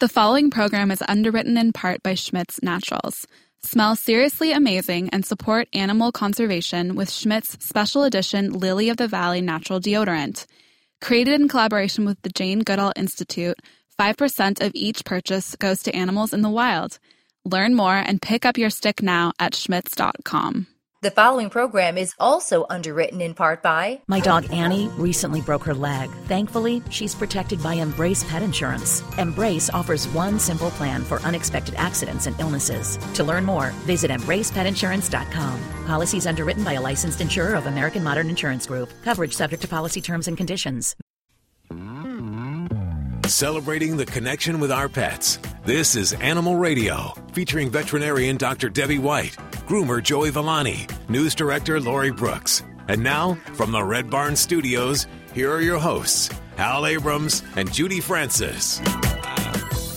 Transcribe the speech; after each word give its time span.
The 0.00 0.08
following 0.08 0.48
program 0.48 0.92
is 0.92 1.02
underwritten 1.08 1.58
in 1.58 1.72
part 1.72 2.04
by 2.04 2.14
Schmidt's 2.14 2.62
Naturals. 2.62 3.26
Smell 3.64 3.96
seriously 3.96 4.52
amazing 4.52 5.08
and 5.08 5.26
support 5.26 5.66
animal 5.72 6.12
conservation 6.12 6.94
with 6.94 7.10
Schmidt's 7.10 7.56
special 7.66 8.04
edition 8.04 8.52
Lily 8.52 8.90
of 8.90 8.96
the 8.96 9.08
Valley 9.08 9.40
natural 9.40 9.80
deodorant. 9.80 10.46
Created 11.00 11.40
in 11.40 11.48
collaboration 11.48 12.04
with 12.04 12.22
the 12.22 12.28
Jane 12.28 12.60
Goodall 12.60 12.92
Institute, 12.94 13.58
5% 13.98 14.64
of 14.64 14.70
each 14.72 15.04
purchase 15.04 15.56
goes 15.56 15.82
to 15.82 15.96
animals 15.96 16.32
in 16.32 16.42
the 16.42 16.48
wild. 16.48 17.00
Learn 17.44 17.74
more 17.74 17.96
and 17.96 18.22
pick 18.22 18.46
up 18.46 18.56
your 18.56 18.70
stick 18.70 19.02
now 19.02 19.32
at 19.40 19.54
schmidts.com. 19.54 20.68
The 21.00 21.12
following 21.12 21.48
program 21.48 21.96
is 21.96 22.12
also 22.18 22.66
underwritten 22.68 23.20
in 23.20 23.32
part 23.32 23.62
by 23.62 24.00
My 24.08 24.18
dog 24.18 24.52
Annie 24.52 24.88
recently 24.98 25.40
broke 25.40 25.62
her 25.62 25.72
leg. 25.72 26.10
Thankfully, 26.26 26.82
she's 26.90 27.14
protected 27.14 27.62
by 27.62 27.74
Embrace 27.74 28.24
Pet 28.24 28.42
Insurance. 28.42 29.04
Embrace 29.16 29.70
offers 29.70 30.08
one 30.08 30.40
simple 30.40 30.72
plan 30.72 31.04
for 31.04 31.20
unexpected 31.20 31.76
accidents 31.76 32.26
and 32.26 32.34
illnesses. 32.40 32.98
To 33.14 33.22
learn 33.22 33.44
more, 33.44 33.70
visit 33.86 34.10
embracepetinsurance.com. 34.10 35.60
Policies 35.86 36.26
underwritten 36.26 36.64
by 36.64 36.72
a 36.72 36.80
licensed 36.80 37.20
insurer 37.20 37.54
of 37.54 37.66
American 37.66 38.02
Modern 38.02 38.28
Insurance 38.28 38.66
Group. 38.66 38.90
Coverage 39.04 39.34
subject 39.34 39.62
to 39.62 39.68
policy 39.68 40.00
terms 40.00 40.26
and 40.26 40.36
conditions. 40.36 40.96
Celebrating 43.28 43.98
the 43.98 44.06
connection 44.06 44.58
with 44.58 44.72
our 44.72 44.88
pets. 44.88 45.38
This 45.66 45.96
is 45.96 46.14
Animal 46.14 46.56
Radio, 46.56 47.12
featuring 47.34 47.68
veterinarian 47.68 48.38
Dr. 48.38 48.70
Debbie 48.70 48.98
White, 48.98 49.36
groomer 49.68 50.02
Joey 50.02 50.30
Villani, 50.30 50.86
news 51.10 51.34
director 51.34 51.78
Lori 51.78 52.10
Brooks. 52.10 52.62
And 52.88 53.02
now, 53.02 53.34
from 53.52 53.70
the 53.70 53.84
Red 53.84 54.08
Barn 54.08 54.34
Studios, 54.34 55.06
here 55.34 55.52
are 55.52 55.60
your 55.60 55.78
hosts, 55.78 56.30
Hal 56.56 56.86
Abrams 56.86 57.42
and 57.54 57.70
Judy 57.70 58.00
Francis. 58.00 58.78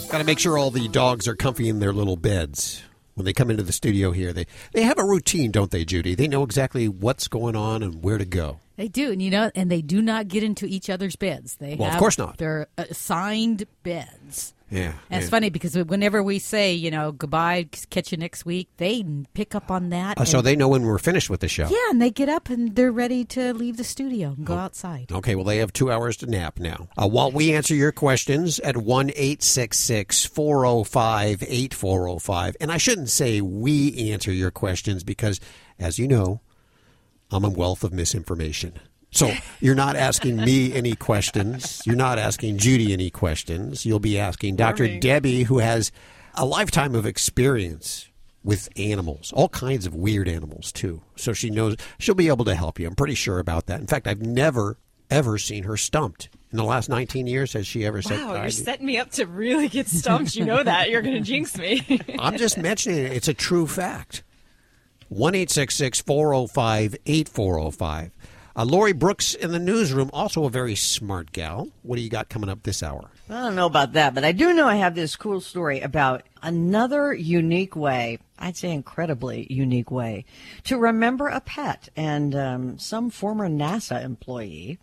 Got 0.09 0.18
to 0.18 0.26
make 0.26 0.38
sure 0.40 0.57
all 0.57 0.70
the 0.70 0.90
dogs 0.90 1.26
are 1.26 1.35
comfy 1.35 1.70
in 1.70 1.79
their 1.79 1.93
little 1.93 2.18
beds 2.18 2.84
when 3.13 3.23
they 3.23 3.32
come 3.34 3.49
into 3.49 3.63
the 3.63 3.71
studio 3.71 4.12
here. 4.12 4.34
They 4.34 4.46
they 4.74 4.84
have 4.84 4.99
a 4.99 5.05
routine, 5.05 5.52
don't 5.52 5.71
they, 5.71 5.85
Judy? 5.85 6.15
They 6.15 6.27
know 6.27 6.43
exactly 6.43 6.90
what's 6.90 7.29
going 7.29 7.55
on 7.55 7.82
and 7.82 8.04
where 8.04 8.18
to 8.18 8.26
go. 8.26 8.59
They 8.82 8.87
do, 8.87 9.12
and 9.12 9.21
you 9.21 9.29
know, 9.29 9.51
and 9.54 9.70
they 9.70 9.84
do 9.84 10.01
not 10.01 10.27
get 10.27 10.41
into 10.41 10.65
each 10.65 10.90
other's 10.90 11.15
beds. 11.15 11.57
They 11.57 11.76
Well, 11.76 11.91
of 11.91 11.99
course 11.99 12.18
not. 12.18 12.40
They're 12.40 12.65
assigned 12.79 13.65
beds. 13.84 14.55
Yeah, 14.71 14.93
And 15.12 15.21
it's 15.21 15.29
funny 15.29 15.51
because 15.51 15.76
whenever 15.77 16.24
we 16.24 16.40
say, 16.40 16.74
you 16.74 16.90
know, 16.90 17.12
goodbye, 17.12 17.68
catch 17.91 18.12
you 18.12 18.18
next 18.18 18.43
week, 18.43 18.70
they 18.77 19.05
pick 19.35 19.54
up 19.54 19.70
on 19.70 19.90
that. 19.90 20.20
Uh, 20.20 20.26
so 20.26 20.41
they 20.41 20.55
know 20.55 20.68
when 20.70 20.82
we're 20.82 20.98
finished 20.98 21.29
with 21.29 21.41
the 21.41 21.48
show. 21.48 21.68
yeah, 21.70 21.91
and 21.91 22.02
they 22.02 22.09
get 22.09 22.27
up 22.27 22.49
and 22.49 22.76
they're 22.76 22.91
ready 22.91 23.24
to 23.26 23.54
leave 23.54 23.77
the 23.77 23.84
studio 23.84 24.29
and 24.29 24.40
Oh. 24.49 24.55
go 24.55 24.55
outside. 24.55 25.12
Okay, 25.12 25.35
well, 25.35 25.46
they 25.46 25.57
have 25.57 25.71
two 25.74 25.91
hours 25.91 26.18
to 26.18 26.26
nap 26.26 26.57
now. 26.57 26.87
Uh, 26.98 27.07
while 27.07 27.32
we 27.32 27.54
answer 27.54 27.76
your 27.76 27.91
questions 27.91 28.57
at 28.62 28.77
1 28.77 29.09
405 29.09 31.43
8405. 31.43 32.57
And 32.59 32.71
I 32.71 32.77
shouldn't 32.77 33.09
say 33.09 33.41
we 33.41 34.12
answer 34.12 34.32
your 34.32 34.49
questions 34.52 35.04
because, 35.04 35.40
as 35.77 35.99
you 35.99 36.07
know, 36.07 36.41
I'm 37.32 37.46
a 37.46 37.49
wealth 37.49 37.84
of 37.84 37.93
misinformation. 37.93 38.74
So 39.13 39.34
you're 39.60 39.76
not 39.76 39.96
asking 39.96 40.37
me 40.37 40.74
any 40.74 40.96
questions. 40.96 41.82
You're 41.85 41.96
not 41.98 42.18
asking 42.18 42.57
Judy 42.57 42.93
any 42.93 43.10
questions. 43.10 43.85
You'll 43.85 43.99
be 43.99 44.18
asking 44.18 44.55
Dr. 44.55 44.99
Debbie, 44.99 45.43
who 45.43 45.59
has 45.59 45.91
a 46.35 46.46
lifetime 46.46 46.96
of 46.96 47.05
experience 47.05 48.09
with 48.43 48.70
animals, 48.77 49.32
all 49.34 49.49
kinds 49.49 49.85
of 49.85 49.93
weird 49.93 50.27
animals 50.27 50.71
too. 50.71 51.02
So 51.15 51.34
she 51.34 51.49
knows 51.49 51.76
she'll 51.99 52.15
be 52.15 52.29
able 52.29 52.46
to 52.46 52.55
help 52.55 52.79
you. 52.79 52.87
I'm 52.87 52.96
pretty 52.96 53.15
sure 53.15 53.40
about 53.40 53.68
that. 53.68 53.82
In 53.82 53.87
fact, 53.87 54.07
I've 54.07 54.21
never 54.21 54.77
ever 55.09 55.37
seen 55.37 55.63
her 55.63 55.76
stumped 55.76 56.29
in 56.52 56.57
the 56.57 56.63
last 56.63 56.87
19 56.90 57.27
years. 57.27 57.54
Has 57.54 57.68
she 57.68 57.85
ever 57.85 58.02
said? 58.02 58.21
Wow, 58.21 58.41
you're 58.41 58.49
setting 58.49 58.85
me 58.85 58.98
up 58.98 59.12
to 59.12 59.26
really 59.27 59.68
get 59.68 59.87
stumped. 59.87 60.35
You 60.35 60.46
know 60.46 60.63
that. 60.63 60.90
You're 60.90 61.02
going 61.02 61.15
to 61.21 61.21
jinx 61.21 61.57
me. 61.57 61.99
I'm 62.18 62.37
just 62.37 62.57
mentioning 62.57 62.99
it. 63.05 63.12
It's 63.12 63.27
a 63.27 63.34
true 63.34 63.68
fact. 63.68 64.24
1 65.12 65.34
405 65.34 66.95
8405. 67.06 68.12
Uh, 68.56 68.63
Lori 68.63 68.94
Brooks 68.94 69.34
in 69.34 69.52
the 69.52 69.59
newsroom, 69.59 70.09
also 70.13 70.46
a 70.46 70.50
very 70.50 70.74
smart 70.74 71.34
gal. 71.34 71.68
What 71.84 71.97
do 71.97 72.02
you 72.02 72.09
got 72.09 72.30
coming 72.30 72.50
up 72.50 72.63
this 72.63 72.81
hour? 72.81 73.09
I 73.30 73.41
don't 73.41 73.56
know 73.56 73.66
about 73.66 73.91
that, 73.94 74.13
but 74.13 74.24
I 74.24 74.31
do 74.31 74.53
know 74.53 74.68
I 74.68 74.75
have 74.75 74.96
this 74.96 75.18
cool 75.18 75.41
story 75.41 75.81
about 75.81 76.24
another 76.41 77.13
unique 77.13 77.75
way, 77.75 78.19
I'd 78.40 78.56
say 78.56 78.72
incredibly 78.72 79.47
unique 79.50 79.91
way, 79.91 80.24
to 80.63 80.78
remember 80.78 81.28
a 81.28 81.41
pet. 81.41 81.90
And 81.97 82.34
um, 82.34 82.80
some 82.80 83.09
former 83.09 83.50
NASA 83.50 84.02
employee 84.02 84.80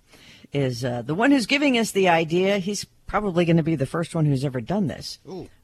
is 0.52 0.84
uh, 0.84 1.00
the 1.00 1.14
one 1.14 1.30
who's 1.30 1.46
giving 1.46 1.78
us 1.78 1.92
the 1.92 2.10
idea. 2.10 2.58
He's 2.58 2.84
probably 3.08 3.44
going 3.44 3.56
to 3.56 3.62
be 3.64 3.74
the 3.74 3.86
first 3.86 4.14
one 4.14 4.24
who's 4.26 4.44
ever 4.44 4.60
done 4.60 4.86
this, 4.86 5.18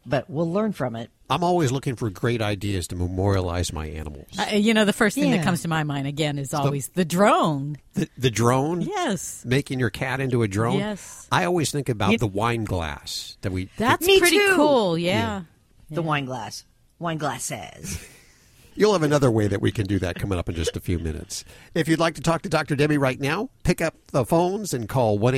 but 0.05 0.28
we'll 0.28 0.50
learn 0.50 0.72
from 0.72 0.97
it. 0.97 1.10
I'm 1.31 1.44
always 1.44 1.71
looking 1.71 1.94
for 1.94 2.10
great 2.10 2.43
ideas 2.43 2.88
to 2.88 2.97
memorialize 2.97 3.72
my 3.72 3.87
animals. 3.87 4.27
Uh, 4.38 4.56
you 4.56 4.75
know, 4.75 4.84
the 4.84 4.93
first 4.93 5.15
thing 5.15 5.31
Yeah. 5.31 5.37
that 5.37 5.44
comes 5.44 5.62
to 5.62 5.69
my 5.69 5.84
mind 5.84 6.06
again 6.09 6.38
is 6.38 6.53
always 6.53 6.88
the 6.88 7.04
drone. 7.04 7.77
The, 7.94 8.09
the 8.19 8.31
drone? 8.31 8.81
Yes. 8.81 9.44
Making 9.44 9.78
your 9.78 9.91
cat 9.91 10.21
into 10.21 10.43
a 10.43 10.49
drone? 10.49 10.78
Yes. 10.78 11.28
I 11.31 11.44
always 11.44 11.71
think 11.71 11.88
about 11.88 12.12
You- 12.12 12.19
the 12.19 12.27
wine 12.27 12.65
glass 12.65 13.37
that 13.43 13.53
we. 13.53 13.69
That's 13.77 14.04
Me 14.06 14.19
pretty 14.19 14.37
too. 14.38 14.53
cool. 14.56 14.99
Yeah. 14.99 15.43
The 15.91 16.03
wine 16.03 16.25
glass. 16.25 16.65
Wine 16.99 17.19
glasses. 17.19 18.04
You'll 18.77 18.93
have 18.93 19.04
another 19.04 19.31
way 19.31 19.47
that 19.47 19.60
we 19.60 19.71
can 19.71 19.87
do 19.87 20.00
that 20.00 20.16
coming 20.16 20.37
up 20.37 20.49
in 20.49 20.56
just 20.56 20.77
a 20.77 20.81
few 20.81 20.99
minutes. 20.99 21.44
If 21.77 21.87
you'd 21.87 22.00
like 22.00 22.16
to 22.16 22.21
talk 22.21 22.43
to 22.43 22.49
Dr. 22.49 22.75
Debbie 22.75 22.99
right 22.99 23.21
now, 23.21 23.50
pick 23.62 23.81
up 23.81 23.94
the 24.10 24.25
phones 24.25 24.75
and 24.75 24.88
call 24.88 25.16
1 25.16 25.33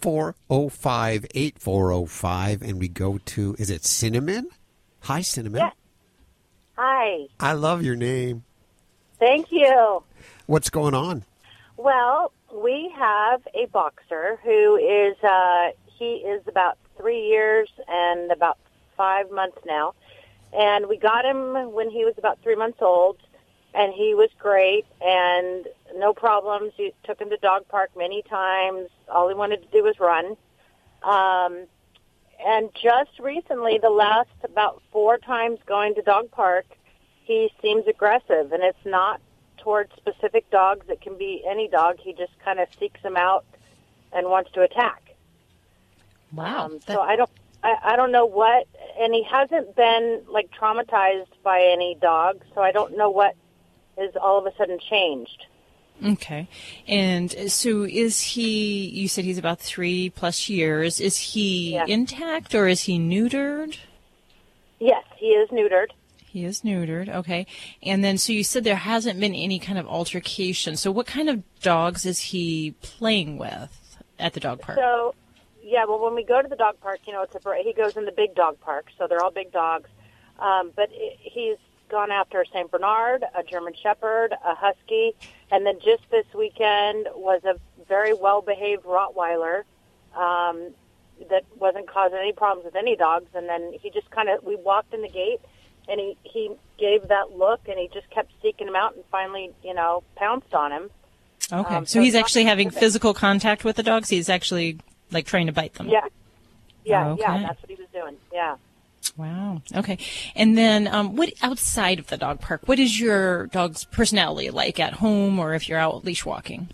405 0.00 1.26
8405. 1.34 2.62
And 2.62 2.78
we 2.78 2.88
go 2.88 3.18
to, 3.18 3.56
is 3.58 3.70
it 3.70 3.84
Cinnamon? 3.84 4.48
Hi, 5.02 5.22
Cinnamon. 5.22 5.60
Yes. 5.60 5.74
Hi. 6.76 7.26
I 7.40 7.52
love 7.54 7.82
your 7.82 7.96
name. 7.96 8.44
Thank 9.18 9.50
you. 9.50 10.02
What's 10.46 10.70
going 10.70 10.94
on? 10.94 11.24
Well, 11.76 12.32
we 12.54 12.92
have 12.96 13.46
a 13.54 13.66
boxer 13.66 14.38
who 14.42 14.76
is 14.76 15.16
uh, 15.22 15.70
he 15.98 16.16
is 16.16 16.42
about 16.46 16.78
three 16.96 17.26
years 17.26 17.68
and 17.88 18.30
about 18.30 18.58
five 18.96 19.30
months 19.30 19.58
now, 19.66 19.94
and 20.52 20.86
we 20.88 20.96
got 20.96 21.24
him 21.24 21.72
when 21.72 21.90
he 21.90 22.04
was 22.04 22.14
about 22.16 22.38
three 22.42 22.56
months 22.56 22.78
old, 22.80 23.18
and 23.74 23.92
he 23.92 24.14
was 24.14 24.30
great 24.38 24.86
and 25.00 25.66
no 25.96 26.12
problems. 26.12 26.72
You 26.76 26.92
took 27.04 27.20
him 27.20 27.30
to 27.30 27.36
dog 27.36 27.68
park 27.68 27.90
many 27.96 28.22
times. 28.22 28.88
All 29.08 29.28
he 29.28 29.34
wanted 29.34 29.62
to 29.62 29.68
do 29.68 29.84
was 29.84 29.98
run. 30.00 30.36
Um, 31.02 31.66
and 32.44 32.70
just 32.74 33.18
recently, 33.20 33.78
the 33.78 33.90
last 33.90 34.30
about 34.44 34.82
four 34.92 35.18
times 35.18 35.58
going 35.66 35.94
to 35.96 36.02
dog 36.02 36.30
park, 36.30 36.66
he 37.24 37.50
seems 37.60 37.86
aggressive, 37.86 38.52
and 38.52 38.62
it's 38.62 38.84
not 38.84 39.20
towards 39.58 39.92
specific 39.96 40.48
dogs. 40.50 40.86
It 40.88 41.00
can 41.00 41.18
be 41.18 41.44
any 41.48 41.68
dog. 41.68 41.98
He 41.98 42.12
just 42.12 42.32
kind 42.44 42.60
of 42.60 42.68
seeks 42.78 43.02
them 43.02 43.16
out 43.16 43.44
and 44.12 44.28
wants 44.28 44.50
to 44.52 44.62
attack. 44.62 45.14
Wow. 46.32 46.66
Um, 46.66 46.80
so 46.86 47.00
I 47.00 47.16
don't, 47.16 47.30
I, 47.62 47.74
I 47.82 47.96
don't 47.96 48.12
know 48.12 48.26
what, 48.26 48.66
and 49.00 49.12
he 49.12 49.24
hasn't 49.24 49.74
been 49.74 50.22
like 50.28 50.50
traumatized 50.50 51.26
by 51.42 51.68
any 51.72 51.96
dog. 52.00 52.42
So 52.54 52.62
I 52.62 52.70
don't 52.70 52.96
know 52.96 53.10
what 53.10 53.34
is 54.00 54.14
all 54.20 54.38
of 54.38 54.46
a 54.46 54.56
sudden 54.56 54.78
changed. 54.78 55.46
okay. 56.04 56.46
And 56.86 57.30
so 57.50 57.82
is 57.82 58.20
he, 58.20 58.86
you 58.88 59.08
said 59.08 59.24
he's 59.24 59.38
about 59.38 59.58
three 59.60 60.10
plus 60.10 60.48
years. 60.48 61.00
Is 61.00 61.18
he 61.18 61.74
Yeah. 61.74 61.86
intact 61.86 62.54
or 62.54 62.68
is 62.68 62.82
he 62.82 62.98
neutered? 62.98 63.78
Yes, 64.78 65.04
he 65.16 65.28
is 65.28 65.48
neutered. 65.50 65.88
He 66.24 66.44
is 66.44 66.60
neutered. 66.60 67.08
Okay. 67.08 67.46
And 67.82 68.04
then, 68.04 68.16
so 68.18 68.32
you 68.32 68.44
said 68.44 68.62
there 68.62 68.76
hasn't 68.76 69.18
been 69.18 69.34
any 69.34 69.58
kind 69.58 69.78
of 69.78 69.86
altercation. 69.88 70.76
So 70.76 70.90
what 70.92 71.06
kind 71.06 71.28
of 71.28 71.42
dogs 71.60 72.06
is 72.06 72.18
he 72.20 72.74
playing 72.82 73.38
with 73.38 73.98
at 74.20 74.34
the 74.34 74.40
dog 74.40 74.60
park? 74.60 74.78
So, 74.78 75.14
yeah, 75.64 75.84
well, 75.86 75.98
when 75.98 76.14
we 76.14 76.22
go 76.22 76.40
to 76.40 76.48
the 76.48 76.54
dog 76.56 76.78
park, 76.80 77.00
you 77.06 77.12
know, 77.12 77.22
it's 77.22 77.34
a 77.34 77.40
he 77.64 77.72
goes 77.72 77.96
in 77.96 78.04
the 78.04 78.12
big 78.12 78.34
dog 78.34 78.60
park, 78.60 78.86
so 78.98 79.06
they're 79.08 79.22
all 79.22 79.32
big 79.32 79.50
dogs. 79.52 79.88
Um, 80.38 80.70
but 80.76 80.90
i 80.92 81.16
he's 81.20 81.56
gone 81.88 82.10
after 82.10 82.40
a 82.40 82.44
Saint 82.52 82.70
Bernard, 82.70 83.24
a 83.36 83.42
German 83.42 83.74
Shepherd, 83.82 84.32
a 84.32 84.54
Husky, 84.54 85.14
and 85.50 85.64
then 85.66 85.78
just 85.84 86.02
this 86.10 86.26
weekend 86.34 87.08
was 87.14 87.42
a 87.44 87.54
very 87.86 88.12
well 88.12 88.42
behaved 88.42 88.84
Rottweiler 88.84 89.62
um, 90.14 90.74
that 91.30 91.44
wasn't 91.56 91.88
causing 91.88 92.18
any 92.18 92.32
problems 92.32 92.64
with 92.64 92.76
any 92.76 92.96
dogs. 92.96 93.28
And 93.34 93.48
then 93.48 93.72
he 93.80 93.90
just 93.90 94.10
kind 94.10 94.28
of 94.28 94.44
we 94.44 94.56
walked 94.56 94.94
in 94.94 95.02
the 95.02 95.08
gate, 95.08 95.40
and 95.88 95.98
he 95.98 96.16
he 96.22 96.50
gave 96.78 97.08
that 97.08 97.36
look, 97.36 97.60
and 97.68 97.78
he 97.78 97.88
just 97.92 98.08
kept 98.10 98.30
seeking 98.42 98.68
him 98.68 98.76
out, 98.76 98.94
and 98.94 99.04
finally, 99.10 99.50
you 99.64 99.74
know, 99.74 100.02
pounced 100.16 100.54
on 100.54 100.72
him. 100.72 100.90
okay. 101.52 101.74
um, 101.74 101.86
so 101.86 102.00
he's 102.00 102.14
actually 102.14 102.44
having 102.44 102.70
physical 102.70 103.14
contact 103.14 103.64
with 103.64 103.76
the 103.76 103.82
dogs. 103.82 104.08
He's 104.08 104.28
actually 104.28 104.78
like 105.10 105.26
trying 105.26 105.46
to 105.46 105.52
bite 105.52 105.74
them. 105.74 105.88
Yeah, 105.88 106.06
yeah, 106.84 107.08
okay. 107.10 107.22
yeah. 107.22 107.42
That's 107.42 107.62
what 107.62 107.70
he 107.70 107.76
was 107.76 107.88
doing. 107.92 108.16
Yeah. 108.32 108.56
Wow. 109.18 109.62
Okay. 109.74 109.98
And 110.36 110.56
then, 110.56 110.86
um, 110.86 111.16
what 111.16 111.32
outside 111.42 111.98
of 111.98 112.06
the 112.06 112.16
dog 112.16 112.40
park? 112.40 112.62
What 112.66 112.78
is 112.78 113.00
your 113.00 113.48
dog's 113.48 113.82
personality 113.84 114.50
like 114.50 114.78
at 114.78 114.94
home, 114.94 115.40
or 115.40 115.54
if 115.54 115.68
you're 115.68 115.78
out 115.78 116.04
leash 116.04 116.24
walking? 116.24 116.68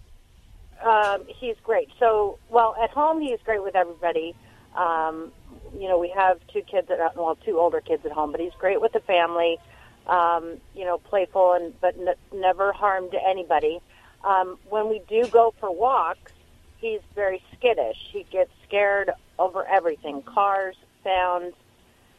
Um, 0.85 1.23
he's 1.27 1.57
great. 1.65 1.89
So, 1.99 2.39
well, 2.51 2.77
at 2.83 2.91
home 2.91 3.23
he's 3.23 3.39
great 3.47 3.63
with 3.63 3.75
everybody. 3.75 4.35
Um, 4.77 5.33
you 5.75 5.89
know, 5.89 5.99
we 5.99 6.11
have 6.11 6.39
two 6.53 6.61
kids 6.61 6.91
at 6.91 7.17
well, 7.17 7.37
two 7.37 7.59
older 7.59 7.81
kids 7.81 8.05
at 8.05 8.13
home, 8.13 8.31
but 8.31 8.43
he's 8.43 8.53
great 8.59 8.79
with 8.79 8.93
the 8.93 9.01
family. 9.01 9.59
Um, 10.07 10.59
you 10.75 10.85
know, 10.85 10.99
playful 10.99 11.55
and 11.55 11.81
but 11.81 11.97
n- 11.99 12.15
never 12.39 12.75
harmed 12.75 13.15
anybody. 13.15 13.81
Um, 14.23 14.59
when 14.69 14.91
we 14.91 15.01
do 15.09 15.27
go 15.29 15.55
for 15.61 15.75
walks, 15.75 16.33
he's 16.77 17.01
very 17.15 17.43
skittish. 17.55 17.97
He 18.13 18.25
gets 18.31 18.51
scared 18.69 19.13
over 19.39 19.67
everything: 19.67 20.21
cars, 20.23 20.77
sounds, 21.03 21.55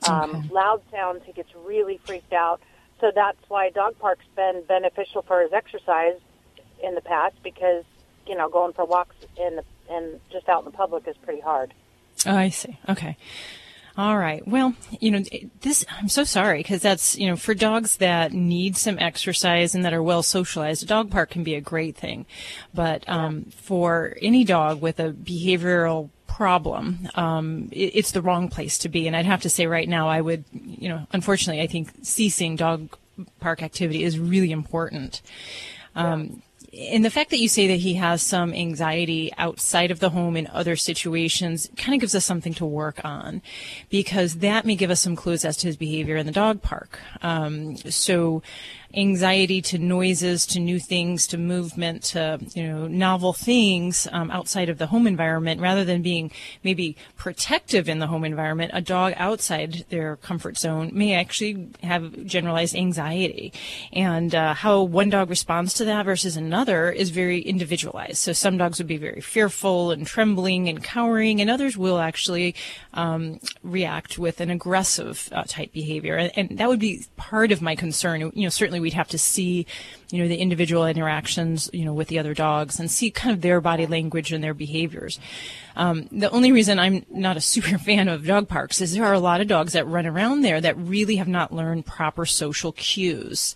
um, 0.07 0.36
Okay. 0.36 0.48
loud 0.50 0.81
sounds. 0.92 1.24
He 1.25 1.31
gets 1.34 1.50
really 1.56 2.00
freaked 2.06 2.34
out. 2.34 2.62
So 3.02 3.12
that's 3.13 3.38
why 3.50 3.69
dog 3.72 3.98
park's 4.00 4.25
been 4.36 4.63
beneficial 4.68 5.22
for 5.22 5.42
his 5.42 5.52
exercise 5.52 6.19
in 6.81 6.96
the 6.96 7.02
past 7.02 7.36
because 7.44 7.84
you 8.25 8.36
know 8.36 8.50
going 8.50 8.74
for 8.74 8.86
walks 8.86 9.16
in 9.38 9.57
the 9.57 9.63
and 9.90 10.19
just 10.31 10.50
out 10.50 10.60
in 10.60 10.66
the 10.66 10.72
public 10.72 11.07
is 11.07 11.16
pretty 11.18 11.42
hard. 11.42 11.74
Oh, 12.25 12.36
I 12.36 12.50
see. 12.50 12.80
Okay. 12.90 13.18
All 13.98 14.18
right. 14.18 14.46
Well, 14.46 14.74
you 15.00 15.12
know, 15.12 15.24
this, 15.62 15.86
I'm 15.90 16.10
so 16.10 16.25
sorry 16.25 16.60
because 16.60 16.81
that's, 16.81 17.18
you 17.18 17.28
know, 17.28 17.38
for 17.38 17.54
dogs 17.54 17.98
that 17.98 18.34
need 18.34 18.75
some 18.75 19.00
exercise 19.00 19.74
and 19.74 19.86
that 19.86 19.94
are 19.94 20.04
well 20.04 20.22
socialized, 20.22 20.84
a 20.84 20.86
dog 20.86 21.12
park 21.12 21.30
can 21.30 21.44
be 21.46 21.56
a 21.56 21.62
great 21.62 21.96
thing. 21.96 22.25
But, 22.74 23.07
um, 23.07 23.46
for 23.56 24.18
any 24.22 24.44
dog 24.44 24.81
with 24.81 25.00
a 25.00 25.12
behavioral 25.12 26.10
problem, 26.35 27.07
um, 27.15 27.69
it, 27.71 27.95
it's 27.95 28.11
the 28.11 28.21
wrong 28.21 28.49
place 28.49 28.77
to 28.79 28.89
be. 28.89 29.07
And 29.07 29.15
I'd 29.15 29.25
have 29.25 29.43
to 29.43 29.49
say 29.49 29.67
right 29.67 29.87
now, 29.87 30.09
I 30.09 30.19
would, 30.19 30.43
you 30.51 30.89
know, 30.89 31.07
unfortunately, 31.13 31.61
I 31.61 31.67
think 31.67 31.91
ceasing 32.01 32.57
dog 32.57 32.97
park 33.39 33.63
activity 33.63 34.03
is 34.03 34.19
really 34.19 34.51
important. 34.51 35.21
Um, 35.95 36.41
and 36.77 37.05
the 37.05 37.09
fact 37.09 37.29
that 37.29 37.39
you 37.39 37.47
say 37.47 37.67
that 37.67 37.79
he 37.79 37.93
has 37.93 38.21
some 38.21 38.53
anxiety 38.53 39.31
outside 39.37 39.91
of 39.91 40.01
the 40.01 40.09
home 40.09 40.35
in 40.35 40.47
other 40.47 40.75
situations 40.75 41.69
kind 41.77 41.93
of 41.95 42.01
gives 42.01 42.15
us 42.15 42.25
something 42.25 42.53
to 42.55 42.65
work 42.65 43.05
on 43.05 43.41
because 43.89 44.39
that 44.39 44.65
may 44.65 44.75
give 44.75 44.91
us 44.91 44.99
some 44.99 45.15
clues 45.15 45.45
as 45.45 45.55
to 45.57 45.67
his 45.67 45.77
behavior 45.77 46.17
in 46.17 46.25
the 46.25 46.33
dog 46.33 46.61
park. 46.61 46.99
Um, 47.21 47.77
so 47.77 48.43
anxiety 48.95 49.62
to 49.62 49.77
noises, 49.77 50.45
to 50.47 50.59
new 50.59 50.80
things, 50.80 51.27
to 51.27 51.38
movement, 51.38 52.03
to, 52.03 52.39
you 52.53 52.63
know, 52.63 52.88
novel 52.88 53.33
things 53.33 54.07
um, 54.12 54.31
outside 54.31 54.69
of 54.69 54.77
the 54.77 54.88
home 54.88 55.07
environment 55.07 55.62
rather 55.62 55.83
than 55.83 56.01
being 56.01 56.31
maybe 56.63 56.95
protective 57.18 57.89
in 57.89 58.00
the 58.00 58.07
home 58.07 58.24
environment, 58.24 58.71
a 58.74 58.81
dog 58.81 59.13
outside 59.18 59.86
their 59.89 60.15
comfort 60.18 60.57
zone 60.57 60.92
may 60.94 61.13
actually 61.13 61.69
have 61.83 62.25
generalized 62.25 62.75
anxiety. 62.75 63.51
And 63.92 64.33
uh, 64.33 64.53
how 64.53 64.83
one 64.83 65.09
dog 65.09 65.30
responds 65.30 65.74
to 65.75 65.86
that 65.86 66.06
versus 66.06 66.38
another 66.38 66.92
is 66.92 67.09
very 67.09 67.39
individualized. 67.39 68.18
So 68.18 68.33
some 68.33 68.57
dogs 68.57 68.77
would 68.77 68.88
be 68.88 68.97
very 68.97 69.21
fearful 69.21 69.92
and 69.92 70.06
trembling 70.07 70.69
and 70.69 70.83
cowering, 70.83 71.42
and 71.42 71.50
others 71.50 71.77
will 71.77 72.00
actually 72.00 72.56
um, 72.94 73.39
react 73.63 74.18
with 74.18 74.39
an 74.39 74.50
aggressive 74.50 75.30
uh, 75.31 75.44
type 75.47 75.74
behavior. 75.74 76.15
And, 76.15 76.31
and 76.36 76.57
that 76.59 76.69
would 76.69 76.80
be 76.80 77.06
part 77.18 77.51
of 77.51 77.62
my 77.62 77.75
concern. 77.75 78.31
You 78.33 78.44
know, 78.44 78.50
certainly 78.50 78.80
we'd 78.85 78.93
have 78.93 79.07
to 79.07 79.17
see, 79.17 79.65
you 80.10 80.22
know, 80.22 80.28
the 80.28 80.38
individual 80.38 80.86
interactions, 80.86 81.69
you 81.74 81.86
know, 81.86 81.94
with 81.94 82.07
the 82.07 82.19
other 82.19 82.34
dogs 82.34 82.80
and 82.80 82.90
see 82.90 83.12
kind 83.12 83.34
of 83.34 83.42
their 83.42 83.62
body 83.62 83.86
language 83.86 84.31
and 84.31 84.44
their 84.44 84.54
behaviors. 84.54 85.19
Um, 85.75 86.07
the 86.12 86.30
only 86.30 86.52
reason 86.52 86.80
I'm 86.80 87.06
not 87.10 87.38
a 87.38 87.42
super 87.56 87.78
fan 87.78 88.07
of 88.07 88.25
dog 88.25 88.48
parks 88.48 88.81
is 88.81 88.94
there 88.94 89.06
are 89.06 89.13
a 89.13 89.19
lot 89.19 89.42
of 89.42 89.48
dogs 89.48 89.74
that 89.74 89.88
run 89.88 90.06
around 90.06 90.42
there 90.42 90.62
that 90.62 90.78
really 90.78 91.18
have 91.18 91.28
not 91.28 91.54
learned 91.54 91.86
proper 91.86 92.25
social 92.25 92.72
cues. 92.72 93.56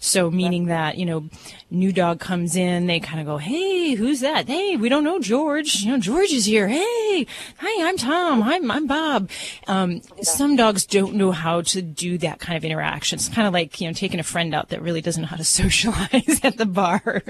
So 0.00 0.30
meaning 0.30 0.66
that, 0.66 0.96
you 0.96 1.04
know, 1.04 1.28
new 1.70 1.92
dog 1.92 2.20
comes 2.20 2.56
in, 2.56 2.86
they 2.86 3.00
kind 3.00 3.20
of 3.20 3.26
go, 3.26 3.38
Hey, 3.38 3.94
who's 3.94 4.20
that? 4.20 4.46
Hey, 4.46 4.76
we 4.76 4.88
don't 4.88 5.04
know 5.04 5.18
George. 5.18 5.82
You 5.82 5.92
know, 5.92 5.98
George 5.98 6.30
is 6.30 6.44
here. 6.44 6.68
Hey, 6.68 7.26
hi, 7.58 7.88
I'm 7.88 7.96
Tom. 7.96 8.42
I'm, 8.42 8.70
I'm 8.70 8.86
Bob. 8.86 9.30
Um, 9.66 10.02
some 10.22 10.56
dogs 10.56 10.86
don't 10.86 11.14
know 11.14 11.32
how 11.32 11.62
to 11.62 11.82
do 11.82 12.16
that 12.18 12.38
kind 12.38 12.56
of 12.56 12.64
interaction. 12.64 13.16
It's 13.16 13.28
kind 13.28 13.46
of 13.46 13.52
like, 13.52 13.80
you 13.80 13.88
know, 13.88 13.92
taking 13.92 14.20
a 14.20 14.24
friend 14.24 14.54
out 14.54 14.68
that 14.68 14.82
really 14.82 15.00
doesn't 15.00 15.22
know 15.22 15.28
how 15.28 15.36
to 15.36 15.44
socialize 15.58 15.87
at 16.42 16.56
the 16.56 16.66
bar. 16.66 17.22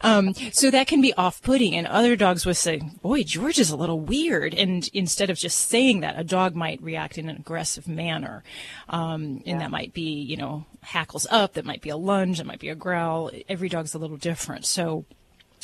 um, 0.00 0.34
so 0.52 0.70
that 0.70 0.86
can 0.86 1.00
be 1.00 1.12
off-putting 1.14 1.74
and 1.74 1.86
other 1.86 2.16
dogs 2.16 2.44
will 2.46 2.54
say, 2.54 2.80
boy, 3.02 3.22
George 3.22 3.58
is 3.58 3.70
a 3.70 3.76
little 3.76 4.00
weird. 4.00 4.54
And 4.54 4.88
instead 4.92 5.30
of 5.30 5.38
just 5.38 5.58
saying 5.68 6.00
that, 6.00 6.18
a 6.18 6.24
dog 6.24 6.54
might 6.54 6.82
react 6.82 7.18
in 7.18 7.28
an 7.28 7.36
aggressive 7.36 7.88
manner. 7.88 8.42
Um, 8.88 9.42
and 9.46 9.60
that 9.60 9.70
might 9.70 9.92
be, 9.92 10.20
you 10.20 10.36
know, 10.36 10.66
hackles 10.82 11.26
up, 11.30 11.54
that 11.54 11.64
might 11.64 11.82
be 11.82 11.90
a 11.90 11.96
lunge, 11.96 12.38
that 12.38 12.46
might 12.46 12.60
be 12.60 12.68
a 12.68 12.74
growl. 12.74 13.30
Every 13.48 13.68
dog's 13.68 13.94
a 13.94 13.98
little 13.98 14.16
different. 14.16 14.66
So, 14.66 15.04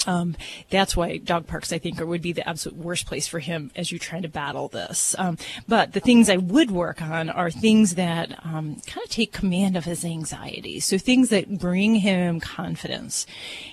um, 0.07 0.37
that's 0.71 0.97
why 0.97 1.17
dog 1.19 1.47
parks, 1.47 1.73
I 1.73 1.79
think, 1.79 2.01
would 2.01 2.23
be 2.23 2.33
the 2.33 2.49
absolute 2.49 2.79
worst 2.79 3.07
place 3.07 3.27
for 3.27 3.39
him 3.39 3.71
as 3.75 3.91
you're 3.91 3.99
trying 3.99 4.23
to 4.23 4.29
battle 4.29 4.69
this. 4.69 5.15
Um, 5.19 5.39
but 5.67 5.93
the 5.93 6.01
things 6.01 6.29
I 6.29 6.37
would 6.37 6.71
work 6.71 7.03
on 7.03 7.31
are 7.31 7.51
things 7.51 7.95
that 7.97 8.39
um, 8.45 8.77
kind 8.87 9.05
of 9.05 9.11
take 9.11 9.33
command 9.33 9.77
of 9.77 9.85
his 9.85 10.05
anxiety. 10.05 10.81
So 10.81 10.99
things 10.99 11.31
that 11.31 11.59
bring 11.59 11.97
him 11.97 12.41
confidence. 12.41 13.27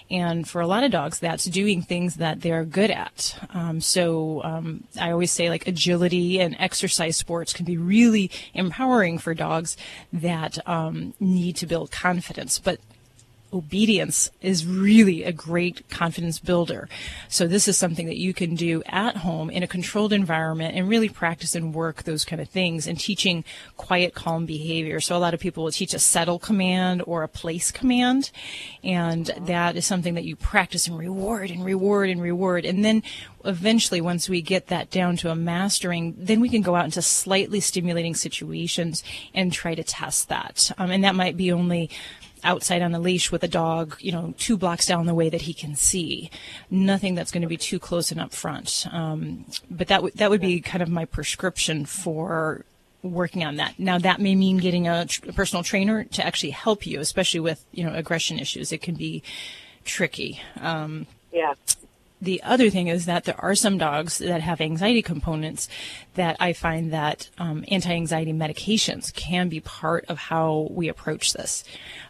And 0.10 0.48
for 0.48 0.62
a 0.62 0.68
lot 0.68 0.84
of 0.84 0.92
dogs, 0.92 1.20
that's 1.20 1.46
doing 1.46 1.82
things 1.82 2.16
that 2.16 2.42
they're 2.42 2.66
good 2.66 2.92
at. 2.92 3.38
Um, 3.54 3.82
so 3.82 4.44
um, 4.44 4.84
I 5.00 5.12
always 5.12 5.32
say, 5.32 5.50
like, 5.50 5.68
agility 5.68 6.40
and 6.40 6.56
exercise 6.60 7.18
sports 7.18 7.54
can 7.54 7.66
be 7.66 7.78
really 7.78 8.32
empowering 8.54 9.18
for 9.18 9.34
dogs 9.34 9.78
that 10.14 10.58
um, 10.68 11.14
need 11.20 11.56
to 11.58 11.66
build 11.66 11.92
confidence. 11.92 12.60
But 12.60 12.80
obedience 13.56 14.30
is 14.42 14.66
really 14.66 15.24
a 15.24 15.32
great 15.32 15.90
confidence 15.90 16.40
builder. 16.40 16.90
So 17.30 17.48
this 17.48 17.68
is 17.68 17.78
something 17.78 18.06
that 18.08 18.18
you 18.18 18.34
can 18.34 18.56
do 18.56 18.84
at 18.86 19.18
home 19.18 19.50
in 19.50 19.64
a 19.64 19.68
controlled 19.68 20.14
environment 20.14 20.76
and 20.76 20.90
really 20.90 21.10
practice 21.10 21.56
and 21.56 21.74
work 21.74 22.04
those 22.04 22.26
kind 22.26 22.42
of 22.42 22.50
things 22.50 22.86
and 22.86 23.00
teaching 23.00 23.44
quiet, 23.78 24.14
calm 24.14 24.46
behavior. 24.46 25.00
So 25.00 25.16
a 25.16 25.20
lot 25.20 25.34
of 25.34 25.40
people 25.40 25.64
will 25.64 25.72
teach 25.72 25.94
a 25.94 26.00
settle 26.00 26.38
command 26.38 27.02
or 27.08 27.24
a 27.24 27.28
place 27.30 27.72
command. 27.72 28.32
And 28.84 29.32
that 29.42 29.76
is 29.76 29.86
something 29.86 30.16
that 30.16 30.26
you 30.26 30.36
practice 30.36 30.88
and 30.88 30.98
reward 30.98 31.50
and 31.50 31.64
reward 31.64 32.10
and 32.10 32.22
reward. 32.22 32.66
And 32.66 32.84
then 32.84 33.02
eventually 33.46 34.02
once 34.02 34.28
we 34.28 34.42
get 34.42 34.68
that 34.68 34.90
down 34.90 35.16
to 35.18 35.32
a 35.32 35.36
mastering, 35.36 36.16
then 36.18 36.42
we 36.42 36.50
can 36.50 36.62
go 36.62 36.76
out 36.76 36.86
into 36.86 37.02
slightly 37.02 37.60
stimulating 37.60 38.16
situations 38.16 39.04
and 39.34 39.54
try 39.54 39.76
to 39.76 39.84
test 39.84 40.30
that. 40.30 40.72
Um, 40.78 40.92
and 40.92 41.04
that 41.04 41.16
might 41.16 41.38
be 41.38 41.52
only 41.52 41.90
outside 42.46 42.82
on 42.82 42.94
a 42.96 43.00
leash 43.00 43.32
with 43.32 43.44
a 43.44 43.48
dog, 43.48 43.98
you 44.00 44.12
know, 44.12 44.34
two 44.38 44.56
blocks 44.56 44.86
down 44.86 45.06
the 45.06 45.14
way 45.14 45.30
that 45.30 45.42
he 45.42 45.54
can 45.54 45.76
see. 45.76 46.30
Nothing 46.70 47.16
that's 47.16 47.32
going 47.32 47.42
to 47.42 47.48
be 47.48 47.58
too 47.58 47.80
close 47.80 48.12
and 48.12 48.22
up 48.22 48.32
front. 48.32 48.86
Um, 48.92 49.46
but 49.70 49.88
that 49.88 50.04
would 50.04 50.14
that 50.14 50.30
would 50.30 50.42
be 50.42 50.62
kind 50.62 50.82
of 50.82 50.90
my 50.90 51.06
prescription 51.06 51.86
for 51.86 52.64
working 53.04 53.44
on 53.44 53.58
that. 53.58 53.78
Now 53.78 53.98
that 54.00 54.22
may 54.22 54.36
mean 54.36 54.58
getting 54.58 54.88
a, 54.88 55.06
tr- 55.06 55.30
a 55.30 55.34
personal 55.34 55.64
trainer 55.64 56.04
to 56.04 56.26
actually 56.26 56.52
help 56.52 56.86
you, 56.88 57.00
especially 57.00 57.40
with 57.40 57.66
you 57.72 57.84
know 57.84 57.94
aggression 57.94 58.40
issues. 58.40 58.72
It 58.72 58.82
can 58.82 58.96
be 58.96 59.24
tricky. 59.84 60.40
Um, 60.60 61.08
Yeah. 61.34 61.54
The 62.22 62.42
other 62.44 62.70
thing 62.70 62.88
is 62.88 63.06
that 63.06 63.26
there 63.26 63.40
are 63.40 63.56
some 63.56 63.78
dogs 63.78 64.20
that 64.20 64.42
have 64.42 64.62
anxiety 64.62 65.02
components 65.02 65.68
that 66.16 66.38
I 66.40 66.54
find 66.54 66.94
that 66.94 67.30
um, 67.38 67.66
anti-anxiety 67.68 68.32
medications 68.32 69.14
can 69.14 69.50
be 69.50 69.60
part 69.60 70.06
of 70.08 70.18
how 70.18 70.68
we 70.72 70.88
approach 70.88 71.34
this. 71.34 71.64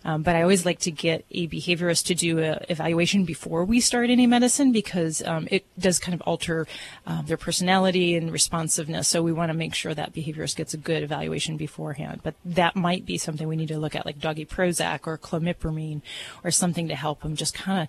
Um, 0.04 0.22
but 0.22 0.36
I 0.36 0.44
always 0.44 0.66
like 0.66 0.80
to 0.82 0.92
get 0.92 1.26
a 1.32 1.48
behaviorist 1.48 2.06
to 2.06 2.16
do 2.16 2.38
an 2.40 2.60
evaluation 2.70 3.26
before 3.26 3.66
we 3.66 3.80
start 3.80 4.10
any 4.12 4.28
medicine 4.28 4.72
because 4.72 5.24
um, 5.24 5.48
it 5.50 5.66
does 5.80 5.98
kind 5.98 6.14
of 6.14 6.22
alter 6.22 6.68
um, 7.08 7.26
their 7.26 7.38
personality 7.38 8.16
and 8.16 8.32
responsiveness. 8.32 9.08
So 9.08 9.24
we 9.24 9.34
want 9.34 9.50
to 9.50 9.58
make 9.58 9.74
sure 9.74 9.96
that 9.96 10.14
behaviorist 10.14 10.56
gets 10.56 10.76
a 10.76 10.78
good 10.78 11.02
evaluation 11.02 11.58
beforehand. 11.58 12.22
But 12.24 12.36
that 12.46 12.76
might 12.76 13.06
be 13.06 13.18
something 13.18 13.48
we 13.48 13.56
need 13.56 13.70
to 13.70 13.80
look 13.80 13.96
at, 13.96 14.06
like 14.06 14.20
doggy 14.20 14.46
Prozac 14.46 15.08
or 15.08 15.18
clomipramine 15.18 16.02
or 16.44 16.52
something 16.52 16.88
to 16.90 16.96
help 16.96 17.22
them 17.22 17.36
just 17.36 17.56
kind 17.56 17.82
of 17.82 17.88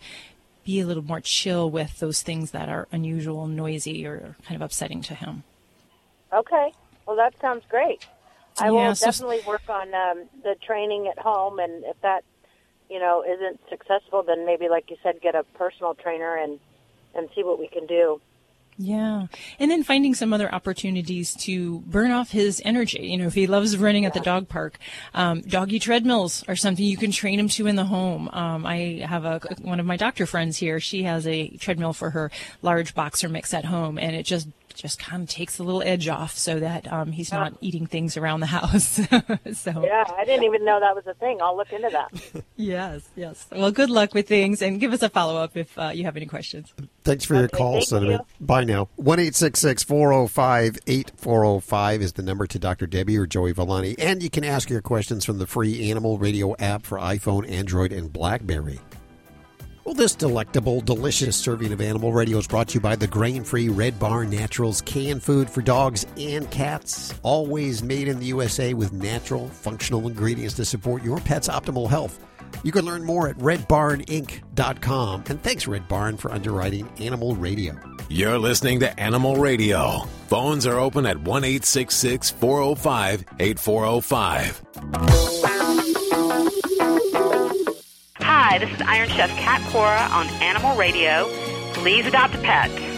be 0.67 0.81
a 0.81 0.87
little 0.87 1.03
more 1.05 1.21
chill 1.21 1.71
with 1.71 1.99
those 2.01 2.21
things 2.23 2.51
that 2.51 2.69
are 2.69 2.89
unusual, 2.93 3.47
noisy, 3.47 4.05
or 4.07 4.37
kind 4.45 4.61
of 4.61 4.63
upsetting 4.63 5.01
to 5.03 5.15
him. 5.15 5.45
Okay. 6.33 6.73
Well, 7.07 7.17
that 7.17 7.35
sounds 7.41 7.65
great. 7.69 8.05
I 8.59 8.67
Yeah, 8.67 8.89
will 8.89 8.95
so- 8.95 9.07
definitely 9.07 9.41
work 9.47 9.63
on 9.69 9.95
um, 9.95 10.29
the 10.43 10.57
training 10.67 11.07
at 11.09 11.19
home, 11.19 11.59
and 11.61 11.85
if 11.85 11.99
that, 12.03 12.25
you 12.91 12.99
know, 12.99 13.25
isn't 13.27 13.61
successful, 13.71 14.23
then 14.23 14.45
maybe, 14.45 14.69
like 14.69 14.91
you 14.91 14.97
said, 15.03 15.21
get 15.23 15.35
a 15.35 15.45
personal 15.55 15.95
trainer 15.95 16.37
and 16.37 16.59
and 17.15 17.31
see 17.35 17.43
what 17.43 17.59
we 17.59 17.67
can 17.69 17.87
do. 17.87 18.21
Yeah. 18.79 19.27
And 19.59 19.71
then 19.71 19.83
finding 19.83 20.15
some 20.15 20.33
other 20.35 20.55
opportunities 20.55 21.35
to 21.37 21.81
burn 21.81 22.11
off 22.11 22.31
his 22.31 22.61
energy. 22.65 23.07
You 23.07 23.17
know, 23.17 23.27
if 23.27 23.35
he 23.35 23.47
loves 23.47 23.77
running 23.77 24.05
at 24.05 24.13
the 24.13 24.21
dog 24.21 24.49
park, 24.49 24.79
um, 25.15 25.41
doggy 25.41 25.79
treadmills 25.79 26.45
are 26.47 26.57
something 26.57 26.85
you 26.85 26.99
can 26.99 27.11
train 27.11 27.41
him 27.41 27.49
to 27.51 27.67
in 27.67 27.77
the 27.77 27.87
home. 27.87 28.29
Um, 28.33 28.67
I 28.67 29.03
have 29.07 29.25
a, 29.25 29.41
one 29.63 29.81
of 29.81 29.87
my 29.87 29.97
doctor 29.97 30.27
friends 30.27 30.59
here. 30.59 30.79
She 30.79 31.05
has 31.05 31.27
a 31.27 31.49
treadmill 31.57 31.95
for 31.95 32.11
her 32.11 32.31
large 32.61 32.95
boxer 32.95 33.29
mix 33.29 33.55
at 33.55 33.65
home 33.65 33.99
and 33.99 34.15
it 34.15 34.25
just 34.25 34.49
just 34.77 34.99
kind 34.99 35.23
of 35.23 35.29
takes 35.29 35.57
the 35.57 35.63
little 35.63 35.83
edge 35.83 36.09
off 36.09 36.37
so 36.37 36.61
that 36.61 36.91
um, 36.93 37.13
he's 37.13 37.33
not 37.33 37.55
eating 37.61 37.87
things 37.87 38.17
around 38.17 38.41
the 38.41 38.47
house. 38.59 38.95
so 39.53 39.85
Yeah, 39.85 40.05
I 40.17 40.25
didn't 40.25 40.45
even 40.45 40.65
know 40.65 40.79
that 40.81 40.95
was 40.95 41.07
a 41.07 41.15
thing. 41.15 41.41
I'll 41.41 41.57
look 41.57 41.73
into 41.73 41.89
that. 41.91 42.45
yes, 42.57 43.09
yes. 43.17 43.47
Well, 43.51 43.73
good 43.73 43.91
luck 43.91 44.15
with 44.15 44.29
things, 44.29 44.63
and 44.63 44.79
give 44.79 44.93
us 44.93 45.03
a 45.03 45.09
follow 45.09 45.41
up 45.41 45.57
if 45.57 45.77
uh, 45.79 45.91
you 45.95 46.05
have 46.05 46.17
any 46.17 46.27
questions. 46.27 46.73
Thanks 47.05 47.25
for 47.25 47.35
your 47.35 47.49
call, 47.49 47.75
thank 47.75 47.87
Senator. 47.87 48.13
you. 48.13 48.47
Bye 48.47 48.65
now. 48.65 48.89
1 48.97 49.19
405 49.33 50.79
8405 50.87 52.03
is 52.03 52.13
the 52.13 52.23
number 52.23 52.47
to 52.47 52.59
Dr. 52.59 52.87
Debbie 52.87 53.17
or 53.17 53.27
Joey 53.27 53.53
Villani. 53.53 53.97
And 53.99 54.23
you 54.23 54.31
can 54.31 54.45
ask 54.45 54.69
your 54.71 54.83
questions 54.83 55.25
from 55.25 55.39
the 55.39 55.47
free 55.47 55.91
Animal 55.91 56.19
Radio 56.19 56.57
app 56.57 56.85
for 56.85 56.99
iPhone, 56.99 57.51
Android, 57.51 57.93
and 57.93 58.13
Blackberry. 58.13 58.81
Well, 59.87 59.95
this 59.95 60.15
delectable, 60.17 60.81
delicious 60.81 61.37
serving 61.37 61.73
of 61.73 61.81
Animal 61.81 62.13
Radio 62.13 62.39
is 62.39 62.49
brought 62.49 62.67
to 62.69 62.75
you 62.75 62.81
by 62.81 62.97
the 62.97 63.07
grain 63.07 63.45
free 63.45 63.69
Red 63.69 64.01
Barn 64.01 64.31
Naturals 64.31 64.81
canned 64.81 65.23
food 65.23 65.49
for 65.49 65.63
dogs 65.63 66.05
and 66.19 66.51
cats. 66.51 67.15
Always 67.23 67.85
made 67.85 68.09
in 68.09 68.19
the 68.19 68.27
USA 68.27 68.75
with 68.75 68.93
natural, 68.93 69.47
functional 69.47 70.09
ingredients 70.09 70.55
to 70.55 70.65
support 70.65 71.05
your 71.05 71.21
pet's 71.21 71.47
optimal 71.47 71.89
health. 71.89 72.19
You 72.65 72.73
can 72.73 72.85
learn 72.85 73.05
more 73.05 73.29
at 73.29 73.39
redbarninc.com. 73.39 75.25
And 75.29 75.41
thanks, 75.41 75.69
Red 75.69 75.87
Barn, 75.87 76.17
for 76.17 76.33
underwriting 76.33 76.91
Animal 76.99 77.37
Radio. 77.37 77.77
You're 78.09 78.41
listening 78.41 78.81
to 78.81 78.99
Animal 78.99 79.37
Radio. 79.37 80.01
Phones 80.27 80.67
are 80.67 80.81
open 80.81 81.07
at 81.07 81.21
1 81.21 81.43
405 81.45 83.25
8405. 83.39 85.56
Hi, 88.49 88.59
this 88.59 88.71
is 88.71 88.81
Iron 88.83 89.09
Chef 89.09 89.29
Cat 89.31 89.61
Cora 89.73 90.07
on 90.13 90.29
Animal 90.41 90.77
Radio. 90.77 91.29
Please 91.73 92.07
adopt 92.07 92.37
a 92.37 92.39
pet. 92.39 92.96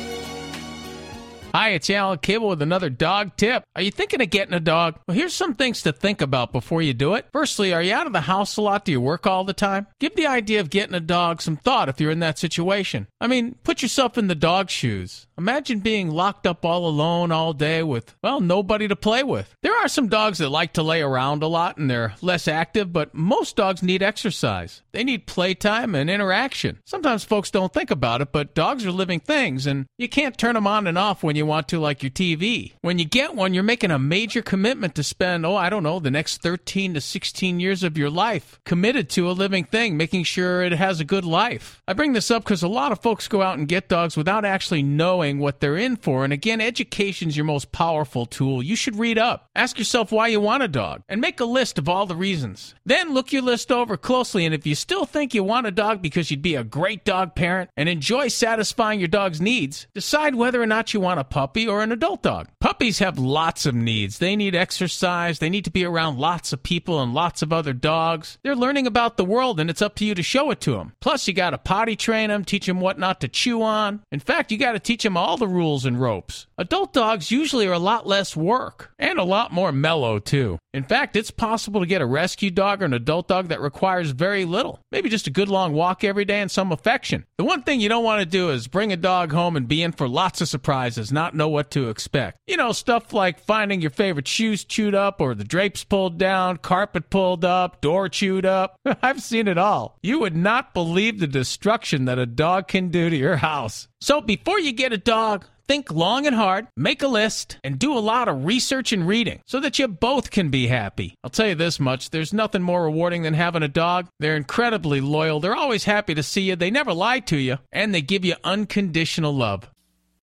Hi, 1.54 1.70
it's 1.70 1.88
Alan 1.88 2.18
Cable 2.18 2.48
with 2.48 2.60
another 2.60 2.90
dog 2.90 3.34
tip. 3.36 3.64
Are 3.74 3.80
you 3.80 3.90
thinking 3.90 4.20
of 4.20 4.28
getting 4.28 4.52
a 4.52 4.60
dog? 4.60 4.98
Well, 5.08 5.16
here's 5.16 5.32
some 5.32 5.54
things 5.54 5.82
to 5.82 5.92
think 5.92 6.20
about 6.20 6.52
before 6.52 6.82
you 6.82 6.92
do 6.92 7.14
it. 7.14 7.26
Firstly, 7.32 7.72
are 7.72 7.82
you 7.82 7.94
out 7.94 8.06
of 8.06 8.12
the 8.12 8.20
house 8.20 8.58
a 8.58 8.62
lot? 8.62 8.84
Do 8.84 8.92
you 8.92 9.00
work 9.00 9.26
all 9.26 9.44
the 9.44 9.54
time? 9.54 9.86
Give 9.98 10.14
the 10.14 10.26
idea 10.26 10.60
of 10.60 10.68
getting 10.68 10.94
a 10.94 11.00
dog 11.00 11.40
some 11.40 11.56
thought 11.56 11.88
if 11.88 12.00
you're 12.00 12.10
in 12.10 12.18
that 12.18 12.38
situation. 12.38 13.06
I 13.18 13.28
mean, 13.28 13.56
put 13.64 13.80
yourself 13.80 14.18
in 14.18 14.26
the 14.26 14.34
dog's 14.34 14.74
shoes. 14.74 15.26
Imagine 15.38 15.80
being 15.80 16.10
locked 16.10 16.46
up 16.46 16.66
all 16.66 16.86
alone 16.86 17.32
all 17.32 17.54
day 17.54 17.82
with, 17.82 18.14
well, 18.22 18.40
nobody 18.40 18.86
to 18.86 18.96
play 18.96 19.22
with. 19.22 19.54
There 19.62 19.76
are 19.76 19.88
some 19.88 20.08
dogs 20.08 20.38
that 20.38 20.50
like 20.50 20.74
to 20.74 20.82
lay 20.82 21.00
around 21.00 21.42
a 21.42 21.46
lot 21.48 21.78
and 21.78 21.90
they're 21.90 22.14
less 22.20 22.46
active, 22.46 22.92
but 22.92 23.14
most 23.14 23.56
dogs 23.56 23.82
need 23.82 24.02
exercise. 24.02 24.82
They 24.92 25.02
need 25.02 25.26
playtime 25.26 25.94
and 25.94 26.10
interaction. 26.10 26.78
Sometimes 26.84 27.24
folks 27.24 27.50
don't 27.50 27.72
think 27.72 27.90
about 27.90 28.20
it, 28.20 28.32
but 28.32 28.54
dogs 28.54 28.84
are 28.84 28.92
living 28.92 29.20
things 29.20 29.66
and 29.66 29.86
you 29.96 30.08
can't 30.10 30.36
turn 30.36 30.54
them 30.54 30.66
on 30.66 30.86
and 30.86 30.98
off 30.98 31.22
when 31.22 31.37
you 31.38 31.46
want 31.46 31.68
to, 31.68 31.80
like 31.80 32.02
your 32.02 32.10
TV. 32.10 32.74
When 32.82 32.98
you 32.98 33.06
get 33.06 33.34
one, 33.34 33.54
you're 33.54 33.62
making 33.62 33.90
a 33.90 33.98
major 33.98 34.42
commitment 34.42 34.94
to 34.96 35.02
spend, 35.02 35.46
oh, 35.46 35.56
I 35.56 35.70
don't 35.70 35.82
know, 35.82 36.00
the 36.00 36.10
next 36.10 36.42
13 36.42 36.94
to 36.94 37.00
16 37.00 37.60
years 37.60 37.82
of 37.82 37.96
your 37.96 38.10
life 38.10 38.60
committed 38.64 39.08
to 39.10 39.30
a 39.30 39.32
living 39.32 39.64
thing, 39.64 39.96
making 39.96 40.24
sure 40.24 40.62
it 40.62 40.72
has 40.72 41.00
a 41.00 41.04
good 41.04 41.24
life. 41.24 41.82
I 41.88 41.94
bring 41.94 42.12
this 42.12 42.30
up 42.30 42.44
because 42.44 42.62
a 42.62 42.68
lot 42.68 42.92
of 42.92 43.00
folks 43.00 43.28
go 43.28 43.40
out 43.40 43.58
and 43.58 43.66
get 43.66 43.88
dogs 43.88 44.16
without 44.16 44.44
actually 44.44 44.82
knowing 44.82 45.38
what 45.38 45.60
they're 45.60 45.76
in 45.76 45.96
for. 45.96 46.24
And 46.24 46.32
again, 46.32 46.60
education's 46.60 47.36
your 47.36 47.46
most 47.46 47.72
powerful 47.72 48.26
tool. 48.26 48.62
You 48.62 48.76
should 48.76 48.96
read 48.96 49.18
up. 49.18 49.48
Ask 49.54 49.78
yourself 49.78 50.12
why 50.12 50.28
you 50.28 50.40
want 50.40 50.62
a 50.62 50.68
dog 50.68 51.02
and 51.08 51.20
make 51.20 51.40
a 51.40 51.44
list 51.44 51.78
of 51.78 51.88
all 51.88 52.06
the 52.06 52.16
reasons. 52.16 52.74
Then 52.84 53.14
look 53.14 53.32
your 53.32 53.42
list 53.42 53.70
over 53.70 53.96
closely. 53.96 54.44
And 54.44 54.54
if 54.54 54.66
you 54.66 54.74
still 54.74 55.06
think 55.06 55.34
you 55.34 55.44
want 55.44 55.66
a 55.66 55.70
dog 55.70 56.02
because 56.02 56.30
you'd 56.30 56.42
be 56.42 56.54
a 56.54 56.64
great 56.64 57.04
dog 57.04 57.34
parent 57.34 57.70
and 57.76 57.88
enjoy 57.88 58.28
satisfying 58.28 58.98
your 58.98 59.08
dog's 59.08 59.40
needs, 59.40 59.86
decide 59.94 60.34
whether 60.34 60.60
or 60.60 60.66
not 60.66 60.92
you 60.92 61.00
want 61.00 61.20
a 61.20 61.24
puppy 61.30 61.66
or 61.66 61.82
an 61.82 61.92
adult 61.92 62.22
dog. 62.22 62.48
Puppies 62.60 62.98
have 62.98 63.18
lots 63.18 63.66
of 63.66 63.74
needs. 63.74 64.18
They 64.18 64.36
need 64.36 64.54
exercise, 64.54 65.38
they 65.38 65.50
need 65.50 65.64
to 65.64 65.70
be 65.70 65.84
around 65.84 66.18
lots 66.18 66.52
of 66.52 66.62
people 66.62 67.02
and 67.02 67.14
lots 67.14 67.42
of 67.42 67.52
other 67.52 67.72
dogs. 67.72 68.38
They're 68.42 68.56
learning 68.56 68.86
about 68.86 69.16
the 69.16 69.24
world 69.24 69.60
and 69.60 69.70
it's 69.70 69.82
up 69.82 69.94
to 69.96 70.04
you 70.04 70.14
to 70.14 70.22
show 70.22 70.50
it 70.50 70.60
to 70.62 70.72
them. 70.72 70.92
Plus, 71.00 71.26
you 71.28 71.34
got 71.34 71.50
to 71.50 71.58
potty 71.58 71.96
train 71.96 72.28
them, 72.28 72.44
teach 72.44 72.66
them 72.66 72.80
what 72.80 72.98
not 72.98 73.20
to 73.20 73.28
chew 73.28 73.62
on. 73.62 74.02
In 74.10 74.20
fact, 74.20 74.50
you 74.50 74.58
got 74.58 74.72
to 74.72 74.80
teach 74.80 75.02
them 75.02 75.16
all 75.16 75.36
the 75.36 75.48
rules 75.48 75.84
and 75.84 76.00
ropes. 76.00 76.46
Adult 76.56 76.92
dogs 76.92 77.30
usually 77.30 77.66
are 77.66 77.72
a 77.72 77.78
lot 77.78 78.06
less 78.06 78.36
work 78.36 78.92
and 78.98 79.18
a 79.18 79.24
lot 79.24 79.52
more 79.52 79.72
mellow, 79.72 80.18
too. 80.18 80.58
In 80.74 80.84
fact, 80.84 81.16
it's 81.16 81.30
possible 81.30 81.80
to 81.80 81.86
get 81.86 82.02
a 82.02 82.06
rescue 82.06 82.50
dog 82.50 82.82
or 82.82 82.84
an 82.84 82.92
adult 82.92 83.28
dog 83.28 83.48
that 83.48 83.60
requires 83.60 84.10
very 84.10 84.44
little. 84.44 84.80
Maybe 84.92 85.08
just 85.08 85.26
a 85.26 85.30
good 85.30 85.48
long 85.48 85.72
walk 85.72 86.04
every 86.04 86.24
day 86.24 86.40
and 86.40 86.50
some 86.50 86.72
affection. 86.72 87.24
The 87.38 87.44
one 87.44 87.62
thing 87.62 87.80
you 87.80 87.88
don't 87.88 88.04
want 88.04 88.20
to 88.20 88.26
do 88.26 88.50
is 88.50 88.68
bring 88.68 88.92
a 88.92 88.96
dog 88.96 89.32
home 89.32 89.56
and 89.56 89.66
be 89.66 89.82
in 89.82 89.92
for 89.92 90.08
lots 90.08 90.40
of 90.40 90.48
surprises, 90.48 91.10
not 91.18 91.34
know 91.34 91.48
what 91.48 91.72
to 91.72 91.88
expect. 91.88 92.38
You 92.46 92.56
know, 92.56 92.70
stuff 92.70 93.12
like 93.12 93.40
finding 93.40 93.80
your 93.80 93.90
favorite 93.90 94.28
shoes 94.28 94.62
chewed 94.62 94.94
up 94.94 95.20
or 95.20 95.34
the 95.34 95.42
drapes 95.42 95.82
pulled 95.82 96.16
down, 96.16 96.58
carpet 96.58 97.10
pulled 97.10 97.44
up, 97.44 97.80
door 97.80 98.08
chewed 98.08 98.46
up. 98.46 98.76
I've 99.02 99.20
seen 99.20 99.48
it 99.48 99.58
all. 99.58 99.98
You 100.00 100.20
would 100.20 100.36
not 100.36 100.74
believe 100.74 101.18
the 101.18 101.26
destruction 101.26 102.04
that 102.04 102.20
a 102.20 102.24
dog 102.24 102.68
can 102.68 102.90
do 102.90 103.10
to 103.10 103.16
your 103.16 103.38
house. 103.38 103.88
So 104.00 104.20
before 104.20 104.60
you 104.60 104.70
get 104.70 104.92
a 104.92 104.98
dog, 104.98 105.44
Think 105.66 105.92
long 105.92 106.26
and 106.26 106.34
hard, 106.34 106.66
make 106.78 107.02
a 107.02 107.08
list, 107.08 107.58
and 107.62 107.78
do 107.78 107.92
a 107.92 108.00
lot 108.00 108.26
of 108.26 108.46
research 108.46 108.90
and 108.94 109.06
reading 109.06 109.42
so 109.46 109.60
that 109.60 109.78
you 109.78 109.86
both 109.86 110.30
can 110.30 110.48
be 110.48 110.66
happy. 110.66 111.14
I'll 111.22 111.28
tell 111.28 111.46
you 111.46 111.54
this 111.54 111.78
much 111.78 112.08
there's 112.08 112.32
nothing 112.32 112.62
more 112.62 112.84
rewarding 112.84 113.20
than 113.20 113.34
having 113.34 113.62
a 113.62 113.68
dog. 113.68 114.08
They're 114.18 114.34
incredibly 114.34 115.02
loyal, 115.02 115.40
they're 115.40 115.54
always 115.54 115.84
happy 115.84 116.14
to 116.14 116.22
see 116.22 116.40
you, 116.40 116.56
they 116.56 116.70
never 116.70 116.94
lie 116.94 117.20
to 117.20 117.36
you, 117.36 117.58
and 117.70 117.94
they 117.94 118.00
give 118.00 118.24
you 118.24 118.36
unconditional 118.44 119.36
love. 119.36 119.68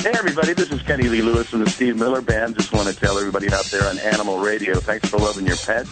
Hey, 0.00 0.12
everybody, 0.14 0.54
this 0.54 0.72
is 0.72 0.80
Kenny 0.80 1.10
Lee 1.10 1.20
Lewis 1.20 1.50
from 1.50 1.62
the 1.62 1.68
Steve 1.68 1.94
Miller 1.94 2.22
Band. 2.22 2.56
Just 2.56 2.72
want 2.72 2.88
to 2.88 2.96
tell 2.96 3.18
everybody 3.18 3.52
out 3.52 3.66
there 3.66 3.86
on 3.86 3.98
Animal 3.98 4.38
Radio, 4.38 4.80
thanks 4.80 5.10
for 5.10 5.18
loving 5.18 5.46
your 5.46 5.58
pets. 5.58 5.90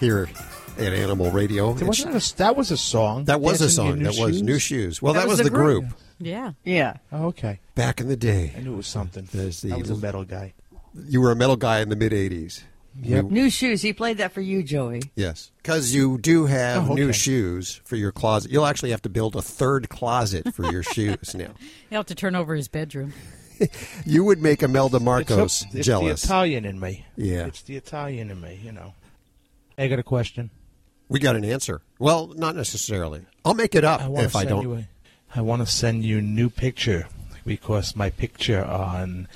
here 0.00 0.28
at 0.76 0.92
Animal 0.92 1.30
Radio. 1.30 1.70
Wasn't 1.70 2.12
that, 2.12 2.32
a, 2.32 2.36
that 2.38 2.56
was 2.56 2.72
a 2.72 2.76
song. 2.76 3.26
That 3.26 3.40
was 3.40 3.60
a 3.60 3.66
Dancing 3.66 3.86
in 3.86 3.90
song. 3.90 3.98
New 3.98 4.04
That 4.04 4.16
was 4.20 4.42
New 4.42 4.58
Shoes. 4.58 5.00
Well, 5.00 5.14
that, 5.14 5.28
was, 5.28 5.38
the 5.38 5.50
group. 5.50 5.84
Yeah. 6.24 6.52
Yeah. 6.64 6.96
Oh, 7.10 7.26
okay. 7.26 7.60
back 7.74 8.00
in 8.00 8.08
the 8.08 8.16
day. 8.16 8.52
I 8.56 8.60
knew 8.60 8.74
it 8.74 8.76
was 8.76 8.86
something. 8.86 9.28
There's 9.32 9.60
the- 9.62 9.72
I 9.72 9.76
was 9.76 9.90
a 9.90 9.96
metal 9.96 10.24
guy. 10.24 10.54
You 11.08 11.20
were 11.20 11.30
a 11.30 11.36
metal 11.36 11.56
guy 11.56 11.80
in 11.80 11.88
the 11.88 11.96
mid 11.96 12.12
80s. 12.12 12.62
Yep. 13.00 13.24
New 13.30 13.48
shoes. 13.48 13.80
He 13.80 13.94
played 13.94 14.18
that 14.18 14.32
for 14.32 14.42
you, 14.42 14.62
Joey. 14.62 15.00
Yes. 15.16 15.50
Because 15.62 15.94
you 15.94 16.18
do 16.18 16.44
have 16.44 16.90
Oh, 16.90 16.94
new 16.94 17.10
shoes 17.14 17.80
for 17.84 17.96
your 17.96 18.12
closet. 18.12 18.50
You'll 18.50 18.66
actually 18.66 18.90
have 18.90 19.00
to 19.02 19.08
build 19.08 19.34
a 19.34 19.40
third 19.40 19.88
closet 19.88 20.52
for 20.54 20.70
your 20.70 20.82
shoes 20.94 21.34
now. 21.34 21.52
You'll 21.90 22.00
have 22.00 22.06
to 22.06 22.14
turn 22.14 22.36
over 22.36 22.54
his 22.54 22.68
bedroom. 22.68 23.12
You 24.04 24.24
would 24.24 24.42
make 24.42 24.60
Imelda 24.64 24.96
It's, 24.96 25.04
Marcos 25.04 25.62
a- 25.62 25.76
it's 25.78 25.86
jealous. 25.86 26.22
the 26.22 26.26
Italian 26.26 26.64
in 26.64 26.80
me. 26.80 27.06
Yeah. 27.16 27.46
It's 27.46 27.62
the 27.62 27.76
Italian 27.76 28.30
in 28.32 28.40
me, 28.40 28.58
you 28.60 28.72
know. 28.72 28.92
I 29.78 29.86
got 29.86 30.00
a 30.00 30.02
question. 30.02 30.50
We 31.08 31.20
got 31.20 31.36
an 31.36 31.44
answer. 31.44 31.80
Well, 32.00 32.32
not 32.34 32.56
necessarily. 32.56 33.24
I'll 33.44 33.54
make 33.54 33.76
it 33.76 33.84
up 33.84 34.00
I 34.00 34.08
if 34.24 34.34
I 34.34 34.46
don't. 34.46 34.84
You 35.34 35.38
a, 35.38 35.38
I 35.38 35.42
want 35.42 35.62
to 35.62 35.66
send 35.66 36.04
you 36.04 36.20
new 36.20 36.50
picture 36.50 37.06
because 37.46 37.96
my 37.96 38.10
picture 38.10 38.64
on 38.64 39.28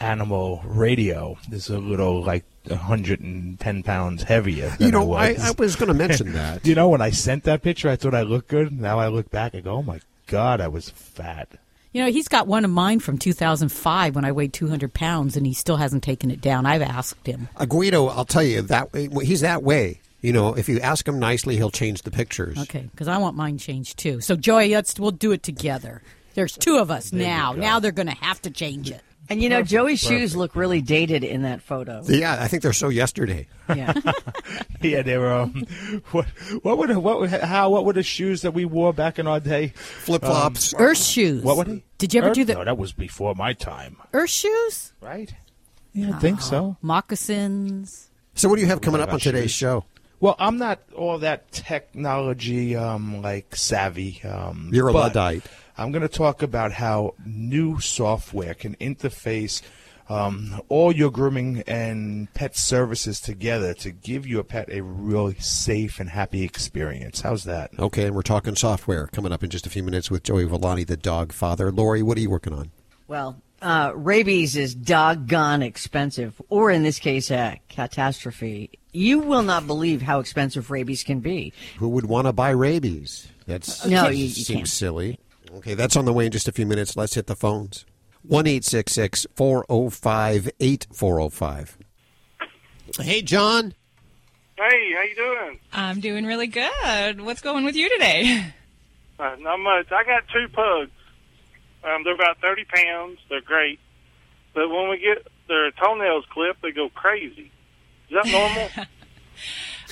Animal 0.00 0.62
Radio 0.64 1.38
is 1.52 1.68
a 1.68 1.78
little 1.78 2.22
like 2.22 2.44
110 2.66 3.82
pounds 3.82 4.22
heavier. 4.22 4.70
Than 4.78 4.86
You 4.86 4.92
know, 4.92 5.12
I 5.12 5.26
I, 5.26 5.32
was, 5.32 5.44
I 5.44 5.50
was 5.58 5.76
going 5.76 5.88
to 5.88 5.94
mention 5.94 6.32
that. 6.34 6.66
you 6.66 6.74
know, 6.74 6.88
when 6.88 7.00
I 7.00 7.10
sent 7.10 7.44
that 7.44 7.62
picture, 7.62 7.88
I 7.88 7.96
thought 7.96 8.14
I 8.14 8.22
looked 8.22 8.48
good. 8.48 8.72
Now 8.72 8.98
I 8.98 9.08
look 9.08 9.30
back 9.30 9.54
and 9.54 9.64
go, 9.64 9.76
oh 9.76 9.82
my 9.82 10.00
God, 10.26 10.60
I 10.60 10.68
was 10.68 10.90
fat. 10.90 11.48
You 11.92 12.04
know, 12.04 12.10
he's 12.10 12.28
got 12.28 12.46
one 12.46 12.64
of 12.64 12.70
mine 12.70 13.00
from 13.00 13.18
2005 13.18 14.14
when 14.14 14.24
I 14.24 14.30
weighed 14.30 14.52
200 14.52 14.94
pounds, 14.94 15.36
and 15.36 15.44
he 15.44 15.52
still 15.52 15.76
hasn't 15.76 16.04
taken 16.04 16.30
it 16.30 16.40
down. 16.40 16.64
I've 16.64 16.82
asked 16.82 17.26
him. 17.26 17.48
Uh, 17.56 17.64
Guido, 17.64 18.06
I'll 18.06 18.24
tell 18.24 18.44
you 18.44 18.62
that 18.62 18.94
he's 18.94 19.40
that 19.40 19.64
way. 19.64 19.99
You 20.20 20.32
know, 20.32 20.54
if 20.54 20.68
you 20.68 20.80
ask 20.80 21.06
him 21.08 21.18
nicely, 21.18 21.56
he'll 21.56 21.70
change 21.70 22.02
the 22.02 22.10
pictures. 22.10 22.58
Okay, 22.58 22.88
because 22.90 23.08
I 23.08 23.18
want 23.18 23.36
mine 23.36 23.58
changed 23.58 23.98
too. 23.98 24.20
So, 24.20 24.36
Joey, 24.36 24.74
let's 24.74 24.98
we'll 24.98 25.10
do 25.12 25.32
it 25.32 25.42
together. 25.42 26.02
There's 26.34 26.56
two 26.56 26.76
of 26.78 26.90
us 26.90 27.12
now. 27.12 27.52
Now 27.52 27.80
they're 27.80 27.90
going 27.92 28.08
to 28.08 28.14
have 28.14 28.40
to 28.42 28.50
change 28.50 28.90
it. 28.90 29.02
And 29.28 29.40
you 29.40 29.48
know, 29.48 29.62
Joey's 29.62 30.02
Perfect. 30.02 30.20
shoes 30.20 30.36
look 30.36 30.56
really 30.56 30.82
dated 30.82 31.22
in 31.22 31.42
that 31.42 31.62
photo. 31.62 32.02
Yeah, 32.04 32.36
I 32.40 32.48
think 32.48 32.64
they're 32.64 32.72
so 32.72 32.88
yesterday. 32.88 33.46
Yeah. 33.68 33.92
yeah, 34.80 35.02
they 35.02 35.16
were. 35.16 35.32
Um, 35.32 35.66
what, 36.10 36.26
what 36.62 36.78
were 36.78 36.88
the, 36.88 36.98
what 36.98 37.20
were- 37.20 37.28
how 37.28 37.70
what 37.70 37.84
were 37.84 37.92
the 37.92 38.02
shoes 38.02 38.42
that 38.42 38.54
we 38.54 38.64
wore 38.64 38.92
back 38.92 39.20
in 39.20 39.28
our 39.28 39.38
day? 39.38 39.68
Flip 39.68 40.20
flops. 40.20 40.74
Earth 40.76 40.98
shoes. 40.98 41.44
What 41.44 41.56
were 41.56 41.64
they? 41.64 41.84
Did 41.98 42.12
you 42.12 42.20
ever 42.20 42.30
Earth? 42.30 42.34
do 42.34 42.44
the 42.44 42.54
No, 42.54 42.64
that 42.64 42.76
was 42.76 42.92
before 42.92 43.34
my 43.36 43.52
time. 43.52 43.98
Earth 44.12 44.30
shoes? 44.30 44.92
Right. 45.00 45.32
Yeah, 45.92 46.16
I 46.16 46.18
think 46.18 46.40
so. 46.40 46.76
Moccasins. 46.82 48.10
So, 48.34 48.48
what 48.48 48.56
do 48.56 48.62
you 48.62 48.68
have 48.68 48.80
coming 48.80 49.00
up 49.00 49.12
on 49.12 49.20
today's 49.20 49.50
shoes? 49.50 49.52
show? 49.52 49.84
Well, 50.20 50.36
I'm 50.38 50.58
not 50.58 50.80
all 50.94 51.18
that 51.18 51.50
technology 51.50 52.76
um, 52.76 53.22
like 53.22 53.56
savvy. 53.56 54.22
Um, 54.22 54.70
You're 54.72 54.88
a 54.88 54.92
Luddite. 54.92 55.42
I'm 55.78 55.92
going 55.92 56.02
to 56.02 56.08
talk 56.08 56.42
about 56.42 56.72
how 56.72 57.14
new 57.24 57.80
software 57.80 58.52
can 58.52 58.76
interface 58.76 59.62
um, 60.10 60.60
all 60.68 60.92
your 60.92 61.10
grooming 61.10 61.62
and 61.66 62.32
pet 62.34 62.56
services 62.56 63.20
together 63.20 63.72
to 63.74 63.92
give 63.92 64.26
your 64.26 64.42
pet 64.42 64.68
a 64.70 64.82
really 64.82 65.36
safe 65.38 66.00
and 66.00 66.10
happy 66.10 66.42
experience. 66.42 67.20
How's 67.20 67.44
that? 67.44 67.70
Okay, 67.78 68.06
and 68.06 68.14
we're 68.14 68.22
talking 68.22 68.56
software 68.56 69.06
coming 69.06 69.32
up 69.32 69.44
in 69.44 69.50
just 69.50 69.66
a 69.66 69.70
few 69.70 69.84
minutes 69.84 70.10
with 70.10 70.24
Joey 70.24 70.44
Villani, 70.44 70.84
the 70.84 70.96
dog 70.96 71.32
father. 71.32 71.70
Lori, 71.70 72.02
what 72.02 72.18
are 72.18 72.20
you 72.20 72.28
working 72.28 72.52
on? 72.52 72.72
Well, 73.06 73.40
uh, 73.62 73.92
rabies 73.94 74.56
is 74.56 74.74
doggone 74.74 75.62
expensive, 75.62 76.42
or 76.48 76.72
in 76.72 76.82
this 76.82 76.98
case, 76.98 77.30
a 77.30 77.60
catastrophe. 77.68 78.79
You 78.92 79.20
will 79.20 79.42
not 79.42 79.66
believe 79.66 80.02
how 80.02 80.18
expensive 80.20 80.70
rabies 80.70 81.02
can 81.04 81.20
be. 81.20 81.52
Who 81.78 81.88
would 81.90 82.06
want 82.06 82.26
to 82.26 82.32
buy 82.32 82.50
rabies? 82.50 83.28
That's 83.46 83.86
No, 83.86 84.08
you- 84.08 84.24
you 84.24 84.28
seems 84.30 84.48
can't. 84.58 84.68
silly. 84.68 85.18
Okay, 85.56 85.74
that's 85.74 85.96
on 85.96 86.04
the 86.04 86.12
way 86.12 86.26
in 86.26 86.32
just 86.32 86.48
a 86.48 86.52
few 86.52 86.66
minutes. 86.66 86.96
Let's 86.96 87.14
hit 87.14 87.26
the 87.26 87.36
phones. 87.36 87.84
One 88.22 88.46
eight 88.46 88.64
six 88.64 88.92
six 88.92 89.26
four 89.34 89.64
zero 89.70 89.90
five 89.90 90.50
eight 90.60 90.86
four 90.92 91.16
zero 91.18 91.28
five. 91.30 91.76
Hey, 93.00 93.22
John. 93.22 93.74
Hey, 94.58 94.92
how 94.94 95.02
you 95.02 95.14
doing? 95.16 95.58
I'm 95.72 96.00
doing 96.00 96.26
really 96.26 96.46
good. 96.48 97.20
What's 97.22 97.40
going 97.40 97.64
with 97.64 97.74
you 97.76 97.88
today? 97.88 98.52
Uh, 99.18 99.36
not 99.40 99.58
much. 99.58 99.90
I 99.92 100.04
got 100.04 100.24
two 100.32 100.48
pugs. 100.52 100.90
Um, 101.84 102.04
they're 102.04 102.14
about 102.14 102.40
thirty 102.40 102.64
pounds. 102.64 103.18
They're 103.28 103.40
great, 103.40 103.78
but 104.54 104.68
when 104.68 104.88
we 104.90 104.98
get 104.98 105.26
their 105.48 105.70
toenails 105.72 106.24
clipped, 106.30 106.62
they 106.62 106.72
go 106.72 106.88
crazy. 106.90 107.50
Is 108.10 108.16
that 108.22 108.26
normal? 108.26 108.86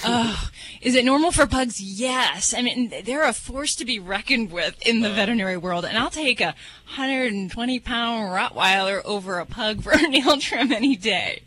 Oh, 0.05 0.51
is 0.81 0.95
it 0.95 1.05
normal 1.05 1.33
for 1.33 1.47
pugs? 1.47 1.81
Yes. 1.81 2.55
I 2.57 2.63
mean, 2.63 2.93
they're 3.05 3.27
a 3.27 3.33
force 3.33 3.75
to 3.77 3.85
be 3.85 3.99
reckoned 3.99 4.53
with 4.53 4.79
in 4.87 5.01
the 5.01 5.11
uh. 5.11 5.15
veterinary 5.15 5.57
world, 5.57 5.85
and 5.85 5.99
I'll 5.99 6.11
take 6.11 6.41
a 6.41 6.55
120 6.95 7.81
pound 7.81 8.31
Rottweiler 8.31 9.03
over 9.05 9.39
a 9.39 9.47
pug 9.47 9.83
for 9.83 9.93
a 9.93 10.09
nail 10.09 10.39
trim 10.39 10.73
any 10.73 10.97
day. 10.97 11.43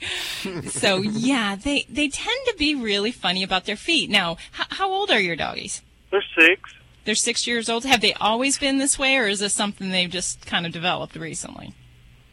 so 0.68 0.98
yeah, 0.98 1.56
they 1.56 1.86
they 1.90 2.10
tend 2.10 2.46
to 2.48 2.56
be 2.58 2.76
really 2.76 3.12
funny 3.12 3.44
about 3.44 3.66
their 3.66 3.78
feet. 3.78 4.10
Now, 4.10 4.34
h- 4.60 4.68
how 4.72 4.92
old 4.92 5.12
are 5.12 5.20
your 5.20 5.36
doggies? 5.36 5.82
They're 6.12 6.24
six. 6.38 6.74
They're 7.06 7.16
six 7.16 7.48
years 7.48 7.70
old. 7.70 7.86
Have 7.86 8.02
they 8.02 8.14
always 8.16 8.58
been 8.58 8.78
this 8.78 9.00
way, 9.00 9.16
or 9.18 9.28
is 9.28 9.40
this 9.40 9.54
something 9.54 9.90
they've 9.92 10.10
just 10.10 10.46
kind 10.46 10.66
of 10.66 10.72
developed 10.72 11.16
recently? 11.16 11.74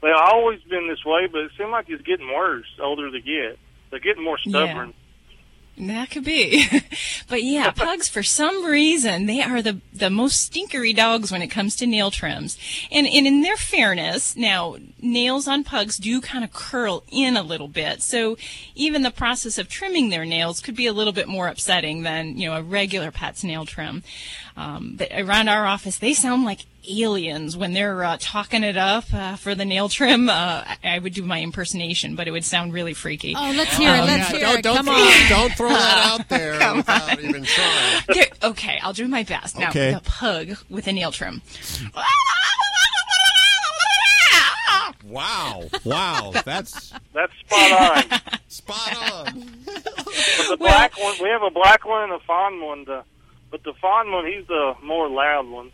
They've 0.02 0.12
always 0.14 0.60
been 0.62 0.88
this 0.88 1.04
way, 1.04 1.26
but 1.26 1.42
it 1.42 1.52
seems 1.56 1.70
like 1.70 1.88
it's 1.88 2.02
getting 2.02 2.28
worse 2.28 2.66
the 2.76 2.82
older 2.82 3.10
they 3.10 3.20
get. 3.20 3.58
They're 3.90 4.00
getting 4.00 4.24
more 4.24 4.38
stubborn. 4.38 4.94
That 5.78 6.10
could 6.10 6.24
be. 6.24 6.66
but 7.28 7.42
yeah, 7.42 7.70
pugs, 7.76 8.08
for 8.08 8.22
some 8.22 8.64
reason, 8.64 9.26
they 9.26 9.40
are 9.42 9.62
the, 9.62 9.80
the 9.92 10.10
most 10.10 10.52
stinkery 10.52 10.94
dogs 10.94 11.30
when 11.30 11.42
it 11.42 11.48
comes 11.48 11.76
to 11.76 11.86
nail 11.86 12.10
trims. 12.10 12.58
And, 12.90 13.06
and 13.06 13.26
in 13.26 13.42
their 13.42 13.56
fairness, 13.56 14.36
now, 14.36 14.76
nails 15.00 15.46
on 15.46 15.64
pugs 15.64 15.96
do 15.96 16.20
kind 16.20 16.44
of 16.44 16.52
curl 16.52 17.04
in 17.10 17.36
a 17.36 17.42
little 17.42 17.68
bit. 17.68 18.02
So 18.02 18.36
even 18.74 19.02
the 19.02 19.10
process 19.10 19.58
of 19.58 19.68
trimming 19.68 20.10
their 20.10 20.24
nails 20.24 20.60
could 20.60 20.74
be 20.74 20.86
a 20.86 20.92
little 20.92 21.12
bit 21.12 21.28
more 21.28 21.48
upsetting 21.48 22.02
than, 22.02 22.36
you 22.36 22.48
know, 22.48 22.56
a 22.56 22.62
regular 22.62 23.10
pet's 23.10 23.44
nail 23.44 23.64
trim. 23.64 24.02
Um, 24.56 24.96
but 24.96 25.08
around 25.12 25.48
our 25.48 25.66
office, 25.66 25.98
they 25.98 26.12
sound 26.12 26.44
like 26.44 26.60
aliens 26.90 27.56
when 27.56 27.72
they're 27.72 28.02
uh, 28.04 28.16
talking 28.20 28.62
it 28.64 28.76
up 28.76 29.04
uh, 29.12 29.36
for 29.36 29.54
the 29.54 29.64
nail 29.64 29.88
trim. 29.88 30.28
Uh, 30.28 30.32
I- 30.66 30.76
I 30.84 30.98
would 31.00 31.12
do 31.14 31.22
my 31.22 31.40
impersonation, 31.42 32.16
but 32.16 32.26
it 32.28 32.30
would 32.30 32.44
sound 32.44 32.72
really 32.72 32.94
freaky. 32.94 33.34
Oh, 33.36 33.52
let's 33.56 33.76
hear 33.76 33.94
it. 33.94 33.98
Um, 34.00 34.06
Let's 34.06 34.28
hear 34.30 34.40
Don't, 34.40 34.58
it. 34.58 34.62
don't 34.62 34.76
Come 34.76 34.86
throw, 34.86 34.94
on. 34.94 35.28
don't 35.28 35.52
throw 35.52 35.68
that 35.68 36.06
out 36.20 36.28
there 36.28 36.58
Come 36.58 36.76
without 36.78 37.20
even 37.22 37.44
trying. 37.44 38.02
There- 38.08 38.26
okay, 38.50 38.78
I'll 38.82 38.92
do 38.92 39.06
my 39.08 39.22
best. 39.24 39.58
Now, 39.58 39.68
Okay. 39.70 39.92
the 39.92 40.00
pug 40.00 40.56
with 40.70 40.86
a 40.86 40.92
nail 40.92 41.10
trim. 41.12 41.42
Wow. 45.04 45.64
Wow. 45.84 46.32
That's 46.44 46.92
That's 47.14 47.32
spot 47.40 48.12
on. 48.12 48.20
spot 48.48 49.12
on. 49.12 49.44
But 49.68 50.48
the 50.50 50.56
black 50.58 50.98
one, 50.98 51.14
we 51.22 51.28
have 51.28 51.42
a 51.42 51.50
black 51.50 51.84
one 51.86 52.04
and 52.04 52.12
a 52.12 52.18
fawn 52.20 52.62
one. 52.62 52.84
The, 52.84 53.04
but 53.50 53.62
the 53.64 53.72
fawn 53.80 54.10
one, 54.10 54.26
he's 54.26 54.46
the 54.46 54.74
more 54.82 55.08
loud 55.08 55.46
one. 55.48 55.70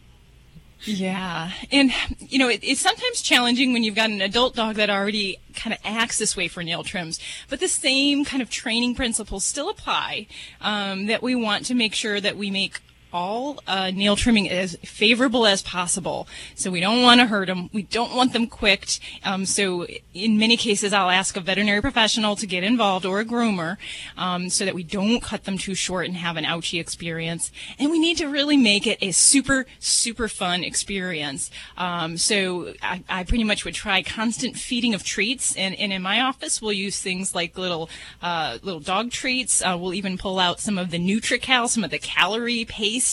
Yeah, 0.85 1.51
and 1.73 1.92
you 2.18 2.38
know 2.38 2.49
it, 2.49 2.61
it's 2.62 2.81
sometimes 2.81 3.23
challenging 3.23 3.73
when 3.73 3.83
you've 3.83 3.94
got 3.94 4.11
an 4.11 4.20
adult 4.20 4.55
dog 4.55 4.77
that 4.77 4.90
already 4.90 5.38
kind 5.55 5.73
of 5.73 5.81
acts 5.85 6.18
this 6.18 6.37
way 6.37 6.49
for 6.49 6.62
nail 6.62 6.83
trims. 6.83 7.18
But 7.49 7.61
the 7.61 7.68
same 7.68 8.25
kind 8.25 8.42
of 8.42 8.51
training 8.51 8.94
principles 8.94 9.44
still 9.44 9.70
apply. 9.70 10.27
Um, 10.61 11.07
that 11.07 11.23
we 11.23 11.35
want 11.35 11.66
to 11.66 11.75
make 11.75 11.94
sure 11.94 12.20
that 12.20 12.37
we 12.37 12.51
make 12.51 12.81
all 13.14 13.61
uh, 13.68 13.92
nail 13.92 14.16
trimming 14.16 14.50
as 14.50 14.77
favorable 14.85 15.46
as 15.46 15.62
possible. 15.62 16.27
So 16.57 16.70
we 16.70 16.81
don't 16.81 17.00
want 17.00 17.20
to 17.20 17.27
hurt 17.29 17.46
them. 17.46 17.70
We 17.72 17.85
don't 17.85 18.14
want 18.14 18.33
them 18.33 18.48
quicked. 18.48 18.98
Um, 19.22 19.46
so 19.46 19.87
in 20.12 20.37
many 20.37 20.57
cases, 20.57 20.92
I'll 20.92 21.11
ask 21.11 21.37
a 21.37 21.40
veterinary 21.40 21.81
professional 21.81 22.35
to 22.35 22.46
get 22.46 22.64
involved 22.64 23.07
or 23.07 23.20
a 23.20 23.24
groomer 23.24 23.77
um, 24.16 24.50
so 24.50 24.64
that 24.64 24.74
we 24.74 24.83
don't 24.83 25.22
cut 25.22 25.44
them 25.44 25.57
too 25.57 25.77
short 25.77 26.07
and 26.07 26.16
have 26.16 26.37
an 26.37 26.44
ouchy 26.44 26.81
experience. 26.81 27.53
And 27.79 27.88
we 27.88 28.00
need 28.00 28.18
to 28.18 28.27
really 28.27 28.57
make 28.57 28.85
it 28.85 28.98
a 29.00 29.12
super, 29.12 29.64
super 29.79 30.27
fun 30.27 30.64
experience. 30.64 31.53
Um, 31.77 32.18
so 32.18 32.74
I, 32.83 33.05
I 33.09 33.22
pretty 33.22 33.44
much 33.44 33.64
would 33.64 33.74
try 33.74 34.03
constant 34.03 34.57
feeding 34.57 34.92
of 34.92 35.05
treats. 35.05 35.55
And, 35.55 35.77
and 35.77 35.92
in 35.92 36.03
my 36.03 36.20
office, 36.20 36.61
we'll 36.61 36.72
use 36.72 37.00
things 37.00 37.33
like 37.33 37.57
little, 37.57 37.88
uh, 38.20 38.59
little 38.62 38.81
dog 38.81 39.12
treats. 39.12 39.62
Uh, 39.62 39.77
we'll 39.81 39.94
even 39.94 40.18
pull 40.18 40.40
out 40.40 40.59
some 40.59 40.79
of 40.79 40.90
the 40.90 40.98
NutriCal, 40.98 41.68
some 41.68 41.85
of 41.85 41.92
the 41.92 42.00
calorie 42.00 42.64
paste 42.64 43.03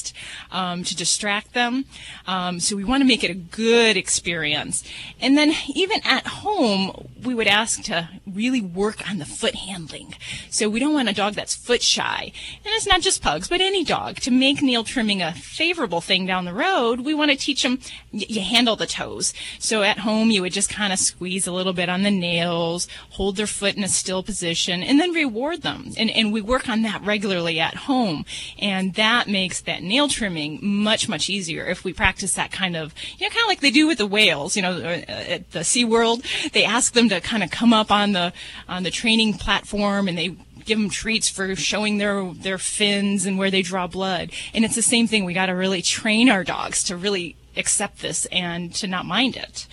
um, 0.52 0.84
to 0.84 0.96
distract 0.96 1.54
them. 1.54 1.86
Um, 2.28 2.60
so 2.60 2.76
we 2.76 2.84
want 2.84 3.02
to 3.02 3.08
make 3.08 3.24
it 3.24 3.32
a 3.32 3.36
good 3.36 3.98
experience. 3.98 4.84
And 5.20 5.38
then 5.38 5.54
even 5.74 6.00
at 6.06 6.26
home, 6.28 7.08
we 7.24 7.34
would 7.34 7.48
ask 7.48 7.84
to 7.84 8.10
really 8.26 8.62
work 8.62 9.10
on 9.10 9.18
the 9.20 9.26
foot 9.26 9.56
handling. 9.56 10.16
So 10.50 10.70
we 10.70 10.80
don't 10.80 10.94
want 10.94 11.10
a 11.10 11.14
dog 11.14 11.34
that's 11.34 11.56
foot 11.56 11.82
shy. 11.82 12.32
And 12.66 12.74
it's 12.76 12.88
not 12.88 13.02
just 13.02 13.22
pugs, 13.22 13.48
but 13.50 13.62
any 13.62 13.84
dog. 13.84 14.18
To 14.22 14.32
make 14.32 14.62
nail 14.62 14.84
trimming 14.84 15.22
a 15.22 15.34
favorable 15.34 16.02
thing 16.02 16.26
down 16.26 16.46
the 16.46 16.54
road, 16.54 17.02
we 17.02 17.14
want 17.14 17.32
to 17.32 17.38
teach 17.38 17.64
them 17.64 17.80
y- 18.12 18.26
you 18.28 18.42
handle 18.42 18.76
the 18.76 18.88
toes. 18.88 19.34
So 19.60 19.84
at 19.84 20.00
home, 20.00 20.32
you 20.32 20.42
would 20.42 20.54
just 20.54 20.70
kind 20.70 20.94
of 20.94 21.00
squeeze 21.00 21.48
a 21.48 21.52
little 21.52 21.74
bit 21.74 21.90
on 21.90 22.04
the 22.04 22.12
nails, 22.12 22.88
hold 23.12 23.36
their 23.36 23.48
foot 23.48 23.76
in 23.76 23.84
a 23.84 23.88
still 23.88 24.24
position, 24.24 24.84
and 24.84 25.00
then 25.00 25.12
reward 25.12 25.62
them. 25.62 25.92
And, 25.98 26.10
and 26.10 26.34
we 26.34 26.42
work 26.42 26.70
on 26.70 26.82
that 26.84 27.04
regularly 27.04 27.60
at 27.60 27.76
home. 27.76 28.26
And 28.60 28.94
that 28.96 29.28
makes 29.28 29.62
that 29.62 29.81
nail 29.82 30.08
trimming 30.08 30.60
much, 30.62 31.10
much 31.10 31.30
easier 31.30 31.66
if 31.66 31.84
we 31.84 31.94
practice 31.94 32.34
that 32.34 32.52
kind 32.52 32.76
of, 32.76 32.94
you 33.18 33.26
know, 33.26 33.30
kind 33.30 33.44
of 33.44 33.48
like 33.48 33.62
they 33.62 33.72
do 33.72 33.88
with 33.88 33.98
the 33.98 34.08
whales, 34.08 34.56
you 34.56 34.62
know, 34.62 34.78
uh, 34.78 35.04
at 35.08 35.52
the 35.52 35.60
SeaWorld. 35.60 36.52
They 36.52 36.64
ask 36.66 36.94
them 36.94 37.10
to 37.10 37.22
kind 37.22 37.44
of 37.44 37.52
come 37.52 37.74
up 37.74 37.92
on 37.92 38.14
the, 38.14 38.34
on 38.68 38.84
the 38.84 38.92
training 38.92 39.36
platform 39.36 40.08
and 40.08 40.18
they 40.18 40.36
give 40.66 40.78
them 40.78 40.90
treats 40.90 41.28
for 41.28 41.56
showing 41.56 41.98
their 41.98 42.24
their 42.34 42.58
fins 42.58 43.26
and 43.26 43.38
where 43.38 43.52
they 43.52 43.62
draw 43.62 43.88
blood. 43.88 44.32
And 44.54 44.64
it's 44.64 44.76
the 44.76 44.82
same 44.82 45.08
thing. 45.08 45.26
We 45.26 45.34
got 45.34 45.48
to 45.48 45.54
really 45.54 45.82
train 45.82 46.30
our 46.30 46.44
dogs 46.44 46.84
to 46.86 46.96
really 46.96 47.36
accept 47.58 48.02
this 48.02 48.26
and 48.28 48.74
to 48.76 48.88
not 48.88 49.06
mind 49.06 49.36
it. 49.36 49.68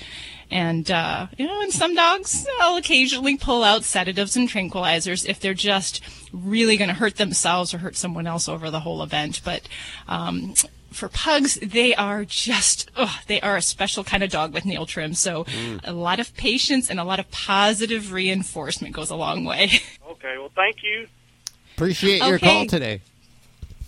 And 0.50 0.90
uh, 0.90 1.26
you 1.36 1.46
know, 1.46 1.60
and 1.60 1.72
some 1.72 1.94
dogs 1.94 2.46
I'll 2.60 2.76
occasionally 2.76 3.36
pull 3.36 3.62
out 3.62 3.84
sedatives 3.84 4.34
and 4.36 4.48
tranquilizers 4.48 5.28
if 5.28 5.40
they're 5.40 5.52
just 5.54 6.00
really 6.32 6.76
going 6.78 6.88
to 6.88 6.94
hurt 6.94 7.16
themselves 7.16 7.74
or 7.74 7.78
hurt 7.78 7.96
someone 7.96 8.26
else 8.26 8.48
over 8.48 8.70
the 8.70 8.80
whole 8.80 9.02
event. 9.02 9.42
But 9.44 9.68
um, 10.08 10.54
for 10.90 11.10
pugs, 11.10 11.56
they 11.56 11.94
are 11.94 12.24
just 12.24 12.90
oh, 12.96 13.18
they 13.26 13.42
are 13.42 13.56
a 13.58 13.62
special 13.62 14.04
kind 14.04 14.22
of 14.22 14.30
dog 14.30 14.54
with 14.54 14.64
nail 14.64 14.86
trim. 14.86 15.12
So 15.12 15.44
Mm. 15.44 15.80
a 15.84 15.92
lot 15.92 16.18
of 16.18 16.34
patience 16.34 16.88
and 16.88 16.98
a 16.98 17.04
lot 17.04 17.20
of 17.20 17.30
positive 17.30 18.10
reinforcement 18.12 18.94
goes 18.94 19.10
a 19.10 19.16
long 19.16 19.44
way. 19.44 19.70
Okay, 20.20 20.36
well, 20.36 20.50
thank 20.56 20.82
you. 20.82 21.06
Appreciate 21.76 22.18
your 22.24 22.34
Okay. 22.36 22.46
call 22.46 22.66
today. 22.66 23.00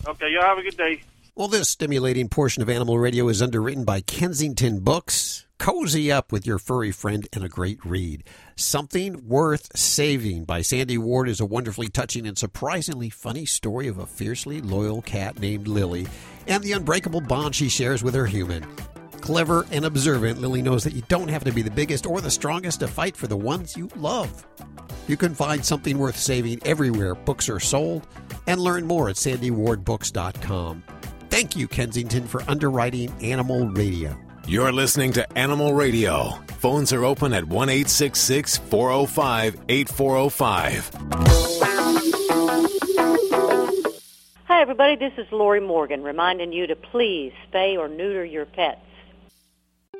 Okay, 0.06 0.30
y'all 0.30 0.42
have 0.44 0.58
a 0.58 0.62
good 0.62 0.76
day. 0.76 1.02
Well, 1.34 1.48
this 1.48 1.68
stimulating 1.68 2.28
portion 2.28 2.62
of 2.62 2.68
Animal 2.70 3.00
Radio 3.00 3.26
is 3.28 3.42
underwritten 3.42 3.82
by 3.84 4.00
Kensington 4.00 4.78
Books. 4.78 5.44
Cozy 5.60 6.10
up 6.10 6.32
with 6.32 6.46
your 6.46 6.58
furry 6.58 6.90
friend 6.90 7.28
and 7.34 7.44
a 7.44 7.48
great 7.48 7.84
read. 7.84 8.24
Something 8.56 9.28
Worth 9.28 9.76
Saving 9.76 10.44
by 10.44 10.62
Sandy 10.62 10.96
Ward 10.96 11.28
is 11.28 11.38
a 11.38 11.44
wonderfully 11.44 11.90
touching 11.90 12.26
and 12.26 12.38
surprisingly 12.38 13.10
funny 13.10 13.44
story 13.44 13.86
of 13.86 13.98
a 13.98 14.06
fiercely 14.06 14.62
loyal 14.62 15.02
cat 15.02 15.38
named 15.38 15.68
Lily 15.68 16.06
and 16.46 16.64
the 16.64 16.72
unbreakable 16.72 17.20
bond 17.20 17.54
she 17.54 17.68
shares 17.68 18.02
with 18.02 18.14
her 18.14 18.24
human. 18.24 18.66
Clever 19.20 19.66
and 19.70 19.84
observant, 19.84 20.40
Lily 20.40 20.62
knows 20.62 20.82
that 20.84 20.94
you 20.94 21.02
don't 21.08 21.28
have 21.28 21.44
to 21.44 21.52
be 21.52 21.60
the 21.60 21.70
biggest 21.70 22.06
or 22.06 22.22
the 22.22 22.30
strongest 22.30 22.80
to 22.80 22.88
fight 22.88 23.14
for 23.14 23.26
the 23.26 23.36
ones 23.36 23.76
you 23.76 23.90
love. 23.96 24.46
You 25.08 25.18
can 25.18 25.34
find 25.34 25.62
something 25.62 25.98
worth 25.98 26.16
saving 26.16 26.60
everywhere 26.64 27.14
books 27.14 27.50
are 27.50 27.60
sold 27.60 28.06
and 28.46 28.62
learn 28.62 28.86
more 28.86 29.10
at 29.10 29.16
sandywardbooks.com. 29.16 30.84
Thank 31.28 31.54
you, 31.54 31.68
Kensington, 31.68 32.26
for 32.26 32.42
underwriting 32.48 33.12
Animal 33.20 33.68
Radio. 33.68 34.29
You're 34.50 34.72
listening 34.72 35.12
to 35.12 35.38
Animal 35.38 35.74
Radio. 35.74 36.30
Phones 36.58 36.92
are 36.92 37.04
open 37.04 37.32
at 37.32 37.44
1 37.44 37.68
405 37.68 39.56
8405. 39.68 40.90
Hi, 44.46 44.60
everybody. 44.60 44.96
This 44.96 45.12
is 45.18 45.30
Lorrie 45.30 45.60
Morgan 45.60 46.02
reminding 46.02 46.52
you 46.52 46.66
to 46.66 46.74
please 46.74 47.32
spay 47.48 47.78
or 47.78 47.86
neuter 47.86 48.24
your 48.24 48.44
pets. 48.44 48.80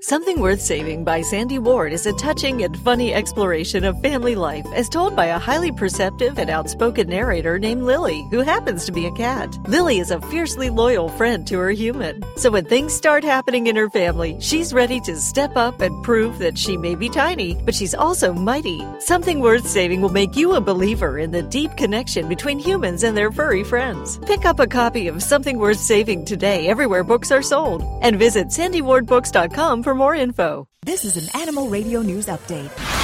Something 0.02 0.40
Worth 0.40 0.62
Saving 0.62 1.04
by 1.04 1.20
Sandy 1.20 1.58
Ward 1.58 1.92
is 1.92 2.06
a 2.06 2.14
touching 2.14 2.62
and 2.62 2.74
funny 2.78 3.12
exploration 3.12 3.84
of 3.84 4.00
family 4.00 4.34
life 4.34 4.64
as 4.74 4.88
told 4.88 5.14
by 5.14 5.26
a 5.26 5.38
highly 5.38 5.70
perceptive 5.70 6.38
and 6.38 6.48
outspoken 6.48 7.06
narrator 7.06 7.58
named 7.58 7.82
Lily, 7.82 8.26
who 8.30 8.40
happens 8.40 8.86
to 8.86 8.92
be 8.92 9.04
a 9.04 9.12
cat. 9.12 9.54
Lily 9.68 9.98
is 9.98 10.10
a 10.10 10.22
fiercely 10.22 10.70
loyal 10.70 11.10
friend 11.10 11.46
to 11.48 11.58
her 11.58 11.70
human. 11.70 12.24
So 12.36 12.50
when 12.50 12.64
things 12.64 12.94
start 12.94 13.24
happening 13.24 13.66
in 13.66 13.76
her 13.76 13.90
family, 13.90 14.38
she's 14.40 14.72
ready 14.72 15.00
to 15.00 15.16
step 15.16 15.54
up 15.54 15.82
and 15.82 16.02
prove 16.02 16.38
that 16.38 16.56
she 16.56 16.78
may 16.78 16.94
be 16.94 17.10
tiny, 17.10 17.56
but 17.66 17.74
she's 17.74 17.94
also 17.94 18.32
mighty. 18.32 18.82
Something 19.00 19.40
Worth 19.40 19.66
Saving 19.66 20.00
will 20.00 20.08
make 20.08 20.34
you 20.34 20.54
a 20.54 20.62
believer 20.62 21.18
in 21.18 21.30
the 21.30 21.42
deep 21.42 21.76
connection 21.76 22.26
between 22.26 22.58
humans 22.58 23.02
and 23.02 23.14
their 23.14 23.30
furry 23.30 23.64
friends. 23.64 24.18
Pick 24.20 24.46
up 24.46 24.60
a 24.60 24.66
copy 24.66 25.08
of 25.08 25.22
Something 25.22 25.58
Worth 25.58 25.78
Saving 25.78 26.24
today 26.24 26.68
everywhere 26.68 27.04
books 27.04 27.30
are 27.30 27.42
sold 27.42 27.82
and 28.00 28.18
visit 28.18 28.46
sandywardbooks.com 28.46 29.82
for 29.82 29.89
more 29.94 30.14
info. 30.14 30.68
This 30.82 31.04
is 31.04 31.16
an 31.16 31.40
Animal 31.40 31.68
Radio 31.68 32.02
News 32.02 32.26
Update. 32.26 32.99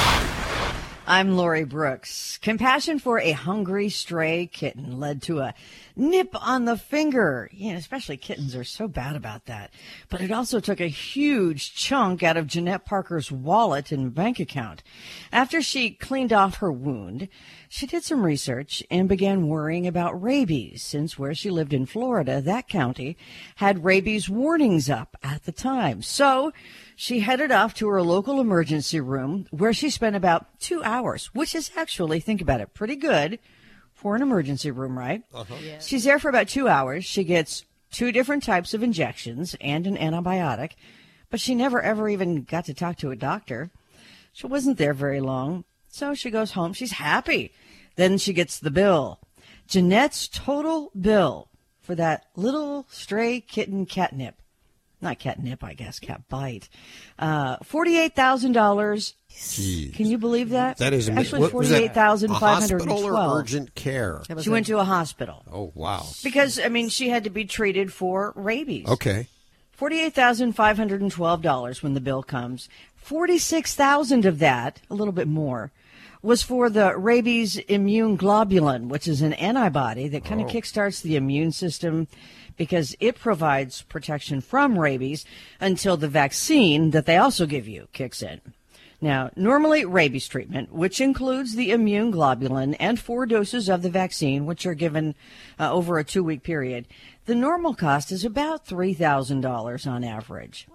I'm 1.08 1.36
Lori 1.36 1.62
Brooks. 1.62 2.36
Compassion 2.42 2.98
for 2.98 3.20
a 3.20 3.30
hungry 3.30 3.90
stray 3.90 4.50
kitten 4.52 4.98
led 4.98 5.22
to 5.22 5.38
a 5.38 5.54
nip 5.94 6.30
on 6.34 6.64
the 6.64 6.76
finger. 6.76 7.48
Especially 7.62 8.16
kittens 8.16 8.56
are 8.56 8.64
so 8.64 8.88
bad 8.88 9.14
about 9.14 9.46
that. 9.46 9.70
But 10.08 10.20
it 10.20 10.32
also 10.32 10.58
took 10.58 10.80
a 10.80 10.88
huge 10.88 11.76
chunk 11.76 12.24
out 12.24 12.36
of 12.36 12.48
Jeanette 12.48 12.84
Parker's 12.84 13.30
wallet 13.30 13.92
and 13.92 14.12
bank 14.12 14.40
account. 14.40 14.82
After 15.30 15.62
she 15.62 15.90
cleaned 15.90 16.32
off 16.32 16.56
her 16.56 16.72
wound, 16.72 17.28
she 17.68 17.86
did 17.86 18.02
some 18.02 18.24
research 18.24 18.82
and 18.90 19.08
began 19.08 19.46
worrying 19.46 19.86
about 19.86 20.20
rabies, 20.20 20.82
since 20.82 21.16
where 21.16 21.36
she 21.36 21.50
lived 21.50 21.72
in 21.72 21.86
Florida, 21.86 22.40
that 22.40 22.66
county 22.66 23.16
had 23.56 23.84
rabies 23.84 24.28
warnings 24.28 24.90
up 24.90 25.16
at 25.22 25.44
the 25.44 25.52
time. 25.52 26.02
So 26.02 26.52
she 26.98 27.20
headed 27.20 27.52
off 27.52 27.74
to 27.74 27.88
her 27.88 28.02
local 28.02 28.40
emergency 28.40 28.98
room 29.00 29.46
where 29.50 29.74
she 29.74 29.90
spent 29.90 30.16
about 30.16 30.58
two 30.58 30.82
hours, 30.82 31.26
which 31.34 31.54
is 31.54 31.70
actually, 31.76 32.20
think 32.20 32.40
about 32.40 32.62
it, 32.62 32.72
pretty 32.72 32.96
good 32.96 33.38
for 33.92 34.16
an 34.16 34.22
emergency 34.22 34.70
room, 34.70 34.98
right? 34.98 35.22
Uh-huh. 35.32 35.54
She's 35.78 36.04
there 36.04 36.18
for 36.18 36.30
about 36.30 36.48
two 36.48 36.68
hours. 36.68 37.04
She 37.04 37.22
gets 37.22 37.66
two 37.90 38.12
different 38.12 38.42
types 38.42 38.72
of 38.72 38.82
injections 38.82 39.54
and 39.60 39.86
an 39.86 39.96
antibiotic, 39.96 40.72
but 41.28 41.38
she 41.38 41.54
never 41.54 41.82
ever 41.82 42.08
even 42.08 42.44
got 42.44 42.64
to 42.64 42.74
talk 42.74 42.96
to 42.98 43.10
a 43.10 43.16
doctor. 43.16 43.70
She 44.32 44.46
wasn't 44.46 44.78
there 44.78 44.94
very 44.94 45.20
long. 45.20 45.64
So 45.88 46.14
she 46.14 46.30
goes 46.30 46.52
home. 46.52 46.72
She's 46.72 46.92
happy. 46.92 47.52
Then 47.96 48.16
she 48.18 48.32
gets 48.32 48.58
the 48.58 48.70
bill. 48.70 49.20
Jeanette's 49.68 50.28
total 50.28 50.92
bill 50.98 51.48
for 51.80 51.94
that 51.94 52.24
little 52.36 52.86
stray 52.88 53.40
kitten 53.40 53.84
catnip 53.86 54.40
not 55.02 55.18
catnip, 55.18 55.62
I 55.62 55.74
guess, 55.74 55.98
cat 55.98 56.22
bite. 56.28 56.68
Uh, 57.18 57.56
forty-eight 57.62 58.14
thousand 58.14 58.52
dollars. 58.52 59.14
Can 59.94 60.06
you 60.06 60.16
believe 60.18 60.50
that? 60.50 60.78
That 60.78 60.92
is 60.94 61.08
actually 61.10 61.42
what 61.42 61.52
was 61.52 61.68
forty-eight 61.68 61.92
thousand 61.94 62.30
five 62.30 62.60
hundred 62.60 62.82
and 62.82 62.90
Hospital 62.90 63.16
or 63.16 63.38
urgent 63.40 63.74
care? 63.74 64.22
She 64.40 64.48
went 64.50 64.66
to 64.66 64.78
a 64.78 64.84
hospital 64.84 65.44
Oh 65.52 65.72
wow. 65.74 66.06
because 66.24 66.58
I 66.58 66.68
mean 66.68 66.88
she 66.88 67.10
had 67.10 67.24
to 67.24 67.30
be 67.30 67.44
treated 67.44 67.92
for 67.92 68.32
rabies. 68.34 68.86
Okay. 68.88 69.28
Forty-eight 69.72 70.14
thousand 70.14 70.52
five 70.54 70.78
hundred 70.78 71.02
and 71.02 71.10
twelve 71.12 71.42
dollars 71.42 71.82
when 71.82 71.92
the 71.94 72.00
bill 72.00 72.22
comes. 72.22 72.68
Forty-six 72.96 73.74
thousand 73.74 74.24
of 74.24 74.38
that, 74.38 74.80
a 74.90 74.94
little 74.94 75.12
bit 75.12 75.28
more, 75.28 75.70
was 76.26 76.42
for 76.42 76.68
the 76.68 76.96
rabies 76.98 77.56
immune 77.56 78.18
globulin, 78.18 78.88
which 78.88 79.06
is 79.06 79.22
an 79.22 79.32
antibody 79.34 80.08
that 80.08 80.24
kind 80.24 80.40
of 80.40 80.48
Oh. 80.48 80.50
kickstarts 80.50 81.00
the 81.00 81.16
immune 81.16 81.52
system 81.52 82.08
because 82.56 82.96
it 83.00 83.16
provides 83.18 83.82
protection 83.82 84.40
from 84.40 84.78
rabies 84.78 85.24
until 85.60 85.96
the 85.96 86.08
vaccine 86.08 86.90
that 86.90 87.06
they 87.06 87.16
also 87.16 87.46
give 87.46 87.68
you 87.68 87.86
kicks 87.92 88.22
in. 88.22 88.40
Now, 89.00 89.30
normally 89.36 89.84
rabies 89.84 90.26
treatment, 90.26 90.72
which 90.72 91.00
includes 91.00 91.54
the 91.54 91.70
immune 91.70 92.12
globulin 92.12 92.74
and 92.80 92.98
four 92.98 93.26
doses 93.26 93.68
of 93.68 93.82
the 93.82 93.90
vaccine, 93.90 94.46
which 94.46 94.64
are 94.66 94.74
given 94.74 95.14
uh, 95.60 95.70
over 95.70 95.98
a 95.98 96.04
two 96.04 96.24
week 96.24 96.42
period, 96.42 96.86
the 97.26 97.34
normal 97.34 97.74
cost 97.74 98.10
is 98.10 98.24
about 98.24 98.66
$3,000 98.66 99.86
on 99.86 100.02
average. 100.02 100.66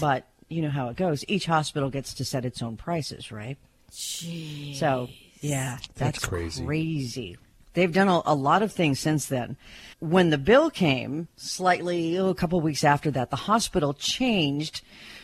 But 0.00 0.26
you 0.48 0.62
know 0.62 0.70
how 0.70 0.88
it 0.88 0.96
goes. 0.96 1.24
Each 1.28 1.46
hospital 1.46 1.90
gets 1.90 2.14
to 2.14 2.24
set 2.24 2.44
its 2.44 2.62
own 2.62 2.76
prices, 2.76 3.30
right? 3.30 3.58
So, 3.96 5.08
yeah, 5.40 5.78
that's, 5.94 6.18
That's 6.18 6.24
crazy. 6.24 6.64
Crazy. 6.64 7.36
They've 7.74 7.92
done 7.92 8.08
a, 8.08 8.22
a 8.24 8.34
lot 8.34 8.62
of 8.62 8.72
things 8.72 9.00
since 9.00 9.26
then. 9.26 9.56
When 9.98 10.30
the 10.30 10.38
bill 10.38 10.70
came, 10.70 11.28
slightly 11.36 12.18
oh, 12.18 12.28
a 12.28 12.34
couple 12.34 12.60
weeks 12.60 12.84
after 12.84 13.10
that, 13.12 13.30
the 13.30 13.36
hospital 13.36 13.94
changed 13.94 14.82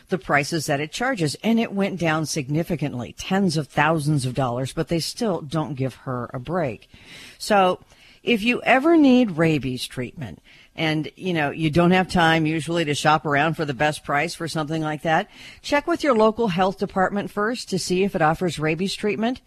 the 0.09 0.19
prices 0.19 0.67
that 0.67 0.81
it 0.81 0.93
charges, 0.93 1.35
and 1.43 1.59
it 1.59 1.73
went 1.73 1.99
down 1.99 2.27
significantly, 2.27 3.15
tens 3.17 3.57
of 3.57 3.69
thousands 3.69 4.27
of 4.27 4.35
dollars. 4.35 4.73
But 4.73 4.89
they 4.89 5.01
still 5.01 5.41
don't 5.41 5.75
give 5.75 5.95
her 5.95 6.31
a 6.35 6.39
break. 6.39 6.89
So, 7.39 7.81
if 8.23 8.43
you 8.43 8.63
ever 8.63 8.97
need 8.97 9.33
rabies 9.33 9.87
treatment, 9.87 10.41
and 10.75 11.11
you 11.17 11.35
know 11.35 11.51
you 11.51 11.71
don't 11.71 11.91
have 11.91 12.09
time 12.09 12.47
usually 12.47 12.85
to 12.85 12.95
shop 12.95 13.27
around 13.27 13.55
for 13.55 13.65
the 13.65 13.75
best 13.75 14.05
price 14.05 14.35
for 14.35 14.49
something 14.49 14.83
like 14.83 15.03
that. 15.03 15.29
Check 15.61 15.87
with 15.87 16.03
your 16.03 16.17
local 16.17 16.49
health 16.49 16.79
department 16.79 17.31
first 17.31 17.71
to 17.71 17.79
see 17.79 18.05
if 18.05 18.15
it 18.15 18.23
offers 18.23 18.59
rabies 18.59 18.95
treatment 18.95 19.41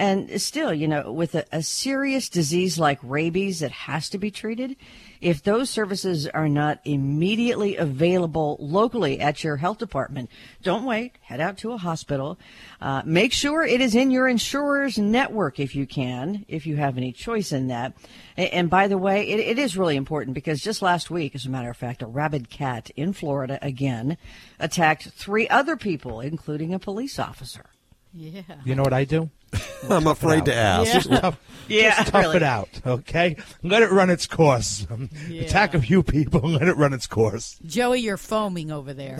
and 0.00 0.40
still 0.40 0.72
you 0.72 0.88
know 0.88 1.12
with 1.12 1.34
a, 1.34 1.44
a 1.52 1.62
serious 1.62 2.28
disease 2.28 2.78
like 2.78 2.98
rabies 3.02 3.60
that 3.60 3.70
has 3.70 4.08
to 4.08 4.18
be 4.18 4.30
treated 4.30 4.74
if 5.20 5.42
those 5.42 5.68
services 5.68 6.26
are 6.26 6.48
not 6.48 6.80
immediately 6.84 7.76
available 7.76 8.56
locally 8.58 9.20
at 9.20 9.44
your 9.44 9.58
health 9.58 9.76
department 9.76 10.30
don't 10.62 10.84
wait. 10.84 11.12
Head 11.22 11.40
out 11.40 11.58
to 11.58 11.72
a 11.72 11.76
hospital. 11.78 12.38
Uh, 12.80 13.02
make 13.04 13.32
sure 13.32 13.62
it 13.62 13.80
is 13.80 13.94
in 13.94 14.10
your 14.10 14.26
insurer's 14.26 14.98
network 14.98 15.60
if 15.60 15.74
you 15.74 15.86
can 15.86 16.44
if 16.48 16.66
you 16.66 16.76
have 16.76 16.96
any 16.96 17.12
choice 17.12 17.52
in 17.52 17.68
that. 17.68 17.94
A- 18.38 18.54
and 18.54 18.70
by 18.70 18.88
the 18.88 18.98
way 18.98 19.28
it, 19.28 19.40
it 19.40 19.58
is 19.58 19.76
really 19.76 19.96
important 19.96 20.34
because 20.34 20.60
just 20.60 20.80
last 20.80 21.10
week 21.10 21.34
as 21.34 21.44
a 21.44 21.50
matter 21.50 21.70
of 21.70 21.76
fact 21.76 22.02
a 22.02 22.06
rabid 22.06 22.48
cat 22.48 22.90
in 22.96 23.12
florida 23.12 23.58
again 23.60 24.16
attacked 24.58 25.10
three 25.10 25.46
other 25.48 25.76
people 25.76 26.20
including 26.20 26.72
a 26.72 26.78
police 26.78 27.18
officer 27.18 27.66
Yeah. 28.12 28.42
You 28.64 28.74
know 28.74 28.82
what 28.82 28.92
I 28.92 29.04
do? 29.04 29.30
I'm 29.88 30.06
afraid 30.06 30.44
to 30.46 30.54
ask. 30.54 30.92
Just 30.92 31.08
tough, 31.20 31.38
Yeah, 31.68 31.96
just 31.96 32.10
tough 32.12 32.22
really. 32.22 32.36
it 32.36 32.42
out, 32.42 32.68
okay? 32.86 33.36
Let 33.62 33.82
it 33.82 33.90
run 33.90 34.10
its 34.10 34.26
course. 34.26 34.86
Um, 34.90 35.08
Yeah. 35.28 35.42
Attack 35.42 35.74
a 35.74 35.80
few 35.80 36.02
people, 36.02 36.40
let 36.50 36.68
it 36.68 36.76
run 36.76 36.92
its 36.92 37.06
course. 37.06 37.58
Joey, 37.64 38.00
you're 38.00 38.16
foaming 38.16 38.70
over 38.72 38.92
there. 38.92 39.18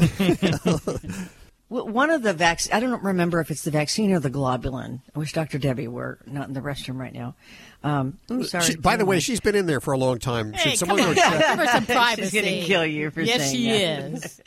One 1.68 2.11
of 2.11 2.22
the 2.24 2.33
vac 2.33 2.62
I 2.72 2.81
don't 2.81 3.00
remember 3.05 3.38
if 3.40 3.53
it's 3.53 3.62
the 3.62 3.70
vaccine 3.70 4.11
or 4.12 4.18
the 4.18 4.29
globulin. 4.31 5.03
I 5.14 5.18
wish 5.20 5.33
Dr. 5.33 5.57
Debbie 5.59 5.87
were 5.87 6.18
not 6.26 6.48
in 6.48 6.53
the 6.55 6.61
restroom 6.61 6.98
right 6.98 7.14
now. 7.14 7.37
Um, 7.85 8.18
ooh, 8.29 8.42
sorry. 8.42 8.64
She- 8.64 8.76
by 8.76 8.96
the 8.96 9.05
way, 9.07 9.20
she's 9.20 9.38
been 9.38 9.55
in 9.55 9.66
there 9.66 9.81
for 9.81 9.92
a 9.94 9.98
long 9.98 10.18
time. 10.18 10.53
Hey, 10.53 10.70
Should 10.70 10.81
someone 10.81 10.98
come 10.98 11.14
go 11.14 11.22
on. 11.22 11.31
check? 11.31 11.46
Give 11.48 11.59
her 11.61 11.66
some 11.68 11.85
She's 11.87 11.94
privacy. 11.94 12.40
going 12.40 12.61
to 12.61 12.66
kill 12.66 12.85
you 12.85 13.11
for 13.12 13.20
Yes, 13.22 13.40
saying 13.53 13.55
she 13.57 13.68
that. 13.70 14.24
is. 14.24 14.40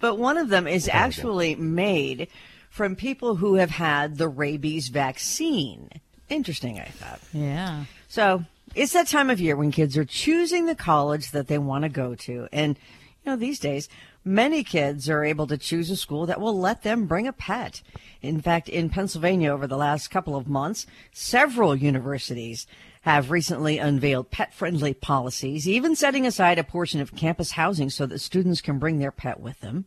but 0.00 0.18
one 0.18 0.36
of 0.36 0.50
them 0.50 0.66
is 0.68 0.86
actually 0.92 1.54
made 1.54 2.28
from 2.76 2.94
people 2.94 3.36
who 3.36 3.54
have 3.54 3.70
had 3.70 4.18
the 4.18 4.28
rabies 4.28 4.88
vaccine. 4.88 5.88
Interesting, 6.28 6.78
I 6.78 6.84
thought. 6.84 7.20
Yeah. 7.32 7.86
So 8.06 8.44
it's 8.74 8.92
that 8.92 9.08
time 9.08 9.30
of 9.30 9.40
year 9.40 9.56
when 9.56 9.70
kids 9.70 9.96
are 9.96 10.04
choosing 10.04 10.66
the 10.66 10.74
college 10.74 11.30
that 11.30 11.46
they 11.46 11.56
want 11.56 11.84
to 11.84 11.88
go 11.88 12.14
to. 12.14 12.48
And, 12.52 12.76
you 13.24 13.32
know, 13.32 13.36
these 13.36 13.58
days, 13.58 13.88
many 14.26 14.62
kids 14.62 15.08
are 15.08 15.24
able 15.24 15.46
to 15.46 15.56
choose 15.56 15.90
a 15.90 15.96
school 15.96 16.26
that 16.26 16.38
will 16.38 16.58
let 16.58 16.82
them 16.82 17.06
bring 17.06 17.26
a 17.26 17.32
pet. 17.32 17.80
In 18.20 18.42
fact, 18.42 18.68
in 18.68 18.90
Pennsylvania 18.90 19.50
over 19.50 19.66
the 19.66 19.78
last 19.78 20.08
couple 20.08 20.36
of 20.36 20.46
months, 20.46 20.84
several 21.12 21.74
universities 21.74 22.66
have 23.00 23.30
recently 23.30 23.78
unveiled 23.78 24.30
pet 24.30 24.52
friendly 24.52 24.92
policies, 24.92 25.66
even 25.66 25.96
setting 25.96 26.26
aside 26.26 26.58
a 26.58 26.64
portion 26.64 27.00
of 27.00 27.16
campus 27.16 27.52
housing 27.52 27.88
so 27.88 28.04
that 28.04 28.18
students 28.18 28.60
can 28.60 28.78
bring 28.78 28.98
their 28.98 29.12
pet 29.12 29.40
with 29.40 29.60
them. 29.60 29.86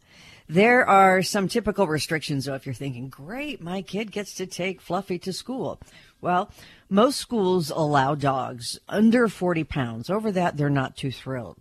There 0.49 0.83
are 0.89 1.21
some 1.21 1.47
typical 1.47 1.85
restrictions, 1.85 2.45
though, 2.45 2.55
if 2.55 2.65
you're 2.65 2.73
thinking, 2.73 3.07
great, 3.09 3.61
my 3.61 3.83
kid 3.83 4.11
gets 4.11 4.33
to 4.35 4.47
take 4.47 4.81
Fluffy 4.81 5.19
to 5.19 5.31
school. 5.31 5.79
Well, 6.21 6.49
most 6.89 7.19
schools 7.19 7.69
allow 7.69 8.15
dogs 8.15 8.79
under 8.89 9.27
40 9.27 9.63
pounds. 9.65 10.09
Over 10.09 10.31
that, 10.31 10.57
they're 10.57 10.71
not 10.71 10.97
too 10.97 11.11
thrilled. 11.11 11.57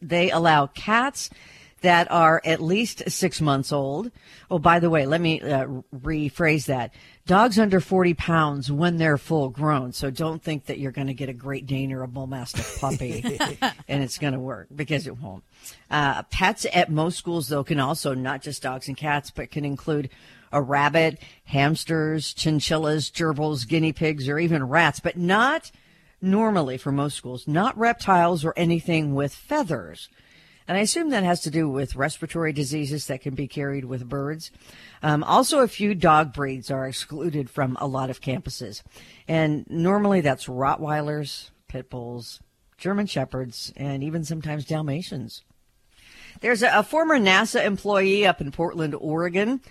They 0.00 0.30
allow 0.30 0.68
cats 0.68 1.28
that 1.80 2.10
are 2.10 2.40
at 2.44 2.60
least 2.60 3.10
six 3.10 3.40
months 3.40 3.72
old. 3.72 4.10
Oh, 4.50 4.58
by 4.58 4.80
the 4.80 4.90
way, 4.90 5.06
let 5.06 5.20
me 5.20 5.40
uh, 5.40 5.66
rephrase 5.94 6.66
that. 6.66 6.92
Dogs 7.26 7.58
under 7.58 7.80
40 7.80 8.14
pounds 8.14 8.72
when 8.72 8.96
they're 8.96 9.18
full 9.18 9.48
grown. 9.48 9.92
So 9.92 10.10
don't 10.10 10.42
think 10.42 10.66
that 10.66 10.78
you're 10.78 10.92
going 10.92 11.06
to 11.06 11.14
get 11.14 11.28
a 11.28 11.34
Great 11.34 11.66
Dane 11.66 11.92
or 11.92 12.02
a 12.02 12.08
Bull 12.08 12.26
Mastiff 12.26 12.80
puppy 12.80 13.38
and 13.88 14.02
it's 14.02 14.18
going 14.18 14.32
to 14.32 14.40
work 14.40 14.68
because 14.74 15.06
it 15.06 15.16
won't. 15.16 15.44
Uh, 15.90 16.22
pets 16.24 16.66
at 16.72 16.90
most 16.90 17.18
schools, 17.18 17.48
though, 17.48 17.64
can 17.64 17.78
also 17.78 18.14
not 18.14 18.42
just 18.42 18.62
dogs 18.62 18.88
and 18.88 18.96
cats, 18.96 19.30
but 19.30 19.50
can 19.50 19.64
include 19.64 20.10
a 20.52 20.60
rabbit, 20.60 21.20
hamsters, 21.44 22.34
chinchillas, 22.34 23.10
gerbils, 23.10 23.68
guinea 23.68 23.92
pigs, 23.92 24.28
or 24.28 24.38
even 24.38 24.64
rats, 24.64 25.00
but 25.00 25.16
not 25.16 25.70
normally 26.20 26.76
for 26.76 26.92
most 26.92 27.16
schools, 27.16 27.46
not 27.46 27.78
reptiles 27.78 28.44
or 28.44 28.52
anything 28.56 29.14
with 29.14 29.34
feathers. 29.34 30.08
And 30.70 30.78
I 30.78 30.82
assume 30.82 31.10
that 31.10 31.24
has 31.24 31.40
to 31.40 31.50
do 31.50 31.68
with 31.68 31.96
respiratory 31.96 32.52
diseases 32.52 33.08
that 33.08 33.22
can 33.22 33.34
be 33.34 33.48
carried 33.48 33.86
with 33.86 34.08
birds. 34.08 34.52
Um, 35.02 35.24
also, 35.24 35.62
a 35.62 35.66
few 35.66 35.96
dog 35.96 36.32
breeds 36.32 36.70
are 36.70 36.86
excluded 36.86 37.50
from 37.50 37.76
a 37.80 37.88
lot 37.88 38.08
of 38.08 38.20
campuses. 38.20 38.80
And 39.26 39.68
normally 39.68 40.20
that's 40.20 40.46
Rottweilers, 40.46 41.50
Pit 41.66 41.90
Bulls, 41.90 42.38
German 42.78 43.06
Shepherds, 43.06 43.72
and 43.76 44.04
even 44.04 44.22
sometimes 44.22 44.64
Dalmatians. 44.64 45.42
There's 46.40 46.62
a, 46.62 46.70
a 46.72 46.84
former 46.84 47.18
NASA 47.18 47.64
employee 47.64 48.24
up 48.24 48.40
in 48.40 48.52
Portland, 48.52 48.94
Oregon, 48.94 49.62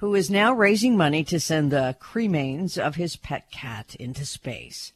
who 0.00 0.14
is 0.14 0.28
now 0.28 0.52
raising 0.52 0.98
money 0.98 1.24
to 1.24 1.40
send 1.40 1.72
the 1.72 1.96
cremains 1.98 2.76
of 2.76 2.96
his 2.96 3.16
pet 3.16 3.50
cat 3.50 3.94
into 3.98 4.26
space. 4.26 4.92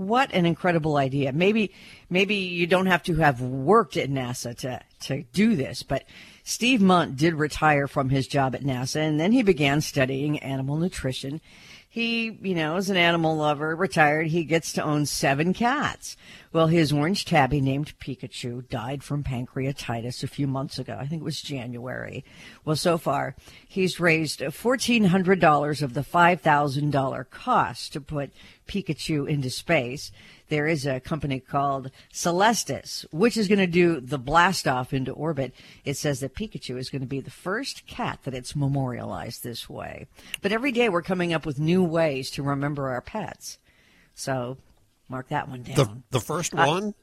What 0.00 0.32
an 0.32 0.46
incredible 0.46 0.96
idea. 0.96 1.30
Maybe 1.30 1.74
maybe 2.08 2.34
you 2.34 2.66
don't 2.66 2.86
have 2.86 3.02
to 3.02 3.16
have 3.16 3.42
worked 3.42 3.98
at 3.98 4.08
NASA 4.08 4.56
to 4.60 4.80
to 5.00 5.24
do 5.34 5.54
this, 5.54 5.82
but 5.82 6.04
Steve 6.42 6.80
Munt 6.80 7.18
did 7.18 7.34
retire 7.34 7.86
from 7.86 8.08
his 8.08 8.26
job 8.26 8.54
at 8.54 8.62
NASA 8.62 8.96
and 8.96 9.20
then 9.20 9.32
he 9.32 9.42
began 9.42 9.82
studying 9.82 10.38
animal 10.38 10.78
nutrition. 10.78 11.42
He, 11.92 12.38
you 12.40 12.54
know, 12.54 12.76
is 12.76 12.88
an 12.88 12.96
animal 12.96 13.36
lover, 13.36 13.74
retired. 13.74 14.28
He 14.28 14.44
gets 14.44 14.72
to 14.74 14.82
own 14.84 15.06
seven 15.06 15.52
cats. 15.52 16.16
Well, 16.52 16.68
his 16.68 16.92
orange 16.92 17.24
tabby 17.24 17.60
named 17.60 17.98
Pikachu 17.98 18.68
died 18.68 19.02
from 19.02 19.24
pancreatitis 19.24 20.22
a 20.22 20.28
few 20.28 20.46
months 20.46 20.78
ago. 20.78 20.96
I 21.00 21.08
think 21.08 21.22
it 21.22 21.24
was 21.24 21.42
January. 21.42 22.24
Well, 22.64 22.76
so 22.76 22.96
far, 22.96 23.34
he's 23.66 23.98
raised 23.98 24.38
$1,400 24.38 25.82
of 25.82 25.94
the 25.94 26.02
$5,000 26.02 27.30
cost 27.30 27.92
to 27.92 28.00
put 28.00 28.30
Pikachu 28.68 29.28
into 29.28 29.50
space. 29.50 30.12
There 30.50 30.66
is 30.66 30.84
a 30.84 31.00
company 31.00 31.40
called 31.40 31.90
Celestis, 32.12 33.06
which 33.12 33.36
is 33.36 33.48
going 33.48 33.60
to 33.60 33.66
do 33.66 34.00
the 34.00 34.18
blast 34.18 34.68
off 34.68 34.92
into 34.92 35.12
orbit. 35.12 35.54
It 35.84 35.96
says 35.96 36.20
that 36.20 36.34
Pikachu 36.34 36.76
is 36.76 36.90
going 36.90 37.00
to 37.02 37.08
be 37.08 37.20
the 37.20 37.30
first 37.30 37.86
cat 37.86 38.18
that 38.24 38.34
it's 38.34 38.54
memorialized 38.54 39.42
this 39.42 39.70
way. 39.70 40.06
But 40.42 40.52
every 40.52 40.72
day 40.72 40.88
we're 40.88 41.02
coming 41.02 41.32
up 41.32 41.46
with 41.46 41.58
new 41.58 41.82
ways 41.82 42.30
to 42.32 42.42
remember 42.42 42.88
our 42.90 43.00
pets. 43.00 43.58
So 44.14 44.58
mark 45.08 45.28
that 45.28 45.48
one 45.48 45.62
down. 45.62 45.76
The, 45.76 46.18
the 46.18 46.20
first 46.20 46.52
Uh, 46.54 46.66
one? 46.66 46.94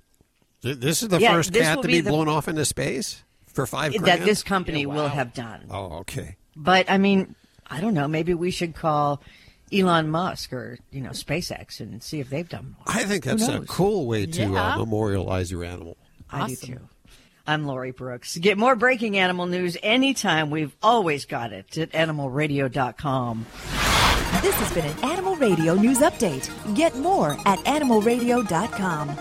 Th- 0.62 0.78
this 0.78 1.02
is 1.02 1.10
the 1.10 1.20
yeah, 1.20 1.34
first 1.34 1.54
cat 1.54 1.82
to 1.82 1.88
be 1.88 1.94
be 1.96 2.02
the- 2.02 2.10
blown 2.12 2.28
off 2.28 2.48
into 2.48 2.66
space 2.66 3.24
for 3.46 3.66
five 3.66 3.94
that 4.04 4.24
this 4.26 4.44
company 4.44 4.86
will 4.86 5.08
have 5.08 5.34
done. 5.34 5.66
Oh, 5.72 6.00
okay. 6.00 6.36
But 6.56 6.90
I 6.92 6.98
mean, 6.98 7.36
I 7.66 7.80
don't 7.82 7.94
know. 7.94 8.08
Maybe 8.08 8.34
we 8.34 8.52
should 8.52 8.76
call 8.76 9.22
Elon 9.74 10.10
Musk 10.10 10.54
or 10.54 10.78
you 10.92 11.02
know 11.02 11.10
SpaceX 11.12 11.80
and 11.80 12.02
see 12.02 12.20
if 12.20 12.30
they've 12.30 12.48
done. 12.48 12.76
More. 12.78 12.84
I 12.96 13.04
think 13.04 13.24
that's 13.24 13.48
a 13.48 13.62
cool 13.62 14.06
way 14.08 14.26
to 14.26 14.42
Yeah. 14.42 14.76
uh, 14.76 14.78
memorialize 14.80 15.52
your 15.52 15.64
animal. 15.64 15.98
I 16.30 16.48
do 16.48 16.56
too. 16.56 16.80
I'm 17.46 17.66
Lori 17.66 17.92
Brooks. 17.92 18.38
Get 18.38 18.58
more 18.58 18.76
breaking 18.76 19.18
animal 19.18 19.46
news 19.46 19.78
anytime. 19.82 20.50
We've 20.50 20.76
always 20.84 21.26
got 21.26 21.54
it 21.54 21.78
at 21.78 21.92
animalradio.com. 21.92 23.46
This 24.42 24.56
has 24.56 24.74
been 24.74 24.86
an 24.86 25.00
Animal 25.12 25.36
Radio 25.38 25.74
News 25.76 26.00
Update. 26.00 26.50
Get 26.76 26.96
more 26.98 27.38
at 27.46 27.60
animalradio.com. 27.60 29.16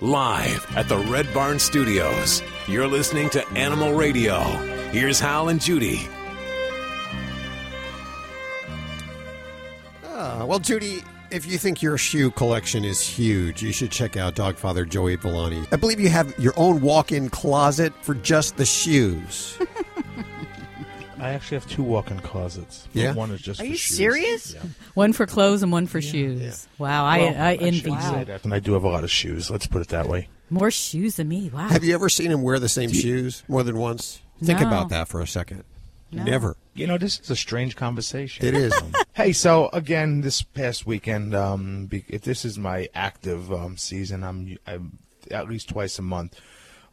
Live 0.00 0.66
at 0.76 0.88
the 0.88 0.96
Red 0.96 1.32
Barn 1.34 1.58
Studios. 1.58 2.42
You're 2.66 2.88
listening 2.88 3.28
to 3.30 3.46
Animal 3.50 3.92
Radio. 3.92 4.40
Here's 4.92 5.20
Hal 5.20 5.50
and 5.50 5.60
Judy. 5.60 6.08
Uh, 10.20 10.44
well, 10.46 10.58
Judy, 10.58 11.02
if 11.30 11.46
you 11.46 11.56
think 11.56 11.80
your 11.80 11.96
shoe 11.96 12.30
collection 12.30 12.84
is 12.84 13.00
huge, 13.00 13.62
you 13.62 13.72
should 13.72 13.90
check 13.90 14.16
out 14.18 14.34
Dogfather 14.34 14.86
Joey 14.86 15.16
Villani. 15.16 15.64
I 15.72 15.76
believe 15.76 15.98
you 15.98 16.10
have 16.10 16.38
your 16.38 16.52
own 16.58 16.82
walk-in 16.82 17.30
closet 17.30 17.92
for 18.02 18.14
just 18.16 18.56
the 18.58 18.66
shoes. 18.66 19.56
I 21.18 21.30
actually 21.30 21.56
have 21.56 21.66
two 21.68 21.82
walk-in 21.82 22.20
closets. 22.20 22.86
Yeah? 22.92 23.14
One 23.14 23.30
is 23.30 23.40
just 23.40 23.60
Are 23.60 23.64
for 23.64 23.68
you 23.70 23.76
shoes. 23.76 23.96
serious? 23.96 24.54
Yeah. 24.54 24.62
One 24.94 25.12
for 25.12 25.26
clothes 25.26 25.62
and 25.62 25.70
one 25.70 25.86
for 25.86 26.00
shoes. 26.02 26.66
Wow, 26.78 27.04
I, 27.04 27.18
Well, 27.18 27.42
I 27.42 27.56
should 27.56 27.62
envy 27.66 27.90
you. 27.90 28.24
that, 28.24 28.44
And 28.44 28.52
I 28.54 28.58
do 28.58 28.72
have 28.74 28.84
a 28.84 28.88
lot 28.88 29.04
of 29.04 29.10
shoes. 29.10 29.50
Let's 29.50 29.66
put 29.66 29.80
it 29.82 29.88
that 29.88 30.06
way. 30.06 30.28
More 30.50 30.70
shoes 30.70 31.16
than 31.16 31.28
me. 31.28 31.50
Wow. 31.52 31.68
Have 31.68 31.84
you 31.84 31.94
ever 31.94 32.08
seen 32.08 32.30
him 32.30 32.42
wear 32.42 32.58
the 32.58 32.68
same 32.70 32.90
shoes 32.92 33.42
more 33.48 33.62
than 33.62 33.76
once? 33.78 34.20
Think 34.42 34.60
No. 34.60 34.66
about 34.66 34.88
that 34.90 35.08
for 35.08 35.20
a 35.20 35.26
second. 35.26 35.64
No. 36.12 36.24
Never. 36.24 36.56
You 36.74 36.86
know, 36.86 36.98
this 36.98 37.20
is 37.20 37.30
a 37.30 37.36
strange 37.36 37.76
conversation. 37.76 38.44
It 38.44 38.54
is. 38.54 38.72
hey, 39.12 39.32
so 39.32 39.68
again, 39.72 40.22
this 40.22 40.42
past 40.42 40.86
weekend, 40.86 41.34
um, 41.34 41.86
be, 41.86 42.04
if 42.08 42.22
this 42.22 42.44
is 42.44 42.58
my 42.58 42.88
active 42.94 43.52
um, 43.52 43.76
season, 43.76 44.24
I'm, 44.24 44.58
I'm 44.66 44.98
at 45.30 45.48
least 45.48 45.68
twice 45.68 45.98
a 45.98 46.02
month. 46.02 46.40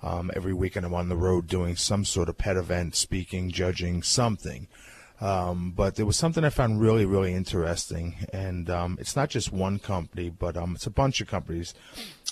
Um, 0.03 0.29
every 0.35 0.53
weekend, 0.53 0.85
I'm 0.85 0.93
on 0.93 1.09
the 1.09 1.17
road 1.17 1.47
doing 1.47 1.75
some 1.75 2.05
sort 2.05 2.29
of 2.29 2.37
pet 2.37 2.57
event, 2.57 2.95
speaking, 2.95 3.49
judging, 3.49 4.03
something. 4.03 4.67
Um, 5.19 5.71
but 5.75 5.95
there 5.95 6.05
was 6.05 6.17
something 6.17 6.43
I 6.43 6.49
found 6.49 6.79
really, 6.79 7.05
really 7.05 7.33
interesting, 7.33 8.27
and 8.31 8.69
um, 8.69 8.97
it's 8.99 9.15
not 9.15 9.29
just 9.29 9.51
one 9.51 9.79
company, 9.79 10.29
but 10.29 10.55
um, 10.55 10.75
it's 10.75 10.85
a 10.85 10.91
bunch 10.91 11.19
of 11.21 11.27
companies. 11.27 11.73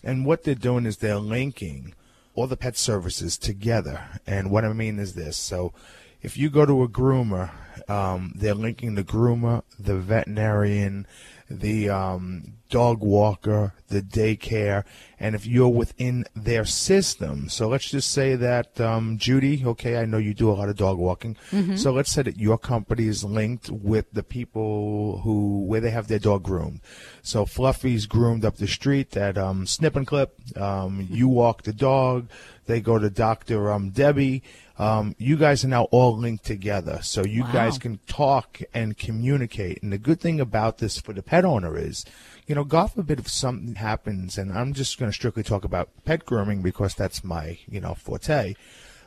And 0.04 0.26
what 0.26 0.44
they're 0.44 0.54
doing 0.54 0.86
is 0.86 0.98
they're 0.98 1.18
linking 1.18 1.96
all 2.36 2.46
the 2.46 2.58
pet 2.58 2.78
services 2.78 3.40
together. 3.40 4.04
And 4.28 4.52
what 4.52 4.66
I 4.66 4.74
mean 4.74 5.00
is 5.00 5.16
this: 5.16 5.36
so 5.36 5.74
if 6.22 6.38
you 6.38 6.50
go 6.50 6.66
to 6.66 6.84
a 6.84 6.88
groomer, 6.88 7.52
um, 7.90 8.34
they're 8.36 8.56
linking 8.56 8.96
the 8.96 9.04
groomer, 9.04 9.62
the 9.80 9.96
veterinarian, 9.96 11.06
the 11.50 11.88
um, 11.90 12.54
dog 12.72 13.02
walker, 13.02 13.74
the 13.90 14.02
daycare, 14.02 14.84
and 15.20 15.36
if 15.36 15.46
you're 15.46 15.70
within 15.70 16.26
their 16.36 16.66
system, 16.66 17.48
so 17.50 17.68
let's 17.68 17.90
just 17.92 18.10
say 18.10 18.36
that 18.36 18.82
um, 18.82 19.20
Judy, 19.20 19.64
okay, 19.64 19.98
I 19.98 20.06
know 20.06 20.18
you 20.18 20.34
do 20.34 20.50
a 20.50 20.54
lot 20.54 20.70
of 20.70 20.76
dog 20.78 20.98
walking, 20.98 21.38
Mhm. 21.52 21.78
so 21.78 21.92
let's 21.92 22.12
say 22.12 22.24
that 22.24 22.40
your 22.40 22.58
company 22.58 23.06
is 23.06 23.24
linked 23.24 23.70
with 23.70 24.12
the 24.12 24.24
people 24.24 25.20
who 25.24 25.64
where 25.66 25.80
they 25.82 25.92
have 25.92 26.08
their 26.08 26.18
dog 26.20 26.42
groomed. 26.42 26.80
So 27.22 27.46
Fluffy's 27.46 28.08
groomed 28.08 28.44
up 28.44 28.58
the 28.58 28.68
street 28.68 29.16
at 29.16 29.38
um, 29.38 29.68
Snip 29.68 29.96
and 29.96 30.08
Clip. 30.08 30.34
Um, 30.58 31.08
you 31.12 31.28
walk 31.28 31.62
the 31.64 31.74
dog. 31.74 32.28
They 32.66 32.82
go 32.82 32.98
to 32.98 33.12
Doctor 33.12 33.72
um, 33.72 33.92
Debbie. 33.92 34.42
Um, 34.78 35.16
you 35.18 35.38
guys 35.38 35.64
are 35.64 35.70
now 35.70 35.84
all 35.86 36.18
linked 36.18 36.44
together, 36.46 37.00
so 37.02 37.24
you 37.24 37.44
Wow. 37.44 37.54
guys 37.54 37.78
can 37.78 38.00
talk 38.08 38.60
and 38.74 38.98
communicate. 38.98 39.82
And 39.82 39.94
the 39.94 39.98
good 39.98 40.20
thing 40.20 40.42
about 40.42 40.80
this 40.80 41.00
for 41.00 41.14
the 41.14 41.24
pet 41.24 41.46
owner 41.46 41.78
is, 41.78 42.04
you 42.46 42.56
know, 42.56 42.66
God 42.66 42.88
forbid 42.88 43.20
if 43.20 43.30
something 43.30 43.76
happens, 43.76 44.38
and 44.38 44.52
I'm 44.52 44.74
just 44.74 44.98
going 45.00 45.10
to 45.10 45.16
strictly 45.16 45.44
talk 45.44 45.64
about 45.64 45.90
pet 46.04 46.26
grooming 46.26 46.62
because 46.62 46.94
that's 46.94 47.24
my, 47.24 47.58
you 47.70 47.80
know, 47.80 47.94
forte. 47.94 48.56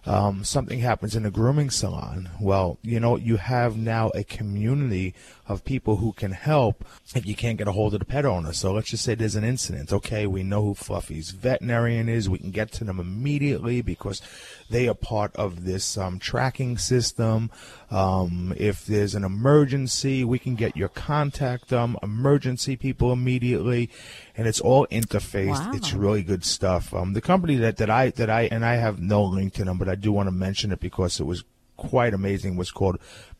Um, 0.06 0.42
something 0.42 0.78
happens 0.78 1.14
in 1.16 1.26
a 1.26 1.30
grooming 1.30 1.68
salon. 1.68 2.30
Well, 2.40 2.78
you 2.82 2.98
know, 2.98 3.16
you 3.16 3.36
have 3.36 3.76
now 3.76 4.10
a 4.14 4.24
community 4.24 5.12
of 5.46 5.64
people 5.64 5.96
who 5.96 6.12
can 6.12 6.30
help 6.32 6.84
if 7.14 7.26
you 7.26 7.34
can't 7.34 7.58
get 7.58 7.68
a 7.68 7.72
hold 7.72 7.92
of 7.92 8.00
the 8.00 8.06
pet 8.06 8.24
owner. 8.24 8.54
So 8.54 8.72
let's 8.72 8.88
just 8.90 9.04
say 9.04 9.14
there's 9.14 9.34
an 9.34 9.44
incident. 9.44 9.92
Okay, 9.92 10.26
we 10.26 10.42
know 10.44 10.62
who 10.62 10.74
Fluffy's 10.74 11.32
veterinarian 11.32 12.08
is. 12.08 12.30
We 12.30 12.38
can 12.38 12.52
get 12.52 12.72
to 12.74 12.84
them 12.84 13.00
immediately 13.00 13.82
because 13.82 14.22
they 14.70 14.88
are 14.88 14.94
part 14.94 15.34
of 15.36 15.64
this 15.64 15.96
um, 15.96 16.18
tracking 16.18 16.78
system. 16.78 17.50
Um, 17.90 18.52
if 18.56 18.84
there's 18.84 19.14
an 19.14 19.24
emergency, 19.24 20.24
we 20.24 20.38
can 20.38 20.54
get 20.54 20.76
your 20.76 20.88
contact 20.88 21.72
um, 21.72 21.98
emergency 22.02 22.76
people 22.76 23.12
immediately, 23.12 23.90
and 24.36 24.46
it's 24.46 24.60
all 24.60 24.86
interfaced. 24.90 25.66
Wow. 25.66 25.72
It's 25.74 25.92
really 25.92 26.22
good 26.22 26.44
stuff. 26.44 26.92
Um, 26.92 27.14
the 27.14 27.20
company 27.20 27.56
that, 27.56 27.78
that 27.78 27.90
I 27.90 28.10
that 28.10 28.30
I 28.30 28.42
and 28.42 28.64
I 28.64 28.76
have 28.76 29.00
no 29.00 29.22
link 29.22 29.54
to 29.54 29.64
them, 29.64 29.78
but 29.78 29.88
I 29.88 29.94
do 29.94 30.12
want 30.12 30.26
to 30.26 30.32
mention 30.32 30.72
it 30.72 30.80
because 30.80 31.20
it 31.20 31.24
was 31.24 31.44
quite 31.76 32.12
amazing. 32.12 32.56
Was 32.56 32.70
called 32.70 32.98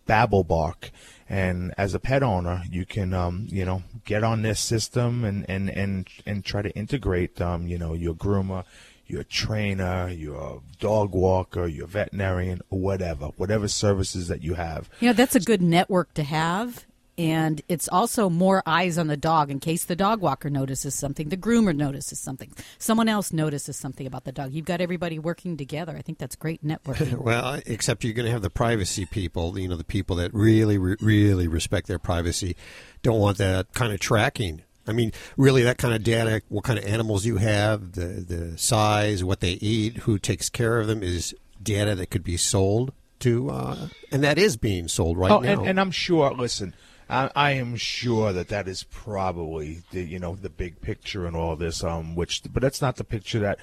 Babblebark, 0.08 0.90
and 1.28 1.74
as 1.76 1.94
a 1.94 1.98
pet 1.98 2.22
owner, 2.22 2.62
you 2.70 2.86
can 2.86 3.12
um, 3.12 3.46
you 3.50 3.64
know 3.64 3.82
get 4.06 4.24
on 4.24 4.42
this 4.42 4.60
system 4.60 5.24
and 5.24 5.44
and 5.48 5.68
and 5.68 6.08
and 6.24 6.44
try 6.44 6.62
to 6.62 6.70
integrate 6.70 7.40
um, 7.40 7.66
you 7.66 7.76
know 7.76 7.92
your 7.92 8.14
groomer. 8.14 8.64
Your 9.09 9.25
trainer, 9.25 10.09
your 10.11 10.62
dog 10.79 11.12
walker, 11.14 11.66
your 11.66 11.87
veterinarian, 11.87 12.61
or 12.71 12.79
whatever, 12.79 13.27
whatever 13.37 13.66
services 13.66 14.29
that 14.29 14.42
you 14.42 14.55
have. 14.55 14.88
You 15.01 15.09
know, 15.09 15.12
that's 15.14 15.35
a 15.35 15.40
good 15.40 15.62
network 15.62 16.14
to 16.14 16.23
have. 16.23 16.85
and 17.16 17.62
it's 17.68 17.88
also 17.88 18.31
more 18.31 18.62
eyes 18.64 18.97
on 18.97 19.09
the 19.09 19.16
dog 19.16 19.51
in 19.51 19.59
case 19.59 19.85
the 19.85 19.97
dog 19.97 20.21
walker 20.21 20.49
notices 20.49 20.94
something, 20.94 21.31
the 21.31 21.37
groomer 21.37 21.75
notices 21.75 22.21
something, 22.21 22.53
someone 22.79 23.09
else 23.09 23.33
notices 23.33 23.77
something 23.77 24.07
about 24.07 24.23
the 24.23 24.31
dog. 24.31 24.53
You've 24.53 24.66
got 24.66 24.81
everybody 24.81 25.18
working 25.18 25.57
together. 25.57 25.97
I 25.97 26.03
think 26.03 26.18
that's 26.18 26.37
great 26.37 26.64
networking. 26.64 27.18
well, 27.25 27.61
except 27.66 28.05
you're 28.05 28.12
going 28.12 28.27
to 28.27 28.31
have 28.33 28.42
the 28.42 28.51
privacy 28.51 29.05
people, 29.05 29.59
you 29.59 29.66
know, 29.66 29.75
the 29.75 29.83
people 29.83 30.14
that 30.16 30.33
really, 30.33 30.79
re- 30.79 30.97
really 31.01 31.49
respect 31.49 31.88
their 31.88 31.99
privacy, 31.99 32.55
don't 33.03 33.18
want 33.18 33.38
that 33.38 33.73
kind 33.73 33.92
of 33.92 33.99
tracking. 33.99 34.62
I 34.88 34.92
mean, 34.92 35.12
really, 35.37 35.62
that 35.62 35.79
kind 35.79 35.94
of 35.94 36.03
data, 36.03 36.42
what 36.48 36.64
kind 36.64 36.79
of 36.79 36.85
animals 36.85 37.27
you 37.27 37.37
have, 37.37 37.92
the 37.92 38.07
the 38.07 38.59
size, 38.59 39.22
what 39.22 39.40
they 39.40 39.53
eat, 39.53 39.98
who 39.98 40.18
takes 40.18 40.48
care 40.48 40.81
of 40.81 40.87
them, 40.87 41.03
is 41.03 41.35
data 41.62 41.94
that 41.94 42.11
could 42.11 42.24
be 42.24 42.37
sold 42.37 42.92
to, 43.20 43.51
uh, 43.51 43.88
and 44.11 44.22
that 44.24 44.38
is 44.38 44.57
being 44.57 44.88
sold 44.88 45.18
right 45.18 45.31
oh, 45.31 45.40
now. 45.40 45.51
And, 45.51 45.66
and 45.66 45.81
I'm 45.81 45.90
sure. 45.90 46.33
Listen, 46.33 46.74
I, 47.11 47.31
I 47.35 47.51
am 47.53 47.77
sure 47.77 48.33
that 48.33 48.48
that 48.48 48.68
is 48.68 48.85
probably 48.85 49.83
the 49.92 50.03
you 50.03 50.18
know 50.18 50.35
the 50.35 50.51
big 50.51 50.81
picture 50.81 51.27
and 51.27 51.37
all 51.37 51.57
this. 51.57 51.83
Um, 51.83 52.14
which, 52.14 52.42
but 52.53 52.62
that's 52.62 52.83
not 52.83 52.96
the 52.96 53.05
picture 53.05 53.40
that 53.40 53.59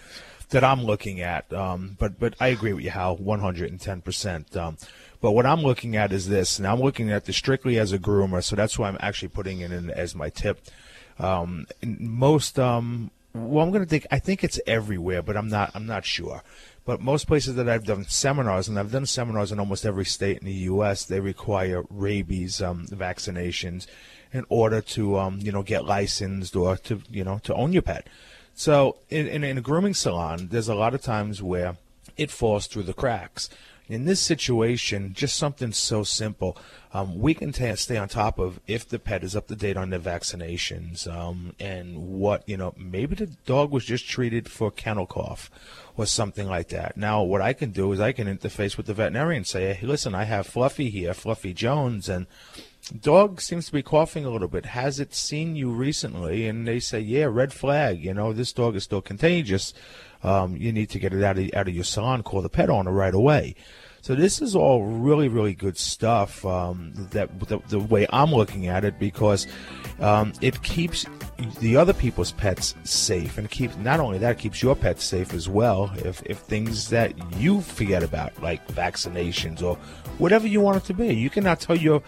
that 0.50 0.64
I'm 0.64 0.84
looking 0.84 1.22
at. 1.22 1.52
Um, 1.54 1.96
but 2.00 2.20
but 2.20 2.36
I 2.40 2.48
agree 2.48 2.74
with 2.74 2.84
you, 2.84 2.92
Hal, 2.92 3.18
110 3.18 4.02
percent. 4.02 4.56
Um, 4.56 4.78
but 5.22 5.32
what 5.32 5.46
I'm 5.46 5.62
looking 5.62 5.96
at 5.96 6.12
is 6.12 6.28
this, 6.28 6.58
and 6.58 6.68
I'm 6.68 6.80
looking 6.80 7.12
at 7.12 7.26
this 7.26 7.36
strictly 7.36 7.80
as 7.80 7.92
a 7.92 8.00
groomer. 8.00 8.44
So 8.44 8.56
that's 8.56 8.78
why 8.78 8.90
I'm 8.90 8.98
actually 9.00 9.30
putting 9.30 9.62
it 9.62 9.72
in 9.72 9.90
as 9.90 10.16
my 10.16 10.30
tip. 10.30 10.62
Um, 11.18 11.68
most 11.84 12.60
um, 12.60 13.12
well, 13.36 13.64
I'm 13.64 13.72
going 13.72 13.84
to 13.84 13.90
think. 13.90 14.08
I 14.12 14.20
think 14.20 14.44
it's 14.44 14.60
everywhere, 14.66 15.22
but 15.22 15.36
I'm 15.36 15.50
not. 15.50 15.72
I'm 15.74 15.86
not 15.86 16.06
sure. 16.06 16.42
But 16.86 17.02
most 17.02 17.26
places 17.28 17.56
that 17.56 17.68
I've 17.68 17.86
done 17.86 18.06
seminars, 18.06 18.68
and 18.68 18.80
I've 18.80 18.92
done 18.92 19.06
seminars 19.06 19.52
in 19.52 19.60
almost 19.60 19.86
every 19.86 20.06
state 20.06 20.38
in 20.38 20.46
the 20.46 20.54
U.S., 20.54 21.04
they 21.04 21.20
require 21.20 21.84
rabies 21.90 22.62
um, 22.62 22.86
vaccinations 22.88 23.88
in 24.32 24.46
order 24.50 24.82
to, 24.82 25.18
um, 25.18 25.40
you 25.42 25.52
know, 25.52 25.64
get 25.64 25.86
licensed 25.86 26.56
or 26.56 26.78
to, 26.78 27.02
you 27.10 27.24
know, 27.24 27.40
to 27.44 27.56
own 27.56 27.74
your 27.74 27.82
pet. 27.82 28.08
So 28.54 28.98
in, 29.10 29.28
in, 29.28 29.44
in 29.44 29.58
a 29.58 29.62
grooming 29.62 29.96
salon, 29.96 30.50
there's 30.52 30.70
a 30.70 30.76
lot 30.76 30.94
of 30.94 31.02
times 31.02 31.42
where 31.42 31.78
it 32.18 32.30
falls 32.32 32.68
through 32.68 32.84
the 32.84 32.94
cracks. 32.94 33.50
In 33.88 34.06
this 34.06 34.20
situation, 34.20 35.14
just 35.14 35.36
something 35.36 35.72
so 35.72 36.04
simple, 36.04 36.58
um, 36.92 37.20
we 37.20 37.34
can 37.34 37.52
t- 37.52 37.76
stay 37.76 37.98
on 37.98 38.08
top 38.08 38.40
of 38.40 38.60
if 38.66 38.88
the 38.88 38.98
pet 38.98 39.24
is 39.24 39.36
up 39.36 39.48
to 39.48 39.56
date 39.56 39.78
on 39.78 39.92
their 39.92 40.00
vaccinations 40.00 41.08
um, 41.08 41.54
and 41.60 41.98
what, 41.98 42.48
you 42.48 42.58
know, 42.58 42.74
maybe 42.78 43.16
the 43.16 43.28
dog 43.46 43.72
was 43.72 43.86
just 43.86 44.08
treated 44.08 44.50
for 44.50 44.72
kennel 44.72 45.06
cough 45.06 45.52
or 45.98 46.06
something 46.06 46.48
like 46.48 46.70
that. 46.70 46.98
Now, 46.98 47.22
what 47.22 47.42
I 47.42 47.54
can 47.54 47.72
do 47.72 47.92
is 47.92 48.00
I 48.00 48.12
can 48.12 48.28
interface 48.28 48.76
with 48.76 48.88
the 48.88 48.94
veterinarian 48.94 49.40
and 49.40 49.48
say, 49.48 49.74
hey, 49.74 49.86
listen, 49.86 50.16
I 50.16 50.24
have 50.24 50.48
Fluffy 50.48 50.90
here, 50.90 51.14
Fluffy 51.14 51.54
Jones, 51.54 52.10
and 52.10 52.26
dog 53.02 53.42
seems 53.42 53.68
to 53.68 53.74
be 53.74 53.84
coughing 53.84 54.26
a 54.26 54.30
little 54.30 54.48
bit. 54.48 54.66
Has 54.68 55.00
it 55.00 55.14
seen 55.14 55.56
you 55.56 55.72
recently? 55.72 56.48
And 56.48 56.68
they 56.68 56.80
say, 56.80 57.00
yeah, 57.00 57.26
red 57.26 57.54
flag. 57.54 58.04
You 58.04 58.14
know, 58.14 58.34
this 58.34 58.54
dog 58.54 58.76
is 58.76 58.84
still 58.84 59.02
contagious. 59.02 59.74
Um, 60.26 60.58
you 60.58 60.72
need 60.72 60.90
to 60.90 61.00
get 61.00 61.14
it 61.14 61.24
out 61.24 61.38
of, 61.38 61.50
out 61.54 61.68
of 61.68 61.76
your 61.76 61.84
salon. 61.84 62.24
Call 62.24 62.42
the 62.42 62.50
pet 62.50 62.70
owner 62.70 62.92
right 62.92 63.14
away. 63.14 63.56
So 64.02 64.14
this 64.14 64.40
is 64.40 64.56
all 64.56 64.84
really, 64.84 65.28
really 65.28 65.56
good 65.56 65.78
stuff. 65.80 66.46
Um, 66.46 66.94
that 67.12 67.40
the, 67.40 67.60
the, 67.70 67.80
way 67.80 68.06
I'm 68.12 68.32
looking 68.32 68.68
at 68.68 68.86
it, 68.86 69.00
because 69.00 69.48
um, 70.00 70.34
it 70.42 70.62
keeps 70.62 71.08
the 71.60 71.76
other 71.76 71.94
people's 71.94 72.32
pets 72.32 72.76
safe, 72.84 73.40
and 73.40 73.50
keeps 73.50 73.76
not 73.78 74.00
only 74.00 74.20
that, 74.20 74.38
keeps 74.38 74.62
your 74.62 74.76
pets 74.76 75.04
safe 75.04 75.34
as 75.34 75.50
well. 75.50 75.92
If 75.98 76.22
if 76.28 76.38
things 76.38 76.90
that 76.90 77.14
you 77.38 77.62
forget 77.62 78.04
about, 78.04 78.40
like 78.44 78.68
vaccinations 78.68 79.64
or 79.64 79.76
whatever 80.20 80.46
you 80.48 80.62
want 80.62 80.78
it 80.78 80.84
to 80.86 80.94
be, 80.94 81.12
you 81.12 81.32
cannot 81.32 81.60
tell 81.60 81.76
your 81.76 82.02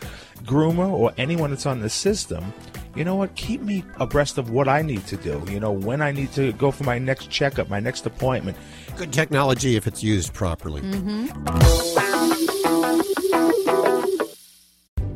groomer 0.43 0.91
or 0.91 1.13
anyone 1.17 1.49
that's 1.49 1.65
on 1.65 1.81
the 1.81 1.89
system. 1.89 2.53
You 2.97 3.05
know 3.05 3.15
what? 3.15 3.35
Keep 3.35 3.61
me 3.61 3.83
abreast 3.99 4.37
of 4.37 4.49
what 4.49 4.67
I 4.67 4.81
need 4.81 5.05
to 5.07 5.17
do. 5.17 5.41
You 5.47 5.59
know 5.59 5.71
when 5.71 6.01
I 6.01 6.11
need 6.11 6.33
to 6.33 6.51
go 6.53 6.71
for 6.71 6.83
my 6.83 6.97
next 6.97 7.29
checkup, 7.29 7.69
my 7.69 7.79
next 7.79 8.05
appointment 8.05 8.57
good 8.97 9.13
technology 9.13 9.75
if 9.75 9.85
it's 9.87 10.03
used 10.03 10.33
properly. 10.33 10.81
Mm-hmm. 10.81 12.36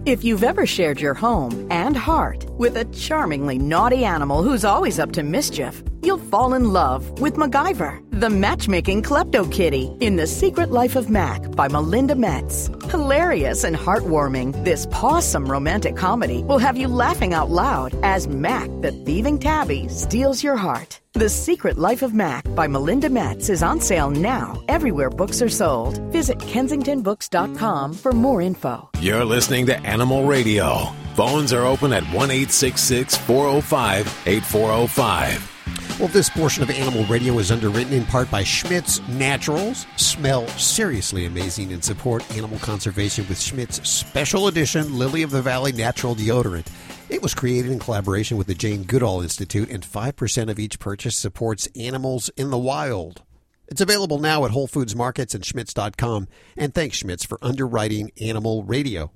If 0.03 0.23
you've 0.23 0.43
ever 0.43 0.65
shared 0.65 0.99
your 0.99 1.13
home 1.13 1.67
and 1.69 1.95
heart 1.95 2.49
with 2.57 2.75
a 2.77 2.85
charmingly 2.85 3.59
naughty 3.59 4.03
animal 4.03 4.41
who's 4.41 4.65
always 4.65 4.97
up 4.97 5.11
to 5.11 5.21
mischief, 5.21 5.83
you'll 6.01 6.17
fall 6.17 6.55
in 6.55 6.73
love 6.73 7.21
with 7.21 7.35
MacGyver, 7.35 8.03
the 8.19 8.31
matchmaking 8.31 9.03
klepto 9.03 9.45
kitty 9.51 9.95
in 9.99 10.15
The 10.15 10.25
Secret 10.25 10.71
Life 10.71 10.95
of 10.95 11.11
Mac 11.11 11.51
by 11.51 11.67
Melinda 11.67 12.15
Metz. 12.15 12.71
Hilarious 12.89 13.63
and 13.63 13.75
heartwarming, 13.75 14.65
this 14.65 14.87
pawsome 14.87 15.47
romantic 15.47 15.95
comedy 15.95 16.41
will 16.41 16.57
have 16.57 16.77
you 16.77 16.87
laughing 16.87 17.35
out 17.35 17.51
loud 17.51 17.93
as 18.01 18.27
Mac, 18.27 18.69
the 18.81 18.91
thieving 19.05 19.37
tabby, 19.37 19.87
steals 19.87 20.43
your 20.43 20.55
heart. 20.55 20.99
The 21.13 21.27
Secret 21.27 21.77
Life 21.77 22.03
of 22.03 22.13
Mac 22.13 22.45
by 22.55 22.67
Melinda 22.67 23.09
Metz 23.09 23.49
is 23.49 23.63
on 23.63 23.81
sale 23.81 24.09
now 24.09 24.63
everywhere 24.69 25.09
books 25.09 25.41
are 25.41 25.49
sold. 25.49 25.97
Visit 26.09 26.37
kensingtonbooks.com 26.37 27.93
for 27.95 28.13
more 28.13 28.41
info. 28.41 28.89
You're 29.01 29.25
listening 29.25 29.65
to 29.65 29.77
Animal 29.85 30.23
Radio. 30.25 30.85
Phones 31.15 31.51
are 31.51 31.65
open 31.65 31.91
at 31.91 32.03
1 32.13 32.29
405 32.29 34.23
8405. 34.25 35.99
Well, 35.99 36.07
this 36.07 36.29
portion 36.29 36.63
of 36.63 36.69
Animal 36.69 37.03
Radio 37.03 37.37
is 37.39 37.51
underwritten 37.51 37.91
in 37.91 38.05
part 38.05 38.31
by 38.31 38.43
Schmidt's 38.45 39.05
Naturals. 39.09 39.85
Smell 39.97 40.47
seriously 40.47 41.25
amazing 41.25 41.73
and 41.73 41.83
support 41.83 42.23
animal 42.37 42.57
conservation 42.59 43.27
with 43.27 43.37
Schmidt's 43.37 43.85
special 43.87 44.47
edition 44.47 44.97
Lily 44.97 45.23
of 45.23 45.31
the 45.31 45.41
Valley 45.41 45.73
Natural 45.73 46.15
Deodorant. 46.15 46.67
It 47.11 47.21
was 47.21 47.35
created 47.35 47.73
in 47.73 47.79
collaboration 47.79 48.37
with 48.37 48.47
the 48.47 48.53
Jane 48.53 48.83
Goodall 48.83 49.19
Institute, 49.19 49.69
and 49.69 49.83
5% 49.83 50.49
of 50.49 50.57
each 50.57 50.79
purchase 50.79 51.17
supports 51.17 51.67
animals 51.75 52.29
in 52.37 52.51
the 52.51 52.57
wild. 52.57 53.21
It's 53.67 53.81
available 53.81 54.17
now 54.17 54.45
at 54.45 54.51
Whole 54.51 54.65
Foods 54.65 54.95
Markets 54.95 55.35
and 55.35 55.43
schmidts.com. 55.43 56.29
And 56.55 56.73
thanks, 56.73 56.99
Schmitz, 56.99 57.25
for 57.25 57.37
underwriting 57.41 58.11
Animal 58.21 58.63
Radio. 58.63 59.11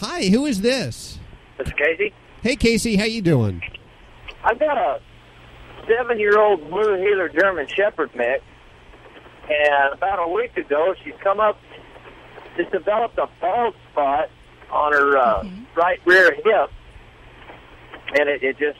Hi, 0.00 0.24
who 0.28 0.46
is 0.46 0.62
this? 0.62 1.18
This 1.58 1.66
is 1.66 1.74
Casey. 1.74 2.14
Hey, 2.40 2.56
Casey, 2.56 2.96
how 2.96 3.04
you 3.04 3.20
doing? 3.20 3.60
I've 4.42 4.58
got 4.58 4.78
a 4.78 4.98
seven-year-old 5.86 6.70
blue 6.70 6.96
heeler 6.96 7.28
German 7.28 7.66
Shepherd 7.66 8.08
mix, 8.16 8.42
and 9.50 9.92
about 9.92 10.26
a 10.26 10.32
week 10.32 10.56
ago, 10.56 10.94
she's 11.04 11.12
come 11.22 11.40
up, 11.40 11.58
just 12.56 12.72
developed 12.72 13.18
a 13.18 13.28
bald 13.38 13.74
spot 13.90 14.30
on 14.70 14.92
her 14.94 15.18
uh, 15.18 15.42
mm-hmm. 15.42 15.64
right 15.78 16.00
rear 16.06 16.32
hip, 16.32 16.70
and 18.18 18.28
it, 18.28 18.42
it 18.42 18.58
just 18.58 18.78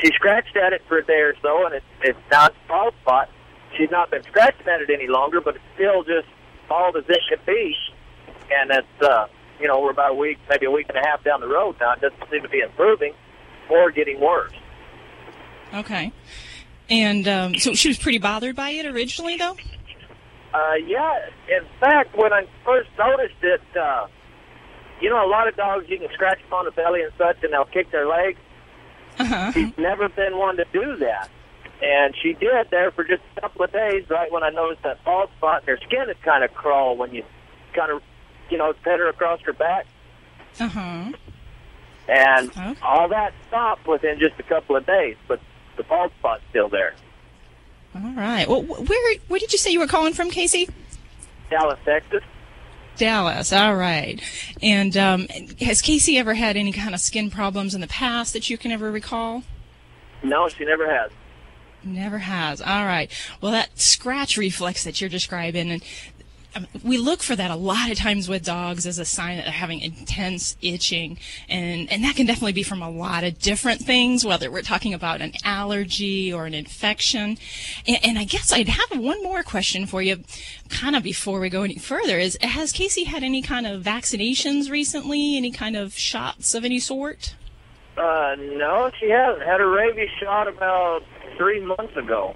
she 0.00 0.08
scratched 0.14 0.56
at 0.56 0.72
it 0.72 0.82
for 0.88 0.98
a 0.98 1.04
day 1.04 1.20
or 1.20 1.34
so, 1.42 1.66
and 1.66 1.74
it, 1.74 1.82
it's 2.02 2.18
now 2.30 2.46
it's 2.46 2.56
a 2.64 2.68
bald 2.68 2.94
spot. 3.02 3.28
She's 3.76 3.90
not 3.90 4.10
been 4.10 4.22
scratching 4.22 4.66
at 4.66 4.80
it 4.80 4.90
any 4.90 5.08
longer, 5.08 5.40
but 5.40 5.56
it's 5.56 5.64
still 5.74 6.04
just 6.04 6.28
bald 6.68 6.96
as 6.96 7.04
it 7.08 7.20
could 7.28 7.44
be, 7.44 7.74
and 8.50 8.70
it's 8.70 9.02
uh, 9.02 9.26
you 9.60 9.68
know 9.68 9.80
we're 9.80 9.90
about 9.90 10.12
a 10.12 10.14
week, 10.14 10.38
maybe 10.48 10.66
a 10.66 10.70
week 10.70 10.86
and 10.88 10.98
a 10.98 11.06
half 11.06 11.22
down 11.24 11.40
the 11.40 11.48
road 11.48 11.76
now. 11.80 11.92
It 11.92 12.00
doesn't 12.00 12.30
seem 12.30 12.42
to 12.42 12.48
be 12.48 12.60
improving 12.60 13.14
or 13.70 13.90
getting 13.90 14.20
worse. 14.20 14.52
Okay, 15.74 16.12
and 16.88 17.28
um, 17.28 17.54
so 17.56 17.74
she 17.74 17.88
was 17.88 17.98
pretty 17.98 18.18
bothered 18.18 18.56
by 18.56 18.70
it 18.70 18.86
originally, 18.86 19.36
though. 19.36 19.56
Uh, 20.54 20.74
yeah. 20.86 21.18
In 21.48 21.66
fact, 21.80 22.16
when 22.16 22.32
I 22.32 22.46
first 22.64 22.88
noticed 22.98 23.42
it. 23.42 23.60
Uh, 23.76 24.06
you 25.00 25.10
know, 25.10 25.24
a 25.24 25.28
lot 25.28 25.48
of 25.48 25.56
dogs 25.56 25.86
you 25.88 25.98
can 25.98 26.08
scratch 26.12 26.40
them 26.42 26.52
on 26.52 26.64
the 26.64 26.70
belly 26.70 27.02
and 27.02 27.12
such, 27.18 27.42
and 27.42 27.52
they'll 27.52 27.64
kick 27.64 27.90
their 27.90 28.06
legs. 28.06 28.38
Uh-huh. 29.18 29.52
She's 29.52 29.76
never 29.78 30.08
been 30.08 30.36
one 30.36 30.56
to 30.56 30.64
do 30.72 30.96
that, 30.96 31.30
and 31.82 32.14
she 32.20 32.32
did 32.32 32.68
there 32.70 32.90
for 32.90 33.04
just 33.04 33.22
a 33.36 33.40
couple 33.42 33.64
of 33.64 33.72
days. 33.72 34.08
Right 34.10 34.30
when 34.32 34.42
I 34.42 34.50
noticed 34.50 34.82
that 34.82 35.04
bald 35.04 35.30
spot, 35.36 35.60
and 35.60 35.68
her 35.68 35.78
skin 35.86 36.08
had 36.08 36.20
kind 36.22 36.42
of 36.42 36.52
crawl 36.54 36.96
when 36.96 37.14
you 37.14 37.24
kind 37.74 37.92
of, 37.92 38.02
you 38.50 38.58
know, 38.58 38.72
pet 38.82 38.98
her 38.98 39.08
across 39.08 39.40
her 39.42 39.52
back. 39.52 39.86
Uh 40.58 40.68
huh. 40.68 41.12
And 42.06 42.50
okay. 42.50 42.74
all 42.82 43.08
that 43.08 43.32
stopped 43.48 43.86
within 43.86 44.18
just 44.18 44.38
a 44.38 44.42
couple 44.42 44.76
of 44.76 44.84
days, 44.84 45.16
but 45.26 45.40
the 45.76 45.84
bald 45.84 46.12
spot's 46.18 46.42
still 46.50 46.68
there. 46.68 46.94
All 47.94 48.12
right. 48.16 48.48
Well, 48.48 48.62
where 48.62 49.18
where 49.28 49.40
did 49.40 49.52
you 49.52 49.58
say 49.58 49.70
you 49.70 49.78
were 49.78 49.86
calling 49.86 50.12
from, 50.12 50.30
Casey? 50.30 50.68
Dallas, 51.50 51.78
Texas. 51.84 52.22
Dallas. 52.96 53.52
All 53.52 53.74
right. 53.74 54.20
And 54.62 54.96
um, 54.96 55.26
has 55.60 55.82
Casey 55.82 56.18
ever 56.18 56.34
had 56.34 56.56
any 56.56 56.72
kind 56.72 56.94
of 56.94 57.00
skin 57.00 57.30
problems 57.30 57.74
in 57.74 57.80
the 57.80 57.86
past 57.86 58.32
that 58.32 58.48
you 58.50 58.58
can 58.58 58.72
ever 58.72 58.90
recall? 58.90 59.42
No, 60.22 60.48
she 60.48 60.64
never 60.64 60.90
has. 60.90 61.10
Never 61.82 62.18
has. 62.18 62.62
All 62.62 62.86
right. 62.86 63.10
Well, 63.40 63.52
that 63.52 63.78
scratch 63.78 64.38
reflex 64.38 64.84
that 64.84 65.00
you're 65.00 65.10
describing, 65.10 65.70
and 65.70 65.84
we 66.82 66.98
look 66.98 67.22
for 67.22 67.36
that 67.36 67.50
a 67.50 67.56
lot 67.56 67.90
of 67.90 67.98
times 67.98 68.28
with 68.28 68.44
dogs 68.44 68.86
as 68.86 68.98
a 68.98 69.04
sign 69.04 69.36
that 69.36 69.44
they're 69.44 69.52
having 69.52 69.80
intense 69.80 70.56
itching, 70.62 71.18
and 71.48 71.90
and 71.90 72.04
that 72.04 72.16
can 72.16 72.26
definitely 72.26 72.52
be 72.52 72.62
from 72.62 72.82
a 72.82 72.90
lot 72.90 73.24
of 73.24 73.38
different 73.38 73.80
things, 73.80 74.24
whether 74.24 74.50
we're 74.50 74.62
talking 74.62 74.94
about 74.94 75.20
an 75.20 75.32
allergy 75.44 76.32
or 76.32 76.46
an 76.46 76.54
infection. 76.54 77.38
And, 77.86 77.98
and 78.04 78.18
I 78.18 78.24
guess 78.24 78.52
I'd 78.52 78.68
have 78.68 78.98
one 78.98 79.22
more 79.22 79.42
question 79.42 79.86
for 79.86 80.02
you, 80.02 80.24
kind 80.68 80.96
of 80.96 81.02
before 81.02 81.40
we 81.40 81.48
go 81.48 81.62
any 81.62 81.78
further. 81.78 82.18
Is 82.18 82.38
has 82.40 82.72
Casey 82.72 83.04
had 83.04 83.22
any 83.22 83.42
kind 83.42 83.66
of 83.66 83.82
vaccinations 83.82 84.70
recently? 84.70 85.36
Any 85.36 85.50
kind 85.50 85.76
of 85.76 85.96
shots 85.96 86.54
of 86.54 86.64
any 86.64 86.80
sort? 86.80 87.34
Uh, 87.96 88.34
no, 88.38 88.90
she 88.98 89.10
hasn't. 89.10 89.44
Had 89.44 89.60
a 89.60 89.66
rabies 89.66 90.08
shot 90.20 90.48
about 90.48 91.02
three 91.36 91.60
months 91.60 91.96
ago. 91.96 92.34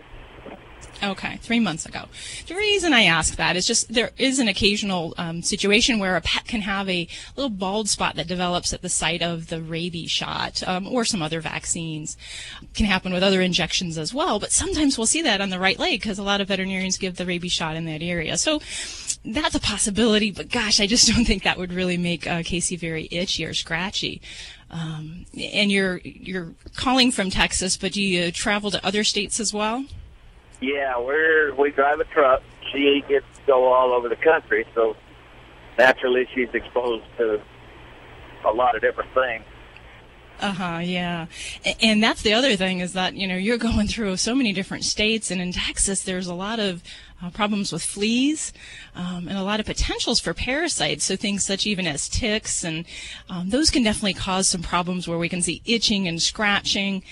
Okay, 1.03 1.39
three 1.43 1.61
months 1.61 1.87
ago. 1.87 2.07
The 2.49 2.57
reason 2.57 2.93
I 2.93 3.05
ask 3.05 3.37
that 3.37 3.57
is 3.57 3.67
just 3.67 3.93
there 3.93 4.11
is 4.19 4.41
an 4.41 4.49
occasional 4.49 5.15
um, 5.17 5.43
situation 5.43 6.01
where 6.01 6.17
a 6.17 6.21
pet 6.21 6.47
can 6.47 6.63
have 6.63 6.89
a 6.89 7.07
little 7.37 7.51
bald 7.51 7.89
spot 7.89 8.17
that 8.17 8.27
develops 8.27 8.73
at 8.73 8.83
the 8.83 8.89
site 8.89 9.23
of 9.23 9.47
the 9.47 9.63
rabies 9.63 10.11
shot 10.11 10.67
um, 10.67 10.89
or 10.89 11.05
some 11.05 11.23
other 11.23 11.41
vaccines. 11.41 12.17
Can 12.75 12.87
happen 12.87 13.13
with 13.13 13.23
other 13.23 13.41
injections 13.41 13.97
as 13.97 14.13
well, 14.13 14.41
but 14.41 14.51
sometimes 14.51 14.99
we'll 14.99 15.07
see 15.07 15.23
that 15.23 15.41
on 15.41 15.51
the 15.51 15.61
right 15.61 15.79
leg 15.79 16.01
because 16.01 16.19
a 16.19 16.25
lot 16.25 16.41
of 16.41 16.49
veterinarians 16.49 16.99
give 16.99 17.17
the 17.17 17.27
rabies 17.27 17.53
shot 17.53 17.77
in 17.77 17.85
that 17.85 18.03
area. 18.03 18.37
So 18.37 18.61
that's 19.25 19.55
a 19.55 19.61
possibility, 19.61 20.33
but 20.33 20.51
gosh, 20.51 20.81
I 20.81 20.87
just 20.89 21.09
don't 21.15 21.25
think 21.25 21.45
that 21.45 21.59
would 21.59 21.73
really 21.73 21.97
make 21.97 22.27
uh, 22.27 22.43
Casey 22.43 22.77
very 22.77 23.09
itchy 23.13 23.45
or 23.45 23.55
scratchy. 23.55 24.21
Um, 24.71 25.27
and 25.35 25.71
you're 25.71 25.99
you're 26.05 26.53
calling 26.77 27.11
from 27.11 27.31
Texas, 27.31 27.77
but 27.77 27.93
do 27.93 28.03
you 28.03 28.31
travel 28.33 28.71
to 28.71 28.85
other 28.85 29.05
states 29.05 29.41
as 29.41 29.55
well? 29.55 29.85
Yeah, 30.61 30.99
we're 30.99 31.55
we 31.55 31.71
drive 31.71 32.01
a 32.01 32.05
truck. 32.05 32.43
She 32.73 33.05
gets 33.09 33.27
to 33.37 33.43
go 33.47 33.73
all 33.73 33.93
over 33.93 34.09
the 34.09 34.17
country, 34.17 34.67
so 34.75 34.97
naturally 35.79 36.29
she's 36.35 36.49
exposed 36.53 37.05
to 37.19 37.41
a 38.45 38.53
lot 38.53 38.75
of 38.75 38.83
different 38.83 39.13
things. 39.15 39.45
Uh 40.41 40.53
huh. 40.53 40.79
Yeah, 40.79 41.27
and 41.83 42.03
that's 42.03 42.23
the 42.23 42.33
other 42.33 42.55
thing 42.55 42.79
is 42.79 42.93
that 42.93 43.15
you 43.15 43.27
know 43.27 43.37
you're 43.37 43.59
going 43.59 43.89
through 43.89 44.17
so 44.19 44.37
many 44.37 44.53
different 44.53 44.85
states, 44.85 45.31
and 45.31 45.41
in 45.41 45.53
Texas 45.53 46.03
there's 46.03 46.29
a 46.29 46.35
lot 46.35 46.61
of 46.61 46.83
uh, 47.21 47.31
problems 47.31 47.73
with 47.73 47.83
fleas 47.83 48.53
um, 48.95 49.27
and 49.27 49.37
a 49.37 49.43
lot 49.43 49.59
of 49.59 49.67
potentials 49.67 50.21
for 50.21 50.33
parasites. 50.35 51.05
So 51.05 51.17
things 51.17 51.45
such 51.45 51.67
even 51.67 51.89
as 51.89 52.09
ticks, 52.09 52.63
and 52.63 52.85
um, 53.29 53.51
those 53.51 53.71
can 53.71 53.83
definitely 53.83 54.15
cause 54.15 54.47
some 54.47 54.63
problems 54.63 55.09
where 55.09 55.19
we 55.19 55.29
can 55.29 55.43
see 55.43 55.61
itching 55.65 56.07
and 56.07 56.23
scratching. 56.23 57.03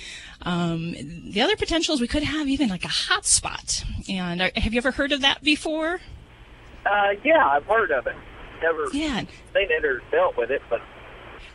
Um, 0.47 0.95
the 1.33 1.43
other 1.43 1.57
potential 1.57 1.93
is 1.95 2.01
we 2.01 2.07
could 2.07 2.23
have 2.23 2.47
even 2.49 2.69
like 2.69 2.85
a 2.85 2.89
hot 2.89 3.27
spot. 3.27 3.85
And 4.09 4.41
uh, 4.41 4.51
have 4.57 4.73
you 4.73 4.79
ever 4.79 4.93
heard 4.93 5.11
of 5.11 5.21
that 5.23 5.43
before? 5.43 6.01
Uh, 6.87 7.09
yeah, 7.25 7.45
I've 7.47 7.67
heard 7.67 7.91
of 7.91 8.07
it. 8.07 8.15
Never 8.63 8.87
Yeah. 8.93 9.21
seen 9.21 9.29
it 9.71 9.85
or 9.85 10.01
dealt 10.13 10.37
with 10.37 10.51
it, 10.53 10.63
but 10.71 10.81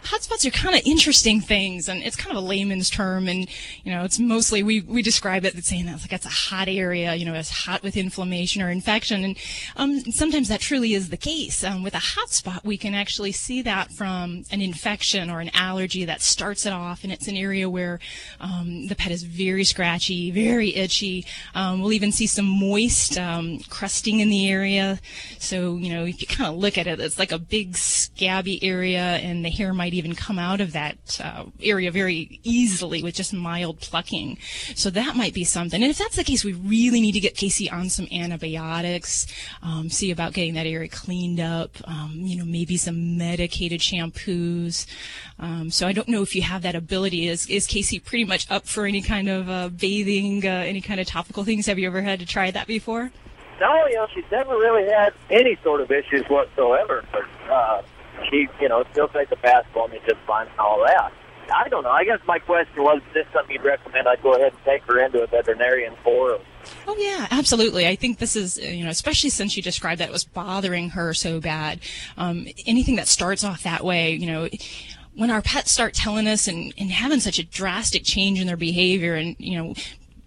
hotspots 0.03 0.45
are 0.45 0.51
kind 0.51 0.75
of 0.75 0.81
interesting 0.85 1.41
things 1.41 1.87
and 1.87 2.01
it's 2.01 2.15
kind 2.15 2.35
of 2.35 2.43
a 2.43 2.45
layman's 2.45 2.89
term 2.89 3.27
and 3.27 3.47
you 3.83 3.91
know 3.91 4.03
it's 4.03 4.19
mostly 4.19 4.63
we, 4.63 4.81
we 4.81 5.01
describe 5.01 5.45
it 5.45 5.63
saying 5.63 5.85
that 5.85 6.01
like 6.01 6.11
it's 6.11 6.25
a 6.25 6.29
hot 6.29 6.67
area 6.67 7.13
you 7.13 7.25
know 7.25 7.33
it's 7.33 7.49
hot 7.49 7.83
with 7.83 7.95
inflammation 7.95 8.61
or 8.61 8.69
infection 8.69 9.23
and 9.23 9.37
um, 9.75 9.99
sometimes 10.11 10.47
that 10.47 10.59
truly 10.59 10.93
is 10.93 11.09
the 11.09 11.17
case. 11.17 11.63
Um, 11.63 11.83
with 11.83 11.93
a 11.93 11.99
hotspot 11.99 12.63
we 12.63 12.77
can 12.77 12.95
actually 12.95 13.31
see 13.31 13.61
that 13.61 13.91
from 13.91 14.43
an 14.51 14.61
infection 14.61 15.29
or 15.29 15.39
an 15.39 15.51
allergy 15.53 16.05
that 16.05 16.21
starts 16.21 16.65
it 16.65 16.73
off 16.73 17.03
and 17.03 17.13
it's 17.13 17.27
an 17.27 17.37
area 17.37 17.69
where 17.69 17.99
um, 18.39 18.87
the 18.87 18.95
pet 18.95 19.11
is 19.11 19.23
very 19.23 19.63
scratchy 19.63 20.31
very 20.31 20.75
itchy. 20.75 21.25
Um, 21.53 21.81
we'll 21.81 21.93
even 21.93 22.11
see 22.11 22.27
some 22.27 22.45
moist 22.45 23.17
um, 23.17 23.59
crusting 23.69 24.19
in 24.19 24.29
the 24.29 24.49
area. 24.49 24.99
So 25.37 25.75
you 25.75 25.93
know 25.93 26.05
if 26.05 26.21
you 26.21 26.27
kind 26.27 26.49
of 26.51 26.59
look 26.59 26.77
at 26.77 26.87
it 26.87 26.99
it's 26.99 27.19
like 27.19 27.31
a 27.31 27.39
big 27.39 27.75
scabby 27.75 28.63
area 28.63 29.01
and 29.01 29.45
the 29.45 29.49
hair 29.49 29.73
might 29.73 29.90
even 29.93 30.15
come 30.15 30.39
out 30.39 30.61
of 30.61 30.73
that 30.73 31.19
uh, 31.23 31.45
area 31.61 31.91
very 31.91 32.39
easily 32.43 33.03
with 33.03 33.15
just 33.15 33.33
mild 33.33 33.79
plucking. 33.79 34.37
So 34.75 34.89
that 34.91 35.15
might 35.15 35.33
be 35.33 35.43
something. 35.43 35.81
And 35.81 35.91
if 35.91 35.97
that's 35.97 36.15
the 36.15 36.23
case, 36.23 36.43
we 36.43 36.53
really 36.53 37.01
need 37.01 37.13
to 37.13 37.19
get 37.19 37.35
Casey 37.35 37.69
on 37.69 37.89
some 37.89 38.07
antibiotics, 38.11 39.27
um, 39.61 39.89
see 39.89 40.11
about 40.11 40.33
getting 40.33 40.53
that 40.55 40.65
area 40.65 40.89
cleaned 40.89 41.39
up, 41.39 41.77
um, 41.85 42.13
you 42.15 42.37
know, 42.37 42.45
maybe 42.45 42.77
some 42.77 43.17
medicated 43.17 43.79
shampoos. 43.79 44.85
Um, 45.39 45.69
so 45.71 45.87
I 45.87 45.93
don't 45.93 46.07
know 46.07 46.21
if 46.21 46.35
you 46.35 46.41
have 46.41 46.61
that 46.63 46.75
ability. 46.75 47.27
Is, 47.27 47.47
is 47.47 47.67
Casey 47.67 47.99
pretty 47.99 48.25
much 48.25 48.49
up 48.49 48.67
for 48.67 48.85
any 48.85 49.01
kind 49.01 49.29
of 49.29 49.49
uh, 49.49 49.69
bathing, 49.69 50.45
uh, 50.45 50.49
any 50.49 50.81
kind 50.81 50.99
of 50.99 51.07
topical 51.07 51.43
things? 51.43 51.65
Have 51.65 51.79
you 51.79 51.87
ever 51.87 52.01
had 52.01 52.19
to 52.19 52.25
try 52.25 52.51
that 52.51 52.67
before? 52.67 53.11
no, 53.61 53.85
you 53.85 53.95
know, 53.95 54.07
she's 54.13 54.25
never 54.31 54.57
really 54.57 54.91
had 54.91 55.13
any 55.29 55.55
sort 55.63 55.81
of 55.81 55.91
issues 55.91 56.25
whatsoever. 56.27 57.05
But 57.11 57.23
uh, 57.49 57.81
she, 58.29 58.47
you 58.59 58.69
know, 58.69 58.83
still 58.91 59.07
takes 59.07 59.31
a 59.31 59.35
bath 59.37 59.65
for 59.73 59.87
me 59.87 59.99
just 60.05 60.19
and 60.27 60.49
all 60.59 60.83
that. 60.85 61.11
I 61.53 61.67
don't 61.69 61.83
know. 61.83 61.89
I 61.89 62.03
guess 62.05 62.19
my 62.25 62.39
question 62.39 62.83
was, 62.83 63.01
is 63.07 63.13
this 63.13 63.25
something 63.33 63.55
you'd 63.55 63.65
recommend 63.65 64.07
I'd 64.07 64.21
go 64.23 64.33
ahead 64.33 64.53
and 64.53 64.63
take 64.63 64.83
her 64.83 65.03
into 65.03 65.21
a 65.21 65.27
veterinarian 65.27 65.95
for? 66.03 66.39
Oh 66.87 66.95
yeah, 66.97 67.27
absolutely. 67.31 67.87
I 67.87 67.95
think 67.95 68.19
this 68.19 68.35
is, 68.35 68.57
you 68.57 68.83
know, 68.83 68.89
especially 68.89 69.31
since 69.31 69.57
you 69.57 69.63
described 69.63 69.99
that 69.99 70.09
it 70.09 70.11
was 70.11 70.23
bothering 70.23 70.91
her 70.91 71.13
so 71.13 71.39
bad. 71.39 71.79
Um, 72.17 72.47
anything 72.65 72.95
that 72.95 73.07
starts 73.07 73.43
off 73.43 73.63
that 73.63 73.83
way, 73.83 74.13
you 74.13 74.27
know, 74.27 74.47
when 75.15 75.29
our 75.29 75.41
pets 75.41 75.71
start 75.71 75.93
telling 75.93 76.27
us 76.27 76.47
and, 76.47 76.73
and 76.77 76.91
having 76.91 77.19
such 77.19 77.39
a 77.39 77.43
drastic 77.43 78.03
change 78.03 78.39
in 78.39 78.47
their 78.47 78.57
behavior 78.57 79.15
and, 79.15 79.35
you 79.39 79.57
know, 79.57 79.73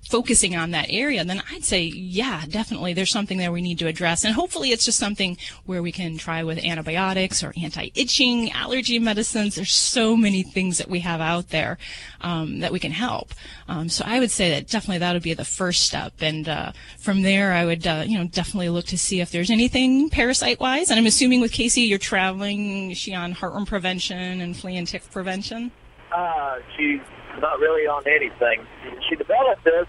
focusing 0.08 0.54
on 0.54 0.70
that 0.72 0.86
area, 0.90 1.24
then 1.24 1.42
I'd 1.50 1.64
say, 1.64 1.82
yeah, 1.84 2.44
definitely 2.48 2.92
there's 2.92 3.10
something 3.10 3.38
there 3.38 3.52
we 3.52 3.62
need 3.62 3.78
to 3.78 3.86
address. 3.86 4.24
And 4.24 4.34
hopefully 4.34 4.70
it's 4.70 4.84
just 4.84 4.98
something 4.98 5.36
where 5.64 5.82
we 5.82 5.92
can 5.92 6.18
try 6.18 6.42
with 6.44 6.64
antibiotics 6.64 7.42
or 7.42 7.52
anti-itching, 7.56 8.52
allergy 8.52 8.98
medicines. 8.98 9.54
There's 9.54 9.72
so 9.72 10.16
many 10.16 10.42
things 10.42 10.78
that 10.78 10.88
we 10.88 11.00
have 11.00 11.20
out 11.20 11.50
there 11.50 11.78
um, 12.20 12.60
that 12.60 12.72
we 12.72 12.78
can 12.78 12.92
help. 12.92 13.32
Um, 13.68 13.88
so 13.88 14.04
I 14.06 14.20
would 14.20 14.30
say 14.30 14.50
that 14.50 14.68
definitely 14.68 14.98
that 14.98 15.12
would 15.14 15.22
be 15.22 15.34
the 15.34 15.44
first 15.44 15.82
step. 15.82 16.12
And 16.20 16.48
uh, 16.48 16.72
from 16.98 17.22
there, 17.22 17.52
I 17.52 17.64
would, 17.64 17.86
uh, 17.86 18.04
you 18.06 18.18
know, 18.18 18.26
definitely 18.26 18.68
look 18.68 18.86
to 18.86 18.98
see 18.98 19.20
if 19.20 19.30
there's 19.30 19.50
anything 19.50 20.10
parasite-wise. 20.10 20.90
And 20.90 20.98
I'm 20.98 21.06
assuming 21.06 21.40
with 21.40 21.52
Casey, 21.52 21.82
you're 21.82 21.98
traveling, 21.98 22.90
is 22.90 22.98
she 22.98 23.14
on 23.14 23.34
heartworm 23.34 23.66
prevention 23.66 24.40
and 24.40 24.56
flea 24.56 24.76
and 24.76 24.86
tick 24.86 25.10
prevention? 25.10 25.72
Uh, 26.14 26.58
she's 26.76 27.00
not 27.40 27.58
really 27.58 27.86
on 27.86 28.02
anything. 28.06 28.66
She 29.08 29.16
developed 29.16 29.64
this. 29.64 29.86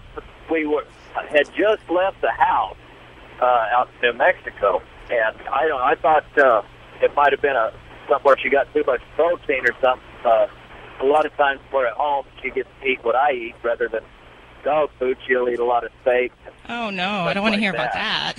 We 0.50 0.66
were 0.66 0.84
had 1.14 1.46
just 1.56 1.88
left 1.90 2.20
the 2.20 2.30
house 2.30 2.76
uh, 3.40 3.44
out 3.44 3.88
in 4.02 4.10
New 4.10 4.18
Mexico, 4.18 4.82
and 5.10 5.36
I 5.48 5.66
don't. 5.66 5.80
I 5.80 5.94
thought 5.96 6.38
uh, 6.38 6.62
it 7.02 7.14
might 7.14 7.32
have 7.32 7.42
been 7.42 7.56
a 7.56 7.72
somewhere 8.08 8.36
she 8.38 8.48
got 8.48 8.72
too 8.72 8.84
much 8.86 9.00
protein 9.14 9.64
or 9.64 9.74
something. 9.80 10.06
Uh, 10.24 10.46
a 11.02 11.04
lot 11.06 11.26
of 11.26 11.32
times, 11.36 11.60
we're 11.72 11.86
at 11.86 11.94
home, 11.94 12.24
she 12.42 12.50
gets 12.50 12.68
to 12.80 12.86
eat 12.86 13.04
what 13.04 13.14
I 13.14 13.32
eat 13.32 13.54
rather 13.62 13.88
than 13.88 14.02
dog 14.64 14.90
food. 14.98 15.18
She'll 15.26 15.48
eat 15.48 15.58
a 15.58 15.64
lot 15.64 15.84
of 15.84 15.92
steak. 16.02 16.32
Oh 16.68 16.90
no, 16.90 17.08
I 17.22 17.34
don't 17.34 17.42
want 17.42 17.54
to 17.54 17.60
hear 17.60 17.70
about 17.70 17.92
that. 17.92 18.34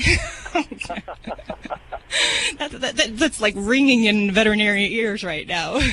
that, 2.58 2.72
that, 2.72 2.96
that. 2.96 3.18
That's 3.18 3.40
like 3.40 3.54
ringing 3.56 4.06
in 4.06 4.32
veterinary 4.32 4.94
ears 4.96 5.24
right 5.24 5.48
now. 5.48 5.80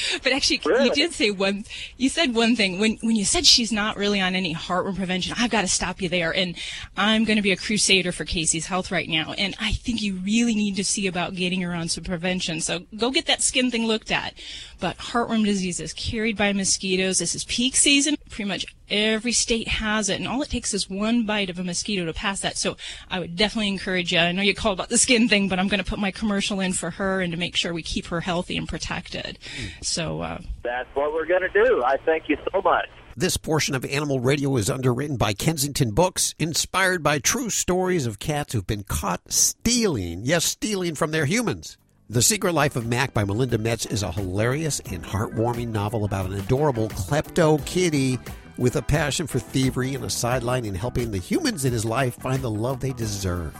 but 0.22 0.32
actually, 0.32 0.60
you 0.64 0.92
did 0.92 1.12
say 1.12 1.30
one. 1.30 1.64
You 1.96 2.08
said 2.08 2.34
one 2.34 2.56
thing 2.56 2.78
when 2.78 2.98
when 3.02 3.16
you 3.16 3.24
said 3.24 3.46
she's 3.46 3.72
not 3.72 3.96
really 3.96 4.20
on 4.20 4.34
any 4.34 4.54
heartworm 4.54 4.96
prevention. 4.96 5.34
I've 5.38 5.50
got 5.50 5.62
to 5.62 5.68
stop 5.68 6.00
you 6.00 6.08
there, 6.08 6.34
and 6.34 6.56
I'm 6.96 7.24
going 7.24 7.36
to 7.36 7.42
be 7.42 7.52
a 7.52 7.56
crusader 7.56 8.12
for 8.12 8.24
Casey's 8.24 8.66
health 8.66 8.90
right 8.90 9.08
now. 9.08 9.34
And 9.38 9.54
I 9.60 9.72
think 9.72 10.02
you 10.02 10.16
really 10.16 10.54
need 10.54 10.76
to 10.76 10.84
see 10.84 11.06
about 11.06 11.34
getting 11.34 11.60
her 11.62 11.74
on 11.74 11.88
some 11.88 12.04
prevention. 12.04 12.60
So 12.60 12.80
go 12.96 13.10
get 13.10 13.26
that 13.26 13.42
skin 13.42 13.70
thing 13.70 13.86
looked 13.86 14.10
at. 14.10 14.34
But 14.80 14.98
heartworm 14.98 15.44
disease 15.44 15.80
is 15.80 15.92
carried 15.92 16.36
by 16.36 16.52
mosquitoes. 16.52 17.18
This 17.18 17.34
is 17.34 17.44
peak 17.44 17.76
season. 17.76 18.16
Pretty 18.32 18.48
much 18.48 18.64
every 18.90 19.32
state 19.32 19.68
has 19.68 20.08
it, 20.08 20.18
and 20.18 20.26
all 20.26 20.40
it 20.42 20.48
takes 20.48 20.72
is 20.72 20.88
one 20.88 21.26
bite 21.26 21.50
of 21.50 21.58
a 21.58 21.64
mosquito 21.64 22.06
to 22.06 22.12
pass 22.14 22.40
that. 22.40 22.56
So 22.56 22.76
I 23.10 23.20
would 23.20 23.36
definitely 23.36 23.68
encourage 23.68 24.12
you. 24.12 24.18
I 24.18 24.32
know 24.32 24.42
you 24.42 24.54
called 24.54 24.78
about 24.78 24.88
the 24.88 24.98
skin 24.98 25.28
thing, 25.28 25.48
but 25.48 25.58
I'm 25.58 25.68
going 25.68 25.84
to 25.84 25.88
put 25.88 25.98
my 25.98 26.10
commercial 26.10 26.58
in 26.60 26.72
for 26.72 26.90
her 26.90 27.20
and 27.20 27.32
to 27.32 27.38
make 27.38 27.56
sure 27.56 27.74
we 27.74 27.82
keep 27.82 28.06
her 28.06 28.20
healthy 28.20 28.56
and 28.56 28.66
protected. 28.66 29.38
So 29.82 30.22
uh, 30.22 30.38
That's 30.62 30.88
what 30.94 31.12
we're 31.12 31.26
going 31.26 31.42
to 31.42 31.64
do. 31.64 31.82
I 31.84 31.98
thank 32.06 32.28
you 32.28 32.38
so 32.52 32.62
much. 32.62 32.88
This 33.14 33.36
portion 33.36 33.74
of 33.74 33.84
Animal 33.84 34.20
Radio 34.20 34.56
is 34.56 34.70
underwritten 34.70 35.18
by 35.18 35.34
Kensington 35.34 35.90
Books, 35.90 36.34
inspired 36.38 37.02
by 37.02 37.18
true 37.18 37.50
stories 37.50 38.06
of 38.06 38.18
cats 38.18 38.54
who've 38.54 38.66
been 38.66 38.84
caught 38.84 39.30
stealing, 39.30 40.22
yes, 40.24 40.46
stealing 40.46 40.94
from 40.94 41.10
their 41.10 41.26
humans. 41.26 41.76
The 42.12 42.20
Secret 42.20 42.52
Life 42.52 42.76
of 42.76 42.84
Mac 42.84 43.14
by 43.14 43.24
Melinda 43.24 43.56
Metz 43.56 43.86
is 43.86 44.02
a 44.02 44.12
hilarious 44.12 44.80
and 44.80 45.02
heartwarming 45.02 45.68
novel 45.68 46.04
about 46.04 46.26
an 46.26 46.34
adorable 46.34 46.90
klepto 46.90 47.64
kitty 47.64 48.18
with 48.58 48.76
a 48.76 48.82
passion 48.82 49.26
for 49.26 49.38
thievery 49.38 49.94
and 49.94 50.04
a 50.04 50.10
sideline 50.10 50.66
in 50.66 50.74
helping 50.74 51.10
the 51.10 51.16
humans 51.16 51.64
in 51.64 51.72
his 51.72 51.86
life 51.86 52.14
find 52.16 52.42
the 52.42 52.50
love 52.50 52.80
they 52.80 52.92
deserve. 52.92 53.56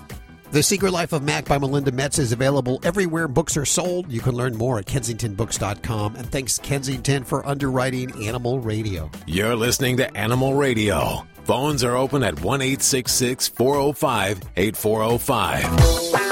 The 0.51 0.63
Secret 0.63 0.93
Life 0.93 1.15
of 1.15 1.23
Mac 1.23 1.47
by 1.47 1.57
Melinda 1.57 1.93
Metz 1.93 2.19
is 2.19 2.33
available 2.33 2.79
everywhere 2.83 3.27
books 3.27 3.57
are 3.57 3.65
sold. 3.65 4.13
You 4.13 4.21
can 4.21 4.35
learn 4.35 4.55
more 4.55 4.79
at 4.79 4.85
kensingtonbooks.com. 4.85 6.17
And 6.17 6.31
thanks, 6.31 6.59
Kensington, 6.59 7.25
for 7.25 7.47
underwriting 7.47 8.27
Animal 8.27 8.61
Radio. 8.61 9.11
You're 9.27 9.57
listening 9.57 9.97
to 9.97 10.15
Animal 10.15 10.53
Radio. 10.53 11.27
Phones 11.45 11.83
are 11.85 11.97
open 11.97 12.23
at 12.23 12.39
1 12.43 12.61
405 12.61 14.41
8405. 14.57 16.32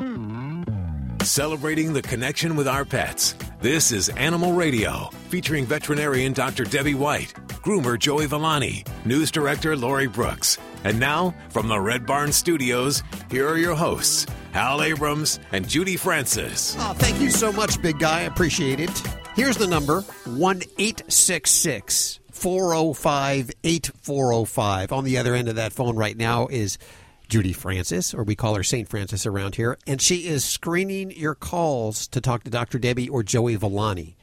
Celebrating 1.23 1.93
the 1.93 2.01
connection 2.01 2.55
with 2.55 2.67
our 2.67 2.83
pets. 2.83 3.35
This 3.61 3.91
is 3.91 4.09
Animal 4.09 4.53
Radio, 4.53 5.09
featuring 5.29 5.67
veterinarian 5.67 6.33
Dr. 6.33 6.63
Debbie 6.63 6.95
White, 6.95 7.33
groomer 7.63 7.97
Joey 7.97 8.25
Villani, 8.25 8.83
news 9.05 9.29
director 9.29 9.77
Lori 9.77 10.07
Brooks. 10.07 10.57
And 10.83 10.99
now, 10.99 11.35
from 11.49 11.67
the 11.67 11.79
Red 11.79 12.07
Barn 12.07 12.31
Studios, 12.31 13.03
here 13.29 13.47
are 13.47 13.57
your 13.57 13.75
hosts, 13.75 14.25
Hal 14.51 14.81
Abrams 14.81 15.39
and 15.51 15.69
Judy 15.69 15.95
Francis. 15.95 16.75
Oh, 16.79 16.93
thank 16.97 17.21
you 17.21 17.29
so 17.29 17.51
much, 17.51 17.79
big 17.83 17.99
guy. 17.99 18.21
Appreciate 18.21 18.79
it. 18.79 19.03
Here's 19.35 19.57
the 19.57 19.67
number 19.67 20.01
1 20.25 20.61
866 20.79 22.19
405 22.31 23.51
8405. 23.63 24.91
On 24.91 25.03
the 25.03 25.19
other 25.19 25.35
end 25.35 25.49
of 25.49 25.55
that 25.55 25.71
phone 25.71 25.95
right 25.95 26.17
now 26.17 26.47
is 26.47 26.79
Judy 27.31 27.53
Francis, 27.53 28.13
or 28.13 28.23
we 28.23 28.35
call 28.35 28.55
her 28.55 28.63
St. 28.63 28.89
Francis 28.89 29.25
around 29.25 29.55
here, 29.55 29.77
and 29.87 30.01
she 30.01 30.27
is 30.27 30.43
screening 30.43 31.11
your 31.11 31.33
calls 31.33 32.05
to 32.09 32.19
talk 32.19 32.43
to 32.43 32.49
Dr. 32.49 32.77
Debbie 32.77 33.07
or 33.07 33.23
Joey 33.23 33.55
Villani. 33.55 34.17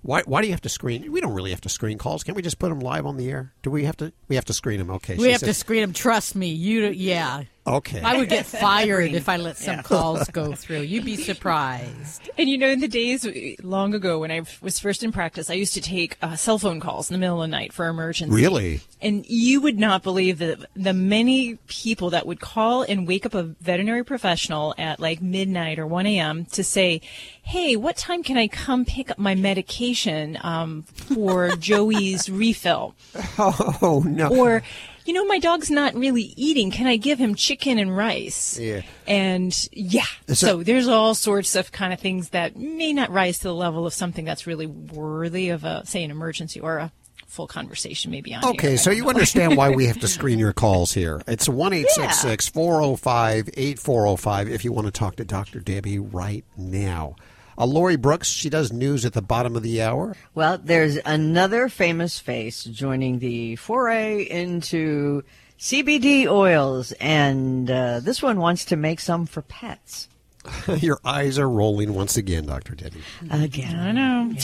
Why, 0.00 0.22
why 0.22 0.40
do 0.40 0.46
you 0.46 0.54
have 0.54 0.62
to 0.62 0.70
screen? 0.70 1.12
We 1.12 1.20
don't 1.20 1.34
really 1.34 1.50
have 1.50 1.60
to 1.60 1.68
screen 1.68 1.98
calls. 1.98 2.24
Can't 2.24 2.36
we 2.36 2.40
just 2.40 2.58
put 2.58 2.70
them 2.70 2.80
live 2.80 3.04
on 3.04 3.18
the 3.18 3.30
air? 3.30 3.52
Do 3.62 3.70
we 3.70 3.84
have 3.84 3.98
to? 3.98 4.14
We 4.28 4.36
have 4.36 4.46
to 4.46 4.54
screen 4.54 4.78
them. 4.78 4.88
Okay. 4.92 5.16
We 5.16 5.32
have 5.32 5.42
to 5.42 5.52
screen 5.52 5.82
them. 5.82 5.92
Trust 5.92 6.34
me. 6.34 6.48
You, 6.48 6.86
yeah. 6.86 7.42
Okay. 7.66 8.00
I 8.00 8.16
would 8.16 8.28
get 8.30 8.46
fired 8.66 9.12
if 9.12 9.28
I 9.28 9.36
let 9.36 9.58
some 9.58 9.76
Yeah. 9.76 9.82
calls 9.82 10.28
go 10.28 10.54
through. 10.62 10.80
You'd 10.80 11.04
be 11.04 11.16
surprised. 11.16 12.30
And 12.38 12.48
you 12.48 12.56
know, 12.56 12.68
in 12.68 12.80
the 12.80 12.88
days 12.88 13.26
long 13.62 13.94
ago 13.94 14.20
when 14.20 14.30
I 14.30 14.42
was 14.62 14.78
first 14.78 15.02
in 15.02 15.12
practice, 15.12 15.50
I 15.50 15.54
used 15.54 15.74
to 15.74 15.80
take 15.80 16.16
uh, 16.22 16.36
cell 16.36 16.58
phone 16.58 16.80
calls 16.80 17.10
in 17.10 17.14
the 17.14 17.18
middle 17.18 17.42
of 17.42 17.48
the 17.50 17.56
night 17.56 17.72
for 17.74 17.86
emergency. 17.86 18.34
Really? 18.34 18.80
And 19.02 19.26
you 19.28 19.60
would 19.60 19.78
not 19.78 20.02
believe 20.02 20.38
the 20.38 20.66
the 20.74 20.94
many 20.94 21.56
people 21.66 22.10
that 22.10 22.26
would 22.26 22.40
call 22.40 22.82
and 22.82 23.06
wake 23.06 23.26
up 23.26 23.34
a 23.34 23.42
veterinary 23.42 24.04
professional 24.04 24.74
at 24.78 24.98
like 24.98 25.20
midnight 25.20 25.78
or 25.78 25.86
1 25.86 26.06
a.m. 26.06 26.46
to 26.46 26.64
say, 26.64 27.00
"Hey, 27.42 27.76
what 27.76 27.96
time 27.96 28.22
can 28.22 28.36
I 28.38 28.48
come 28.48 28.84
pick 28.86 29.10
up 29.10 29.18
my 29.18 29.34
medication 29.34 30.38
um, 30.42 30.82
for 30.82 31.50
Joey's 31.56 32.30
refill?" 32.30 32.94
Oh 33.38 34.02
no. 34.06 34.28
Or, 34.28 34.62
you 35.08 35.14
know, 35.14 35.24
my 35.24 35.38
dog's 35.38 35.70
not 35.70 35.94
really 35.94 36.34
eating. 36.36 36.70
Can 36.70 36.86
I 36.86 36.96
give 36.96 37.18
him 37.18 37.34
chicken 37.34 37.78
and 37.78 37.96
rice? 37.96 38.58
Yeah. 38.58 38.82
And 39.06 39.56
yeah, 39.72 40.02
So- 40.26 40.34
so, 40.34 40.62
there's 40.62 40.86
all 40.86 41.14
sorts 41.14 41.56
of 41.56 41.72
kind 41.72 41.94
of 41.94 41.98
things 41.98 42.28
that 42.28 42.56
may 42.56 42.92
not 42.92 43.10
rise 43.10 43.38
to 43.38 43.44
the 43.44 43.54
level 43.54 43.86
of 43.86 43.94
something 43.94 44.26
that's 44.26 44.46
really 44.46 44.66
worthy 44.66 45.48
of 45.48 45.64
a, 45.64 45.86
say, 45.86 46.04
an 46.04 46.10
emergency 46.10 46.60
or 46.60 46.76
a 46.76 46.92
full 47.26 47.46
conversation 47.46 48.10
maybe 48.10 48.34
on 48.34 48.44
Okay, 48.44 48.76
so 48.76 48.90
you 48.90 49.08
understand 49.08 49.56
why 49.56 49.70
we 49.70 49.86
have 49.86 49.98
to 50.00 50.08
screen 50.08 50.38
your 50.38 50.52
calls 50.52 50.92
here. 50.92 51.22
It's 51.26 51.48
1 51.48 51.72
405 51.72 53.48
8405 53.54 54.48
if 54.50 54.62
you 54.62 54.72
want 54.72 54.88
to 54.88 54.90
talk 54.90 55.16
to 55.16 55.24
Dr. 55.24 55.60
Debbie 55.60 55.98
right 55.98 56.44
now. 56.54 57.16
Uh, 57.58 57.66
Lori 57.66 57.96
Brooks, 57.96 58.28
she 58.28 58.48
does 58.48 58.72
news 58.72 59.04
at 59.04 59.14
the 59.14 59.22
bottom 59.22 59.56
of 59.56 59.64
the 59.64 59.82
hour. 59.82 60.14
Well, 60.32 60.58
there's 60.62 60.96
another 61.04 61.68
famous 61.68 62.20
face 62.20 62.62
joining 62.62 63.18
the 63.18 63.56
foray 63.56 64.22
into 64.22 65.24
CBD 65.58 66.28
oils, 66.28 66.92
and 66.92 67.68
uh, 67.68 67.98
this 67.98 68.22
one 68.22 68.38
wants 68.38 68.66
to 68.66 68.76
make 68.76 69.00
some 69.00 69.26
for 69.26 69.42
pets. 69.42 70.08
your 70.78 71.00
eyes 71.04 71.36
are 71.36 71.50
rolling 71.50 71.94
once 71.94 72.16
again, 72.16 72.46
Dr. 72.46 72.76
Debbie. 72.76 73.02
Again. 73.28 73.76
I 73.76 73.90
know. 73.90 74.34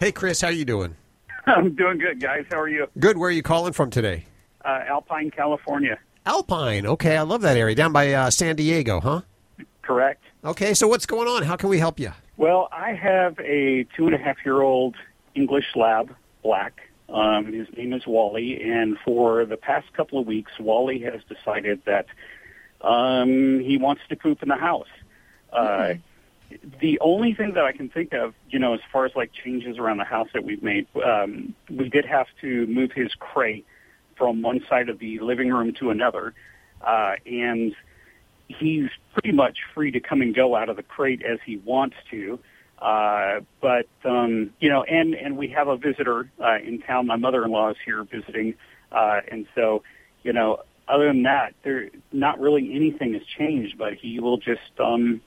Hey, 0.00 0.10
Chris, 0.10 0.40
how 0.40 0.48
are 0.48 0.52
you 0.52 0.64
doing? 0.64 0.96
I'm 1.46 1.76
doing 1.76 1.98
good, 1.98 2.20
guys. 2.20 2.44
How 2.50 2.58
are 2.58 2.68
you? 2.68 2.88
Good. 2.98 3.18
Where 3.18 3.28
are 3.28 3.32
you 3.32 3.42
calling 3.42 3.72
from 3.72 3.90
today? 3.90 4.24
Uh, 4.64 4.80
Alpine, 4.88 5.30
California. 5.30 5.96
Alpine. 6.26 6.86
Okay, 6.86 7.16
I 7.16 7.22
love 7.22 7.42
that 7.42 7.56
area. 7.56 7.76
Down 7.76 7.92
by 7.92 8.12
uh, 8.12 8.30
San 8.30 8.56
Diego, 8.56 8.98
huh? 8.98 9.20
Correct. 9.82 10.23
Okay, 10.44 10.74
so 10.74 10.86
what's 10.86 11.06
going 11.06 11.26
on? 11.26 11.42
How 11.42 11.56
can 11.56 11.70
we 11.70 11.78
help 11.78 11.98
you? 11.98 12.12
Well, 12.36 12.68
I 12.70 12.92
have 12.92 13.38
a 13.40 13.84
two 13.96 14.04
and 14.04 14.14
a 14.14 14.18
half 14.18 14.36
year 14.44 14.60
old 14.60 14.94
English 15.34 15.74
lab, 15.74 16.14
black. 16.42 16.82
Um, 17.08 17.50
his 17.50 17.66
name 17.74 17.94
is 17.94 18.06
Wally, 18.06 18.62
and 18.62 18.98
for 19.04 19.46
the 19.46 19.56
past 19.56 19.90
couple 19.94 20.18
of 20.18 20.26
weeks, 20.26 20.52
Wally 20.60 20.98
has 21.00 21.22
decided 21.24 21.80
that 21.86 22.06
um, 22.82 23.60
he 23.60 23.78
wants 23.78 24.02
to 24.10 24.16
poop 24.16 24.42
in 24.42 24.50
the 24.50 24.56
house. 24.56 24.88
Uh, 25.50 25.94
the 26.80 27.00
only 27.00 27.32
thing 27.32 27.54
that 27.54 27.64
I 27.64 27.72
can 27.72 27.88
think 27.88 28.12
of, 28.12 28.34
you 28.50 28.58
know, 28.58 28.74
as 28.74 28.80
far 28.92 29.06
as 29.06 29.12
like 29.16 29.32
changes 29.32 29.78
around 29.78 29.96
the 29.96 30.04
house 30.04 30.28
that 30.34 30.44
we've 30.44 30.62
made, 30.62 30.86
um, 31.02 31.54
we 31.70 31.88
did 31.88 32.04
have 32.04 32.26
to 32.42 32.66
move 32.66 32.92
his 32.92 33.14
crate 33.14 33.64
from 34.16 34.42
one 34.42 34.60
side 34.68 34.90
of 34.90 34.98
the 34.98 35.20
living 35.20 35.48
room 35.48 35.72
to 35.74 35.90
another, 35.90 36.34
uh, 36.82 37.14
and 37.24 37.74
he's 38.48 38.88
pretty 39.12 39.32
much 39.32 39.58
free 39.74 39.90
to 39.92 40.00
come 40.00 40.22
and 40.22 40.34
go 40.34 40.54
out 40.54 40.68
of 40.68 40.76
the 40.76 40.82
crate 40.82 41.22
as 41.22 41.38
he 41.44 41.56
wants 41.58 41.96
to. 42.10 42.38
Uh, 42.78 43.40
but 43.60 43.86
um, 44.04 44.50
you 44.60 44.68
know, 44.68 44.82
and 44.82 45.14
and 45.14 45.36
we 45.36 45.48
have 45.48 45.68
a 45.68 45.76
visitor 45.76 46.28
uh, 46.40 46.58
in 46.62 46.80
town. 46.80 47.06
My 47.06 47.16
mother-in-law 47.16 47.70
is 47.70 47.76
here 47.84 48.02
visiting, 48.04 48.54
uh, 48.92 49.20
and 49.28 49.46
so 49.54 49.82
you 50.22 50.32
know, 50.32 50.62
other 50.88 51.06
than 51.06 51.22
that, 51.22 51.54
there 51.62 51.88
not 52.12 52.40
really 52.40 52.74
anything 52.74 53.14
has 53.14 53.22
changed. 53.24 53.78
But 53.78 53.94
he 53.94 54.20
will 54.20 54.38
just, 54.38 54.60
um, 54.78 55.20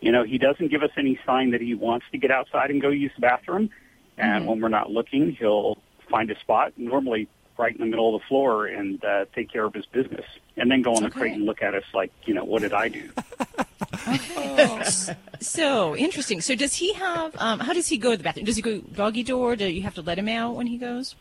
you 0.00 0.12
know, 0.12 0.22
he 0.22 0.38
doesn't 0.38 0.68
give 0.68 0.82
us 0.82 0.90
any 0.96 1.18
sign 1.26 1.50
that 1.50 1.60
he 1.60 1.74
wants 1.74 2.06
to 2.12 2.18
get 2.18 2.30
outside 2.30 2.70
and 2.70 2.80
go 2.80 2.88
use 2.88 3.12
the 3.16 3.22
bathroom. 3.22 3.70
And 4.16 4.46
when 4.46 4.60
we're 4.60 4.68
not 4.68 4.90
looking, 4.90 5.32
he'll 5.32 5.78
find 6.08 6.30
a 6.30 6.38
spot, 6.40 6.72
normally 6.76 7.28
right 7.58 7.74
in 7.74 7.80
the 7.80 7.86
middle 7.86 8.14
of 8.14 8.20
the 8.20 8.26
floor, 8.28 8.66
and 8.66 9.04
uh, 9.04 9.24
take 9.34 9.50
care 9.50 9.64
of 9.64 9.74
his 9.74 9.86
business, 9.86 10.24
and 10.56 10.70
then 10.70 10.82
go 10.82 10.94
on 10.94 11.02
the 11.02 11.10
crate 11.10 11.32
and 11.32 11.44
look 11.44 11.62
at 11.62 11.74
us 11.74 11.84
like, 11.92 12.12
you 12.24 12.34
know, 12.34 12.44
what 12.44 12.62
did 12.62 12.72
I 12.72 12.88
do? 12.88 13.10
So 15.40 15.96
interesting. 15.96 16.40
So 16.40 16.54
does 16.54 16.74
he 16.74 16.92
have? 16.94 17.34
Um, 17.36 17.60
how 17.60 17.72
does 17.72 17.88
he 17.88 17.96
go 17.96 18.10
to 18.10 18.16
the 18.16 18.24
bathroom? 18.24 18.44
Does 18.44 18.56
he 18.56 18.62
go 18.62 18.80
doggy 18.80 19.22
door? 19.22 19.54
Do 19.56 19.66
you 19.66 19.82
have 19.82 19.94
to 19.94 20.02
let 20.02 20.18
him 20.18 20.28
out 20.28 20.56
when 20.56 20.66
he 20.66 20.78
goes? 20.78 21.14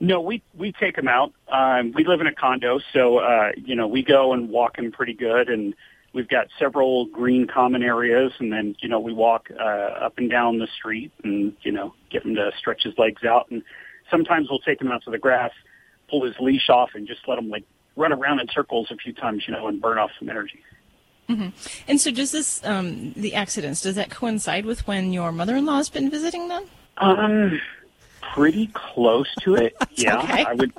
No, 0.00 0.20
we 0.20 0.42
we 0.56 0.72
take 0.72 0.96
him 0.96 1.08
out. 1.08 1.32
Um, 1.48 1.92
we 1.92 2.04
live 2.04 2.20
in 2.20 2.26
a 2.26 2.34
condo, 2.34 2.80
so 2.92 3.18
uh, 3.18 3.52
you 3.56 3.74
know 3.74 3.86
we 3.86 4.02
go 4.02 4.32
and 4.32 4.48
walk 4.48 4.78
him 4.78 4.92
pretty 4.92 5.14
good, 5.14 5.48
and 5.48 5.74
we've 6.12 6.28
got 6.28 6.48
several 6.58 7.06
green 7.06 7.46
common 7.46 7.82
areas, 7.82 8.32
and 8.38 8.52
then 8.52 8.76
you 8.80 8.88
know 8.88 9.00
we 9.00 9.12
walk 9.12 9.48
uh, 9.50 9.62
up 9.62 10.14
and 10.18 10.30
down 10.30 10.58
the 10.58 10.68
street, 10.76 11.12
and 11.24 11.54
you 11.62 11.72
know 11.72 11.94
get 12.10 12.24
him 12.24 12.34
to 12.34 12.50
stretch 12.58 12.82
his 12.82 12.94
legs 12.98 13.24
out, 13.24 13.50
and 13.50 13.62
sometimes 14.10 14.48
we'll 14.50 14.60
take 14.60 14.80
him 14.80 14.90
out 14.90 15.02
to 15.04 15.10
the 15.10 15.18
grass, 15.18 15.50
pull 16.08 16.24
his 16.24 16.34
leash 16.40 16.68
off, 16.68 16.90
and 16.94 17.06
just 17.06 17.20
let 17.26 17.38
him 17.38 17.48
like 17.48 17.64
run 17.96 18.12
around 18.12 18.40
in 18.40 18.48
circles 18.48 18.90
a 18.90 18.96
few 18.96 19.12
times, 19.12 19.44
you 19.46 19.52
know, 19.52 19.66
and 19.66 19.80
burn 19.80 19.98
off 19.98 20.10
some 20.18 20.28
energy. 20.28 20.60
hmm 21.28 21.48
And 21.88 22.00
so 22.00 22.10
does 22.10 22.32
this 22.32 22.64
um, 22.64 23.12
the 23.14 23.34
accidents? 23.34 23.82
Does 23.82 23.94
that 23.96 24.10
coincide 24.10 24.64
with 24.64 24.86
when 24.86 25.12
your 25.12 25.32
mother-in-law 25.32 25.76
has 25.76 25.88
been 25.90 26.10
visiting 26.10 26.48
them? 26.48 26.64
Um, 26.98 27.60
pretty 28.34 28.68
close 28.68 29.32
to 29.42 29.54
it. 29.56 29.74
yeah, 29.92 30.18
okay. 30.18 30.44
I 30.44 30.54
would. 30.54 30.72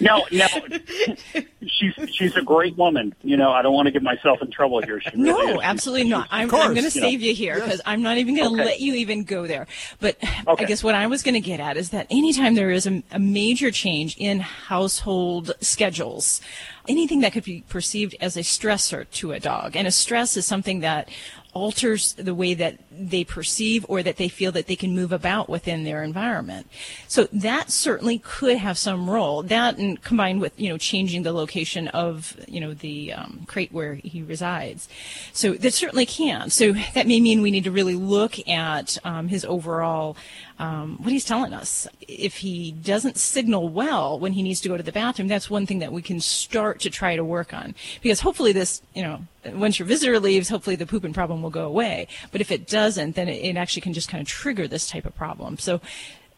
No, 0.00 0.24
no. 0.32 0.46
she's 1.66 1.94
she's 2.12 2.34
a 2.36 2.42
great 2.42 2.76
woman. 2.76 3.14
You 3.22 3.36
know, 3.36 3.52
I 3.52 3.62
don't 3.62 3.74
want 3.74 3.86
to 3.86 3.92
get 3.92 4.02
myself 4.02 4.42
in 4.42 4.50
trouble 4.50 4.82
here. 4.82 5.00
She 5.00 5.10
really 5.16 5.28
is. 5.30 5.36
No, 5.36 5.46
She's- 5.52 5.60
absolutely 5.62 6.08
not. 6.08 6.28
I'm, 6.30 6.48
course, 6.48 6.62
I'm 6.64 6.74
going 6.74 6.88
to 6.88 6.94
you 6.94 7.00
know. 7.00 7.08
save 7.08 7.22
you 7.22 7.34
here 7.34 7.54
because 7.56 7.80
I'm 7.86 8.02
not 8.02 8.18
even 8.18 8.36
going 8.36 8.48
to 8.48 8.54
Okay. 8.56 8.64
let 8.64 8.80
you 8.80 8.94
even 8.94 9.24
go 9.24 9.46
there. 9.46 9.66
But 10.00 10.16
Okay. 10.46 10.64
I 10.64 10.66
guess 10.66 10.82
what 10.82 10.94
I 10.94 11.06
was 11.06 11.22
going 11.22 11.34
to 11.34 11.40
get 11.40 11.60
at 11.60 11.76
is 11.76 11.90
that 11.90 12.06
anytime 12.10 12.54
there 12.54 12.70
is 12.70 12.86
a, 12.86 13.02
a 13.12 13.18
major 13.18 13.70
change 13.70 14.16
in 14.18 14.40
household 14.40 15.52
schedules, 15.60 16.40
anything 16.88 17.20
that 17.20 17.32
could 17.32 17.44
be 17.44 17.62
perceived 17.68 18.14
as 18.20 18.36
a 18.36 18.40
stressor 18.40 19.08
to 19.10 19.32
a 19.32 19.40
dog, 19.40 19.76
and 19.76 19.86
a 19.86 19.92
stress 19.92 20.36
is 20.36 20.46
something 20.46 20.80
that 20.80 21.08
alters 21.54 22.14
the 22.14 22.34
way 22.34 22.54
that 22.54 22.78
they 22.90 23.24
perceive 23.24 23.84
or 23.88 24.02
that 24.02 24.16
they 24.16 24.28
feel 24.28 24.52
that 24.52 24.66
they 24.66 24.76
can 24.76 24.94
move 24.94 25.12
about 25.12 25.48
within 25.48 25.84
their 25.84 26.02
environment. 26.02 26.66
So 27.08 27.28
that 27.32 27.70
certainly 27.70 28.18
could 28.18 28.56
have 28.56 28.78
some 28.78 29.08
role. 29.08 29.42
That 29.42 29.76
and 29.76 30.02
combined 30.02 30.40
with 30.40 30.58
you 30.58 30.70
know 30.70 30.78
changing 30.78 31.22
the 31.22 31.32
location 31.32 31.88
of 31.88 32.36
you 32.48 32.60
know 32.60 32.74
the 32.74 33.12
um, 33.12 33.44
crate 33.46 33.72
where 33.72 33.94
he 33.94 34.22
resides. 34.22 34.88
So 35.32 35.52
that 35.54 35.74
certainly 35.74 36.06
can. 36.06 36.50
So 36.50 36.72
that 36.94 37.06
may 37.06 37.20
mean 37.20 37.42
we 37.42 37.50
need 37.50 37.64
to 37.64 37.70
really 37.70 37.96
look 37.96 38.48
at 38.48 38.96
um, 39.04 39.28
his 39.28 39.44
overall 39.44 40.16
um, 40.62 40.96
what 40.98 41.12
he's 41.12 41.24
telling 41.24 41.52
us. 41.52 41.88
If 42.06 42.36
he 42.36 42.70
doesn't 42.70 43.18
signal 43.18 43.68
well 43.68 44.16
when 44.16 44.32
he 44.32 44.44
needs 44.44 44.60
to 44.60 44.68
go 44.68 44.76
to 44.76 44.82
the 44.82 44.92
bathroom, 44.92 45.26
that's 45.26 45.50
one 45.50 45.66
thing 45.66 45.80
that 45.80 45.92
we 45.92 46.02
can 46.02 46.20
start 46.20 46.78
to 46.80 46.90
try 46.90 47.16
to 47.16 47.24
work 47.24 47.52
on. 47.52 47.74
Because 48.00 48.20
hopefully 48.20 48.52
this, 48.52 48.80
you 48.94 49.02
know, 49.02 49.22
once 49.44 49.80
your 49.80 49.86
visitor 49.88 50.20
leaves, 50.20 50.48
hopefully 50.48 50.76
the 50.76 50.86
pooping 50.86 51.14
problem 51.14 51.42
will 51.42 51.50
go 51.50 51.64
away. 51.64 52.06
But 52.30 52.40
if 52.40 52.52
it 52.52 52.68
doesn't, 52.68 53.16
then 53.16 53.28
it, 53.28 53.44
it 53.44 53.56
actually 53.56 53.82
can 53.82 53.92
just 53.92 54.08
kind 54.08 54.22
of 54.22 54.28
trigger 54.28 54.68
this 54.68 54.88
type 54.88 55.04
of 55.04 55.16
problem. 55.16 55.58
So 55.58 55.80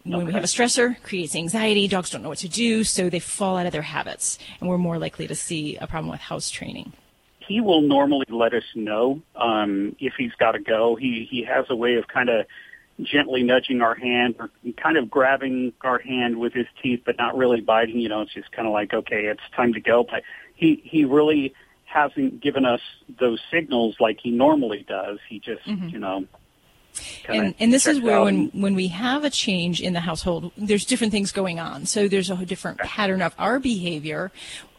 when 0.04 0.24
we 0.24 0.32
have 0.32 0.44
a 0.44 0.46
stressor, 0.46 1.02
creates 1.02 1.36
anxiety. 1.36 1.86
Dogs 1.86 2.08
don't 2.08 2.22
know 2.22 2.30
what 2.30 2.38
to 2.38 2.48
do, 2.48 2.82
so 2.82 3.10
they 3.10 3.20
fall 3.20 3.58
out 3.58 3.66
of 3.66 3.72
their 3.72 3.82
habits, 3.82 4.38
and 4.58 4.70
we're 4.70 4.78
more 4.78 4.98
likely 4.98 5.26
to 5.26 5.34
see 5.34 5.76
a 5.76 5.86
problem 5.86 6.10
with 6.10 6.20
house 6.20 6.48
training. 6.50 6.94
He 7.46 7.60
will 7.60 7.82
normally 7.82 8.26
let 8.30 8.54
us 8.54 8.64
know 8.74 9.20
um, 9.36 9.96
if 10.00 10.14
he's 10.16 10.32
got 10.38 10.52
to 10.52 10.60
go. 10.60 10.96
He 10.96 11.28
he 11.30 11.44
has 11.44 11.66
a 11.68 11.76
way 11.76 11.96
of 11.96 12.08
kind 12.08 12.30
of 12.30 12.46
gently 13.02 13.42
nudging 13.42 13.80
our 13.80 13.94
hand 13.94 14.36
or 14.38 14.50
kind 14.76 14.96
of 14.96 15.10
grabbing 15.10 15.72
our 15.82 15.98
hand 15.98 16.38
with 16.38 16.52
his 16.52 16.66
teeth, 16.82 17.02
but 17.04 17.16
not 17.18 17.36
really 17.36 17.60
biting. 17.60 17.98
You 17.98 18.08
know, 18.08 18.22
it's 18.22 18.32
just 18.34 18.52
kind 18.52 18.66
of 18.68 18.72
like, 18.72 18.94
okay, 18.94 19.24
it's 19.26 19.40
time 19.56 19.72
to 19.74 19.80
go. 19.80 20.04
But 20.04 20.22
he 20.54 20.80
he 20.84 21.04
really 21.04 21.54
hasn't 21.84 22.40
given 22.40 22.64
us 22.64 22.80
those 23.20 23.40
signals 23.52 23.96
like 24.00 24.18
he 24.20 24.30
normally 24.30 24.84
does. 24.88 25.18
He 25.28 25.38
just, 25.38 25.64
Mhm. 25.64 25.92
you 25.92 25.98
know. 25.98 26.24
and, 27.28 27.54
and 27.58 27.72
this 27.72 27.86
is 27.88 28.00
where 28.00 28.22
when, 28.22 28.46
when 28.48 28.74
we 28.76 28.86
have 28.88 29.24
a 29.24 29.30
change 29.30 29.80
in 29.80 29.94
the 29.94 30.00
household 30.00 30.52
there's 30.56 30.84
different 30.84 31.10
things 31.12 31.32
going 31.32 31.58
on 31.58 31.86
so 31.86 32.06
there's 32.06 32.30
a 32.30 32.36
different 32.46 32.78
pattern 32.78 33.20
of 33.20 33.34
our 33.36 33.58
behavior 33.58 34.30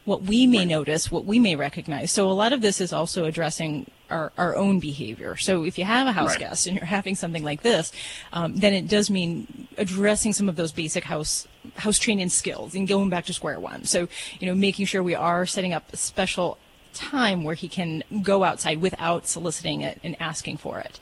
what 0.06 0.22
we 0.24 0.46
may 0.48 0.66
notice 0.66 1.12
what 1.12 1.26
we 1.26 1.40
may 1.40 1.56
recognize. 1.56 2.12
So 2.12 2.30
a 2.30 2.34
lot 2.34 2.54
of 2.54 2.62
this 2.62 2.80
is 2.80 2.94
also 2.94 3.26
addressing 3.26 3.90
our, 4.10 4.32
our 4.38 4.56
own 4.56 4.80
behavior. 4.80 5.36
So 5.36 5.64
if 5.66 5.78
you 5.80 5.84
have 5.86 6.06
a 6.08 6.12
house 6.12 6.30
Right. 6.30 6.40
guest 6.40 6.68
and 6.68 6.78
you're 6.78 6.86
having 6.86 7.16
something 7.16 7.44
like 7.44 7.64
this 7.64 7.92
um, 8.32 8.56
then 8.56 8.74
it 8.74 8.88
does 8.88 9.10
mean 9.10 9.68
addressing 9.78 10.32
some 10.34 10.48
of 10.48 10.56
those 10.56 10.72
basic 10.72 11.04
house 11.06 11.48
house 11.78 11.98
training 11.98 12.30
skills 12.30 12.76
and 12.76 12.88
going 12.88 13.10
back 13.10 13.26
to 13.26 13.34
square 13.34 13.60
one. 13.60 13.84
So 13.86 14.08
you 14.40 14.48
know 14.48 14.54
making 14.56 14.86
sure 14.86 15.02
we 15.02 15.16
are 15.16 15.46
setting 15.48 15.74
up 15.74 15.92
a 15.92 15.98
special 15.98 16.58
time 16.94 17.44
where 17.44 17.56
he 17.56 17.68
can 17.68 18.04
go 18.22 18.44
outside 18.44 18.80
without 18.82 19.28
soliciting 19.28 19.82
it 19.82 20.00
and 20.04 20.16
asking 20.22 20.58
for 20.58 20.80
it. 20.80 21.00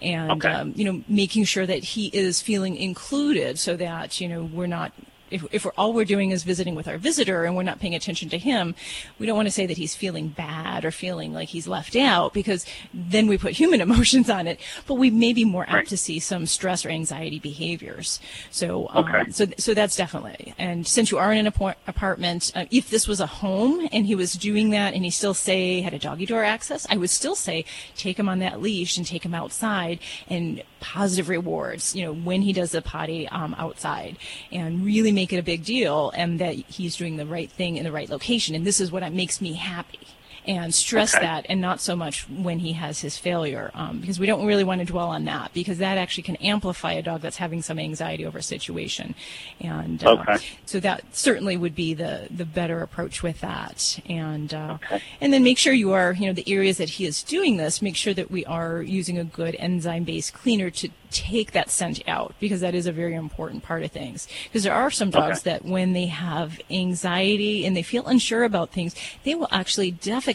And 0.00 0.30
Okay. 0.30 0.48
um, 0.48 0.72
you 0.76 0.84
know 0.84 1.02
making 1.08 1.44
sure 1.44 1.66
that 1.66 1.82
he 1.82 2.06
is 2.08 2.40
feeling 2.40 2.76
included 2.76 3.58
so 3.58 3.76
that 3.76 4.20
you 4.20 4.28
know 4.28 4.44
we're 4.44 4.68
not 4.68 4.92
if, 5.30 5.44
if 5.52 5.64
we're, 5.64 5.72
all 5.76 5.92
we're 5.92 6.04
doing 6.04 6.30
is 6.30 6.42
visiting 6.42 6.74
with 6.74 6.88
our 6.88 6.98
visitor 6.98 7.44
and 7.44 7.56
we're 7.56 7.62
not 7.62 7.80
paying 7.80 7.94
attention 7.94 8.28
to 8.30 8.38
him, 8.38 8.74
we 9.18 9.26
don't 9.26 9.36
want 9.36 9.46
to 9.46 9.52
say 9.52 9.66
that 9.66 9.76
he's 9.76 9.94
feeling 9.94 10.28
bad 10.28 10.84
or 10.84 10.90
feeling 10.90 11.32
like 11.32 11.48
he's 11.48 11.66
left 11.66 11.96
out 11.96 12.32
because 12.32 12.66
then 12.92 13.26
we 13.26 13.38
put 13.38 13.52
human 13.52 13.80
emotions 13.88 14.30
on 14.30 14.46
it. 14.46 14.60
But 14.86 14.94
we 14.94 15.10
may 15.10 15.32
be 15.32 15.44
more 15.44 15.64
apt 15.68 15.88
to 15.88 15.96
see 15.96 16.18
some 16.18 16.46
stress 16.46 16.84
or 16.84 16.90
anxiety 16.90 17.38
behaviors. 17.38 18.20
So, 18.50 18.88
um, 18.90 19.32
so, 19.32 19.46
so 19.58 19.74
that's 19.74 19.96
definitely. 19.96 20.54
And 20.58 20.86
since 20.86 21.10
you 21.10 21.18
are 21.18 21.32
in 21.32 21.38
an 21.38 21.46
apart- 21.46 21.78
apartment, 21.86 22.52
uh, 22.54 22.66
if 22.70 22.90
this 22.90 23.08
was 23.08 23.20
a 23.20 23.26
home 23.26 23.88
and 23.92 24.06
he 24.06 24.14
was 24.14 24.34
doing 24.34 24.70
that 24.70 24.94
and 24.94 25.04
he 25.04 25.10
still 25.10 25.34
say 25.34 25.80
had 25.80 25.94
a 25.94 25.98
doggy 25.98 26.26
door 26.26 26.44
access, 26.44 26.86
I 26.90 26.96
would 26.96 27.10
still 27.10 27.34
say 27.34 27.64
take 27.96 28.18
him 28.18 28.28
on 28.28 28.38
that 28.40 28.60
leash 28.60 28.96
and 28.96 29.06
take 29.06 29.24
him 29.24 29.34
outside 29.34 29.98
and 30.28 30.62
positive 30.84 31.28
rewards. 31.28 31.96
You 31.96 32.04
know, 32.04 32.12
when 32.12 32.42
he 32.42 32.52
does 32.52 32.72
the 32.72 32.82
potty 32.82 33.26
um, 33.28 33.54
outside, 33.58 34.18
and 34.52 34.84
really 34.84 35.12
make 35.12 35.32
it 35.32 35.38
a 35.38 35.42
big 35.42 35.64
deal, 35.64 36.12
and 36.14 36.38
that 36.38 36.54
he's 36.54 36.96
doing 36.96 37.16
the 37.16 37.26
right 37.26 37.50
thing 37.50 37.76
in 37.76 37.84
the 37.84 37.92
right 37.92 38.10
location. 38.10 38.54
And 38.54 38.66
this 38.66 38.80
is 38.80 38.92
what 38.92 39.10
makes 39.12 39.40
me 39.40 39.54
happy. 39.54 40.00
And 40.46 40.74
stress 40.74 41.14
Okay. 41.14 41.24
that, 41.24 41.46
and 41.48 41.58
not 41.60 41.80
so 41.80 41.96
much 41.96 42.28
when 42.28 42.58
he 42.58 42.74
has 42.74 43.00
his 43.00 43.16
failure, 43.16 43.70
um, 43.72 44.00
because 44.00 44.20
we 44.20 44.26
don't 44.26 44.44
really 44.44 44.62
want 44.64 44.80
to 44.80 44.84
dwell 44.84 45.08
on 45.08 45.24
that, 45.24 45.54
because 45.54 45.78
that 45.78 45.96
actually 45.96 46.24
can 46.24 46.36
amplify 46.36 46.92
a 46.92 47.02
dog 47.02 47.22
that's 47.22 47.38
having 47.38 47.62
some 47.62 47.78
anxiety 47.78 48.26
over 48.26 48.38
a 48.38 48.42
situation. 48.42 49.14
And 49.58 50.04
uh, 50.04 50.10
Okay. 50.10 50.36
so 50.66 50.80
that 50.80 51.16
certainly 51.16 51.56
would 51.56 51.74
be 51.74 51.94
the 51.94 52.28
the 52.30 52.44
better 52.44 52.82
approach 52.82 53.22
with 53.22 53.40
that. 53.40 53.98
And 54.06 54.52
uh, 54.52 54.76
and 55.20 55.32
then 55.32 55.42
make 55.42 55.56
sure 55.56 55.72
you 55.72 55.92
are, 55.92 56.12
you 56.12 56.26
know, 56.26 56.34
the 56.34 56.46
areas 56.52 56.76
that 56.76 56.90
he 56.90 57.06
is 57.06 57.22
doing 57.22 57.56
this, 57.56 57.80
make 57.80 57.96
sure 57.96 58.12
that 58.12 58.30
we 58.30 58.44
are 58.44 58.82
using 58.82 59.16
a 59.18 59.24
good 59.24 59.56
enzyme 59.58 60.04
based 60.04 60.34
cleaner 60.34 60.68
to 60.70 60.90
take 61.10 61.52
that 61.52 61.70
scent 61.70 62.02
out 62.08 62.34
because 62.40 62.60
that 62.60 62.74
is 62.74 62.86
a 62.86 62.92
very 62.92 63.14
important 63.14 63.62
part 63.62 63.82
of 63.84 63.92
things. 63.92 64.26
Because 64.44 64.64
there 64.64 64.74
are 64.74 64.90
some 64.90 65.10
dogs 65.10 65.40
Okay. 65.40 65.50
that 65.50 65.64
when 65.64 65.92
they 65.94 66.06
have 66.06 66.60
anxiety 66.70 67.64
and 67.64 67.74
they 67.76 67.82
feel 67.82 68.04
unsure 68.06 68.42
about 68.42 68.72
things, 68.72 68.94
they 69.22 69.34
will 69.36 69.48
actually 69.52 69.92
defecate 69.92 70.33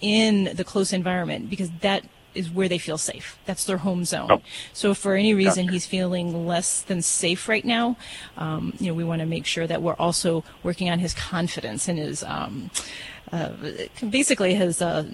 in 0.00 0.50
the 0.54 0.64
close 0.64 0.92
environment 0.92 1.48
because 1.48 1.70
that 1.80 2.04
is 2.34 2.50
where 2.50 2.68
they 2.68 2.78
feel 2.78 2.98
safe. 2.98 3.38
That's 3.44 3.64
their 3.64 3.78
home 3.78 4.04
zone. 4.04 4.42
So 4.72 4.92
if 4.92 4.98
for 4.98 5.14
any 5.14 5.34
reason 5.34 5.68
he's 5.68 5.86
feeling 5.86 6.46
less 6.46 6.80
than 6.80 7.02
safe 7.02 7.48
right 7.48 7.64
now, 7.64 7.96
um, 8.36 8.72
you 8.78 8.86
know, 8.86 8.94
we 8.94 9.04
want 9.04 9.20
to 9.20 9.26
make 9.26 9.46
sure 9.46 9.66
that 9.66 9.82
we're 9.82 9.94
also 9.94 10.42
working 10.62 10.88
on 10.88 10.98
his 10.98 11.14
confidence 11.14 11.88
and 11.88 11.98
his, 11.98 12.22
um, 12.24 12.70
uh, 13.30 13.50
basically 14.08 14.54
his, 14.54 14.80
uh, 14.80 15.04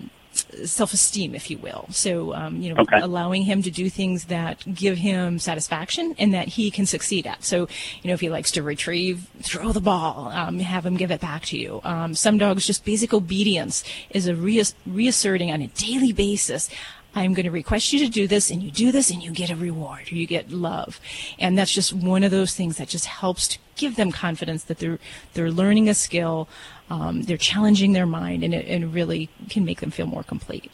self-esteem, 0.65 1.35
if 1.35 1.51
you 1.51 1.59
will. 1.59 1.87
So, 1.91 2.35
um, 2.35 2.61
you 2.61 2.73
know, 2.73 2.81
Okay. 2.83 3.01
allowing 3.01 3.43
him 3.43 3.63
to 3.63 3.71
do 3.71 3.91
things 3.91 4.25
that 4.25 4.63
give 4.75 4.99
him 4.99 5.39
satisfaction 5.39 6.15
and 6.19 6.33
that 6.35 6.49
he 6.49 6.71
can 6.71 6.87
succeed 6.87 7.27
at. 7.27 7.45
So, 7.45 7.69
you 8.03 8.09
know, 8.09 8.15
if 8.15 8.21
he 8.21 8.29
likes 8.29 8.51
to 8.53 8.63
retrieve, 8.63 9.27
throw 9.43 9.73
the 9.73 9.81
ball, 9.81 10.31
um, 10.35 10.59
have 10.61 10.87
him 10.87 10.97
give 10.97 11.11
it 11.11 11.21
back 11.21 11.45
to 11.47 11.59
you. 11.59 11.81
Um, 11.85 12.15
some 12.15 12.39
dogs, 12.39 12.67
just 12.67 12.85
basic 12.85 13.13
obedience 13.13 13.85
is 14.11 14.27
a 14.27 14.35
reass- 14.35 14.75
reasserting 14.87 15.51
on 15.51 15.63
a 15.63 15.69
daily 15.69 16.13
basis. 16.13 16.69
I'm 17.15 17.33
going 17.35 17.47
to 17.47 17.51
request 17.51 17.93
you 17.93 17.99
to 18.01 18.09
do 18.09 18.29
this, 18.29 18.51
and 18.51 18.63
you 18.63 18.71
do 18.71 18.93
this, 18.93 19.11
and 19.11 19.23
you 19.23 19.33
get 19.33 19.51
a 19.51 19.57
reward, 19.57 20.13
or 20.13 20.15
you 20.15 20.27
get 20.27 20.53
love, 20.53 21.01
and 21.39 21.57
that's 21.59 21.73
just 21.73 21.93
one 21.93 22.23
of 22.23 22.31
those 22.31 22.55
things 22.55 22.77
that 22.77 22.89
just 22.89 23.07
helps 23.07 23.49
to 23.49 23.59
give 23.79 23.97
them 23.97 24.13
confidence 24.13 24.65
that 24.65 24.79
they're 24.79 24.99
they're 25.33 25.51
learning 25.51 25.89
a 25.89 25.95
skill, 25.95 26.49
um, 26.91 27.23
they're 27.23 27.39
challenging 27.39 27.93
their 27.95 28.07
mind, 28.07 28.45
and 28.45 28.53
it, 28.53 28.67
and 28.67 28.93
really 28.93 29.31
can 29.49 29.65
make 29.65 29.81
them 29.81 29.91
feel 29.91 30.07
more 30.07 30.23
complete. 30.23 30.71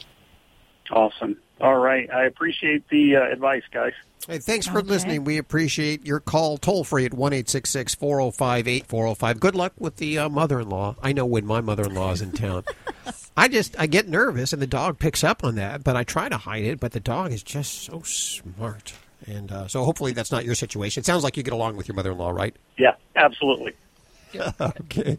Awesome. 0.91 1.37
All 1.61 1.79
right. 1.79 2.11
I 2.13 2.25
appreciate 2.25 2.89
the 2.89 3.17
uh, 3.17 3.33
advice, 3.33 3.63
guys. 3.71 3.93
Hey, 4.27 4.39
thanks 4.39 4.67
for 4.67 4.83
listening. 4.83 5.25
We 5.25 5.37
appreciate 5.37 6.07
your 6.07 6.19
call 6.19 6.57
toll 6.57 6.83
free 6.83 7.05
at 7.05 7.13
1 7.13 7.45
405 7.45 8.69
8405. 8.69 9.41
Good 9.41 9.55
luck 9.55 9.75
with 9.79 9.97
the 9.97 10.19
uh, 10.19 10.29
mother 10.29 10.61
in 10.61 10.71
law. 10.71 10.97
I 11.03 11.13
know 11.13 11.27
when 11.27 11.45
my 11.45 11.61
mother 11.61 11.85
in 11.85 11.95
law 11.95 12.13
is 12.13 12.23
in 12.23 12.33
town. 12.33 12.65
I 13.37 13.49
just 13.49 13.79
I 13.79 13.87
get 13.87 14.09
nervous 14.09 14.53
and 14.53 14.63
the 14.63 14.67
dog 14.67 14.99
picks 14.99 15.25
up 15.25 15.45
on 15.45 15.57
that, 15.57 15.85
but 15.85 15.97
I 15.97 16.05
try 16.05 16.29
to 16.29 16.39
hide 16.39 16.65
it, 16.65 16.81
but 16.81 16.93
the 16.93 17.01
dog 17.01 17.33
is 17.33 17.43
just 17.43 17.83
so 17.83 18.03
smart. 18.03 18.95
And 19.27 19.51
uh, 19.51 19.69
so 19.69 19.85
hopefully 19.85 20.13
that's 20.13 20.33
not 20.33 20.45
your 20.45 20.55
situation. 20.55 21.01
It 21.01 21.07
sounds 21.07 21.25
like 21.25 21.37
you 21.37 21.43
get 21.43 21.55
along 21.55 21.77
with 21.77 21.89
your 21.89 21.95
mother 21.95 22.13
in 22.13 22.19
law, 22.19 22.31
right? 22.31 22.55
Yeah, 22.77 22.95
absolutely. 23.17 23.75
okay. 24.61 25.19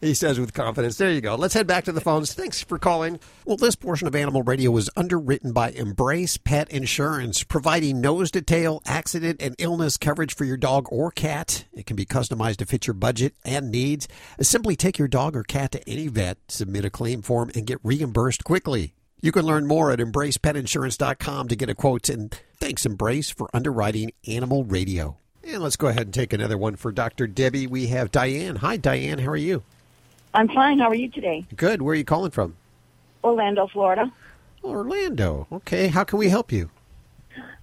He 0.00 0.14
says 0.14 0.38
with 0.38 0.52
confidence. 0.52 0.96
There 0.96 1.10
you 1.10 1.20
go. 1.20 1.34
Let's 1.34 1.54
head 1.54 1.66
back 1.66 1.84
to 1.84 1.92
the 1.92 2.00
phones. 2.00 2.32
Thanks 2.32 2.62
for 2.62 2.78
calling. 2.78 3.18
Well, 3.44 3.56
this 3.56 3.74
portion 3.74 4.06
of 4.06 4.14
Animal 4.14 4.42
Radio 4.42 4.70
was 4.70 4.90
underwritten 4.96 5.52
by 5.52 5.70
Embrace 5.70 6.36
Pet 6.36 6.70
Insurance, 6.70 7.42
providing 7.42 8.00
nose 8.00 8.30
to 8.32 8.42
tail 8.42 8.82
accident 8.86 9.42
and 9.42 9.54
illness 9.58 9.96
coverage 9.96 10.34
for 10.34 10.44
your 10.44 10.56
dog 10.56 10.86
or 10.90 11.10
cat. 11.10 11.64
It 11.72 11.86
can 11.86 11.96
be 11.96 12.06
customized 12.06 12.56
to 12.58 12.66
fit 12.66 12.86
your 12.86 12.94
budget 12.94 13.34
and 13.44 13.70
needs. 13.70 14.08
Simply 14.40 14.76
take 14.76 14.98
your 14.98 15.08
dog 15.08 15.36
or 15.36 15.42
cat 15.42 15.72
to 15.72 15.88
any 15.88 16.08
vet, 16.08 16.38
submit 16.48 16.84
a 16.84 16.90
claim 16.90 17.22
form, 17.22 17.50
and 17.54 17.66
get 17.66 17.80
reimbursed 17.82 18.44
quickly. 18.44 18.94
You 19.20 19.32
can 19.32 19.44
learn 19.44 19.66
more 19.66 19.90
at 19.90 19.98
embracepetinsurance.com 19.98 21.48
to 21.48 21.56
get 21.56 21.68
a 21.68 21.74
quote. 21.74 22.08
And 22.08 22.38
thanks, 22.58 22.86
Embrace, 22.86 23.30
for 23.30 23.48
underwriting 23.52 24.12
Animal 24.28 24.64
Radio. 24.64 25.16
And 25.42 25.62
let's 25.62 25.76
go 25.76 25.88
ahead 25.88 26.02
and 26.02 26.14
take 26.14 26.32
another 26.32 26.56
one 26.56 26.76
for 26.76 26.92
Dr. 26.92 27.26
Debbie. 27.26 27.66
We 27.66 27.88
have 27.88 28.12
Diane. 28.12 28.56
Hi, 28.56 28.76
Diane. 28.76 29.18
How 29.18 29.30
are 29.30 29.36
you? 29.36 29.62
I'm 30.34 30.48
fine. 30.48 30.78
How 30.78 30.88
are 30.88 30.94
you 30.94 31.08
today? 31.08 31.46
Good. 31.56 31.82
Where 31.82 31.92
are 31.92 31.96
you 31.96 32.04
calling 32.04 32.30
from? 32.30 32.54
Orlando, 33.24 33.66
Florida. 33.66 34.12
Orlando. 34.62 35.48
Okay. 35.50 35.88
How 35.88 36.04
can 36.04 36.18
we 36.18 36.28
help 36.28 36.52
you? 36.52 36.70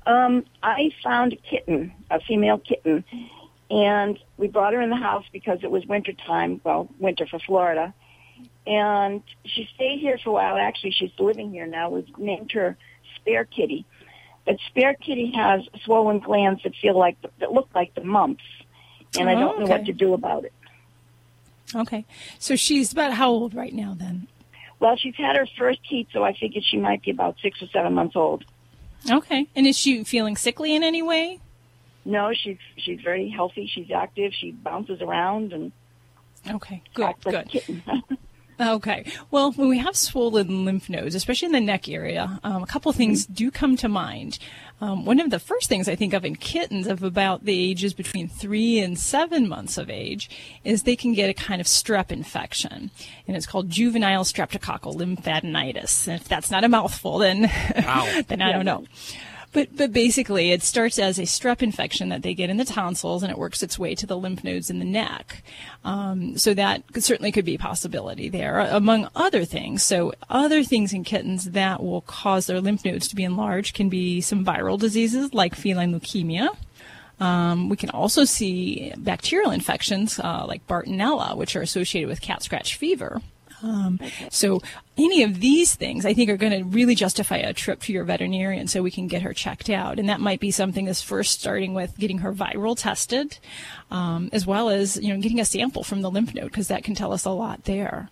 Um, 0.05 0.43
I 0.61 0.91
found 1.03 1.33
a 1.33 1.35
kitten, 1.37 1.93
a 2.11 2.19
female 2.19 2.57
kitten, 2.57 3.03
and 3.71 4.19
we 4.37 4.47
brought 4.47 4.73
her 4.73 4.81
in 4.81 4.89
the 4.89 4.95
house 4.95 5.25
because 5.31 5.59
it 5.63 5.71
was 5.71 5.85
winter 5.85 6.13
time. 6.13 6.59
Well, 6.63 6.89
winter 6.99 7.25
for 7.25 7.39
Florida, 7.39 7.93
and 8.67 9.21
she 9.45 9.67
stayed 9.75 9.99
here 9.99 10.17
for 10.23 10.29
a 10.31 10.33
while. 10.33 10.57
Actually, 10.57 10.91
she's 10.91 11.11
living 11.19 11.51
here 11.51 11.67
now. 11.67 11.89
We've 11.89 12.17
named 12.17 12.51
her 12.53 12.77
Spare 13.15 13.45
Kitty, 13.45 13.85
but 14.45 14.57
Spare 14.69 14.93
Kitty 14.95 15.31
has 15.35 15.61
swollen 15.83 16.19
glands 16.19 16.63
that 16.63 16.73
feel 16.81 16.97
like 16.97 17.17
that 17.39 17.51
look 17.51 17.69
like 17.75 17.93
the 17.95 18.03
mumps, 18.03 18.43
and 19.17 19.29
I 19.29 19.35
Oh, 19.35 19.39
don't 19.39 19.59
know 19.61 19.65
what 19.67 19.85
to 19.85 19.93
do 19.93 20.13
about 20.13 20.45
it. 20.45 20.53
Okay, 21.73 22.05
so 22.39 22.55
she's 22.55 22.91
about 22.91 23.13
how 23.13 23.29
old 23.31 23.53
right 23.55 23.73
now 23.73 23.95
then? 23.97 24.27
Well, 24.79 24.95
she's 24.97 25.15
had 25.15 25.35
her 25.35 25.47
first 25.57 25.79
heat, 25.83 26.07
so 26.13 26.23
I 26.23 26.33
figured 26.33 26.63
she 26.63 26.77
might 26.77 27.01
be 27.01 27.11
about 27.11 27.37
six 27.41 27.61
or 27.61 27.67
seven 27.67 27.93
months 27.93 28.15
old. 28.15 28.43
Okay. 29.09 29.47
And 29.55 29.65
is 29.65 29.77
she 29.77 30.03
feeling 30.03 30.35
sickly 30.35 30.75
in 30.75 30.83
any 30.83 31.01
way? 31.01 31.39
No, 32.05 32.33
she's 32.33 32.57
she's 32.77 32.99
very 33.01 33.29
healthy. 33.29 33.67
She's 33.73 33.89
active. 33.89 34.31
She 34.33 34.51
bounces 34.51 35.01
around 35.01 35.53
and 35.53 35.71
Okay, 36.49 36.83
good, 36.93 37.13
like 37.25 37.51
good. 37.51 37.81
kitten. 38.57 38.73
Okay. 38.75 39.05
Well, 39.31 39.51
when 39.53 39.69
we 39.69 39.79
have 39.79 39.95
swollen 39.95 40.65
lymph 40.65 40.89
nodes, 40.89 41.15
especially 41.15 41.47
in 41.47 41.51
the 41.51 41.61
neck 41.61 41.89
area, 41.89 42.39
um, 42.43 42.63
a 42.63 42.67
couple 42.67 42.89
of 42.89 42.95
things 42.95 43.25
do 43.25 43.51
come 43.51 43.75
to 43.77 43.89
mind. 43.89 44.39
Um, 44.81 45.05
one 45.05 45.21
of 45.21 45.29
the 45.29 45.39
first 45.39 45.69
things 45.69 45.87
I 45.87 45.95
think 45.95 46.13
of 46.13 46.25
in 46.25 46.35
kittens 46.35 46.85
of 46.87 47.01
about 47.01 47.45
the 47.45 47.57
ages 47.57 47.93
between 47.93 48.27
three 48.27 48.79
and 48.79 48.99
seven 48.99 49.47
months 49.47 49.77
of 49.77 49.89
age 49.89 50.29
is 50.65 50.83
they 50.83 50.97
can 50.97 51.13
get 51.13 51.29
a 51.29 51.33
kind 51.33 51.61
of 51.61 51.67
strep 51.67 52.11
infection, 52.11 52.91
and 53.25 53.37
it's 53.37 53.45
called 53.45 53.69
juvenile 53.69 54.25
streptococcal 54.25 54.95
lymphadenitis. 54.95 56.07
And 56.07 56.19
if 56.19 56.27
that's 56.27 56.51
not 56.51 56.65
a 56.65 56.69
mouthful, 56.69 57.19
then 57.19 57.41
then 58.27 58.41
I 58.41 58.51
don't 58.51 58.65
know. 58.65 58.85
But 59.55 59.77
but 59.77 59.93
basically, 59.93 60.51
it 60.51 60.63
starts 60.63 60.99
as 60.99 61.17
a 61.17 61.21
strep 61.21 61.61
infection 61.61 62.09
that 62.09 62.23
they 62.23 62.33
get 62.33 62.49
in 62.49 62.57
the 62.57 62.65
tonsils, 62.65 63.23
and 63.23 63.31
it 63.31 63.37
works 63.37 63.63
its 63.63 63.79
way 63.79 63.95
to 63.95 64.05
the 64.05 64.17
lymph 64.17 64.43
nodes 64.43 64.69
in 64.69 64.79
the 64.79 64.85
neck. 64.85 65.43
Um, 65.85 66.37
so 66.37 66.53
that 66.55 66.83
certainly 66.99 67.31
could 67.31 67.45
be 67.45 67.55
a 67.55 67.59
possibility 67.59 68.27
there, 68.27 68.59
among 68.59 69.07
other 69.15 69.45
things. 69.45 69.81
So 69.81 70.11
other 70.29 70.61
things 70.61 70.91
in 70.91 71.05
kittens 71.05 71.51
that 71.51 71.81
will 71.81 72.01
cause 72.01 72.47
their 72.47 72.59
lymph 72.59 72.83
nodes 72.83 73.07
to 73.07 73.15
be 73.15 73.23
enlarged 73.23 73.75
can 73.75 73.87
be 73.87 74.19
some 74.19 74.43
viral 74.43 74.77
diseases 74.77 75.33
like 75.33 75.55
feline 75.55 75.97
leukemia. 75.97 76.49
Um, 77.21 77.69
we 77.69 77.77
can 77.77 77.91
also 77.91 78.25
see 78.25 78.91
bacterial 78.97 79.51
infections 79.51 80.19
uh, 80.19 80.43
like 80.45 80.67
Bartonella, 80.67 81.37
which 81.37 81.55
are 81.55 81.61
associated 81.61 82.09
with 82.09 82.19
cat 82.19 82.43
scratch 82.43 82.75
fever. 82.75 83.21
Um, 83.65 83.99
so 84.29 84.61
any 84.97 85.23
of 85.23 85.39
these 85.39 85.73
things, 85.73 86.05
I 86.05 86.13
think, 86.13 86.29
are 86.29 86.37
going 86.37 86.51
to 86.51 86.63
really 86.63 86.93
justify 86.93 87.37
a 87.37 87.53
trip 87.53 87.81
to 87.81 87.93
your 87.93 88.03
veterinarian 88.03 88.67
so 88.67 88.83
we 88.83 88.91
can 88.91 89.07
get 89.07 89.23
her 89.23 89.33
checked 89.33 89.69
out. 89.69 89.97
And 89.97 90.07
that 90.09 90.19
might 90.19 90.39
be 90.39 90.51
something 90.51 90.85
that's 90.85 91.01
first 91.01 91.39
starting 91.41 91.73
with 91.73 91.97
getting 91.97 92.19
her 92.19 92.31
viral 92.31 92.77
tested, 92.77 93.39
um, 93.89 94.29
as 94.31 94.45
well 94.45 94.69
as 94.69 94.97
you 94.97 95.13
know 95.13 95.19
getting 95.19 95.39
a 95.39 95.45
sample 95.45 95.83
from 95.83 96.01
the 96.01 96.11
lymph 96.11 96.33
node 96.35 96.51
because 96.51 96.67
that 96.67 96.83
can 96.83 96.95
tell 96.95 97.11
us 97.11 97.25
a 97.25 97.31
lot 97.31 97.63
there. 97.65 98.09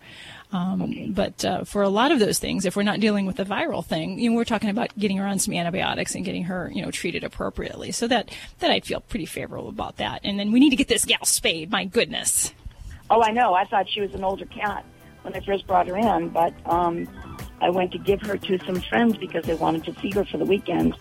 Um, 0.52 1.14
But 1.14 1.44
uh, 1.44 1.64
for 1.64 1.82
a 1.82 1.90
lot 1.90 2.12
of 2.12 2.20
those 2.20 2.38
things, 2.38 2.66
if 2.66 2.76
we're 2.76 2.84
not 2.84 3.00
dealing 3.00 3.26
with 3.26 3.38
the 3.38 3.44
viral 3.44 3.84
thing, 3.84 4.20
you 4.20 4.30
know, 4.30 4.36
we're 4.36 4.44
talking 4.46 4.70
about 4.70 4.96
getting 4.98 5.18
her 5.18 5.26
on 5.26 5.40
some 5.40 5.54
antibiotics 5.54 6.14
and 6.14 6.24
getting 6.24 6.44
her, 6.44 6.72
you 6.74 6.84
know, 6.84 6.92
treated 6.92 7.24
appropriately. 7.24 7.92
So 7.92 8.08
that 8.08 8.30
that 8.60 8.72
I'd 8.72 8.86
feel 8.86 9.02
pretty 9.02 9.26
favorable 9.26 9.70
about 9.70 9.98
that. 9.98 10.22
And 10.24 10.40
then 10.40 10.52
we 10.52 10.60
need 10.60 10.70
to 10.70 10.76
get 10.76 10.88
this 10.88 11.06
gal 11.06 11.26
spayed. 11.26 11.72
My 11.72 11.86
goodness. 11.86 12.54
Oh, 13.10 13.22
I 13.22 13.32
know. 13.32 13.54
I 13.54 13.66
thought 13.66 13.90
she 13.90 14.02
was 14.02 14.14
an 14.14 14.24
older 14.24 14.46
cat 14.46 14.86
when 15.24 15.34
I 15.36 15.40
first 15.42 15.66
brought 15.68 15.88
her 15.88 15.98
in, 15.98 16.30
but 16.30 16.54
um, 16.66 17.08
I 17.62 17.70
went 17.70 17.92
to 17.94 17.98
give 17.98 18.22
her 18.22 18.38
to 18.38 18.60
some 18.66 18.80
friends 18.82 19.18
because 19.18 19.46
they 19.46 19.56
wanted 19.56 19.84
to 19.86 20.00
see 20.02 20.12
her 20.12 20.24
for 20.26 20.38
the 20.38 20.46
weekend. 20.46 20.96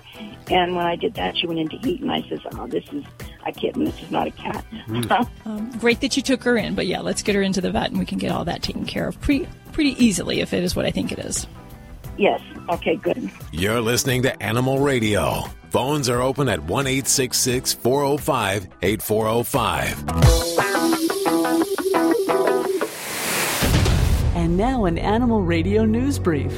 And 0.50 0.74
when 0.76 0.86
I 0.86 0.96
did 0.96 1.14
that, 1.14 1.36
she 1.36 1.46
went 1.46 1.60
into 1.60 1.76
heat, 1.78 2.00
and 2.00 2.10
I 2.10 2.22
says, 2.28 2.40
"Oh, 2.54 2.66
this 2.66 2.84
is 2.92 3.04
a 3.46 3.52
kitten. 3.52 3.84
This 3.84 4.00
is 4.02 4.10
not 4.10 4.26
a 4.26 4.30
cat." 4.30 4.64
Um, 5.44 5.70
great 5.78 6.00
that 6.00 6.16
you 6.16 6.22
took 6.22 6.42
her 6.44 6.56
in, 6.56 6.74
but 6.74 6.86
yeah, 6.86 7.00
let's 7.00 7.22
get 7.22 7.34
her 7.34 7.42
into 7.42 7.60
the 7.60 7.70
vet 7.72 7.90
and 7.90 7.98
we 7.98 8.04
can 8.06 8.18
get 8.18 8.30
all 8.30 8.44
that 8.44 8.62
taken 8.62 8.84
care 8.86 9.08
of 9.08 9.20
pretty 9.20 9.48
pretty 9.72 9.90
easily 10.04 10.40
if 10.40 10.52
it 10.52 10.62
is 10.62 10.76
what 10.76 10.86
I 10.86 10.90
think 10.90 11.10
it 11.12 11.18
is. 11.18 11.46
yes. 12.16 12.40
Okay. 12.68 12.94
Good. 12.96 13.28
You're 13.50 13.80
listening 13.80 14.22
to 14.22 14.40
Animal 14.42 14.78
Radio. 14.78 15.42
Phones 15.70 16.08
are 16.08 16.20
open 16.22 16.48
at 16.48 16.62
one 16.62 16.86
eight 16.86 17.08
six 17.08 17.38
six 17.38 17.72
four 17.72 18.02
zero 18.04 18.16
five 18.18 18.68
eight 18.82 19.02
four 19.02 19.24
zero 19.24 19.42
five. 19.42 19.94
405 19.98 20.18
8405. 20.18 20.71
And 24.52 24.58
now 24.58 24.84
an 24.84 24.98
Animal 24.98 25.40
Radio 25.40 25.86
news 25.86 26.18
brief. 26.18 26.52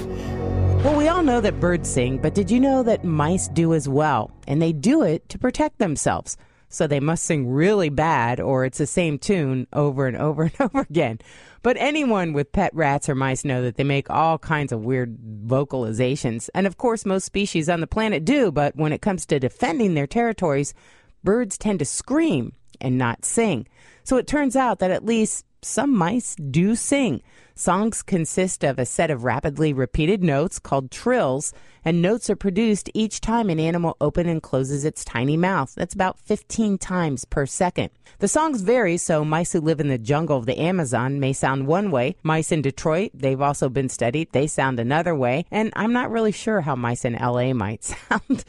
Well, 0.83 0.99
we 0.99 1.07
all 1.07 1.23
know 1.23 1.41
that 1.41 1.61
birds 1.61 1.89
sing, 1.89 2.19
but 2.19 2.35
did 2.35 2.51
you 2.51 2.59
know 2.59 2.83
that 2.83 3.05
mice 3.05 3.47
do 3.47 3.73
as 3.73 3.89
well? 3.89 4.33
And 4.49 4.61
they 4.61 4.73
do 4.73 5.03
it 5.03 5.29
to 5.29 5.39
protect 5.39 5.79
themselves. 5.79 6.37
So 6.69 6.89
they 6.89 6.99
must 6.99 7.23
sing 7.23 7.49
really 7.49 7.91
bad, 7.91 8.41
or 8.41 8.65
it's 8.65 8.79
the 8.79 8.87
same 8.89 9.17
tune 9.17 9.69
over 9.73 10.09
and 10.09 10.17
over 10.17 10.43
and 10.43 10.53
over 10.61 10.81
again. 10.81 11.21
But 11.63 11.77
anyone 11.79 12.33
with 12.33 12.51
pet 12.51 12.75
rats 12.75 13.09
or 13.09 13.15
mice 13.15 13.45
know 13.45 13.63
that 13.63 13.77
they 13.77 13.85
make 13.85 14.11
all 14.11 14.39
kinds 14.39 14.73
of 14.73 14.85
weird 14.85 15.17
vocalizations. 15.47 16.51
And 16.53 16.67
of 16.67 16.77
course, 16.77 17.07
most 17.07 17.27
species 17.27 17.69
on 17.69 17.81
the 17.81 17.87
planet 17.87 18.25
do, 18.25 18.51
but 18.51 18.75
when 18.75 18.93
it 18.93 19.03
comes 19.03 19.25
to 19.27 19.39
defending 19.39 19.95
their 19.95 20.09
territories, 20.09 20.75
birds 21.23 21.57
tend 21.57 21.79
to 21.79 21.85
scream 21.85 22.55
and 22.81 22.99
not 22.99 23.25
sing. 23.25 23.69
So 24.03 24.17
it 24.17 24.27
turns 24.27 24.57
out 24.57 24.81
that 24.81 24.91
at 24.91 25.05
least 25.05 25.47
some 25.65 25.97
mice 25.97 26.37
do 26.37 26.75
sing. 26.75 27.23
Songs 27.57 28.03
consist 28.03 28.65
of 28.65 28.79
a 28.79 28.85
set 28.85 29.11
of 29.11 29.23
rapidly 29.23 29.73
repeated 29.73 30.25
notes 30.25 30.59
called 30.59 30.91
trills, 30.91 31.53
and 31.85 32.03
notes 32.03 32.29
are 32.29 32.37
produced 32.37 32.91
each 32.95 33.21
time 33.21 33.49
an 33.49 33.61
animal 33.61 33.97
opens 34.01 34.29
and 34.29 34.43
closes 34.43 34.85
its 34.85 35.05
tiny 35.05 35.37
mouth. 35.37 35.73
That's 35.75 35.95
about 35.95 36.19
15 36.19 36.79
times 36.79 37.25
per 37.25 37.47
second. 37.47 37.91
The 38.19 38.27
songs 38.27 38.63
vary, 38.63 38.97
so 38.97 39.25
mice 39.25 39.53
who 39.53 39.61
live 39.61 39.81
in 39.81 39.89
the 39.89 39.99
jungle 39.99 40.37
of 40.37 40.47
the 40.47 40.59
Amazon 40.59 41.21
may 41.21 41.33
sound 41.33 41.69
one 41.69 41.93
way. 41.93 42.17
Mice 42.25 42.51
in 42.51 42.61
Detroit, 42.61 43.13
they've 43.15 43.41
also 43.41 43.69
been 43.69 43.89
studied, 43.89 44.33
they 44.33 44.49
sound 44.49 44.81
another 44.81 45.15
way, 45.15 45.47
and 45.51 45.73
I'm 45.77 45.93
not 45.93 46.11
really 46.11 46.33
sure 46.33 46.61
how 46.61 46.75
mice 46.75 47.05
in 47.05 47.15
LA 47.15 47.53
might 47.53 47.85
sound. 48.11 48.45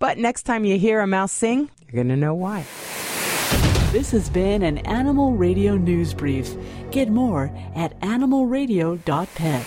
But 0.00 0.18
next 0.18 0.42
time 0.42 0.64
you 0.64 0.78
hear 0.78 1.00
a 1.00 1.06
mouse 1.06 1.32
sing, 1.32 1.70
you're 1.86 2.04
going 2.04 2.08
to 2.08 2.16
know 2.16 2.34
why. 2.34 2.64
This 3.90 4.10
has 4.10 4.28
been 4.28 4.62
an 4.62 4.78
Animal 4.78 5.32
Radio 5.32 5.74
news 5.74 6.12
brief. 6.12 6.54
Get 6.90 7.08
more 7.08 7.50
at 7.74 7.98
animalradio.pet. 8.00 9.66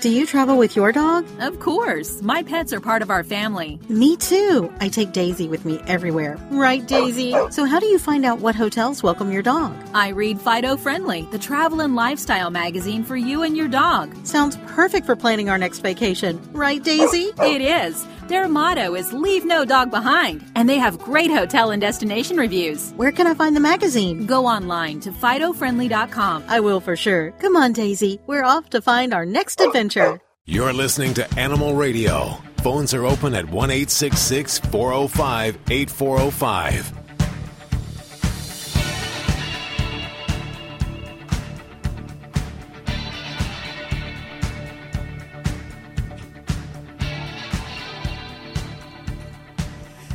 Do 0.00 0.08
you 0.08 0.24
travel 0.24 0.56
with 0.56 0.76
your 0.76 0.92
dog? 0.92 1.26
Of 1.40 1.58
course. 1.58 2.22
My 2.22 2.44
pets 2.44 2.72
are 2.72 2.80
part 2.80 3.02
of 3.02 3.10
our 3.10 3.24
family. 3.24 3.80
Me 3.88 4.16
too. 4.16 4.72
I 4.80 4.88
take 4.88 5.10
Daisy 5.12 5.48
with 5.48 5.64
me 5.64 5.80
everywhere. 5.88 6.38
Right, 6.50 6.86
Daisy? 6.86 7.34
So, 7.50 7.64
how 7.64 7.80
do 7.80 7.86
you 7.86 7.98
find 7.98 8.24
out 8.24 8.38
what 8.38 8.54
hotels 8.54 9.02
welcome 9.02 9.32
your 9.32 9.42
dog? 9.42 9.76
I 9.92 10.10
read 10.10 10.40
Fido 10.40 10.76
Friendly, 10.76 11.28
the 11.32 11.38
travel 11.40 11.80
and 11.80 11.96
lifestyle 11.96 12.50
magazine 12.50 13.02
for 13.02 13.16
you 13.16 13.42
and 13.42 13.56
your 13.56 13.68
dog. 13.68 14.14
Sounds 14.24 14.56
perfect 14.68 15.06
for 15.06 15.16
planning 15.16 15.50
our 15.50 15.58
next 15.58 15.80
vacation. 15.80 16.40
Right, 16.52 16.82
Daisy? 16.82 17.32
It 17.40 17.60
is. 17.60 18.06
Their 18.30 18.46
motto 18.46 18.94
is 18.94 19.12
Leave 19.12 19.44
No 19.44 19.64
Dog 19.64 19.90
Behind, 19.90 20.48
and 20.54 20.68
they 20.68 20.76
have 20.76 21.00
great 21.00 21.32
hotel 21.32 21.72
and 21.72 21.80
destination 21.80 22.36
reviews. 22.36 22.92
Where 22.92 23.10
can 23.10 23.26
I 23.26 23.34
find 23.34 23.56
the 23.56 23.60
magazine? 23.60 24.24
Go 24.24 24.46
online 24.46 25.00
to 25.00 25.10
FidoFriendly.com. 25.10 26.44
I 26.46 26.60
will 26.60 26.78
for 26.78 26.94
sure. 26.94 27.32
Come 27.40 27.56
on, 27.56 27.72
Daisy. 27.72 28.20
We're 28.28 28.44
off 28.44 28.70
to 28.70 28.80
find 28.80 29.12
our 29.12 29.26
next 29.26 29.60
adventure. 29.60 30.20
You're 30.46 30.72
listening 30.72 31.12
to 31.14 31.26
Animal 31.36 31.74
Radio. 31.74 32.36
Phones 32.58 32.94
are 32.94 33.04
open 33.04 33.34
at 33.34 33.50
1 33.50 33.70
405 33.70 35.58
8405. 35.68 37.09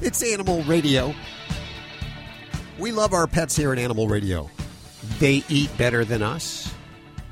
It's 0.05 0.21
Animal 0.21 0.61
Radio. 0.63 1.15
We 2.77 2.91
love 2.91 3.11
our 3.13 3.25
pets 3.25 3.55
here 3.55 3.71
at 3.73 3.79
Animal 3.79 4.07
Radio. 4.07 4.49
They 5.17 5.43
eat 5.49 5.75
better 5.77 6.05
than 6.05 6.21
us. 6.21 6.71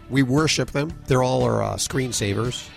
We 0.10 0.24
worship 0.24 0.72
them. 0.72 0.92
They're 1.06 1.22
all 1.22 1.44
our 1.44 1.62
uh, 1.62 1.76
screensavers. 1.76 2.68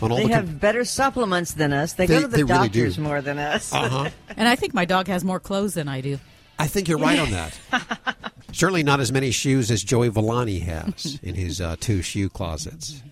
On 0.00 0.10
all 0.10 0.18
They 0.18 0.26
the 0.28 0.32
have 0.34 0.58
better 0.58 0.84
supplements 0.86 1.52
than 1.52 1.72
us. 1.74 1.92
They, 1.92 2.06
They- 2.06 2.14
go 2.14 2.20
to 2.22 2.28
the 2.28 2.36
they 2.38 2.44
really 2.44 2.68
do. 2.70 2.80
doctors 2.80 2.98
more 2.98 3.20
than 3.20 3.38
us. 3.38 3.72
Uh-huh. 3.74 4.08
And 4.38 4.48
I 4.48 4.56
think 4.56 4.72
my 4.72 4.86
dog 4.86 5.06
has 5.08 5.22
more 5.22 5.38
clothes 5.40 5.74
than 5.74 5.86
I 5.88 6.00
do. 6.00 6.18
I 6.58 6.66
think 6.66 6.88
you're 6.88 6.98
right 6.98 7.18
on 7.18 7.30
that. 7.32 7.58
Certainly 8.52 8.84
not 8.84 9.00
as 9.00 9.12
many 9.12 9.30
shoes 9.32 9.70
as 9.70 9.82
Joey 9.82 10.08
Villani 10.08 10.60
has 10.60 11.18
in 11.22 11.34
his 11.34 11.60
uh, 11.60 11.76
two 11.78 12.00
shoe 12.02 12.28
closets. 12.30 13.02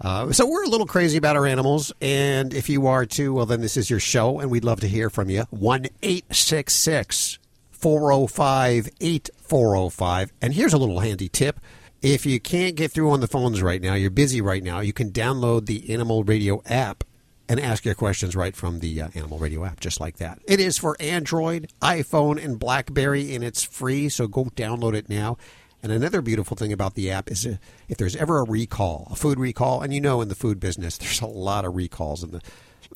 Uh, 0.00 0.30
so 0.30 0.46
we're 0.46 0.64
a 0.64 0.68
little 0.68 0.86
crazy 0.86 1.16
about 1.16 1.36
our 1.36 1.46
animals, 1.46 1.92
and 2.00 2.52
if 2.52 2.68
you 2.68 2.86
are 2.86 3.06
too, 3.06 3.32
well, 3.32 3.46
then 3.46 3.60
this 3.62 3.76
is 3.76 3.88
your 3.88 4.00
show, 4.00 4.40
and 4.40 4.50
we'd 4.50 4.64
love 4.64 4.80
to 4.80 4.88
hear 4.88 5.08
from 5.08 5.30
you. 5.30 5.44
One 5.50 5.86
eight 6.02 6.24
six 6.34 6.74
six 6.74 7.38
four 7.70 8.12
zero 8.12 8.26
five 8.26 8.88
eight 9.00 9.30
four 9.40 9.74
zero 9.74 9.88
five. 9.88 10.32
And 10.42 10.52
here's 10.52 10.74
a 10.74 10.78
little 10.78 11.00
handy 11.00 11.28
tip: 11.28 11.58
if 12.02 12.26
you 12.26 12.38
can't 12.38 12.76
get 12.76 12.92
through 12.92 13.10
on 13.10 13.20
the 13.20 13.26
phones 13.26 13.62
right 13.62 13.80
now, 13.80 13.94
you're 13.94 14.10
busy 14.10 14.40
right 14.40 14.62
now, 14.62 14.80
you 14.80 14.92
can 14.92 15.10
download 15.10 15.66
the 15.66 15.92
Animal 15.92 16.24
Radio 16.24 16.62
app 16.66 17.02
and 17.48 17.60
ask 17.60 17.84
your 17.84 17.94
questions 17.94 18.36
right 18.36 18.56
from 18.56 18.80
the 18.80 19.00
uh, 19.00 19.08
Animal 19.14 19.38
Radio 19.38 19.64
app, 19.64 19.80
just 19.80 20.00
like 20.00 20.16
that. 20.16 20.40
It 20.46 20.60
is 20.60 20.78
for 20.78 20.96
Android, 21.00 21.72
iPhone, 21.80 22.44
and 22.44 22.58
BlackBerry, 22.58 23.34
and 23.34 23.44
it's 23.44 23.62
free, 23.62 24.08
so 24.08 24.26
go 24.26 24.44
download 24.56 24.94
it 24.94 25.08
now. 25.08 25.38
And 25.86 25.94
another 25.94 26.20
beautiful 26.20 26.56
thing 26.56 26.72
about 26.72 26.94
the 26.94 27.12
app 27.12 27.30
is 27.30 27.46
if 27.46 27.96
there's 27.96 28.16
ever 28.16 28.40
a 28.40 28.42
recall, 28.42 29.06
a 29.08 29.14
food 29.14 29.38
recall, 29.38 29.82
and 29.82 29.94
you 29.94 30.00
know 30.00 30.20
in 30.20 30.26
the 30.26 30.34
food 30.34 30.58
business 30.58 30.98
there's 30.98 31.20
a 31.20 31.26
lot 31.26 31.64
of 31.64 31.76
recalls 31.76 32.24
in 32.24 32.32
the 32.32 32.42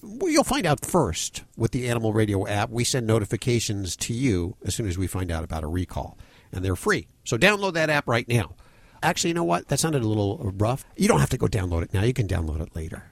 well, 0.03 0.29
you'll 0.29 0.43
find 0.43 0.67
out 0.67 0.85
first 0.85 1.45
with 1.57 1.71
the 1.71 1.89
Animal 1.89 2.13
Radio 2.13 2.49
app. 2.49 2.69
We 2.69 2.83
send 2.83 3.07
notifications 3.07 3.95
to 3.99 4.13
you 4.13 4.57
as 4.65 4.75
soon 4.75 4.89
as 4.89 4.99
we 4.99 5.07
find 5.07 5.31
out 5.31 5.45
about 5.45 5.63
a 5.63 5.69
recall, 5.69 6.19
and 6.51 6.65
they're 6.65 6.75
free. 6.75 7.07
So 7.23 7.39
download 7.39 7.75
that 7.75 7.91
app 7.91 8.09
right 8.09 8.27
now. 8.27 8.57
Actually, 9.05 9.29
you 9.29 9.35
know 9.35 9.45
what? 9.45 9.69
That 9.69 9.79
sounded 9.79 10.03
a 10.03 10.09
little 10.09 10.53
rough. 10.57 10.85
You 10.97 11.07
don't 11.07 11.21
have 11.21 11.31
to 11.31 11.39
go 11.39 11.47
download 11.47 11.85
it 11.85 11.95
now. 11.95 12.03
You 12.03 12.13
can 12.13 12.27
download 12.27 12.61
it 12.61 12.75
later. 12.75 13.05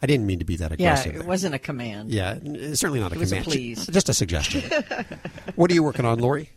I 0.00 0.06
didn't 0.06 0.24
mean 0.24 0.38
to 0.38 0.46
be 0.46 0.56
that 0.56 0.72
aggressive. 0.72 1.12
Yeah, 1.12 1.20
it 1.20 1.26
wasn't 1.26 1.54
a 1.54 1.58
command. 1.58 2.10
Yeah, 2.10 2.38
it's 2.42 2.80
certainly 2.80 3.00
not 3.00 3.14
a 3.14 3.18
was 3.18 3.32
a 3.32 3.36
command. 3.36 3.52
please. 3.52 3.86
Just 3.86 4.08
a 4.08 4.14
suggestion. 4.14 4.62
what 5.56 5.70
are 5.70 5.74
you 5.74 5.82
working 5.82 6.06
on, 6.06 6.20
Lori? 6.20 6.48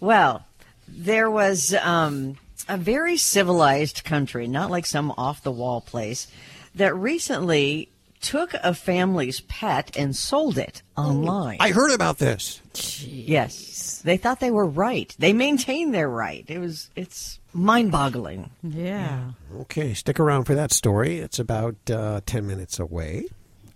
Well, 0.00 0.46
there 0.90 1.30
was 1.30 1.74
um, 1.74 2.36
a 2.68 2.76
very 2.76 3.16
civilized 3.16 4.04
country, 4.04 4.48
not 4.48 4.70
like 4.70 4.86
some 4.86 5.12
off 5.16 5.42
the 5.42 5.52
wall 5.52 5.80
place, 5.80 6.26
that 6.74 6.94
recently 6.94 7.88
took 8.20 8.52
a 8.54 8.74
family's 8.74 9.40
pet 9.40 9.96
and 9.96 10.14
sold 10.14 10.58
it 10.58 10.82
online. 10.96 11.56
I 11.58 11.70
heard 11.70 11.90
about 11.90 12.18
this. 12.18 12.60
Yes, 13.02 14.02
they 14.04 14.18
thought 14.18 14.40
they 14.40 14.50
were 14.50 14.66
right. 14.66 15.14
They 15.18 15.32
maintained 15.32 15.94
their 15.94 16.08
right. 16.08 16.44
It 16.46 16.58
was 16.58 16.90
it's 16.94 17.38
mind-boggling. 17.54 18.50
Yeah. 18.62 19.30
Okay, 19.60 19.94
stick 19.94 20.20
around 20.20 20.44
for 20.44 20.54
that 20.54 20.70
story. 20.70 21.18
It's 21.18 21.38
about 21.38 21.76
uh, 21.90 22.20
ten 22.26 22.46
minutes 22.46 22.78
away. 22.78 23.28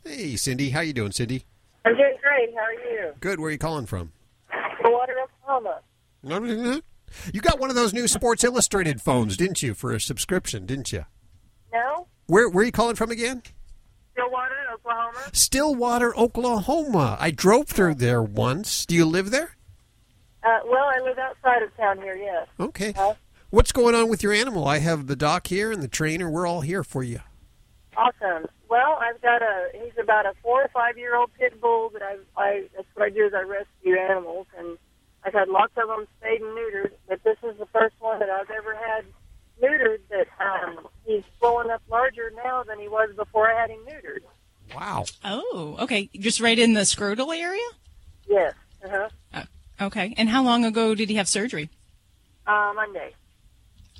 Hey, 0.04 0.36
Cindy, 0.36 0.70
how 0.70 0.80
you 0.80 0.92
doing, 0.92 1.12
Cindy? 1.12 1.44
I'm 1.86 1.96
doing 1.96 2.16
great. 2.22 2.54
How 2.54 2.64
are 2.64 2.72
you? 2.74 3.14
Good. 3.20 3.40
Where 3.40 3.48
are 3.48 3.52
you 3.52 3.58
calling 3.58 3.86
from? 3.86 4.12
Stillwater, 4.78 5.14
Oklahoma. 5.22 5.80
You 7.32 7.40
got 7.40 7.58
one 7.60 7.70
of 7.70 7.76
those 7.76 7.92
new 7.92 8.06
Sports 8.08 8.44
Illustrated 8.44 9.00
phones, 9.00 9.36
didn't 9.36 9.62
you, 9.62 9.74
for 9.74 9.92
a 9.92 10.00
subscription, 10.00 10.66
didn't 10.66 10.92
you? 10.92 11.04
No? 11.72 12.08
Where 12.26 12.48
where 12.48 12.62
are 12.62 12.66
you 12.66 12.72
calling 12.72 12.96
from 12.96 13.10
again? 13.10 13.42
Stillwater, 14.12 14.54
Oklahoma. 14.72 15.18
Stillwater, 15.32 16.16
Oklahoma. 16.16 17.16
I 17.20 17.30
drove 17.30 17.68
through 17.68 17.96
there 17.96 18.22
once. 18.22 18.86
Do 18.86 18.94
you 18.94 19.04
live 19.04 19.30
there? 19.30 19.56
Uh, 20.42 20.60
well, 20.66 20.84
I 20.84 21.00
live 21.02 21.18
outside 21.18 21.62
of 21.62 21.74
town 21.76 21.98
here, 21.98 22.14
yes. 22.16 22.46
Okay. 22.60 22.92
Uh, 22.96 23.14
What's 23.50 23.72
going 23.72 23.94
on 23.94 24.08
with 24.08 24.22
your 24.22 24.32
animal? 24.32 24.66
I 24.66 24.78
have 24.78 25.06
the 25.06 25.16
doc 25.16 25.46
here 25.46 25.70
and 25.72 25.82
the 25.82 25.88
trainer. 25.88 26.28
We're 26.28 26.46
all 26.46 26.60
here 26.62 26.82
for 26.84 27.02
you. 27.02 27.20
awesome. 27.96 28.46
Well, 28.68 28.98
I've 29.00 29.20
got 29.22 29.40
a, 29.42 29.68
he's 29.72 29.92
about 30.02 30.26
a 30.26 30.32
four 30.42 30.62
or 30.62 30.68
five 30.74 30.98
year 30.98 31.14
old 31.16 31.30
pit 31.38 31.60
bull 31.60 31.90
that 31.92 32.02
I, 32.02 32.16
I, 32.36 32.62
that's 32.74 32.88
what 32.94 33.06
I 33.06 33.10
do 33.10 33.24
is 33.26 33.32
I 33.32 33.42
rescue 33.42 33.96
animals 33.96 34.46
and 34.58 34.76
I've 35.24 35.32
had 35.32 35.48
lots 35.48 35.72
of 35.76 35.88
them 35.88 36.06
spayed 36.18 36.40
and 36.42 36.56
neutered, 36.56 36.92
but 37.08 37.22
this 37.24 37.38
is 37.42 37.58
the 37.58 37.66
first 37.66 37.94
one 37.98 38.18
that 38.18 38.30
I've 38.30 38.50
ever 38.50 38.74
had 38.74 39.04
neutered 39.62 39.98
that, 40.10 40.26
um, 40.40 40.86
he's 41.06 41.22
blowing 41.40 41.70
up 41.70 41.82
larger 41.88 42.32
now 42.44 42.62
than 42.62 42.78
he 42.78 42.88
was 42.88 43.10
before 43.16 43.50
I 43.50 43.60
had 43.60 43.70
him 43.70 43.80
neutered. 43.88 44.20
Wow. 44.74 45.04
Oh, 45.24 45.76
okay. 45.80 46.10
Just 46.18 46.40
right 46.40 46.58
in 46.58 46.74
the 46.74 46.82
scrotal 46.82 47.36
area? 47.36 47.62
Yes. 48.28 48.54
Uh-huh. 48.84 49.42
Okay. 49.80 50.14
And 50.16 50.28
how 50.28 50.42
long 50.42 50.64
ago 50.64 50.94
did 50.94 51.08
he 51.08 51.16
have 51.16 51.28
surgery? 51.28 51.70
Uh, 52.46 52.72
Monday. 52.74 53.14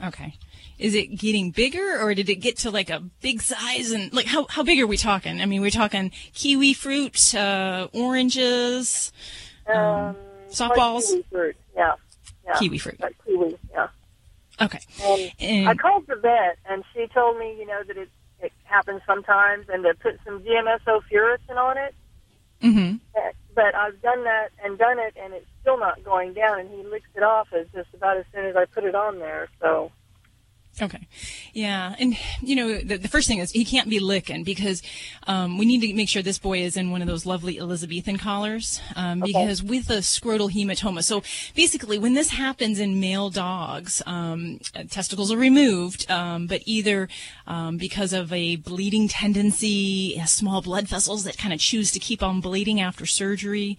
Okay. 0.03 0.35
Is 0.79 0.95
it 0.95 1.17
getting 1.17 1.51
bigger 1.51 2.01
or 2.01 2.15
did 2.15 2.29
it 2.29 2.37
get 2.37 2.59
to 2.59 2.71
like 2.71 2.91
a 2.91 3.01
big 3.21 3.41
size 3.41 3.93
and 3.93 4.13
like 4.13 4.27
how, 4.27 4.47
how 4.49 4.63
big 4.63 4.81
are 4.81 4.87
we 4.87 4.97
talking? 4.97 5.41
I 5.41 5.47
mean, 5.47 5.63
we're 5.63 5.71
talking 5.71 6.11
kiwi 6.35 6.75
fruit, 6.75 7.35
uh, 7.35 7.89
oranges, 7.93 9.13
um, 9.73 10.17
softballs. 10.55 11.07
Kiwi 11.11 11.25
fruit, 11.31 11.57
yeah. 11.77 11.95
yeah. 12.47 12.55
Kiwi 12.59 12.79
fruit. 12.79 13.01
Like 13.01 13.17
kiwi, 13.25 13.59
yeah. 13.73 13.89
Okay. 14.61 14.81
And, 15.03 15.33
And- 15.41 15.69
I 15.69 15.75
called 15.75 16.07
the 16.07 16.17
vet, 16.17 16.59
and 16.69 16.85
she 16.93 17.07
told 17.09 17.39
me, 17.39 17.57
you 17.59 17.67
know, 17.67 17.83
that 17.87 17.97
it, 17.97 18.09
it 18.41 18.53
happens 18.65 19.03
sometimes, 19.07 19.67
and 19.69 19.83
to 19.85 19.95
put 19.95 20.19
some 20.25 20.41
DMSO 20.43 21.01
furacin 21.13 21.57
on 21.57 21.77
it. 21.79 21.95
Mm-hmm. 22.63 22.97
But- 23.13 23.35
But 23.55 23.75
I've 23.77 24.01
done 24.03 24.25
that 24.25 24.49
and 24.65 24.77
done 24.79 24.99
it, 24.99 25.15
and 25.17 25.33
it's 25.33 25.47
still 25.61 25.79
not 25.79 26.03
going 26.03 26.33
down. 26.35 26.59
And 26.61 26.69
he 26.71 26.83
licks 26.83 27.09
it 27.15 27.23
off 27.23 27.53
as 27.53 27.67
just 27.73 27.89
about 27.95 28.17
as 28.17 28.25
soon 28.35 28.47
as 28.47 28.57
I 28.57 28.65
put 28.65 28.83
it 28.85 28.95
on 28.97 29.19
there. 29.21 29.49
So 29.61 29.93
Okay. 30.83 31.07
Yeah. 31.55 31.95
And, 32.01 32.19
you 32.43 32.57
know, 32.57 32.79
the, 32.79 32.97
the 32.97 33.07
first 33.07 33.29
thing 33.29 33.39
is 33.39 33.53
he 33.53 33.65
can't 33.65 33.89
be 33.89 34.01
licking 34.01 34.43
because 34.43 34.83
um, 35.29 35.57
we 35.57 35.65
need 35.65 35.83
to 35.83 35.95
make 35.95 36.09
sure 36.09 36.21
this 36.21 36.39
boy 36.39 36.59
is 36.59 36.77
in 36.77 36.91
one 36.91 37.01
of 37.01 37.07
those 37.07 37.25
lovely 37.25 37.61
Elizabethan 37.61 38.19
collars 38.19 38.81
um, 38.97 39.21
because 39.21 39.63
with 39.63 39.89
a 39.89 39.99
scrotal 39.99 40.51
hematoma. 40.51 41.05
So 41.05 41.23
basically, 41.55 41.97
when 41.97 42.15
this 42.15 42.31
happens 42.31 42.81
in 42.81 42.99
male 42.99 43.31
dogs, 43.31 44.03
um, 44.05 44.59
testicles 44.91 45.31
are 45.31 45.37
removed, 45.37 46.11
um, 46.11 46.49
but 46.49 46.63
either 46.67 47.09
um, 47.47 47.77
because 47.77 48.13
of 48.13 48.33
a 48.33 48.57
bleeding 48.57 49.07
tendency, 49.07 50.21
small 50.27 50.61
blood 50.61 50.89
vessels 50.89 51.23
that 51.23 51.39
kind 51.39 51.55
of 51.55 51.61
choose 51.61 51.93
to 51.93 52.01
keep 52.01 52.21
on 52.21 52.41
bleeding 52.41 52.81
after 52.81 53.07
surgery, 53.07 53.79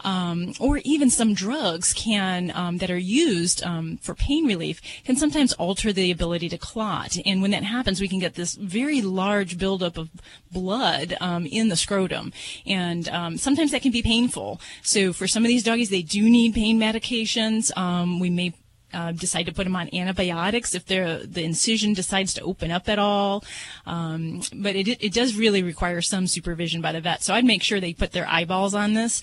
um, 0.00 0.52
or 0.60 0.82
even 0.84 1.08
some 1.08 1.32
drugs 1.32 1.94
can 1.94 2.52
um, 2.54 2.78
that 2.78 2.90
are 2.90 2.98
used 2.98 3.64
um, 3.64 3.96
for 4.02 4.14
pain 4.14 4.44
relief 4.46 4.82
can 5.04 5.16
sometimes 5.16 5.54
alter 5.54 5.90
the 5.90 6.10
ability 6.10 6.50
to 6.50 6.58
clot. 6.58 7.13
And 7.24 7.42
when 7.42 7.50
that 7.52 7.64
happens, 7.64 8.00
we 8.00 8.08
can 8.08 8.18
get 8.18 8.34
this 8.34 8.54
very 8.54 9.00
large 9.02 9.58
buildup 9.58 9.96
of 9.96 10.10
blood 10.50 11.16
um, 11.20 11.46
in 11.46 11.68
the 11.68 11.76
scrotum, 11.76 12.32
and 12.66 13.08
um, 13.08 13.36
sometimes 13.36 13.70
that 13.72 13.82
can 13.82 13.92
be 13.92 14.02
painful. 14.02 14.60
So 14.82 15.12
for 15.12 15.26
some 15.26 15.44
of 15.44 15.48
these 15.48 15.62
doggies, 15.62 15.90
they 15.90 16.02
do 16.02 16.28
need 16.28 16.54
pain 16.54 16.78
medications. 16.78 17.76
Um, 17.76 18.20
we 18.20 18.30
may 18.30 18.54
uh, 18.94 19.12
decide 19.12 19.44
to 19.46 19.52
put 19.52 19.64
them 19.64 19.76
on 19.76 19.92
antibiotics 19.92 20.74
if 20.74 20.86
the 20.86 21.42
incision 21.42 21.94
decides 21.94 22.32
to 22.34 22.42
open 22.42 22.70
up 22.70 22.88
at 22.88 22.98
all. 22.98 23.44
Um, 23.86 24.42
but 24.54 24.76
it, 24.76 24.88
it 25.02 25.12
does 25.12 25.34
really 25.34 25.62
require 25.62 26.00
some 26.00 26.26
supervision 26.26 26.80
by 26.80 26.92
the 26.92 27.00
vet. 27.00 27.22
So 27.22 27.34
I'd 27.34 27.44
make 27.44 27.62
sure 27.62 27.80
they 27.80 27.92
put 27.92 28.12
their 28.12 28.28
eyeballs 28.28 28.74
on 28.74 28.94
this. 28.94 29.22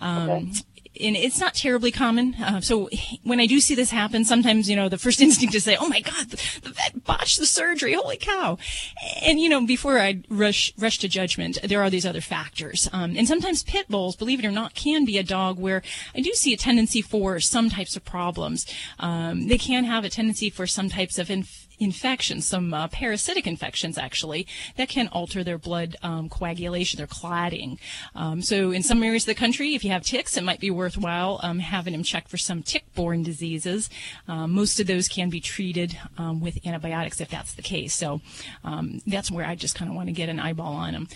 Um, 0.00 0.52
And 1.00 1.16
it's 1.16 1.40
not 1.40 1.54
terribly 1.54 1.90
common. 1.90 2.34
Uh, 2.34 2.60
so 2.60 2.90
when 3.22 3.40
I 3.40 3.46
do 3.46 3.60
see 3.60 3.74
this 3.74 3.90
happen, 3.90 4.24
sometimes, 4.24 4.68
you 4.68 4.76
know, 4.76 4.88
the 4.88 4.98
first 4.98 5.20
instinct 5.22 5.54
is 5.54 5.64
to 5.64 5.70
say, 5.70 5.76
oh 5.80 5.88
my 5.88 6.00
God, 6.00 6.30
the, 6.30 6.60
the 6.62 6.70
vet 6.70 7.04
botched 7.04 7.38
the 7.38 7.46
surgery. 7.46 7.94
Holy 7.94 8.18
cow. 8.18 8.58
And, 9.22 9.40
you 9.40 9.48
know, 9.48 9.64
before 9.64 9.98
I 9.98 10.22
rush, 10.28 10.72
rush 10.76 10.98
to 10.98 11.08
judgment, 11.08 11.58
there 11.62 11.82
are 11.82 11.90
these 11.90 12.06
other 12.06 12.20
factors. 12.20 12.88
Um, 12.92 13.16
and 13.16 13.26
sometimes 13.26 13.62
pit 13.62 13.88
bulls, 13.88 14.16
believe 14.16 14.38
it 14.38 14.46
or 14.46 14.50
not, 14.50 14.74
can 14.74 15.04
be 15.04 15.18
a 15.18 15.22
dog 15.22 15.58
where 15.58 15.82
I 16.14 16.20
do 16.20 16.32
see 16.34 16.52
a 16.52 16.56
tendency 16.56 17.00
for 17.00 17.40
some 17.40 17.70
types 17.70 17.96
of 17.96 18.04
problems. 18.04 18.66
Um, 18.98 19.48
they 19.48 19.58
can 19.58 19.84
have 19.84 20.04
a 20.04 20.08
tendency 20.08 20.50
for 20.50 20.66
some 20.66 20.88
types 20.88 21.18
of 21.18 21.30
inf- 21.30 21.61
infections, 21.82 22.46
some 22.46 22.72
uh, 22.72 22.88
parasitic 22.88 23.46
infections 23.46 23.98
actually, 23.98 24.46
that 24.76 24.88
can 24.88 25.08
alter 25.08 25.42
their 25.44 25.58
blood 25.58 25.96
um, 26.02 26.28
coagulation, 26.28 26.98
their 26.98 27.06
clotting. 27.06 27.78
Um, 28.14 28.42
so 28.42 28.70
in 28.70 28.82
some 28.82 29.02
areas 29.02 29.24
of 29.24 29.34
the 29.34 29.34
country, 29.34 29.74
if 29.74 29.84
you 29.84 29.90
have 29.90 30.02
ticks, 30.02 30.36
it 30.36 30.44
might 30.44 30.60
be 30.60 30.70
worthwhile 30.70 31.40
um, 31.42 31.58
having 31.58 31.92
them 31.92 32.02
checked 32.02 32.28
for 32.28 32.38
some 32.38 32.62
tick-borne 32.62 33.22
diseases. 33.22 33.90
Um, 34.28 34.52
most 34.52 34.80
of 34.80 34.86
those 34.86 35.08
can 35.08 35.30
be 35.30 35.40
treated 35.40 35.98
um, 36.18 36.40
with 36.40 36.64
antibiotics 36.66 37.20
if 37.20 37.28
that's 37.28 37.54
the 37.54 37.62
case. 37.62 37.94
So 37.94 38.20
that's 39.06 39.30
where 39.30 39.46
I 39.46 39.54
just 39.54 39.74
kind 39.74 39.90
of 39.90 39.96
want 39.96 40.08
to 40.08 40.12
get 40.12 40.28
an 40.28 40.40
eyeball 40.40 40.74
on 40.74 40.92
them. 40.92 41.08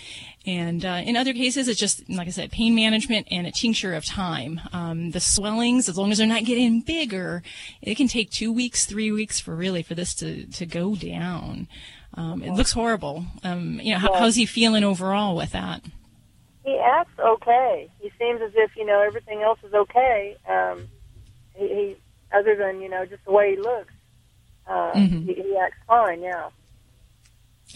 And 0.47 0.83
uh, 0.85 1.01
in 1.05 1.17
other 1.17 1.33
cases, 1.33 1.67
it's 1.67 1.79
just, 1.79 2.09
like 2.09 2.27
I 2.27 2.31
said, 2.31 2.51
pain 2.51 2.73
management 2.73 3.27
and 3.29 3.45
a 3.45 3.51
tincture 3.51 3.93
of 3.93 4.05
time. 4.05 4.61
Um, 4.71 5.11
the 5.11 5.19
swellings, 5.19 5.89
as 5.89 5.97
long 5.97 6.09
as 6.11 6.17
they're 6.19 6.25
not 6.25 6.45
getting 6.45 6.79
bigger, 6.81 7.43
it 7.81 7.95
can 7.95 8.07
take 8.07 8.31
two 8.31 8.51
weeks, 8.53 8.85
three 8.85 9.11
weeks 9.11 9.39
for 9.41 9.53
really 9.55 9.83
for 9.83 9.93
this 9.93 10.13
to, 10.15 10.45
to 10.45 10.65
go 10.65 10.95
down. 10.95 11.67
Um, 12.13 12.41
it 12.41 12.51
looks 12.53 12.71
horrible. 12.71 13.25
Um, 13.43 13.79
you 13.81 13.93
know, 13.93 13.99
how, 13.99 14.13
how's 14.13 14.35
he 14.35 14.45
feeling 14.45 14.83
overall 14.85 15.35
with 15.35 15.51
that? 15.51 15.81
he 16.63 16.77
acts 16.79 17.17
okay. 17.19 17.89
He 18.01 18.09
seems 18.19 18.41
as 18.41 18.51
if 18.55 18.75
you 18.75 18.85
know 18.85 18.99
everything 19.01 19.41
else 19.41 19.59
is 19.63 19.73
okay. 19.73 20.35
Um, 20.49 20.87
he, 21.55 21.67
he 21.67 21.95
other 22.33 22.55
than 22.57 22.81
you 22.81 22.89
know 22.89 23.05
just 23.05 23.23
the 23.23 23.31
way 23.31 23.51
he 23.55 23.61
looks, 23.61 23.93
uh, 24.67 24.91
Mhm. 24.93 25.25
he, 25.27 25.33
he 25.35 25.57
acts 25.57 25.77
fine. 25.87 26.21
Yeah. 26.21 26.49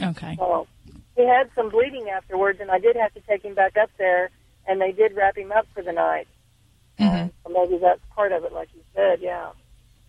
Okay. 0.01 0.35
So 0.37 0.67
he 1.15 1.27
had 1.27 1.49
some 1.55 1.69
bleeding 1.69 2.09
afterwards, 2.09 2.59
and 2.61 2.71
I 2.71 2.79
did 2.79 2.95
have 2.95 3.13
to 3.13 3.21
take 3.21 3.43
him 3.43 3.53
back 3.53 3.77
up 3.77 3.89
there, 3.97 4.29
and 4.67 4.79
they 4.79 4.91
did 4.91 5.15
wrap 5.15 5.37
him 5.37 5.51
up 5.51 5.67
for 5.73 5.83
the 5.83 5.91
night. 5.91 6.27
Mm-hmm. 6.99 7.27
So 7.43 7.53
maybe 7.53 7.79
that's 7.81 8.01
part 8.15 8.31
of 8.31 8.43
it, 8.43 8.53
like 8.53 8.69
you 8.73 8.81
said. 8.95 9.19
Yeah. 9.21 9.51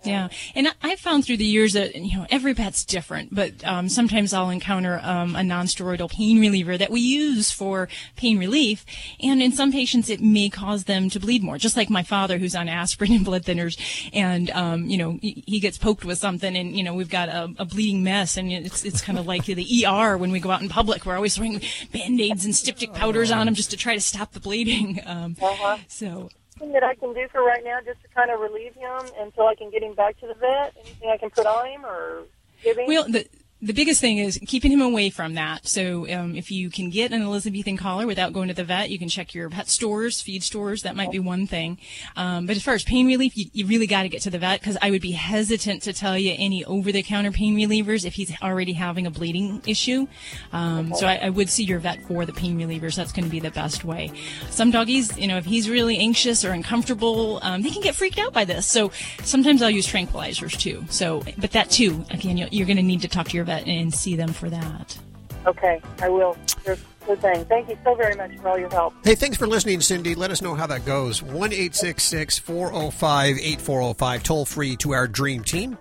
Yeah, 0.05 0.28
and 0.55 0.68
I- 0.68 0.72
I've 0.82 0.98
found 1.00 1.24
through 1.24 1.36
the 1.38 1.44
years 1.44 1.74
that 1.74 1.94
you 1.94 2.16
know 2.18 2.26
every 2.30 2.55
pet's 2.55 2.84
different, 2.84 3.34
but 3.34 3.64
um, 3.64 3.88
sometimes 3.88 4.32
I'll 4.32 4.50
encounter 4.50 5.00
um, 5.03 5.36
a 5.36 5.42
non-steroidal 5.42 6.11
pain 6.11 6.40
reliever 6.40 6.76
that 6.78 6.90
we 6.90 7.00
use 7.00 7.50
for 7.53 7.88
pain 8.16 8.38
relief, 8.38 8.84
and 9.22 9.40
in 9.42 9.53
some 9.53 9.70
patients 9.72 10.09
it 10.11 10.20
may 10.20 10.48
cause 10.48 10.84
them 10.84 11.09
to 11.11 11.20
bleed 11.20 11.42
more. 11.42 11.59
Just 11.59 11.76
like 11.76 11.88
my 11.90 12.03
father, 12.03 12.38
who's 12.38 12.55
on 12.55 12.68
aspirin 12.68 13.12
and 13.12 13.24
blood 13.24 13.44
thinners, 13.44 13.78
and 14.12 14.50
um, 14.50 14.86
you 14.88 14.96
know 14.98 15.18
he, 15.22 15.44
he 15.46 15.61
gets 15.61 15.78
poked 15.78 16.05
with 16.05 16.18
something, 16.18 16.57
and 16.57 16.76
you 16.76 16.82
know 16.82 16.94
we've 16.94 17.11
got 17.11 17.28
a, 17.28 17.53
a 17.59 17.64
bleeding 17.64 18.03
mess, 18.03 18.36
and 18.36 18.53
it's 18.53 18.84
it's 18.84 19.00
kind 19.00 19.18
of 19.18 19.26
like 19.26 19.44
the 19.44 19.84
ER 19.86 20.16
when 20.18 20.32
we 20.32 20.40
go 20.40 20.50
out 20.50 20.62
in 20.62 20.68
public. 20.68 21.07
We're 21.07 21.16
always 21.16 21.36
throwing 21.36 21.61
band-aids 21.92 22.44
and 22.44 22.55
styptic 22.55 22.92
powders 22.92 23.30
on 23.30 23.46
him 23.48 23.55
just 23.55 23.70
to 23.70 23.76
try 23.76 23.94
to 23.94 24.00
stop 24.00 24.32
the 24.32 24.40
bleeding. 24.40 25.00
Um, 25.12 25.36
Uh-huh. 25.40 25.78
So 25.88 26.30
Anything 26.63 26.75
that 26.81 26.85
I 26.85 26.95
can 26.95 27.13
do 27.13 27.27
for 27.33 27.43
right 27.43 27.65
now, 27.65 27.81
just 27.85 28.01
to 28.03 28.09
kind 28.15 28.31
of 28.31 28.39
relieve 28.39 28.75
him 28.75 29.11
until 29.19 29.49
I 29.49 29.57
can 29.57 29.71
get 29.71 29.83
him 29.83 29.95
back 29.95 30.21
to 30.21 30.29
the 30.29 30.35
vet? 30.35 30.77
Anything 30.85 31.11
I 31.13 31.17
can 31.17 31.31
put 31.31 31.45
on 31.45 31.67
him 31.67 31.85
or 31.85 32.23
give 32.63 32.79
him? 32.79 32.87
Well, 32.87 33.05
the 33.09 33.27
the 33.63 33.73
biggest 33.73 34.01
thing 34.01 34.19
is 34.19 34.41
keeping 34.45 34.73
him 34.73 34.83
away 34.83 35.09
from 35.09 35.35
that. 35.35 35.69
So 35.69 36.13
um, 36.13 36.35
if 36.35 36.51
you 36.51 36.69
can 36.69 36.91
get 36.91 37.13
an 37.13 37.23
Elizabethan 37.23 37.77
collar 37.77 38.09
without 38.09 38.33
going 38.33 38.49
to 38.49 38.55
the 38.55 38.65
vet, 38.65 38.91
you 38.91 38.99
can 38.99 39.09
check 39.09 39.35
your 39.35 39.49
pet 39.49 39.69
stores, 39.69 40.21
feed 40.21 40.43
stores. 40.43 40.83
That 40.83 40.97
might 40.97 41.13
be 41.13 41.21
one 41.21 41.47
thing. 41.47 41.79
Um, 42.17 42.47
but 42.47 42.57
as 42.57 42.63
far 42.65 42.75
as 42.75 42.83
pain 42.83 43.07
relief, 43.07 43.37
you, 43.37 43.47
you 43.53 43.67
really 43.67 43.87
got 43.87 44.03
to 44.03 44.09
get 44.09 44.21
to 44.23 44.31
the 44.31 44.39
vet 44.41 44.59
because 44.59 44.77
I 44.83 44.91
would 44.91 45.01
be 45.01 45.13
hesitant 45.13 45.83
to 45.83 45.93
tell 45.93 46.19
you 46.19 46.35
any 46.37 46.65
over-the-counter 46.65 47.31
pain 47.31 47.55
relievers 47.57 48.05
if 48.05 48.15
he's 48.15 48.35
already 48.43 48.73
having 48.73 49.07
a 49.07 49.13
bleeding 49.13 49.63
issue. 49.65 50.09
Um, 50.53 50.93
so 50.97 51.07
I, 51.07 51.15
I 51.27 51.31
would 51.31 51.49
see 51.49 51.63
your 51.63 51.79
vet 51.79 52.03
for 52.03 52.27
the 52.27 52.33
pain 52.33 52.59
relievers. 52.59 52.97
That's 52.97 53.13
going 53.13 53.27
to 53.27 53.31
be 53.31 53.39
the 53.39 53.53
best 53.53 53.85
way. 53.85 54.11
Some 54.51 54.73
doggies, 54.73 55.17
you 55.17 55.29
know, 55.29 55.37
if 55.37 55.45
he's 55.45 55.71
really 55.71 55.99
anxious 55.99 56.45
or 56.45 56.51
uncomfortable, 56.51 57.39
um, 57.43 57.63
they 57.63 57.71
can 57.71 57.81
get 57.81 57.95
freaked 57.95 58.19
out 58.19 58.33
by 58.33 58.45
this. 58.45 58.67
So 58.67 58.91
sometimes 59.23 59.63
I'll 59.63 59.71
use 59.71 59.87
tranquilizers 59.87 60.59
too. 60.59 60.85
So, 60.91 61.23
but 61.39 61.53
that 61.53 61.71
too, 61.71 62.05
again, 62.11 62.39
you're 62.39 62.67
going 62.67 62.77
to 62.77 62.83
need 62.83 63.03
to 63.03 63.09
talk 63.09 63.29
to 63.29 63.37
your 63.37 63.45
vet 63.45 63.51
and 63.66 63.92
see 63.92 64.16
them 64.16 64.32
for 64.32 64.50
that. 64.50 64.98
Okay, 65.46 65.80
I 66.00 66.09
will. 66.09 66.36
Good, 66.64 66.78
good 67.07 67.20
thing. 67.20 67.44
Thank 67.46 67.68
you 67.68 67.76
so 67.84 67.94
very 67.94 68.14
much 68.14 68.36
for 68.38 68.50
all 68.50 68.59
your 68.59 68.70
help. 68.70 68.94
Hey, 69.05 69.14
thanks 69.14 69.36
for 69.36 69.46
listening, 69.46 69.80
Cindy. 69.80 70.14
Let 70.14 70.30
us 70.30 70.40
know 70.40 70.55
how 70.55 70.66
that 70.68 70.84
goes. 70.84 71.22
1 71.22 71.50
405 71.53 73.36
8405, 73.38 74.22
toll 74.22 74.44
free 74.44 74.76
to 74.76 74.92
our 74.92 75.09
dream 75.09 75.42
team. 75.42 75.76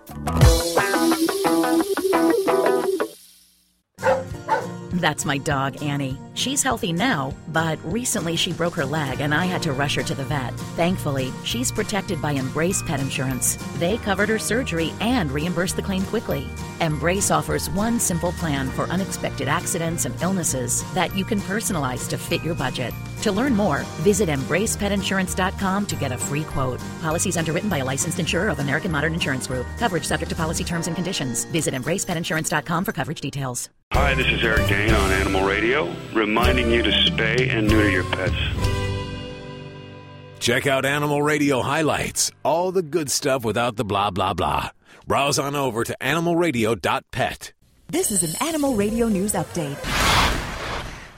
That's 5.02 5.24
my 5.24 5.38
dog, 5.38 5.82
Annie. 5.82 6.16
She's 6.34 6.62
healthy 6.62 6.92
now, 6.92 7.34
but 7.48 7.76
recently 7.84 8.36
she 8.36 8.52
broke 8.52 8.76
her 8.76 8.84
leg 8.84 9.20
and 9.20 9.34
I 9.34 9.46
had 9.46 9.60
to 9.64 9.72
rush 9.72 9.96
her 9.96 10.02
to 10.04 10.14
the 10.14 10.22
vet. 10.22 10.54
Thankfully, 10.76 11.32
she's 11.44 11.72
protected 11.72 12.22
by 12.22 12.30
Embrace 12.30 12.84
Pet 12.84 13.00
Insurance. 13.00 13.58
They 13.80 13.96
covered 13.96 14.28
her 14.28 14.38
surgery 14.38 14.92
and 15.00 15.32
reimbursed 15.32 15.74
the 15.74 15.82
claim 15.82 16.04
quickly. 16.04 16.46
Embrace 16.80 17.32
offers 17.32 17.68
one 17.70 17.98
simple 17.98 18.30
plan 18.30 18.68
for 18.70 18.84
unexpected 18.84 19.48
accidents 19.48 20.04
and 20.04 20.14
illnesses 20.22 20.84
that 20.94 21.16
you 21.16 21.24
can 21.24 21.40
personalize 21.40 22.08
to 22.08 22.16
fit 22.16 22.44
your 22.44 22.54
budget. 22.54 22.94
To 23.22 23.32
learn 23.32 23.56
more, 23.56 23.80
visit 24.04 24.28
embracepetinsurance.com 24.28 25.86
to 25.86 25.96
get 25.96 26.12
a 26.12 26.18
free 26.18 26.44
quote. 26.44 26.80
Policies 27.00 27.36
underwritten 27.36 27.68
by 27.68 27.78
a 27.78 27.84
licensed 27.84 28.20
insurer 28.20 28.50
of 28.50 28.60
American 28.60 28.92
Modern 28.92 29.14
Insurance 29.14 29.48
Group. 29.48 29.66
Coverage 29.78 30.04
subject 30.04 30.30
to 30.30 30.36
policy 30.36 30.62
terms 30.62 30.86
and 30.86 30.94
conditions. 30.94 31.44
Visit 31.46 31.74
embracepetinsurance.com 31.74 32.84
for 32.84 32.92
coverage 32.92 33.20
details. 33.20 33.68
Hi, 33.94 34.14
this 34.14 34.26
is 34.28 34.42
Eric 34.42 34.68
Dane 34.68 34.94
on 34.94 35.10
Animal 35.12 35.44
Radio, 35.44 35.94
reminding 36.14 36.70
you 36.70 36.82
to 36.82 36.90
spay 36.90 37.50
and 37.50 37.68
neuter 37.68 37.90
your 37.90 38.04
pets. 38.04 38.34
Check 40.38 40.66
out 40.66 40.86
Animal 40.86 41.20
Radio 41.22 41.60
highlights, 41.60 42.32
all 42.42 42.72
the 42.72 42.82
good 42.82 43.10
stuff 43.10 43.44
without 43.44 43.76
the 43.76 43.84
blah, 43.84 44.10
blah, 44.10 44.32
blah. 44.32 44.70
Browse 45.06 45.38
on 45.38 45.54
over 45.54 45.84
to 45.84 45.94
animalradio.pet. 46.00 47.52
This 47.88 48.10
is 48.10 48.22
an 48.22 48.48
Animal 48.48 48.76
Radio 48.76 49.08
News 49.08 49.34
Update. 49.34 49.76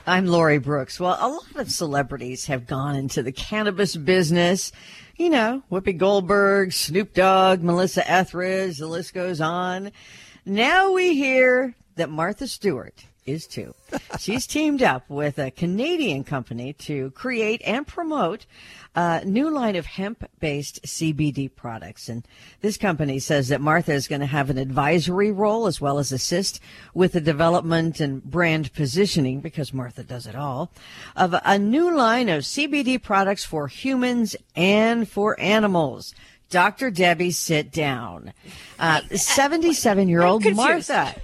I'm 0.04 0.26
Lori 0.26 0.58
Brooks. 0.58 0.98
Well, 0.98 1.16
a 1.20 1.28
lot 1.28 1.56
of 1.56 1.70
celebrities 1.70 2.46
have 2.46 2.66
gone 2.66 2.96
into 2.96 3.22
the 3.22 3.30
cannabis 3.30 3.94
business. 3.94 4.72
You 5.16 5.30
know, 5.30 5.62
Whoopi 5.70 5.96
Goldberg, 5.96 6.72
Snoop 6.72 7.14
Dogg, 7.14 7.62
Melissa 7.62 8.10
Etheridge, 8.10 8.78
the 8.78 8.88
list 8.88 9.14
goes 9.14 9.40
on. 9.40 9.92
Now 10.44 10.90
we 10.90 11.14
hear 11.14 11.76
that 11.96 12.10
Martha 12.10 12.46
Stewart 12.46 13.04
is 13.26 13.46
too. 13.46 13.74
She's 14.18 14.46
teamed 14.46 14.82
up 14.82 15.08
with 15.08 15.38
a 15.38 15.50
Canadian 15.50 16.24
company 16.24 16.72
to 16.74 17.10
create 17.12 17.62
and 17.64 17.86
promote 17.86 18.46
a 18.94 19.24
new 19.24 19.50
line 19.50 19.76
of 19.76 19.86
hemp 19.86 20.28
based 20.40 20.82
CBD 20.82 21.54
products. 21.54 22.08
And 22.08 22.26
this 22.60 22.76
company 22.76 23.18
says 23.18 23.48
that 23.48 23.60
Martha 23.60 23.92
is 23.92 24.08
going 24.08 24.20
to 24.20 24.26
have 24.26 24.50
an 24.50 24.58
advisory 24.58 25.32
role 25.32 25.66
as 25.66 25.80
well 25.80 25.98
as 25.98 26.12
assist 26.12 26.60
with 26.92 27.12
the 27.12 27.20
development 27.20 28.00
and 28.00 28.22
brand 28.22 28.72
positioning, 28.74 29.40
because 29.40 29.72
Martha 29.72 30.04
does 30.04 30.26
it 30.26 30.36
all, 30.36 30.70
of 31.16 31.34
a 31.44 31.58
new 31.58 31.94
line 31.94 32.28
of 32.28 32.42
CBD 32.42 33.02
products 33.02 33.44
for 33.44 33.68
humans 33.68 34.36
and 34.54 35.08
for 35.08 35.38
animals. 35.40 36.14
Dr. 36.50 36.90
Debbie, 36.90 37.32
sit 37.32 37.72
down. 37.72 38.32
Uh, 38.78 39.00
77 39.10 40.08
year 40.08 40.22
old 40.22 40.44
Martha. 40.54 41.14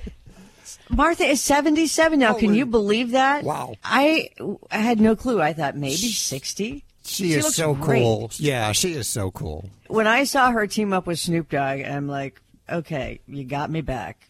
Martha 0.91 1.25
is 1.25 1.41
77 1.41 2.19
now. 2.19 2.35
Can 2.35 2.55
you 2.55 2.67
believe 2.67 3.13
that? 3.13 3.45
Wow. 3.45 3.75
I, 3.85 4.31
I 4.71 4.79
had 4.79 5.01
no 5.01 5.17
clue. 5.17 5.41
I 5.41 5.53
thought 5.53 5.77
maybe 5.77 5.97
60. 5.97 6.85
She, 7.03 7.33
is 7.33 7.45
looks 7.45 7.57
so 7.57 7.75
great. 7.75 8.03
cool. 8.03 8.31
Yeah, 8.37 8.73
she 8.73 8.93
is 8.93 9.09
so 9.09 9.31
cool. 9.31 9.69
When 9.89 10.07
I 10.07 10.25
saw 10.25 10.51
her 10.51 10.67
team 10.67 10.93
up 10.93 11.07
with 11.07 11.19
Snoop 11.19 11.49
Dogg, 11.49 11.81
I'm 11.81 12.07
like, 12.07 12.41
okay, 12.69 13.21
you 13.27 13.45
got 13.45 13.71
me 13.71 13.81
back. 13.81 14.29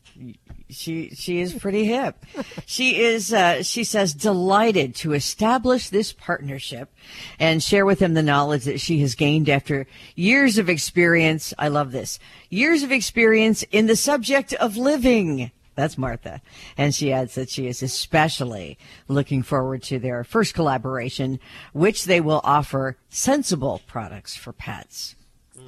She 0.69 1.11
she 1.11 1.41
is 1.41 1.53
pretty 1.55 1.85
hip. 1.85 2.25
she 2.67 3.01
is 3.01 3.33
uh, 3.33 3.63
she 3.63 3.85
says 3.85 4.15
delighted 4.15 4.95
to 4.97 5.15
establish 5.15 5.89
this 5.89 6.13
partnership 6.13 6.93
and 7.39 7.63
share 7.63 7.85
with 7.85 8.01
him 8.01 8.15
the 8.15 8.23
knowledge 8.23 8.65
that 8.65 8.81
she 8.81 9.01
has 9.01 9.15
gained 9.15 9.49
after 9.49 9.87
years 10.15 10.59
of 10.59 10.69
experience. 10.69 11.53
I 11.59 11.69
love 11.69 11.91
this. 11.91 12.19
Years 12.51 12.83
of 12.83 12.93
experience 12.93 13.63
in 13.73 13.87
the 13.87 13.97
subject 13.97 14.53
of 14.55 14.77
living. 14.77 15.51
That's 15.77 15.97
Martha. 15.97 16.41
And 16.77 16.95
she 16.95 17.12
adds 17.12 17.35
that 17.37 17.49
she 17.51 17.66
is 17.66 17.83
especially 17.83 18.77
looking 19.09 19.43
forward 19.43 19.83
to 19.85 19.99
their 19.99 20.25
first 20.25 20.53
collaboration, 20.55 21.39
which 21.73 22.05
they 22.05 22.21
will 22.21 22.41
offer 22.45 22.97
sensible 23.09 23.81
products 23.87 24.37
for 24.37 24.53
pets. 24.53 25.14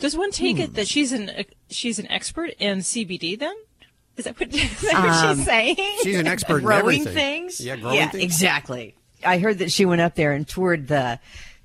Does 0.01 0.17
one 0.17 0.31
take 0.31 0.57
Hmm. 0.57 0.63
it 0.63 0.75
that 0.75 0.89
she's 0.89 1.13
an 1.13 1.31
she's 1.71 1.99
an 1.99 2.11
expert 2.11 2.51
in 2.59 2.79
CBD 2.79 3.39
then? 3.39 3.55
Is 4.17 4.25
that 4.25 4.39
what, 4.39 4.49
is 4.55 4.81
that 4.83 4.93
what 4.95 5.09
Um, 5.11 5.37
she's 5.37 5.47
saying? 5.47 5.77
She's 6.03 6.19
an 6.19 6.27
expert 6.27 6.59
in 6.59 6.65
growing 6.65 6.83
everything. 7.01 7.15
things. 7.15 7.61
Yeah, 7.61 7.77
growing 7.77 7.97
yeah, 7.97 8.11
things. 8.11 8.25
exactly. 8.25 8.95
I 9.25 9.39
heard 9.39 9.59
that 9.59 9.71
she 9.71 9.85
went 9.85 10.01
up 10.01 10.15
there 10.15 10.33
and 10.33 10.47
toured 10.47 10.89
the 10.89 11.21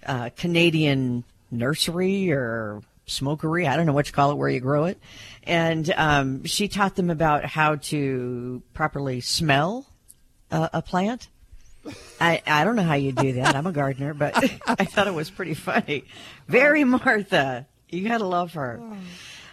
uh, 0.05 0.29
Canadian 0.37 1.23
nursery 1.51 2.31
or 2.31 2.81
smokery. 3.07 3.67
I 3.67 3.75
don't 3.75 3.85
know 3.85 3.93
what 3.93 4.07
you 4.07 4.13
call 4.13 4.31
it, 4.31 4.35
where 4.35 4.49
you 4.49 4.59
grow 4.59 4.85
it. 4.85 4.99
And 5.43 5.91
um, 5.95 6.43
she 6.45 6.67
taught 6.67 6.95
them 6.95 7.09
about 7.09 7.45
how 7.45 7.75
to 7.75 8.61
properly 8.73 9.21
smell 9.21 9.85
a, 10.51 10.69
a 10.73 10.81
plant. 10.81 11.29
I, 12.19 12.41
I 12.45 12.63
don't 12.65 12.75
know 12.75 12.83
how 12.83 12.95
you 12.95 13.13
do 13.13 13.33
that. 13.33 13.55
I'm 13.55 13.65
a 13.65 13.71
gardener, 13.71 14.13
but 14.13 14.35
I 14.67 14.85
thought 14.85 15.07
it 15.07 15.13
was 15.13 15.29
pretty 15.29 15.53
funny. 15.53 16.03
Very 16.47 16.83
Martha. 16.83 17.65
You 17.89 18.07
gotta 18.07 18.25
love 18.25 18.53
her. 18.53 18.81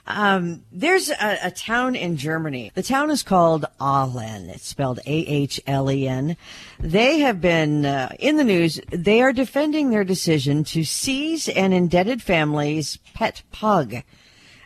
Um, 0.07 0.65
there's 0.71 1.09
a, 1.09 1.39
a 1.45 1.51
town 1.51 1.97
in 1.97 2.17
Germany. 2.17 2.71
The 2.75 2.83
town 2.83 3.11
is 3.11 3.23
called 3.23 3.65
Ahlen. 3.81 4.49
It's 4.51 4.69
spelled 4.69 5.01
A-H-L-E-N. 5.07 6.37
They 6.79 7.19
have 7.21 7.41
been 7.41 7.87
uh, 7.87 8.15
in 8.19 8.37
the 8.37 8.45
news. 8.45 8.81
They 8.91 9.23
are 9.23 9.33
defending 9.33 9.91
their 9.91 10.05
decision 10.05 10.63
to 10.65 10.85
seize 10.85 11.49
an 11.49 11.73
indebted 11.73 12.23
family's 12.23 12.99
pet 13.15 13.43
pug 13.51 14.03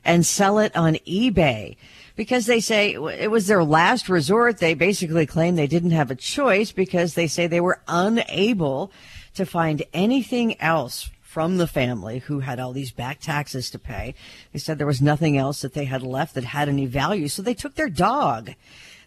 and 0.04 0.26
sell 0.26 0.58
it 0.58 0.74
on 0.74 0.94
eBay 1.06 1.76
because 2.16 2.46
they 2.46 2.58
say 2.58 2.94
it 2.94 3.30
was 3.30 3.46
their 3.46 3.62
last 3.62 4.08
resort. 4.08 4.58
They 4.58 4.74
basically 4.74 5.24
claim 5.24 5.54
they 5.54 5.68
didn't 5.68 5.92
have 5.92 6.10
a 6.10 6.16
choice 6.16 6.72
because 6.72 7.14
they 7.14 7.28
say 7.28 7.46
they 7.46 7.60
were 7.60 7.80
unable 7.86 8.90
to 9.34 9.46
find 9.46 9.84
anything 9.92 10.60
else 10.60 11.10
from 11.38 11.56
the 11.56 11.68
family 11.68 12.18
who 12.18 12.40
had 12.40 12.58
all 12.58 12.72
these 12.72 12.90
back 12.90 13.20
taxes 13.20 13.70
to 13.70 13.78
pay. 13.78 14.12
They 14.52 14.58
said 14.58 14.76
there 14.76 14.88
was 14.88 15.00
nothing 15.00 15.38
else 15.38 15.62
that 15.62 15.72
they 15.72 15.84
had 15.84 16.02
left 16.02 16.34
that 16.34 16.42
had 16.42 16.68
any 16.68 16.84
value, 16.84 17.28
so 17.28 17.42
they 17.42 17.54
took 17.54 17.76
their 17.76 17.88
dog. 17.88 18.54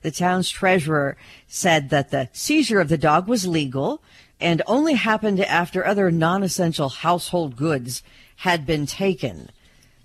The 0.02 0.12
town's 0.12 0.50
treasurer 0.50 1.18
said 1.50 1.90
that 1.90 2.10
the 2.10 2.30
seizure 2.32 2.80
of 2.80 2.88
the 2.88 2.98
dog 2.98 3.28
was 3.28 3.46
legal 3.46 4.02
and 4.40 4.62
only 4.66 4.94
happened 4.94 5.42
after 5.42 5.86
other 5.86 6.10
non-essential 6.10 6.88
household 6.88 7.58
goods 7.58 8.02
had 8.38 8.66
been 8.66 8.86
taken. 8.86 9.50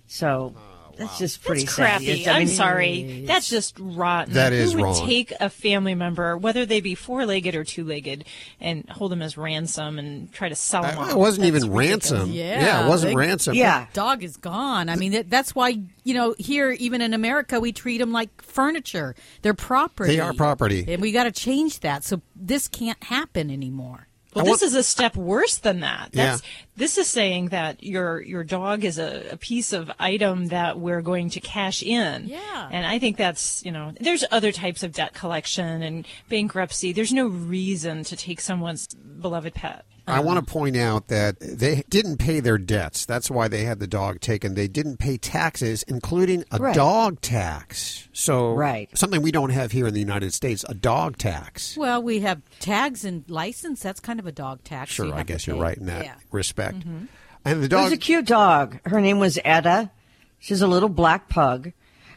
So 0.08 0.56
that's 0.96 1.18
just 1.18 1.42
pretty 1.44 1.62
That's 1.62 1.74
crappy. 1.74 2.08
It's- 2.10 2.26
I 2.28 2.32
I'm 2.40 2.46
mean, 2.46 2.48
sorry. 2.56 3.24
That's 3.26 3.48
just 3.48 3.76
rotten. 3.78 4.34
That 4.34 4.52
is 4.52 4.72
Who 4.72 4.78
would 4.78 4.84
wrong. 4.84 5.06
take 5.06 5.32
a 5.40 5.48
family 5.50 5.94
member, 5.94 6.36
whether 6.36 6.66
they 6.66 6.80
be 6.80 6.94
four-legged 6.94 7.54
or 7.54 7.64
two-legged, 7.64 8.24
and 8.60 8.88
hold 8.88 9.12
them 9.12 9.22
as 9.22 9.36
ransom 9.36 9.98
and 9.98 10.32
try 10.32 10.48
to 10.48 10.54
sell 10.54 10.82
them 10.82 10.98
off? 10.98 11.10
It 11.10 11.16
wasn't 11.16 11.42
That's 11.50 11.62
even 11.64 11.72
ridiculous. 11.72 12.10
ransom. 12.12 12.32
Yeah, 12.32 12.84
it 12.84 12.88
wasn't 12.88 13.12
the- 13.12 13.16
ransom. 13.18 13.54
the 13.56 13.88
dog 13.92 14.22
is 14.22 14.36
gone. 14.36 14.88
I 14.88 14.96
mean, 14.96 15.12
that, 15.12 15.30
that's 15.30 15.54
why 15.54 15.78
you 16.04 16.14
know 16.14 16.34
here, 16.38 16.70
even 16.72 17.00
in 17.02 17.14
America, 17.14 17.60
we 17.60 17.72
treat 17.72 17.98
them 17.98 18.12
like 18.12 18.42
furniture. 18.42 19.14
They're 19.42 19.54
property. 19.54 20.14
They 20.16 20.20
are 20.20 20.32
property. 20.32 20.84
and 20.88 21.00
we 21.02 21.12
got 21.12 21.24
to 21.24 21.32
change 21.32 21.80
that. 21.80 22.04
So 22.04 22.20
this 22.34 22.68
can't 22.68 23.02
happen 23.04 23.50
anymore. 23.50 24.06
Well, 24.36 24.52
this 24.52 24.62
is 24.62 24.74
a 24.74 24.82
step 24.82 25.16
worse 25.16 25.56
than 25.58 25.80
that. 25.80 26.10
Yeah. 26.12 26.38
This 26.76 26.98
is 26.98 27.08
saying 27.08 27.48
that 27.48 27.82
your 27.82 28.20
your 28.20 28.44
dog 28.44 28.84
is 28.84 28.98
a, 28.98 29.30
a 29.30 29.36
piece 29.36 29.72
of 29.72 29.90
item 29.98 30.48
that 30.48 30.78
we're 30.78 31.02
going 31.02 31.30
to 31.30 31.40
cash 31.40 31.82
in. 31.82 32.26
Yeah. 32.26 32.68
And 32.70 32.86
I 32.86 32.98
think 32.98 33.16
that's, 33.16 33.64
you 33.64 33.72
know, 33.72 33.92
there's 33.98 34.24
other 34.30 34.52
types 34.52 34.82
of 34.82 34.92
debt 34.92 35.14
collection 35.14 35.82
and 35.82 36.06
bankruptcy. 36.28 36.92
There's 36.92 37.12
no 37.12 37.26
reason 37.26 38.04
to 38.04 38.16
take 38.16 38.40
someone's 38.40 38.86
beloved 38.94 39.54
pet. 39.54 39.86
I 40.08 40.20
want 40.20 40.44
to 40.46 40.52
point 40.52 40.76
out 40.76 41.08
that 41.08 41.40
they 41.40 41.82
didn't 41.88 42.18
pay 42.18 42.40
their 42.40 42.58
debts. 42.58 43.04
That's 43.06 43.30
why 43.30 43.48
they 43.48 43.64
had 43.64 43.80
the 43.80 43.86
dog 43.86 44.20
taken. 44.20 44.54
They 44.54 44.68
didn't 44.68 44.98
pay 44.98 45.16
taxes, 45.18 45.82
including 45.88 46.44
a 46.52 46.58
Right. 46.58 46.74
dog 46.74 47.20
tax. 47.20 48.08
So, 48.12 48.54
Right. 48.54 48.88
something 48.96 49.20
we 49.22 49.32
don't 49.32 49.50
have 49.50 49.72
here 49.72 49.86
in 49.86 49.94
the 49.94 50.00
United 50.00 50.32
States, 50.32 50.64
a 50.68 50.74
dog 50.74 51.18
tax. 51.18 51.76
Well, 51.76 52.02
we 52.02 52.20
have 52.20 52.40
tags 52.60 53.04
and 53.04 53.24
license. 53.28 53.80
That's 53.80 54.00
kind 54.00 54.20
of 54.20 54.26
a 54.26 54.32
dog 54.32 54.62
tax. 54.64 54.92
Sure, 54.92 55.12
I 55.12 55.22
guess 55.24 55.46
you're 55.46 55.56
right 55.60 55.76
in 55.76 55.86
that 55.86 56.04
Yeah. 56.04 56.14
respect. 56.30 56.80
Mhm. 56.86 57.08
And 57.44 57.62
the 57.64 57.76
It 57.76 57.82
was 57.82 57.92
a 57.92 57.96
cute 57.96 58.26
dog. 58.26 58.78
Her 58.86 59.00
name 59.00 59.18
was 59.18 59.38
Edda. 59.44 59.90
She's 60.38 60.62
a 60.62 60.66
little 60.66 60.88
black 60.88 61.28
pug. 61.28 61.72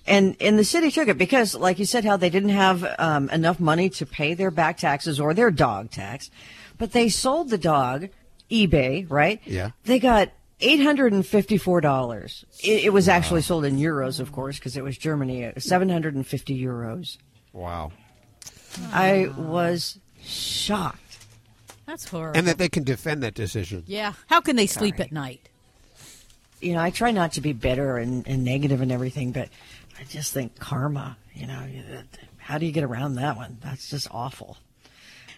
And, 0.09 0.35
and 0.41 0.57
the 0.57 0.63
city 0.63 0.89
took 0.89 1.07
it 1.07 1.19
because, 1.19 1.53
like 1.53 1.77
you 1.77 1.85
said, 1.85 2.03
how 2.03 2.17
they 2.17 2.31
didn't 2.31 2.49
have 2.49 2.83
um, 2.97 3.29
enough 3.29 3.59
money 3.59 3.89
to 3.91 4.05
pay 4.07 4.33
their 4.33 4.49
back 4.49 4.77
taxes 4.77 5.19
or 5.19 5.35
their 5.35 5.51
dog 5.51 5.91
tax. 5.91 6.31
But 6.79 6.93
they 6.93 7.09
sold 7.09 7.51
the 7.51 7.59
dog, 7.59 8.09
eBay, 8.49 9.05
right? 9.09 9.39
Yeah. 9.45 9.69
They 9.83 9.99
got 9.99 10.29
$854. 10.61 12.43
It, 12.63 12.85
it 12.85 12.89
was 12.91 13.07
actually 13.07 13.43
sold 13.43 13.65
in 13.65 13.77
euros, 13.77 14.19
of 14.19 14.31
course, 14.31 14.57
because 14.57 14.75
it 14.75 14.83
was 14.83 14.97
Germany. 14.97 15.45
uh, 15.45 15.59
750 15.59 16.59
euros. 16.59 17.17
Wow. 17.53 17.91
I 18.91 19.31
was 19.37 19.99
shocked. 20.23 21.19
That's 21.85 22.09
horrible. 22.09 22.37
And 22.37 22.47
that 22.47 22.57
they 22.57 22.69
can 22.69 22.83
defend 22.83 23.21
that 23.21 23.35
decision. 23.35 23.83
yeah. 23.85 24.13
How 24.27 24.41
can 24.41 24.55
they 24.55 24.67
sleep 24.67 24.95
Sorry. 24.95 25.05
at 25.05 25.11
night? 25.11 25.49
you 26.61 26.73
know, 26.73 26.81
I 26.81 26.89
try 26.89 27.11
not 27.11 27.33
to 27.33 27.41
be 27.41 27.53
bitter 27.53 27.97
and, 27.97 28.27
and 28.27 28.43
negative 28.43 28.81
and 28.81 28.91
everything, 28.91 29.31
but 29.31 29.49
I 29.99 30.03
just 30.05 30.33
think 30.33 30.57
karma, 30.57 31.17
you 31.33 31.45
know, 31.45 31.61
how 32.37 32.57
do 32.57 32.65
you 32.65 32.71
get 32.71 32.85
around 32.85 33.15
that 33.15 33.35
one? 33.35 33.57
That's 33.61 33.89
just 33.89 34.07
awful. 34.11 34.57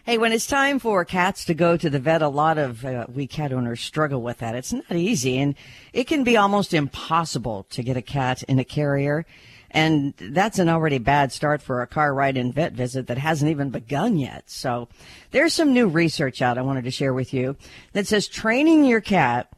Hey, 0.05 0.20
when 0.20 0.32
it's 0.32 0.45
time 0.45 0.78
for 0.78 1.03
cats 1.03 1.45
to 1.45 1.55
go 1.55 1.78
to 1.78 1.89
the 1.89 1.99
vet, 1.99 2.22
a 2.22 2.28
lot 2.28 2.59
of 2.59 2.86
uh, 2.86 3.07
we 3.12 3.26
cat 3.26 3.53
owners 3.53 3.82
struggle 3.82 4.22
with 4.22 4.38
that. 4.38 4.53
It's 4.55 4.72
not 4.72 4.91
easy, 4.91 5.39
and 5.39 5.55
it 5.93 6.05
can 6.05 6.24
be 6.24 6.38
almost 6.38 6.74
impossible 6.74 7.66
to 7.72 7.82
get 7.82 7.97
a 7.97 8.01
cat 8.03 8.43
in 8.43 8.59
a 8.59 8.64
carrier. 8.64 9.26
And 9.72 10.14
that's 10.18 10.59
an 10.59 10.70
already 10.70 10.99
bad 10.99 11.32
start 11.32 11.62
for 11.62 11.82
a 11.82 11.88
car 11.88 12.14
ride 12.14 12.38
and 12.38 12.53
vet 12.53 12.74
visit 12.74 13.07
that 13.07 13.18
hasn't 13.18 13.49
even 13.49 13.70
begun 13.70 14.18
yet. 14.18 14.49
So 14.49 14.89
there's 15.32 15.53
some 15.53 15.74
new 15.74 15.88
research 15.88 16.41
out 16.41 16.57
I 16.57 16.62
wanted 16.62 16.84
to 16.84 16.91
share 16.91 17.14
with 17.14 17.34
you 17.34 17.55
that 17.93 18.05
says 18.05 18.28
training 18.28 18.86
your 18.86 19.01
cat 19.01 19.51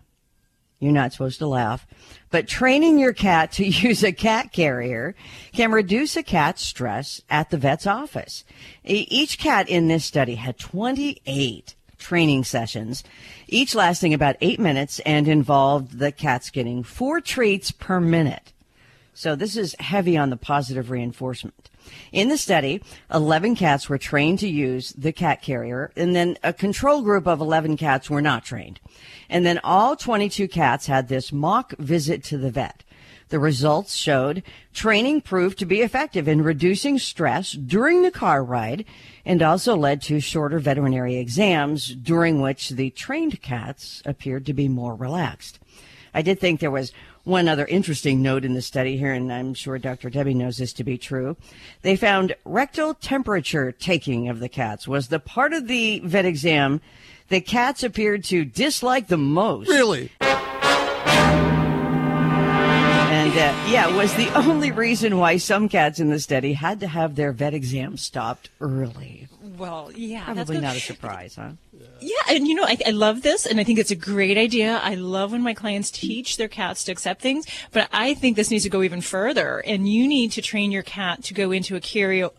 you're 0.84 0.92
not 0.92 1.14
supposed 1.14 1.40
to 1.40 1.48
laugh. 1.48 1.88
But 2.34 2.48
training 2.48 2.98
your 2.98 3.14
cat 3.14 3.52
to 3.54 3.68
use 3.68 4.04
a 4.04 4.12
cat 4.12 4.52
carrier 4.52 5.14
can 5.52 5.72
reduce 5.72 6.16
a 6.16 6.24
cat's 6.24 6.64
stress 6.64 7.22
at 7.30 7.52
the 7.52 7.60
vet's 7.60 7.86
office. 7.86 8.44
Each 8.84 9.38
cat 9.38 9.70
in 9.70 9.88
this 9.88 10.04
study 10.04 10.34
had 10.34 10.58
28 10.58 11.76
training 12.00 12.44
sessions, 12.44 13.04
each 13.48 13.76
lasting 13.76 14.16
about 14.16 14.38
eight 14.42 14.60
minutes 14.60 15.00
and 15.02 15.28
involved 15.28 16.00
the 16.00 16.12
cats 16.12 16.50
getting 16.50 16.82
four 16.82 17.22
treats 17.22 17.70
per 17.70 18.00
minute. 18.00 18.52
So 19.14 19.36
this 19.36 19.56
is 19.56 19.76
heavy 19.80 20.18
on 20.18 20.32
the 20.32 20.36
positive 20.36 20.90
reinforcement. 20.90 21.70
In 22.12 22.30
the 22.30 22.38
study, 22.38 22.82
11 23.14 23.56
cats 23.56 23.90
were 23.90 23.98
trained 23.98 24.40
to 24.40 24.48
use 24.48 24.94
the 24.94 25.12
cat 25.12 25.42
carrier, 25.42 25.92
and 25.96 26.16
then 26.16 26.38
a 26.44 26.54
control 26.54 27.02
group 27.02 27.28
of 27.28 27.42
11 27.42 27.78
cats 27.78 28.10
were 28.10 28.22
not 28.22 28.46
trained. 28.46 28.80
And 29.30 29.46
then 29.46 29.60
all 29.64 29.96
22 29.96 30.48
cats 30.48 30.88
had 30.88 31.08
this 31.08 31.32
mock 31.32 31.74
visit 31.78 32.24
to 32.26 32.38
the 32.38 32.52
vet. 32.52 32.84
The 33.30 33.40
results 33.40 33.96
showed 33.96 34.44
training 34.74 35.22
proved 35.22 35.58
to 35.60 35.66
be 35.66 35.82
effective 35.82 36.28
in 36.28 36.44
reducing 36.44 37.00
stress 37.00 37.54
during 37.54 38.04
the 38.04 38.12
car 38.12 38.44
ride 38.44 38.86
and 39.26 39.42
also 39.42 39.76
led 39.76 40.04
to 40.04 40.20
shorter 40.20 40.60
veterinary 40.60 41.16
exams 41.16 41.96
during 41.96 42.42
which 42.42 42.70
the 42.70 42.92
trained 42.92 43.42
cats 43.42 44.04
appeared 44.06 44.46
to 44.46 44.54
be 44.54 44.68
more 44.68 44.94
relaxed. 44.94 45.60
I 46.14 46.22
did 46.22 46.40
think 46.40 46.60
there 46.60 46.70
was 46.70 46.94
one 47.24 47.48
other 47.48 47.66
interesting 47.66 48.22
note 48.22 48.44
in 48.44 48.54
the 48.54 48.62
study 48.62 48.98
here, 48.98 49.14
and 49.14 49.32
I'm 49.32 49.54
sure 49.54 49.78
Dr. 49.78 50.10
Debbie 50.10 50.34
knows 50.34 50.58
this 50.58 50.74
to 50.74 50.84
be 50.84 50.98
true. 50.98 51.38
They 51.82 51.96
found 51.96 52.36
rectal 52.44 52.94
temperature 52.94 53.72
taking 53.72 54.30
of 54.30 54.40
the 54.40 54.50
cats 54.50 54.88
was 54.88 55.08
the 55.08 55.20
part 55.20 55.54
of 55.54 55.68
the 55.68 56.00
vet 56.00 56.26
exam 56.26 56.82
the 57.30 57.42
cats 57.42 57.84
appeared 57.84 58.24
to 58.26 58.46
dislike 58.46 59.08
the 59.08 59.18
most. 59.18 59.70
Really? 59.70 60.12
Uh, 63.34 63.36
yeah, 63.68 63.88
was 63.98 64.14
the 64.14 64.30
only 64.36 64.70
reason 64.70 65.18
why 65.18 65.38
some 65.38 65.68
cats 65.68 66.00
in 66.00 66.12
the 66.12 66.20
study 66.20 66.54
had 66.54 66.80
to 66.82 66.88
have 66.88 67.16
their 67.16 67.32
vet 67.32 67.56
exam 67.56 67.98
stopped 67.98 68.52
early. 68.62 69.28
Well, 69.58 69.92
yeah, 69.96 70.26
Probably 70.26 70.60
not 70.60 70.76
a 70.76 70.80
surprise, 70.80 71.36
huh? 71.36 71.54
Yeah, 72.00 72.16
and 72.30 72.48
you 72.48 72.54
know, 72.54 72.64
I, 72.64 72.78
I 72.86 72.92
love 72.92 73.24
this, 73.24 73.48
and 73.48 73.60
I 73.60 73.64
think 73.64 73.80
it's 73.80 73.90
a 73.90 73.96
great 73.96 74.38
idea. 74.38 74.80
I 74.84 74.94
love 74.94 75.32
when 75.32 75.42
my 75.42 75.56
clients 75.56 75.90
teach 75.90 76.38
their 76.38 76.48
cats 76.48 76.84
to 76.84 76.92
accept 76.92 77.24
things, 77.24 77.48
but 77.72 77.90
I 77.92 78.14
think 78.14 78.36
this 78.36 78.52
needs 78.52 78.66
to 78.66 78.70
go 78.70 78.84
even 78.84 79.02
further, 79.02 79.64
and 79.66 79.90
you 79.90 80.08
need 80.08 80.32
to 80.34 80.42
train 80.44 80.72
your 80.72 80.84
cat 80.84 81.24
to 81.24 81.34
go 81.34 81.52
into 81.52 81.76
a 81.76 81.82
carrier 81.82 82.30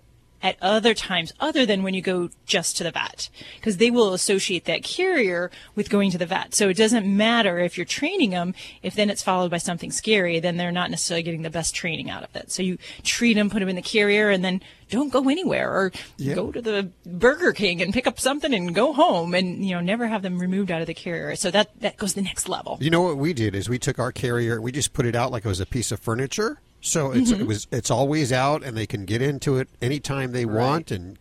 at 0.45 0.57
other 0.63 0.93
times 0.95 1.33
other 1.41 1.65
than 1.67 1.83
when 1.83 1.95
you 1.95 2.03
go 2.03 2.29
just 2.47 2.77
to 2.77 2.85
the 2.85 2.91
vet 2.93 3.31
because 3.57 3.79
they 3.79 3.91
will 3.91 4.13
associate 4.13 4.67
that 4.67 4.85
carrier 4.85 5.51
with 5.75 5.89
going 5.89 6.11
to 6.11 6.19
the 6.19 6.27
vet 6.27 6.55
so 6.55 6.69
it 6.69 6.77
doesn't 6.77 7.07
matter 7.07 7.59
if 7.59 7.77
you're 7.79 7.85
training 7.87 8.31
them 8.31 8.55
if 8.83 8.95
then 8.95 9.09
it's 9.09 9.23
followed 9.23 9.51
by 9.51 9.57
something 9.57 9.91
scary 9.91 10.39
then 10.39 10.59
they're 10.59 10.71
not 10.71 10.91
necessarily 10.91 11.23
getting 11.23 11.43
the 11.43 11.51
best 11.51 11.75
training 11.75 12.11
out 12.11 12.23
of 12.23 12.37
it 12.37 12.53
so 12.53 12.63
you 12.63 12.77
treat 13.03 13.35
them 13.35 13.49
put 13.49 13.61
them 13.61 13.69
in 13.71 13.75
the 13.77 13.83
carrier 13.83 14.29
and 14.29 14.45
then 14.45 14.61
don't 14.91 15.11
go 15.11 15.29
anywhere 15.31 15.73
or 15.73 15.91
Yeah. 16.19 16.35
go 16.35 16.53
to 16.53 16.61
the 16.61 16.91
burger 17.07 17.53
king 17.53 17.81
and 17.81 17.95
pick 17.95 18.07
up 18.07 18.21
something 18.21 18.53
and 18.53 18.75
go 18.75 18.93
home 18.93 19.35
and 19.35 19.65
you 19.67 19.75
know 19.75 19.81
never 19.81 20.07
have 20.09 20.21
them 20.21 20.39
removed 20.39 20.71
out 20.71 20.83
of 20.83 20.87
the 20.87 20.95
carrier 20.95 21.35
so 21.37 21.51
that 21.51 21.71
that 21.81 21.97
goes 21.97 22.13
the 22.13 22.21
next 22.23 22.51
level 22.51 22.77
You 22.83 22.91
know 22.91 23.01
what 23.01 23.17
we 23.17 23.33
did 23.33 23.55
is 23.55 23.71
we 23.71 23.79
took 23.79 23.99
our 23.99 24.13
carrier, 24.13 24.61
we 24.61 24.73
just 24.73 24.93
put 24.93 25.07
it 25.07 25.17
out 25.17 25.33
like 25.33 25.47
it 25.47 25.49
was 25.49 25.61
a 25.61 25.67
piece 25.67 25.91
of 25.91 26.01
furniture. 26.01 26.59
So 26.87 27.13
it's 27.13 27.33
Mhm. 27.33 27.41
it 27.41 27.47
was 27.47 27.67
it's 27.73 27.91
always 27.91 28.31
out, 28.31 28.63
and 28.63 28.77
they 28.77 28.87
can 28.87 29.07
get 29.07 29.23
into 29.23 29.57
it 29.57 29.69
anytime 29.81 30.33
they 30.33 30.45
want, 30.45 30.91
and 30.91 31.19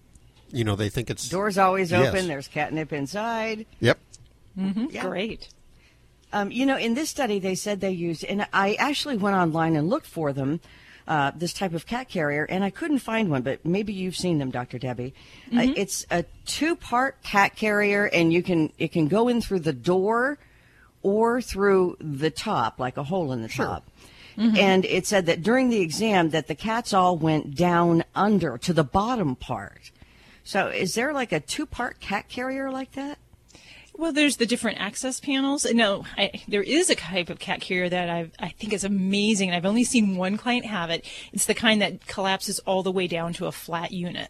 you 0.51 0.63
know 0.65 0.75
they 0.75 0.89
think 0.89 1.09
it's 1.09 1.29
Doors 1.29 1.57
always 1.57 1.89
Yes. 1.91 2.09
open. 2.13 2.27
There's 2.27 2.49
catnip 2.49 2.91
inside. 2.91 3.65
Yep. 3.79 3.97
mm-hmm. 4.59 4.85
Yeah. 4.91 5.01
great 5.07 5.47
Um, 6.33 6.51
you 6.51 6.65
know, 6.65 6.77
in 6.77 6.95
this 6.95 7.09
study, 7.09 7.37
they 7.39 7.53
said 7.55 7.79
they 7.79 7.91
used, 7.91 8.23
and 8.25 8.45
I 8.51 8.73
actually 8.73 9.17
went 9.17 9.35
online 9.37 9.75
and 9.75 9.87
looked 9.87 10.07
for 10.07 10.33
them, 10.33 10.59
uh, 11.07 11.31
this 11.35 11.53
type 11.53 11.73
of 11.75 11.85
cat 11.85 12.09
carrier, 12.09 12.43
and 12.45 12.63
I 12.63 12.71
couldn't 12.71 12.99
find 12.99 13.29
one, 13.29 13.43
but 13.43 13.63
maybe 13.63 13.93
you've 13.93 14.15
seen 14.17 14.39
them, 14.39 14.49
Dr. 14.49 14.79
Debbie. 14.79 15.13
Uh, 15.51 15.57
Mhm. 15.57 15.73
it's 15.77 16.05
a 16.09 16.25
two-part 16.47 17.21
cat 17.23 17.55
carrier, 17.55 18.05
and 18.07 18.33
you 18.33 18.41
can 18.43 18.71
it 18.79 18.91
can 18.91 19.07
go 19.07 19.27
in 19.27 19.41
through 19.41 19.59
the 19.59 19.73
door 19.73 20.39
or 21.03 21.39
through 21.41 21.97
the 22.01 22.31
top, 22.31 22.79
like 22.79 22.97
a 22.97 23.03
hole 23.03 23.31
in 23.31 23.41
the 23.43 23.47
top. 23.49 23.83
Mhm. 24.37 24.57
And 24.57 24.85
it 24.85 25.05
said 25.05 25.25
that 25.27 25.43
during 25.43 25.69
the 25.69 25.81
exam 25.81 26.29
that 26.31 26.47
the 26.47 26.55
cats 26.55 26.93
all 26.93 27.17
went 27.17 27.55
down 27.55 28.03
under 28.15 28.57
to 28.57 28.73
the 28.73 28.83
bottom 28.83 29.35
part. 29.35 29.91
So 30.43 30.67
is 30.67 30.95
there 30.95 31.13
like 31.13 31.31
a 31.31 31.39
two-part 31.39 31.99
cat 31.99 32.29
carrier 32.29 32.71
like 32.71 32.93
that? 32.93 33.17
Well, 33.95 34.11
there's 34.11 34.37
the 34.37 34.47
different 34.47 34.79
access 34.79 35.19
panels. 35.19 35.67
No, 35.71 36.03
I, 36.17 36.41
there 36.47 36.63
is 36.63 36.89
a 36.89 36.95
type 36.95 37.29
of 37.29 37.37
cat 37.37 37.61
carrier 37.61 37.89
that 37.89 38.09
I've, 38.09 38.31
I 38.39 38.49
think 38.49 38.73
is 38.73 38.83
amazing, 38.83 39.49
and 39.49 39.55
I've 39.55 39.67
only 39.67 39.83
seen 39.83 40.17
one 40.17 40.35
client 40.35 40.65
have 40.65 40.89
it. 40.89 41.05
It's 41.31 41.45
the 41.45 41.53
kind 41.53 41.79
that 41.83 42.07
collapses 42.07 42.57
all 42.59 42.81
the 42.81 42.91
way 42.91 43.05
down 43.05 43.33
to 43.33 43.45
a 43.45 43.51
flat 43.51 43.91
unit. 43.91 44.29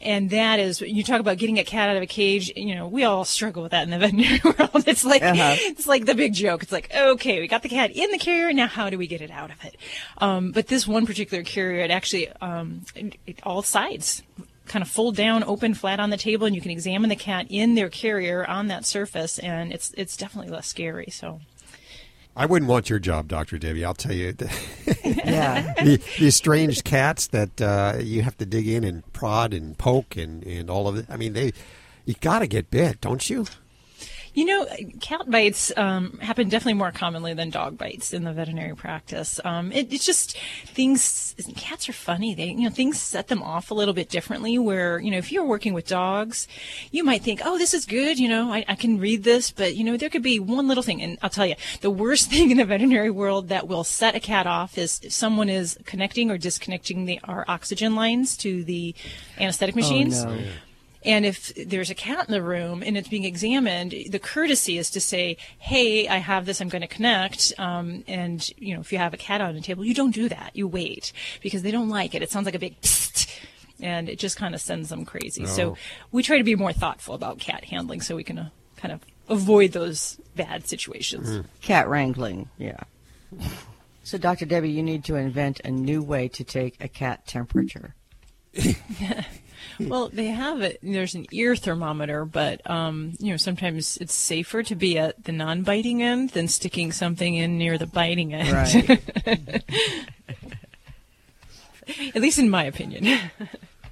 And 0.00 0.30
that 0.30 0.58
is, 0.58 0.80
you 0.80 1.04
talk 1.04 1.20
about 1.20 1.36
getting 1.38 1.58
a 1.58 1.64
cat 1.64 1.90
out 1.90 1.96
of 1.96 2.02
a 2.02 2.06
cage. 2.06 2.50
You 2.56 2.74
know, 2.74 2.88
we 2.88 3.04
all 3.04 3.24
struggle 3.26 3.62
with 3.62 3.72
that 3.72 3.82
in 3.84 3.90
the 3.90 3.98
veterinary 4.04 4.40
world. 4.42 4.84
It's 4.88 5.04
like, 5.04 5.22
Uh-huh. 5.22 5.56
it's 5.58 5.86
like 5.86 6.06
the 6.06 6.14
big 6.14 6.32
joke. 6.32 6.62
It's 6.62 6.72
like, 6.72 6.90
okay, 6.94 7.40
we 7.40 7.48
got 7.48 7.62
the 7.62 7.68
cat 7.68 7.90
in 7.94 8.10
the 8.10 8.18
carrier. 8.18 8.52
Now 8.52 8.66
how 8.66 8.88
do 8.88 8.96
we 8.96 9.06
get 9.06 9.20
it 9.20 9.30
out 9.30 9.50
of 9.50 9.62
it? 9.64 9.76
Um, 10.18 10.52
but 10.52 10.68
this 10.68 10.86
one 10.88 11.04
particular 11.06 11.42
carrier, 11.44 11.84
it 11.84 11.90
actually, 11.90 12.30
um, 12.40 12.82
it, 12.94 13.16
it, 13.26 13.40
all 13.42 13.62
sides 13.62 14.22
kind 14.66 14.82
of 14.82 14.88
fold 14.88 15.16
down, 15.16 15.42
open 15.44 15.74
flat 15.74 15.98
on 16.00 16.10
the 16.10 16.16
table, 16.16 16.46
and 16.46 16.54
you 16.54 16.62
can 16.62 16.70
examine 16.70 17.10
the 17.10 17.16
cat 17.16 17.44
in 17.50 17.74
their 17.74 17.88
carrier 17.90 18.46
on 18.46 18.68
that 18.68 18.86
surface, 18.86 19.38
and 19.40 19.72
it's 19.72 19.92
it's 19.96 20.16
definitely 20.16 20.50
less 20.52 20.68
scary. 20.68 21.08
So 21.10 21.40
I 22.40 22.46
wouldn't 22.46 22.70
want 22.70 22.88
your 22.88 22.98
job, 22.98 23.28
Doctor 23.28 23.58
Debbie. 23.58 23.84
I'll 23.84 23.92
tell 23.92 24.14
you. 24.14 24.34
Yeah. 25.04 25.74
the, 25.82 26.00
these 26.18 26.36
strange 26.36 26.84
cats 26.84 27.26
that 27.28 27.60
uh, 27.60 27.98
you 28.00 28.22
have 28.22 28.38
to 28.38 28.46
dig 28.46 28.66
in 28.66 28.84
and 28.84 29.12
prod 29.12 29.52
and 29.52 29.76
poke 29.76 30.16
and, 30.16 30.42
and 30.44 30.70
all 30.70 30.88
of 30.88 30.96
it. 30.96 31.06
I 31.10 31.16
mean, 31.16 31.34
they 31.34 31.52
you 32.06 32.14
got 32.20 32.38
to 32.38 32.46
get 32.46 32.70
bit, 32.70 33.00
don't 33.00 33.28
you? 33.28 33.46
You 34.40 34.46
know, 34.46 34.66
cat 35.00 35.28
bites 35.30 35.70
um, 35.76 36.16
happen 36.22 36.48
definitely 36.48 36.78
more 36.78 36.92
commonly 36.92 37.34
than 37.34 37.50
dog 37.50 37.76
bites 37.76 38.14
in 38.14 38.24
the 38.24 38.32
veterinary 38.32 38.74
practice. 38.74 39.38
Um, 39.44 39.70
it, 39.70 39.92
it's 39.92 40.06
just 40.06 40.34
things. 40.64 41.34
Cats 41.56 41.90
are 41.90 41.92
funny. 41.92 42.34
They, 42.34 42.46
you 42.46 42.62
know, 42.62 42.70
things 42.70 42.98
set 42.98 43.28
them 43.28 43.42
off 43.42 43.70
a 43.70 43.74
little 43.74 43.92
bit 43.92 44.08
differently. 44.08 44.58
Where 44.58 44.98
you 44.98 45.10
know, 45.10 45.18
if 45.18 45.30
you're 45.30 45.44
working 45.44 45.74
with 45.74 45.86
dogs, 45.86 46.48
you 46.90 47.04
might 47.04 47.22
think, 47.22 47.42
"Oh, 47.44 47.58
this 47.58 47.74
is 47.74 47.84
good. 47.84 48.18
You 48.18 48.30
know, 48.30 48.50
I, 48.50 48.64
I 48.66 48.76
can 48.76 48.98
read 48.98 49.24
this." 49.24 49.50
But 49.50 49.76
you 49.76 49.84
know, 49.84 49.98
there 49.98 50.08
could 50.08 50.22
be 50.22 50.40
one 50.40 50.66
little 50.66 50.82
thing, 50.82 51.02
and 51.02 51.18
I'll 51.20 51.28
tell 51.28 51.44
you, 51.46 51.56
the 51.82 51.90
worst 51.90 52.30
thing 52.30 52.50
in 52.50 52.56
the 52.56 52.64
veterinary 52.64 53.10
world 53.10 53.50
that 53.50 53.68
will 53.68 53.84
set 53.84 54.14
a 54.14 54.20
cat 54.20 54.46
off 54.46 54.78
is 54.78 55.00
if 55.02 55.12
someone 55.12 55.50
is 55.50 55.78
connecting 55.84 56.30
or 56.30 56.38
disconnecting 56.38 57.04
the 57.04 57.20
our 57.24 57.44
oxygen 57.46 57.94
lines 57.94 58.38
to 58.38 58.64
the 58.64 58.94
anesthetic 59.38 59.76
machines. 59.76 60.24
Oh, 60.24 60.34
no. 60.34 60.44
And 61.02 61.24
if 61.24 61.52
there's 61.54 61.90
a 61.90 61.94
cat 61.94 62.28
in 62.28 62.32
the 62.32 62.42
room 62.42 62.82
and 62.84 62.96
it's 62.96 63.08
being 63.08 63.24
examined, 63.24 63.94
the 64.10 64.18
courtesy 64.18 64.76
is 64.76 64.90
to 64.90 65.00
say, 65.00 65.38
"Hey, 65.58 66.06
I 66.08 66.18
have 66.18 66.46
this. 66.46 66.60
I'm 66.60 66.68
going 66.68 66.82
to 66.82 66.88
connect." 66.88 67.52
Um, 67.58 68.04
and 68.06 68.46
you 68.58 68.74
know, 68.74 68.80
if 68.80 68.92
you 68.92 68.98
have 68.98 69.14
a 69.14 69.16
cat 69.16 69.40
on 69.40 69.54
the 69.54 69.60
table, 69.60 69.84
you 69.84 69.94
don't 69.94 70.14
do 70.14 70.28
that. 70.28 70.50
You 70.54 70.68
wait 70.68 71.12
because 71.42 71.62
they 71.62 71.70
don't 71.70 71.88
like 71.88 72.14
it. 72.14 72.22
It 72.22 72.30
sounds 72.30 72.44
like 72.44 72.54
a 72.54 72.58
big 72.58 72.80
psst, 72.82 73.30
and 73.80 74.08
it 74.08 74.18
just 74.18 74.36
kind 74.36 74.54
of 74.54 74.60
sends 74.60 74.90
them 74.90 75.04
crazy. 75.04 75.46
So 75.46 75.76
we 76.12 76.22
try 76.22 76.38
to 76.38 76.44
be 76.44 76.54
more 76.54 76.72
thoughtful 76.72 77.14
about 77.14 77.38
cat 77.38 77.64
handling 77.64 78.02
so 78.02 78.14
we 78.14 78.24
can 78.24 78.38
uh, 78.38 78.48
kind 78.76 78.92
of 78.92 79.00
avoid 79.28 79.72
those 79.72 80.20
bad 80.36 80.68
situations. 80.68 81.46
Cat 81.62 81.88
wrangling, 81.88 82.48
yeah. 82.58 82.80
So, 84.02 84.18
Dr. 84.18 84.44
Debbie, 84.44 84.70
you 84.70 84.82
need 84.82 85.04
to 85.04 85.14
invent 85.14 85.60
a 85.64 85.70
new 85.70 86.02
way 86.02 86.26
to 86.28 86.42
take 86.42 86.82
a 86.82 86.88
cat 86.88 87.28
temperature. 87.28 87.94
well, 89.78 90.08
they 90.08 90.26
have 90.26 90.62
it. 90.62 90.78
There's 90.82 91.14
an 91.14 91.26
ear 91.32 91.56
thermometer, 91.56 92.24
but 92.24 92.68
um, 92.68 93.12
you 93.18 93.30
know 93.30 93.36
sometimes 93.36 93.96
it's 93.98 94.14
safer 94.14 94.62
to 94.64 94.74
be 94.74 94.98
at 94.98 95.24
the 95.24 95.32
non-biting 95.32 96.02
end 96.02 96.30
than 96.30 96.48
sticking 96.48 96.92
something 96.92 97.34
in 97.34 97.58
near 97.58 97.78
the 97.78 97.86
biting 97.86 98.34
end. 98.34 98.50
Right. 98.50 99.00
at 102.14 102.22
least 102.22 102.38
in 102.38 102.50
my 102.50 102.64
opinion. 102.64 103.18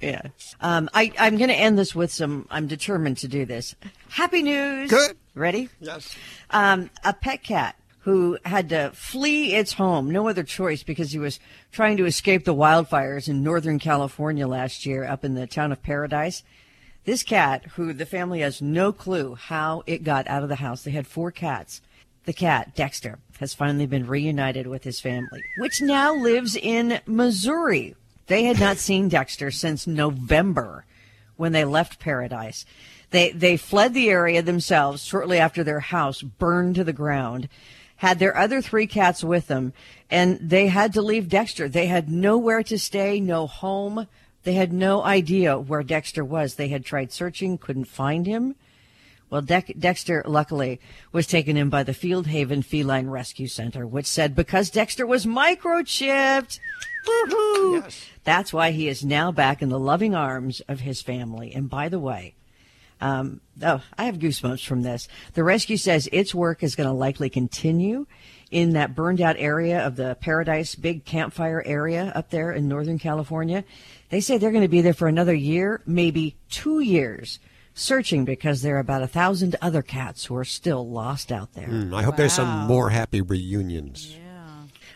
Yeah. 0.01 0.21
Um, 0.61 0.89
I, 0.93 1.11
I'm 1.19 1.37
going 1.37 1.49
to 1.49 1.55
end 1.55 1.77
this 1.77 1.93
with 1.93 2.11
some. 2.11 2.47
I'm 2.49 2.67
determined 2.67 3.17
to 3.17 3.27
do 3.27 3.45
this. 3.45 3.75
Happy 4.09 4.43
news. 4.43 4.89
Good. 4.89 5.17
Ready? 5.35 5.69
Yes. 5.79 6.15
Um, 6.49 6.89
a 7.03 7.13
pet 7.13 7.43
cat 7.43 7.75
who 8.09 8.39
had 8.43 8.69
to 8.69 8.89
flee 8.95 9.53
its 9.53 9.73
home, 9.73 10.09
no 10.09 10.27
other 10.27 10.41
choice, 10.41 10.81
because 10.81 11.11
he 11.11 11.19
was 11.19 11.39
trying 11.71 11.95
to 11.95 12.07
escape 12.07 12.43
the 12.43 12.55
wildfires 12.55 13.29
in 13.29 13.43
Northern 13.43 13.77
California 13.77 14.47
last 14.47 14.83
year 14.83 15.05
up 15.05 15.23
in 15.23 15.35
the 15.35 15.45
town 15.45 15.71
of 15.71 15.83
Paradise. 15.83 16.41
This 17.05 17.21
cat, 17.21 17.65
who 17.75 17.93
the 17.93 18.07
family 18.07 18.39
has 18.39 18.63
no 18.63 18.91
clue 18.91 19.35
how 19.35 19.83
it 19.85 20.03
got 20.03 20.27
out 20.27 20.41
of 20.41 20.49
the 20.49 20.55
house, 20.55 20.81
they 20.81 20.89
had 20.89 21.05
four 21.05 21.29
cats. 21.29 21.81
The 22.25 22.33
cat, 22.33 22.75
Dexter, 22.75 23.19
has 23.39 23.53
finally 23.53 23.85
been 23.85 24.07
reunited 24.07 24.65
with 24.65 24.83
his 24.83 24.99
family, 24.99 25.43
which 25.59 25.79
now 25.79 26.15
lives 26.15 26.55
in 26.55 27.01
Missouri. 27.05 27.95
They 28.25 28.45
had 28.45 28.59
not 28.59 28.77
seen 28.77 29.07
Dexter 29.07 29.51
since 29.51 29.85
November 29.85 30.85
when 31.37 31.51
they 31.51 31.63
left 31.63 31.99
Paradise. 31.99 32.65
They 33.11 33.31
they 33.31 33.55
fled 33.55 33.93
the 33.93 34.09
area 34.09 34.41
themselves 34.41 35.03
shortly 35.03 35.37
after 35.37 35.63
their 35.63 35.79
house 35.79 36.23
burned 36.23 36.73
to 36.75 36.83
the 36.83 36.91
ground. 36.91 37.49
Had 37.99 38.19
their 38.19 38.35
other 38.35 38.61
three 38.61 38.87
cats 38.87 39.23
with 39.23 39.47
them, 39.47 39.73
and 40.09 40.39
they 40.41 40.67
had 40.67 40.93
to 40.93 41.01
leave 41.01 41.29
Dexter. 41.29 41.67
They 41.67 41.87
had 41.87 42.09
nowhere 42.09 42.63
to 42.63 42.79
stay, 42.79 43.19
no 43.19 43.45
home. 43.45 44.07
They 44.43 44.53
had 44.53 44.71
no 44.71 45.03
idea 45.03 45.59
where 45.59 45.83
Dexter 45.83 46.23
was. 46.23 46.55
They 46.55 46.69
had 46.69 46.85
tried 46.85 47.11
searching, 47.11 47.57
couldn't 47.57 47.85
find 47.85 48.25
him. 48.25 48.55
Well, 49.29 49.41
Dex 49.41 49.71
Dexter, 49.77 50.23
luckily, 50.25 50.79
was 51.11 51.27
taken 51.27 51.55
in 51.55 51.69
by 51.69 51.83
the 51.83 51.93
Field 51.93 52.27
Haven 52.27 52.63
Feline 52.63 53.07
Rescue 53.07 53.47
Center, 53.47 53.85
which 53.85 54.07
said 54.07 54.33
because 54.33 54.71
Dexter 54.71 55.05
was 55.05 55.25
microchipped, 55.25 56.59
woohoo! 57.05 58.05
That's 58.23 58.51
why 58.51 58.71
he 58.71 58.87
is 58.87 59.03
now 59.03 59.31
back 59.31 59.61
in 59.61 59.69
the 59.69 59.77
loving 59.77 60.15
arms 60.15 60.61
of 60.67 60.79
his 60.79 61.01
family. 61.01 61.53
And 61.53 61.69
by 61.69 61.89
the 61.89 61.99
way, 61.99 62.33
um, 63.01 63.41
oh, 63.63 63.81
I 63.97 64.05
have 64.05 64.17
goosebumps 64.17 64.65
from 64.65 64.81
this. 64.81 65.07
The 65.33 65.43
rescue 65.43 65.77
says 65.77 66.09
its 66.11 66.35
work 66.35 66.63
is 66.63 66.75
going 66.75 66.87
to 66.87 66.93
likely 66.93 67.29
continue 67.29 68.05
in 68.51 68.71
that 68.71 68.95
burned 68.95 69.21
out 69.21 69.35
area 69.37 69.85
of 69.85 69.95
the 69.95 70.15
Paradise 70.19 70.75
Big 70.75 71.05
Campfire 71.05 71.63
area 71.65 72.11
up 72.15 72.29
there 72.29 72.51
in 72.51 72.67
Northern 72.67 72.99
California. 72.99 73.63
They 74.09 74.21
say 74.21 74.37
they're 74.37 74.51
going 74.51 74.63
to 74.63 74.67
be 74.67 74.81
there 74.81 74.93
for 74.93 75.07
another 75.07 75.35
year, 75.35 75.81
maybe 75.85 76.35
two 76.49 76.79
years, 76.79 77.39
searching 77.73 78.25
because 78.25 78.61
there 78.61 78.75
are 78.77 78.79
about 78.79 79.03
a 79.03 79.07
thousand 79.07 79.55
other 79.61 79.81
cats 79.81 80.25
who 80.25 80.35
are 80.35 80.45
still 80.45 80.89
lost 80.89 81.31
out 81.31 81.53
there. 81.53 81.67
Mm, 81.67 81.93
I 81.93 82.01
hope 82.01 82.17
there's 82.17 82.33
some 82.33 82.65
more 82.65 82.89
happy 82.89 83.21
reunions. 83.21 84.17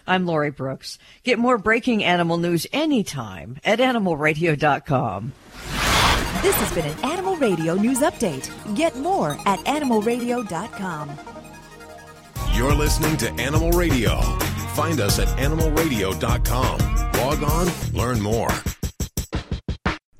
I'm 0.06 0.26
Lori 0.26 0.52
Brooks. 0.52 1.00
Get 1.24 1.40
more 1.40 1.58
breaking 1.58 2.04
animal 2.04 2.38
news 2.38 2.68
anytime 2.74 3.58
at 3.64 3.80
animalradio.com. 3.80 5.32
This 6.44 6.56
has 6.58 6.74
been 6.74 6.86
an 6.86 7.00
Animal 7.06 7.38
Radio 7.38 7.74
News 7.76 8.00
Update. 8.00 8.52
Get 8.76 8.98
more 8.98 9.38
at 9.46 9.60
animalradio.com. 9.60 11.12
You're 12.54 12.74
listening 12.76 13.16
to 13.18 13.32
Animal 13.42 13.72
Radio. 13.72 14.20
Find 14.76 15.00
us 15.00 15.20
at 15.20 15.30
animalradio.com. 15.38 16.80
Log 17.14 17.44
on, 17.44 17.68
learn 17.94 18.22
more. 18.22 18.50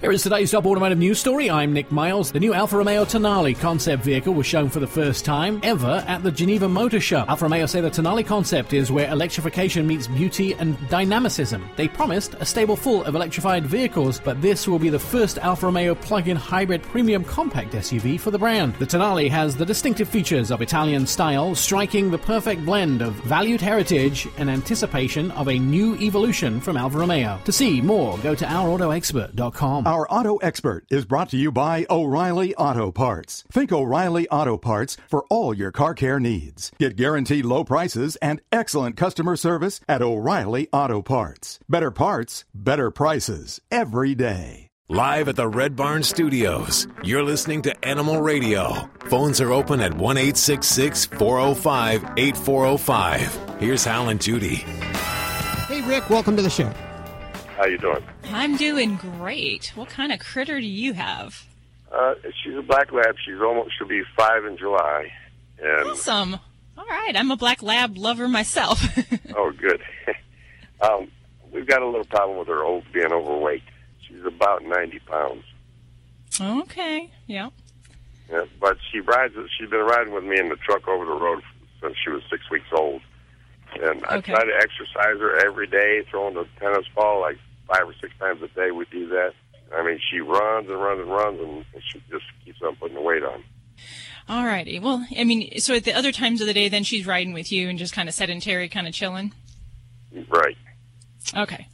Here 0.04 0.12
is 0.12 0.22
today's 0.22 0.52
top 0.52 0.66
automotive 0.66 0.98
news 0.98 1.18
story. 1.18 1.50
I'm 1.50 1.72
Nick 1.72 1.90
Miles. 1.90 2.34
The 2.34 2.40
new 2.42 2.54
Alfa 2.54 2.76
Romeo 2.76 3.06
Tonale 3.06 3.58
concept 3.58 4.04
vehicle 4.04 4.34
was 4.34 4.46
shown 4.46 4.68
for 4.68 4.82
the 4.82 4.86
first 4.86 5.24
time 5.24 5.62
ever 5.64 6.04
at 6.10 6.24
the 6.24 6.30
Geneva 6.30 6.68
Motor 6.68 7.00
Show. 7.00 7.24
Alfa 7.30 7.46
Romeo 7.46 7.66
say 7.68 7.80
the 7.80 7.90
Tonale 7.90 8.26
concept 8.26 8.74
is 8.74 8.92
where 8.92 9.10
electrification 9.10 9.88
meets 9.88 10.08
beauty 10.08 10.56
and 10.56 10.76
dynamicism. 10.90 11.70
They 11.78 11.88
promised 11.88 12.34
a 12.34 12.46
stable 12.46 12.76
full 12.76 13.06
of 13.06 13.16
electrified 13.16 13.66
vehicles, 13.66 14.20
but 14.20 14.42
this 14.42 14.68
will 14.68 14.78
be 14.78 14.90
the 14.90 15.00
first 15.00 15.38
Alfa 15.38 15.68
Romeo 15.68 15.96
plug-in 15.96 16.36
hybrid 16.36 16.84
premium 16.84 17.24
compact 17.24 17.72
SUV 17.72 18.20
for 18.20 18.30
the 18.30 18.38
brand. 18.38 18.76
The 18.80 18.86
Tonale 18.86 19.30
has 19.30 19.56
the 19.56 19.66
distinctive 19.66 20.10
features 20.10 20.52
of 20.52 20.62
Italian 20.62 21.08
style, 21.08 21.56
striking 21.56 22.12
the 22.12 22.18
perfect 22.18 22.66
blend 22.66 23.02
of 23.02 23.14
valued 23.24 23.62
heritage 23.62 24.28
and 24.36 24.50
anticipation 24.50 25.32
of 25.32 25.48
a 25.48 25.58
new 25.58 25.96
evolution 25.96 26.60
from 26.60 26.76
Alfa 26.76 26.98
Romeo. 26.98 27.40
To 27.46 27.54
see 27.54 27.80
more, 27.80 28.18
go 28.18 28.36
to 28.36 28.44
ourautoexpert.com. 28.44 29.93
Our 29.94 30.08
Auto 30.10 30.38
Expert 30.38 30.88
is 30.90 31.06
brought 31.06 31.30
to 31.30 31.38
you 31.38 31.52
by 31.52 31.86
O'Reilly 31.88 32.56
Auto 32.56 32.92
Parts. 32.92 33.44
Think 33.52 33.72
O'Reilly 33.72 34.28
Auto 34.30 34.58
Parts 34.58 34.98
for 35.08 35.24
all 35.30 35.54
your 35.54 35.72
car 35.72 35.94
care 35.94 36.20
needs. 36.20 36.72
Get 36.80 36.96
guaranteed 36.96 37.46
low 37.46 37.64
prices 37.64 38.16
and 38.16 38.42
excellent 38.52 38.98
customer 38.98 39.36
service 39.36 39.82
at 39.88 40.02
O'Reilly 40.02 40.68
Auto 40.74 41.04
Parts. 41.04 41.60
Better 41.70 41.92
parts, 41.92 42.44
better 42.56 42.90
prices 42.90 43.62
every 43.70 44.16
day. 44.16 44.68
Live 44.90 45.28
at 45.28 45.36
the 45.36 45.48
Red 45.48 45.76
Barn 45.76 46.02
Studios, 46.02 46.88
you're 47.04 47.22
listening 47.22 47.62
to 47.62 47.86
Animal 47.86 48.20
Radio. 48.20 48.90
Phones 49.06 49.40
are 49.42 49.52
open 49.52 49.80
at 49.80 49.94
1 49.94 50.18
405 50.18 52.04
8405. 52.18 53.60
Here's 53.60 53.86
Hal 53.86 54.10
and 54.10 54.20
Judy. 54.20 54.56
Hey, 55.68 55.82
Rick, 55.82 56.10
welcome 56.10 56.36
to 56.36 56.42
the 56.42 56.50
show. 56.50 56.74
How 57.56 57.66
you 57.66 57.78
doing? 57.78 58.04
I'm 58.26 58.58
doing 58.58 58.96
great. 58.96 59.72
What 59.76 59.90
kind 59.90 60.12
of 60.12 60.20
critter 60.20 60.60
do 60.60 60.66
you 60.66 60.94
have? 60.94 61.46
Uh, 61.92 62.16
she's 62.44 62.56
a 62.56 62.62
black 62.64 62.92
lab. 62.92 63.16
She's 63.24 63.40
almost 63.40 63.72
she'll 63.78 63.88
be 63.88 64.02
five 64.18 64.46
in 64.46 64.58
July. 64.58 65.12
And 65.62 65.90
Awesome. 65.90 66.40
All 66.76 66.86
right, 66.86 67.16
I'm 67.16 67.30
a 67.30 67.38
black 67.38 67.62
lab 67.62 67.96
lover 67.98 68.28
myself. 68.28 68.82
oh, 69.38 69.52
good. 69.52 69.82
um, 70.82 71.12
we've 71.52 71.68
got 71.68 71.84
a 71.84 71.86
little 71.86 72.06
problem 72.06 72.40
with 72.40 72.48
her 72.48 72.64
old 72.64 72.84
being 72.92 73.12
overweight. 73.14 73.62
She's 74.08 74.26
about 74.26 74.64
ninety 74.64 75.00
pounds. 75.00 75.44
okay. 76.42 77.12
Yeah. 77.28 77.50
Yeah, 78.32 78.46
but 78.60 78.78
she 78.92 79.00
rides. 79.00 79.36
She's 79.60 79.70
been 79.70 79.82
riding 79.82 80.14
with 80.14 80.24
me 80.24 80.40
in 80.40 80.50
the 80.50 80.56
truck 80.56 80.88
over 80.88 81.06
the 81.06 81.12
road 81.12 81.44
since 81.82 81.96
she 82.04 82.10
was 82.10 82.24
six 82.32 82.50
weeks 82.50 82.66
old. 82.74 83.02
And 83.82 84.04
I 84.06 84.18
Okay. 84.18 84.34
try 84.34 84.44
to 84.46 84.56
exercise 84.56 85.20
her 85.20 85.46
every 85.46 85.68
day, 85.68 86.04
throwing 86.10 86.36
the 86.36 86.46
tennis 86.60 86.86
ball 86.96 87.22
like 87.22 87.38
five 87.68 87.88
or 87.88 87.94
six 88.02 88.14
times 88.20 88.42
a 88.42 88.48
day. 88.50 88.72
We 88.72 88.86
do 88.92 89.08
that. 89.10 89.34
I 89.76 89.84
mean, 89.84 90.00
she 90.12 90.20
runs 90.20 90.70
and 90.70 90.80
runs 90.80 91.00
and 91.02 91.10
runs, 91.10 91.40
and 91.40 91.66
she 91.92 92.02
just 92.12 92.26
keeps 92.46 92.62
on 92.62 92.76
putting 92.76 92.96
the 92.96 93.02
weight 93.02 93.24
on. 93.24 93.44
All 94.30 94.46
righty. 94.46 94.80
Well, 94.80 95.06
I 95.18 95.24
mean, 95.24 95.60
so 95.60 95.76
at 95.76 95.84
the 95.84 95.94
other 95.94 96.12
times 96.12 96.40
of 96.42 96.48
the 96.48 96.54
day, 96.54 96.70
then 96.70 96.84
she's 96.84 97.06
riding 97.08 97.34
with 97.34 97.52
you 97.52 97.68
and 97.70 97.78
just 97.80 97.94
kind 97.94 98.08
of 98.08 98.16
sedentary, 98.16 98.70
kind 98.70 98.88
of 98.88 98.94
chilling. 98.94 99.34
Right. 100.30 100.58
Okay. 101.36 101.68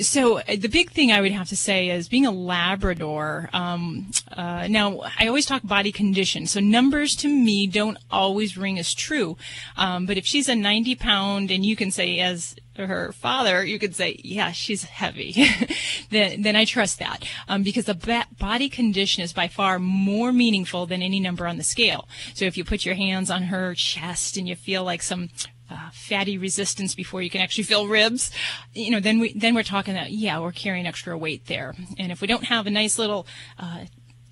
So 0.00 0.38
uh, 0.38 0.56
the 0.58 0.68
big 0.68 0.90
thing 0.90 1.12
I 1.12 1.20
would 1.20 1.32
have 1.32 1.48
to 1.48 1.56
say 1.56 1.90
is 1.90 2.08
being 2.08 2.26
a 2.26 2.30
Labrador. 2.30 3.50
Um, 3.52 4.10
uh, 4.32 4.66
now 4.68 5.02
I 5.18 5.26
always 5.26 5.46
talk 5.46 5.62
body 5.62 5.92
condition, 5.92 6.46
so 6.46 6.60
numbers 6.60 7.14
to 7.16 7.28
me 7.28 7.66
don't 7.66 7.98
always 8.10 8.56
ring 8.56 8.78
as 8.78 8.94
true. 8.94 9.36
Um, 9.76 10.06
but 10.06 10.16
if 10.16 10.26
she's 10.26 10.48
a 10.48 10.54
90 10.54 10.94
pound, 10.96 11.50
and 11.50 11.64
you 11.64 11.76
can 11.76 11.90
say 11.90 12.18
as 12.18 12.56
her 12.76 13.12
father, 13.12 13.64
you 13.64 13.78
could 13.78 13.94
say, 13.94 14.20
yeah, 14.24 14.50
she's 14.50 14.84
heavy. 14.84 15.46
then, 16.10 16.42
then 16.42 16.56
I 16.56 16.64
trust 16.64 16.98
that 16.98 17.24
um, 17.46 17.62
because 17.62 17.84
the 17.84 17.94
ba- 17.94 18.26
body 18.38 18.68
condition 18.68 19.22
is 19.22 19.32
by 19.32 19.48
far 19.48 19.78
more 19.78 20.32
meaningful 20.32 20.86
than 20.86 21.02
any 21.02 21.20
number 21.20 21.46
on 21.46 21.56
the 21.56 21.62
scale. 21.62 22.08
So 22.34 22.44
if 22.46 22.56
you 22.56 22.64
put 22.64 22.84
your 22.84 22.96
hands 22.96 23.30
on 23.30 23.44
her 23.44 23.74
chest 23.74 24.36
and 24.36 24.48
you 24.48 24.56
feel 24.56 24.82
like 24.82 25.02
some 25.02 25.28
uh, 25.70 25.90
fatty 25.92 26.36
resistance 26.38 26.94
before 26.94 27.22
you 27.22 27.30
can 27.30 27.40
actually 27.40 27.64
feel 27.64 27.86
ribs, 27.86 28.30
you 28.74 28.90
know, 28.90 29.00
then 29.00 29.18
we 29.20 29.32
then 29.32 29.54
we're 29.54 29.62
talking 29.62 29.94
that 29.94 30.10
yeah, 30.10 30.38
we're 30.38 30.52
carrying 30.52 30.86
extra 30.86 31.16
weight 31.16 31.46
there. 31.46 31.74
And 31.98 32.12
if 32.12 32.20
we 32.20 32.26
don't 32.26 32.44
have 32.44 32.66
a 32.66 32.70
nice 32.70 32.98
little 32.98 33.26
uh, 33.58 33.84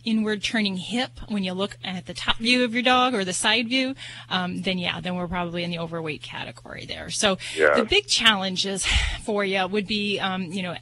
inward 0.05 0.43
turning 0.43 0.77
hip 0.77 1.11
when 1.29 1.45
you 1.45 1.53
look 1.53 1.77
at 1.85 2.07
the 2.07 2.15
top 2.15 2.37
view 2.37 2.65
of 2.65 2.75
your 2.75 2.83
dog 2.83 3.15
or 3.15 3.25
the 3.25 3.33
side 3.33 3.69
view, 3.69 3.95
um, 4.31 4.63
then 4.63 4.77
yeah, 4.79 5.01
then 5.01 5.15
we're 5.17 5.29
probably 5.29 5.63
in 5.65 5.71
the 5.71 5.79
overweight 5.79 6.23
category 6.23 6.85
there. 6.87 7.09
So 7.11 7.39
Yeah. 7.57 7.75
the 7.77 7.85
big 7.85 8.07
challenges 8.09 8.85
for 9.25 9.45
you 9.45 9.67
would 9.67 9.87
be, 9.87 10.19
um, 10.19 10.45
you 10.53 10.63
know, 10.63 10.77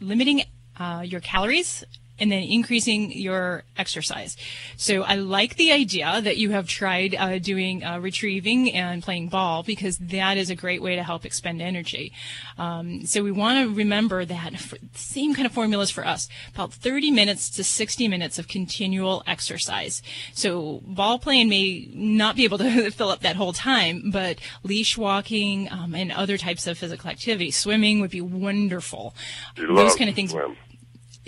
limiting 0.00 0.42
uh, 0.78 1.02
your 1.06 1.20
calories 1.20 1.84
and 2.18 2.32
then 2.32 2.42
increasing 2.42 3.12
your 3.12 3.64
exercise. 3.76 4.36
So 4.76 5.02
I 5.02 5.16
like 5.16 5.56
the 5.56 5.72
idea 5.72 6.20
that 6.22 6.36
you 6.36 6.50
have 6.50 6.68
tried 6.68 7.14
uh, 7.14 7.38
doing 7.38 7.84
uh, 7.84 7.98
retrieving 7.98 8.72
and 8.72 9.02
playing 9.02 9.28
ball 9.28 9.62
because 9.62 9.98
that 9.98 10.36
is 10.36 10.50
a 10.50 10.54
great 10.54 10.82
way 10.82 10.96
to 10.96 11.02
help 11.02 11.24
expend 11.24 11.60
energy. 11.60 12.12
Um, 12.58 13.04
so 13.06 13.22
we 13.22 13.32
want 13.32 13.68
to 13.68 13.74
remember 13.74 14.24
that 14.24 14.52
same 14.94 15.34
kind 15.34 15.46
of 15.46 15.52
formulas 15.52 15.90
for 15.90 16.06
us 16.06 16.28
about 16.54 16.72
30 16.72 17.10
minutes 17.10 17.50
to 17.50 17.64
60 17.64 18.08
minutes 18.08 18.38
of 18.38 18.48
continual 18.48 19.22
exercise. 19.26 20.02
So 20.32 20.82
ball 20.86 21.18
playing 21.18 21.48
may 21.48 21.88
not 21.92 22.36
be 22.36 22.44
able 22.44 22.58
to 22.58 22.90
fill 22.96 23.10
up 23.10 23.20
that 23.20 23.36
whole 23.36 23.52
time, 23.52 24.10
but 24.10 24.38
leash 24.62 24.96
walking 24.96 25.70
um, 25.70 25.94
and 25.94 26.12
other 26.12 26.38
types 26.38 26.66
of 26.66 26.78
physical 26.78 27.10
activity, 27.10 27.50
swimming 27.50 28.00
would 28.00 28.10
be 28.10 28.20
wonderful. 28.20 29.14
Those 29.56 29.96
kind 29.96 30.08
of 30.08 30.16
things. 30.16 30.30
swim. 30.30 30.56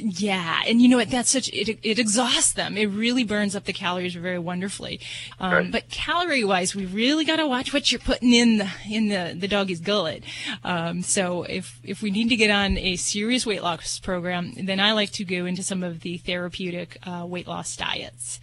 Yeah, 0.00 0.62
and 0.66 0.80
you 0.80 0.88
know 0.88 0.96
what? 0.98 1.10
That's 1.10 1.28
such 1.30 1.48
it. 1.48 1.78
It 1.82 1.98
exhausts 1.98 2.52
them. 2.52 2.76
It 2.76 2.86
really 2.86 3.24
burns 3.24 3.56
up 3.56 3.64
the 3.64 3.72
calories 3.72 4.14
very 4.14 4.38
wonderfully. 4.38 5.00
Um, 5.40 5.52
Right. 5.52 5.72
But 5.72 5.90
calorie 5.90 6.44
wise, 6.44 6.74
we 6.74 6.86
really 6.86 7.24
got 7.24 7.36
to 7.36 7.46
watch 7.48 7.72
what 7.72 7.90
you're 7.90 7.98
putting 8.00 8.32
in 8.32 8.58
the 8.58 8.70
in 8.88 9.08
the 9.08 9.34
the 9.36 9.48
doggy's 9.48 9.80
gullet. 9.80 10.22
Um, 10.62 11.02
so 11.02 11.42
if 11.42 11.80
if 11.82 12.00
we 12.00 12.10
need 12.12 12.28
to 12.28 12.36
get 12.36 12.50
on 12.50 12.78
a 12.78 12.94
serious 12.96 13.44
weight 13.44 13.62
loss 13.62 13.98
program, 13.98 14.52
then 14.56 14.78
I 14.78 14.92
like 14.92 15.10
to 15.12 15.24
go 15.24 15.46
into 15.46 15.62
some 15.64 15.82
of 15.82 16.00
the 16.00 16.18
therapeutic 16.18 16.98
uh, 17.04 17.24
weight 17.26 17.48
loss 17.48 17.76
diets. 17.76 18.40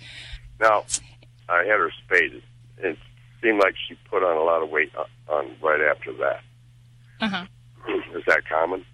Now, 0.59 0.83
I 1.47 1.59
had 1.59 1.79
her 1.79 1.91
spayed. 2.05 2.41
It 2.79 2.97
seemed 3.41 3.59
like 3.59 3.75
she 3.87 3.95
put 4.09 4.23
on 4.23 4.35
a 4.35 4.43
lot 4.43 4.61
of 4.61 4.69
weight 4.69 4.91
on- 4.95 5.05
on 5.27 5.55
right 5.61 5.81
after 5.81 6.11
that. 6.13 6.41
Uh 7.21 7.27
huh. 7.29 7.45
Is 8.15 8.23
that 8.27 8.41
common? 8.49 8.85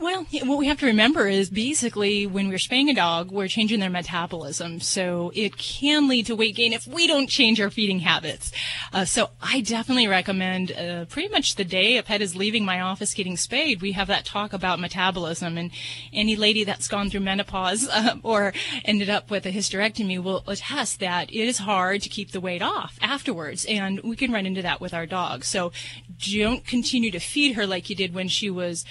Well, 0.00 0.26
what 0.44 0.58
we 0.58 0.66
have 0.66 0.78
to 0.78 0.86
remember 0.86 1.28
is 1.28 1.50
basically 1.50 2.26
when 2.26 2.48
we're 2.48 2.58
spaying 2.58 2.88
a 2.88 2.94
dog, 2.94 3.30
we're 3.30 3.48
changing 3.48 3.80
their 3.80 3.90
metabolism. 3.90 4.80
So 4.80 5.32
it 5.34 5.56
can 5.56 6.08
lead 6.08 6.26
to 6.26 6.36
weight 6.36 6.56
gain 6.56 6.72
if 6.72 6.86
we 6.86 7.06
don't 7.06 7.28
change 7.28 7.60
our 7.60 7.70
feeding 7.70 8.00
habits. 8.00 8.52
Uh, 8.92 9.04
so 9.04 9.30
I 9.40 9.60
definitely 9.60 10.08
recommend 10.08 10.72
uh, 10.72 11.04
pretty 11.06 11.28
much 11.28 11.56
the 11.56 11.64
day 11.64 11.96
a 11.96 12.02
pet 12.02 12.22
is 12.22 12.36
leaving 12.36 12.64
my 12.64 12.80
office 12.80 13.14
getting 13.14 13.36
spayed, 13.36 13.82
we 13.82 13.92
have 13.92 14.08
that 14.08 14.24
talk 14.24 14.52
about 14.52 14.80
metabolism. 14.80 15.56
And 15.58 15.70
any 16.12 16.36
lady 16.36 16.64
that's 16.64 16.88
gone 16.88 17.10
through 17.10 17.20
menopause 17.20 17.88
uh, 17.92 18.16
or 18.22 18.52
ended 18.84 19.10
up 19.10 19.30
with 19.30 19.46
a 19.46 19.52
hysterectomy 19.52 20.22
will 20.22 20.44
attest 20.46 21.00
that 21.00 21.30
it 21.30 21.48
is 21.48 21.58
hard 21.58 22.02
to 22.02 22.08
keep 22.08 22.32
the 22.32 22.40
weight 22.40 22.62
off 22.62 22.98
afterwards. 23.00 23.64
And 23.66 24.00
we 24.00 24.16
can 24.16 24.32
run 24.32 24.46
into 24.46 24.62
that 24.62 24.80
with 24.80 24.94
our 24.94 25.06
dog. 25.06 25.44
So 25.44 25.72
don't 26.18 26.66
continue 26.66 27.10
to 27.10 27.18
feed 27.18 27.54
her 27.54 27.66
like 27.66 27.90
you 27.90 27.96
did 27.96 28.14
when 28.14 28.28
she 28.28 28.50
was, 28.50 28.84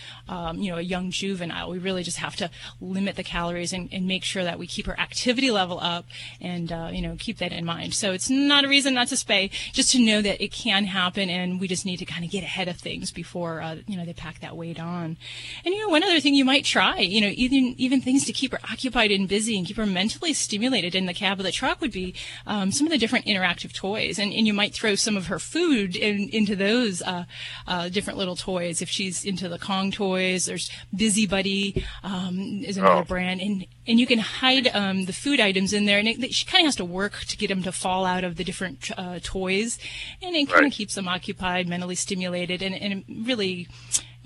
um, 0.51 0.61
you 0.61 0.71
know, 0.71 0.77
a 0.77 0.81
young 0.81 1.11
juvenile. 1.11 1.69
We 1.69 1.79
really 1.79 2.03
just 2.03 2.17
have 2.17 2.35
to 2.37 2.49
limit 2.79 3.15
the 3.15 3.23
calories 3.23 3.73
and, 3.73 3.89
and 3.91 4.07
make 4.07 4.23
sure 4.23 4.43
that 4.43 4.59
we 4.59 4.67
keep 4.67 4.85
her 4.85 4.99
activity 4.99 5.51
level 5.51 5.79
up 5.79 6.05
and, 6.39 6.71
uh, 6.71 6.89
you 6.91 7.01
know, 7.01 7.15
keep 7.17 7.37
that 7.39 7.51
in 7.51 7.65
mind. 7.65 7.93
So 7.93 8.11
it's 8.11 8.29
not 8.29 8.65
a 8.65 8.67
reason 8.67 8.93
not 8.93 9.07
to 9.07 9.15
spay, 9.15 9.49
just 9.71 9.91
to 9.91 9.99
know 9.99 10.21
that 10.21 10.43
it 10.43 10.51
can 10.51 10.85
happen 10.85 11.29
and 11.29 11.59
we 11.59 11.67
just 11.67 11.85
need 11.85 11.97
to 11.97 12.05
kind 12.05 12.23
of 12.25 12.31
get 12.31 12.43
ahead 12.43 12.67
of 12.67 12.77
things 12.77 13.11
before, 13.11 13.61
uh, 13.61 13.77
you 13.87 13.97
know, 13.97 14.05
they 14.05 14.13
pack 14.13 14.39
that 14.41 14.57
weight 14.57 14.79
on. 14.79 15.17
And, 15.65 15.73
you 15.73 15.79
know, 15.81 15.89
one 15.89 16.03
other 16.03 16.19
thing 16.19 16.35
you 16.35 16.45
might 16.45 16.65
try, 16.65 16.99
you 16.99 17.21
know, 17.21 17.31
even, 17.35 17.75
even 17.77 18.01
things 18.01 18.25
to 18.25 18.33
keep 18.33 18.51
her 18.51 18.59
occupied 18.71 19.11
and 19.11 19.27
busy 19.27 19.57
and 19.57 19.65
keep 19.65 19.77
her 19.77 19.85
mentally 19.85 20.33
stimulated 20.33 20.95
in 20.95 21.05
the 21.05 21.13
cab 21.13 21.39
of 21.39 21.45
the 21.45 21.51
truck 21.51 21.81
would 21.81 21.91
be, 21.91 22.13
um, 22.45 22.71
some 22.71 22.87
of 22.87 22.91
the 22.91 22.97
different 22.97 23.25
interactive 23.25 23.73
toys. 23.73 24.19
And, 24.19 24.33
and 24.33 24.47
you 24.47 24.53
might 24.53 24.73
throw 24.73 24.95
some 24.95 25.17
of 25.17 25.27
her 25.27 25.39
food 25.39 25.95
in, 25.95 26.29
into 26.29 26.55
those, 26.55 27.01
uh, 27.01 27.25
uh, 27.67 27.89
different 27.89 28.19
little 28.19 28.35
toys. 28.35 28.81
If 28.81 28.89
she's 28.89 29.23
into 29.23 29.47
the 29.47 29.59
Kong 29.59 29.91
toys, 29.91 30.40
there's 30.45 30.69
Busy 30.95 31.25
Buddy, 31.27 31.85
um, 32.03 32.61
is 32.63 32.77
another 32.77 33.01
Oh. 33.01 33.03
brand. 33.03 33.41
And, 33.41 33.65
and 33.87 33.99
you 33.99 34.07
can 34.07 34.19
hide, 34.19 34.67
um, 34.73 35.05
the 35.05 35.13
food 35.13 35.39
items 35.39 35.73
in 35.73 35.85
there. 35.85 35.99
And 35.99 36.07
it, 36.07 36.33
she 36.33 36.45
kind 36.45 36.61
of 36.63 36.67
has 36.67 36.75
to 36.77 36.85
work 36.85 37.19
to 37.25 37.37
get 37.37 37.47
them 37.47 37.63
to 37.63 37.71
fall 37.71 38.05
out 38.05 38.23
of 38.23 38.35
the 38.37 38.43
different, 38.43 38.91
uh, 38.97 39.19
toys. 39.23 39.77
And 40.21 40.35
it 40.35 40.47
kind 40.47 40.61
Right. 40.61 40.67
of 40.67 40.73
keeps 40.73 40.95
them 40.95 41.07
occupied, 41.07 41.67
mentally 41.67 41.95
stimulated. 41.95 42.61
And, 42.61 42.75
and 42.75 43.25
really, 43.27 43.67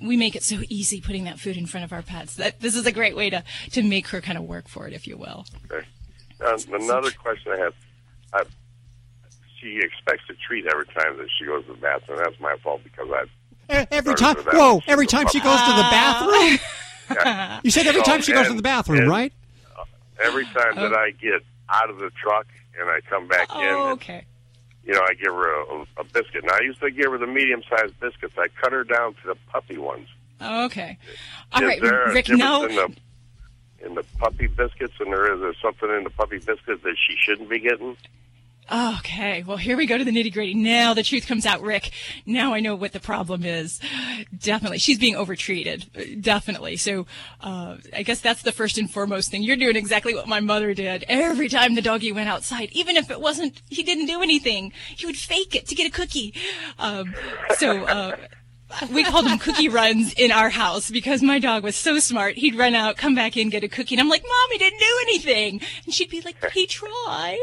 we 0.02 0.18
make 0.18 0.36
it 0.36 0.44
so 0.44 0.60
easy 0.70 1.00
putting 1.00 1.24
that 1.24 1.40
food 1.40 1.56
in 1.56 1.66
front 1.66 1.86
of 1.86 1.94
our 1.94 2.02
pets 2.02 2.36
that 2.36 2.60
this 2.60 2.76
is 2.76 2.86
a 2.86 2.92
great 2.92 3.16
way 3.16 3.30
to, 3.30 3.44
to 3.72 3.82
make 3.82 4.08
her 4.10 4.20
kind 4.22 4.38
of 4.38 4.44
work 4.44 4.68
for 4.68 4.88
it, 4.88 4.94
if 4.94 5.08
you 5.08 5.18
will. 5.18 5.46
Okay. 5.72 5.88
Now, 6.42 6.56
another 6.74 7.12
question 7.12 7.54
I 7.54 7.58
have. 7.60 7.74
I, 8.34 8.44
she 9.62 9.80
expects 9.82 10.24
a 10.30 10.34
treat 10.46 10.66
every 10.68 10.86
time 10.88 11.18
that 11.18 11.28
she 11.40 11.46
goes 11.46 11.66
to 11.66 11.72
the 11.74 11.78
bathroom. 11.80 12.20
That's 12.22 12.40
my 12.42 12.56
fault 12.62 12.82
because 12.84 13.08
I. 13.10 13.24
Every 13.70 14.16
time, 14.16 14.36
whoa! 14.38 14.82
Every 14.88 15.08
time 15.08 15.28
she 15.28 15.40
goes 15.40 15.60
to 15.60 15.72
the 15.74 15.84
Ah. 15.84 15.90
bathroom. 15.92 16.60
Yeah. 17.12 17.60
You 17.64 17.72
said 17.72 17.86
every 17.88 18.02
So, 18.02 18.12
time 18.12 18.22
she 18.22 18.34
goes 18.34 18.48
to 18.48 18.54
the 18.54 18.62
bathroom, 18.62 19.02
and 19.02 19.10
right? 19.10 19.32
Every 20.24 20.46
time 20.46 20.76
that 20.76 20.94
I 20.94 21.12
get 21.12 21.42
out 21.70 21.90
of 21.90 22.00
the 22.00 22.10
truck 22.12 22.48
and 22.80 22.90
I 22.90 23.00
come 23.10 23.28
back 23.28 23.50
in, 23.52 23.58
Oh, 23.68 23.90
okay. 23.92 24.24
you 24.86 24.94
know, 24.94 25.02
I 25.02 25.14
give 25.14 25.34
her 25.34 25.62
a, 25.62 25.86
a 25.98 26.04
biscuit. 26.06 26.44
Now, 26.46 26.54
I 26.60 26.62
used 26.64 26.80
to 26.80 26.90
give 26.92 27.12
her 27.12 27.18
the 27.18 27.28
medium-sized 27.28 28.00
biscuits. 28.00 28.34
I 28.38 28.48
cut 28.62 28.72
her 28.72 28.84
down 28.84 29.14
to 29.16 29.28
the 29.28 29.36
puppy 29.52 29.78
ones. 29.78 30.08
Okay. 30.42 30.98
All 31.52 31.62
is 31.62 31.68
right, 31.68 31.82
there 31.82 32.12
Rick, 32.14 32.30
No. 32.30 32.66
in 32.66 32.76
the 32.76 32.96
in 33.86 33.94
the 33.96 34.04
puppy 34.18 34.48
biscuits, 34.48 34.94
and 35.00 35.12
there 35.14 35.32
is 35.34 35.42
there 35.42 35.54
something 35.62 35.90
in 35.90 36.04
the 36.06 36.10
puppy 36.10 36.38
biscuits 36.40 36.82
that 36.84 36.96
she 37.08 37.16
shouldn't 37.18 37.50
be 37.50 37.60
getting? 37.60 37.96
Okay, 38.72 39.44
well, 39.44 39.58
here 39.58 39.78
we 39.78 39.86
go 39.86 39.96
to 39.96 40.04
the 40.04 40.12
nitty 40.12 40.34
gritty. 40.34 40.56
Now 40.56 40.96
the 40.96 41.04
truth 41.04 41.28
comes 41.28 41.46
out, 41.46 41.62
Rick. 41.62 41.92
Now 42.26 42.54
I 42.56 42.62
know 42.62 42.74
what 42.76 42.94
the 42.94 43.00
problem 43.00 43.46
is. 43.46 43.80
Definitely. 44.36 44.80
She's 44.80 44.98
being 44.98 45.16
overtreated. 45.16 46.22
Definitely. 46.22 46.78
So, 46.78 47.06
uh, 47.42 47.78
I 47.96 48.02
guess 48.02 48.22
that's 48.22 48.42
the 48.42 48.52
first 48.52 48.80
and 48.80 48.90
foremost 48.90 49.30
thing. 49.30 49.44
You're 49.44 49.56
doing 49.56 49.76
exactly 49.76 50.16
what 50.16 50.28
my 50.28 50.40
mother 50.40 50.74
did. 50.74 51.06
Every 51.08 51.48
time 51.48 51.76
the 51.76 51.82
doggy 51.82 52.12
went 52.12 52.28
outside, 52.28 52.70
even 52.72 52.98
if 52.98 53.12
it 53.12 53.22
wasn't, 53.22 53.62
he 53.70 53.84
didn't 53.84 54.08
do 54.08 54.24
anything, 54.24 54.74
he 54.96 55.06
would 55.06 55.18
fake 55.18 55.56
it 55.56 55.68
to 55.68 55.76
get 55.76 55.88
a 55.88 55.92
cookie. 55.92 56.34
Um, 56.80 57.14
so, 57.58 57.84
uh, 57.84 58.16
we 58.92 59.04
called 59.04 59.26
them 59.26 59.40
cookie 59.40 59.70
runs 59.70 60.14
in 60.14 60.32
our 60.32 60.50
house 60.50 60.90
because 60.90 61.22
my 61.22 61.40
dog 61.40 61.64
was 61.64 61.76
so 61.76 62.00
smart. 62.00 62.36
He'd 62.36 62.56
run 62.56 62.76
out, 62.76 62.98
come 62.98 63.16
back 63.16 63.38
in, 63.38 63.50
get 63.50 63.64
a 63.64 63.68
cookie, 63.68 63.96
and 63.96 64.02
I'm 64.02 64.10
like, 64.10 64.24
"Mom, 64.24 64.52
he 64.52 64.58
didn't 64.58 64.80
do 64.80 65.00
anything," 65.04 65.62
and 65.86 65.94
she'd 65.94 66.10
be 66.10 66.22
like, 66.22 66.52
"He 66.52 66.68
tried." 66.68 67.38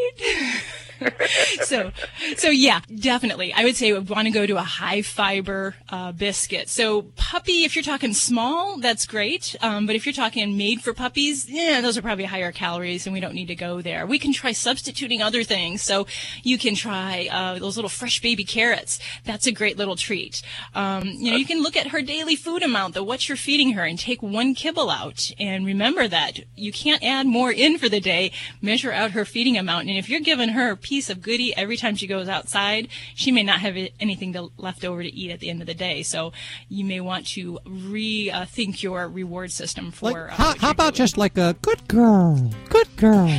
so, 1.62 1.92
so 2.36 2.48
yeah, 2.48 2.80
definitely. 2.94 3.52
I 3.52 3.64
would 3.64 3.76
say 3.76 3.92
we 3.92 3.98
want 4.00 4.26
to 4.26 4.30
go 4.30 4.46
to 4.46 4.56
a 4.56 4.62
high 4.62 5.02
fiber 5.02 5.74
uh, 5.88 6.12
biscuit. 6.12 6.68
So 6.68 7.02
puppy, 7.16 7.64
if 7.64 7.74
you're 7.74 7.82
talking 7.82 8.12
small, 8.12 8.78
that's 8.78 9.06
great. 9.06 9.56
Um, 9.60 9.86
but 9.86 9.96
if 9.96 10.06
you're 10.06 10.12
talking 10.12 10.56
made 10.56 10.82
for 10.82 10.92
puppies, 10.92 11.48
yeah, 11.48 11.80
those 11.80 11.96
are 11.96 12.02
probably 12.02 12.24
higher 12.24 12.52
calories, 12.52 13.06
and 13.06 13.14
we 13.14 13.20
don't 13.20 13.34
need 13.34 13.48
to 13.48 13.54
go 13.54 13.80
there. 13.80 14.06
We 14.06 14.18
can 14.18 14.32
try 14.32 14.52
substituting 14.52 15.22
other 15.22 15.44
things. 15.44 15.82
So 15.82 16.06
you 16.42 16.58
can 16.58 16.74
try 16.74 17.28
uh, 17.30 17.58
those 17.58 17.76
little 17.76 17.88
fresh 17.88 18.20
baby 18.20 18.44
carrots. 18.44 18.98
That's 19.24 19.46
a 19.46 19.52
great 19.52 19.76
little 19.76 19.96
treat. 19.96 20.42
Um, 20.74 21.08
you 21.22 21.30
know, 21.30 21.36
you 21.36 21.46
can 21.46 21.62
look 21.62 21.76
at 21.76 21.86
her 21.88 22.02
daily 22.02 22.34
food 22.34 22.64
amount, 22.64 22.94
though, 22.94 23.04
what 23.04 23.28
you're 23.28 23.36
feeding 23.36 23.74
her, 23.74 23.84
and 23.84 23.96
take 23.96 24.20
one 24.20 24.56
kibble 24.56 24.90
out. 24.90 25.30
And 25.38 25.64
remember 25.64 26.08
that 26.08 26.40
you 26.56 26.72
can't 26.72 27.00
add 27.00 27.28
more 27.28 27.52
in 27.52 27.78
for 27.78 27.88
the 27.88 28.00
day. 28.00 28.32
Measure 28.60 28.90
out 28.90 29.12
her 29.12 29.24
feeding 29.24 29.56
amount, 29.56 29.88
and 29.88 29.96
if 29.96 30.08
you're 30.08 30.20
giving 30.20 30.48
her 30.48 30.72
a 30.72 30.76
piece 30.76 31.08
of 31.10 31.22
goodie 31.22 31.56
every 31.56 31.76
time 31.76 31.94
she 31.94 32.08
goes 32.08 32.28
outside, 32.28 32.88
she 33.14 33.30
may 33.30 33.44
not 33.44 33.60
have 33.60 33.76
anything 34.00 34.32
to, 34.32 34.50
left 34.56 34.84
over 34.84 35.00
to 35.00 35.14
eat 35.14 35.30
at 35.30 35.38
the 35.38 35.48
end 35.48 35.60
of 35.60 35.68
the 35.68 35.74
day. 35.74 36.02
So 36.02 36.32
you 36.68 36.84
may 36.84 37.00
want 37.00 37.28
to 37.28 37.60
rethink 37.64 38.82
your 38.82 39.08
reward 39.08 39.52
system 39.52 39.92
for. 39.92 40.10
Like, 40.10 40.32
uh, 40.32 40.34
how, 40.34 40.54
how 40.58 40.70
you're 40.70 40.70
about 40.72 40.94
just 40.94 41.16
like 41.16 41.38
a 41.38 41.54
good 41.62 41.86
girl, 41.86 42.50
good 42.68 42.88
girl, 42.96 43.30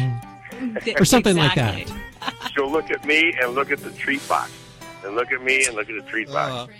or 0.97 1.03
something 1.03 1.35
like 1.35 1.55
that? 1.55 1.91
She'll 2.55 2.71
look 2.71 2.91
at 2.91 3.05
me 3.05 3.35
and 3.41 3.53
look 3.53 3.71
at 3.71 3.79
the 3.79 3.91
treat 3.91 4.25
box, 4.29 4.51
and 5.03 5.15
look 5.15 5.31
at 5.31 5.41
me 5.43 5.65
and 5.65 5.75
look 5.75 5.89
at 5.89 5.95
the 5.95 6.09
treat 6.09 6.27
box. 6.31 6.71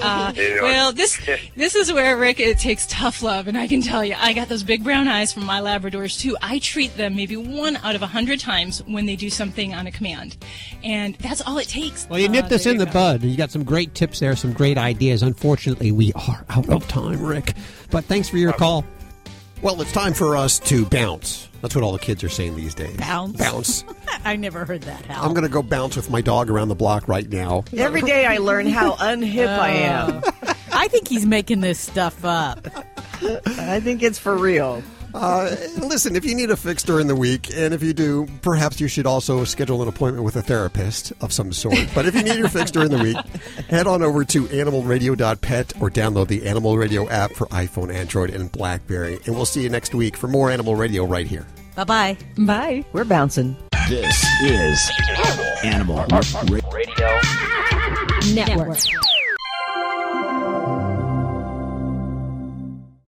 Uh, 0.00 0.32
You 0.34 0.60
well, 0.62 0.90
this 0.92 1.20
this 1.56 1.74
is 1.74 1.92
where 1.92 2.16
Rick 2.16 2.40
it 2.40 2.58
takes 2.58 2.86
tough 2.88 3.22
love, 3.22 3.46
and 3.46 3.58
I 3.58 3.66
can 3.66 3.82
tell 3.82 4.02
you, 4.04 4.14
I 4.18 4.32
got 4.32 4.48
those 4.48 4.62
big 4.62 4.82
brown 4.82 5.06
eyes 5.06 5.32
from 5.34 5.44
my 5.44 5.60
Labradors 5.60 6.18
too. 6.18 6.34
I 6.40 6.58
treat 6.60 6.96
them 6.96 7.14
maybe 7.14 7.36
one 7.36 7.76
out 7.78 7.94
of 7.94 8.00
a 8.02 8.06
hundred 8.06 8.40
times 8.40 8.82
when 8.86 9.04
they 9.04 9.16
do 9.16 9.28
something 9.28 9.74
on 9.74 9.86
a 9.86 9.92
command, 9.92 10.38
and 10.82 11.14
that's 11.16 11.42
all 11.42 11.58
it 11.58 11.68
takes. 11.68 12.06
Well, 12.08 12.18
you 12.18 12.28
Uh, 12.28 12.32
nipped 12.32 12.48
this 12.48 12.64
in 12.64 12.78
the 12.78 12.86
go. 12.86 12.92
bud. 12.92 13.22
You 13.22 13.36
got 13.36 13.50
some 13.50 13.64
great 13.64 13.94
tips 13.94 14.20
there, 14.20 14.34
some 14.34 14.54
great 14.54 14.78
ideas. 14.78 15.22
Unfortunately, 15.22 15.92
we 15.92 16.12
are 16.14 16.44
out 16.48 16.68
of 16.70 16.88
time, 16.88 17.20
Rick. 17.22 17.52
But 17.90 18.06
thanks 18.06 18.30
for 18.30 18.38
your 18.38 18.54
call. 18.54 18.84
Well, 19.60 19.80
it's 19.82 19.92
time 19.92 20.14
for 20.14 20.36
us 20.38 20.58
to 20.60 20.86
bounce. 20.86 21.48
That's 21.66 21.74
what 21.74 21.82
all 21.82 21.90
the 21.90 21.98
kids 21.98 22.22
are 22.22 22.28
saying 22.28 22.54
these 22.54 22.76
days. 22.76 22.96
Bounce. 22.96 23.38
Bounce. 23.38 23.84
I 24.24 24.36
never 24.36 24.64
heard 24.64 24.82
that. 24.82 25.04
Hal. 25.04 25.24
I'm 25.24 25.34
going 25.34 25.42
to 25.42 25.48
go 25.48 25.64
bounce 25.64 25.96
with 25.96 26.08
my 26.10 26.20
dog 26.20 26.48
around 26.48 26.68
the 26.68 26.76
block 26.76 27.08
right 27.08 27.28
now. 27.28 27.64
Every 27.76 28.02
day 28.02 28.24
I 28.24 28.36
learn 28.38 28.68
how 28.68 28.92
unhip 28.94 29.48
I 29.48 29.70
am. 29.70 30.22
Oh. 30.24 30.54
I 30.72 30.86
think 30.86 31.08
he's 31.08 31.26
making 31.26 31.62
this 31.62 31.80
stuff 31.80 32.24
up. 32.24 32.68
I 33.20 33.80
think 33.80 34.04
it's 34.04 34.16
for 34.16 34.36
real. 34.36 34.80
Uh, 35.16 35.56
listen, 35.78 36.14
if 36.14 36.24
you 36.24 36.34
need 36.34 36.50
a 36.50 36.56
fix 36.56 36.82
during 36.82 37.06
the 37.06 37.16
week, 37.16 37.50
and 37.54 37.72
if 37.72 37.82
you 37.82 37.94
do, 37.94 38.26
perhaps 38.42 38.80
you 38.80 38.86
should 38.86 39.06
also 39.06 39.44
schedule 39.44 39.80
an 39.82 39.88
appointment 39.88 40.24
with 40.24 40.36
a 40.36 40.42
therapist 40.42 41.12
of 41.22 41.32
some 41.32 41.52
sort. 41.52 41.78
But 41.94 42.04
if 42.06 42.14
you 42.14 42.22
need 42.22 42.36
your 42.36 42.48
fix 42.48 42.70
during 42.70 42.90
the 42.90 43.02
week, 43.02 43.16
head 43.68 43.86
on 43.86 44.02
over 44.02 44.24
to 44.24 44.42
animalradio.pet 44.44 45.72
or 45.80 45.90
download 45.90 46.28
the 46.28 46.46
Animal 46.46 46.76
Radio 46.76 47.08
app 47.08 47.32
for 47.32 47.46
iPhone, 47.46 47.92
Android, 47.92 48.30
and 48.30 48.52
Blackberry. 48.52 49.18
And 49.24 49.34
we'll 49.34 49.46
see 49.46 49.62
you 49.62 49.70
next 49.70 49.94
week 49.94 50.16
for 50.16 50.28
more 50.28 50.50
Animal 50.50 50.76
Radio 50.76 51.06
right 51.06 51.26
here. 51.26 51.46
Bye 51.76 51.84
bye. 51.84 52.18
Bye. 52.38 52.84
We're 52.92 53.04
bouncing. 53.04 53.56
This 53.88 54.24
is 54.42 54.90
Animal 55.64 56.04
Radio 56.10 57.20
Network. 58.34 58.78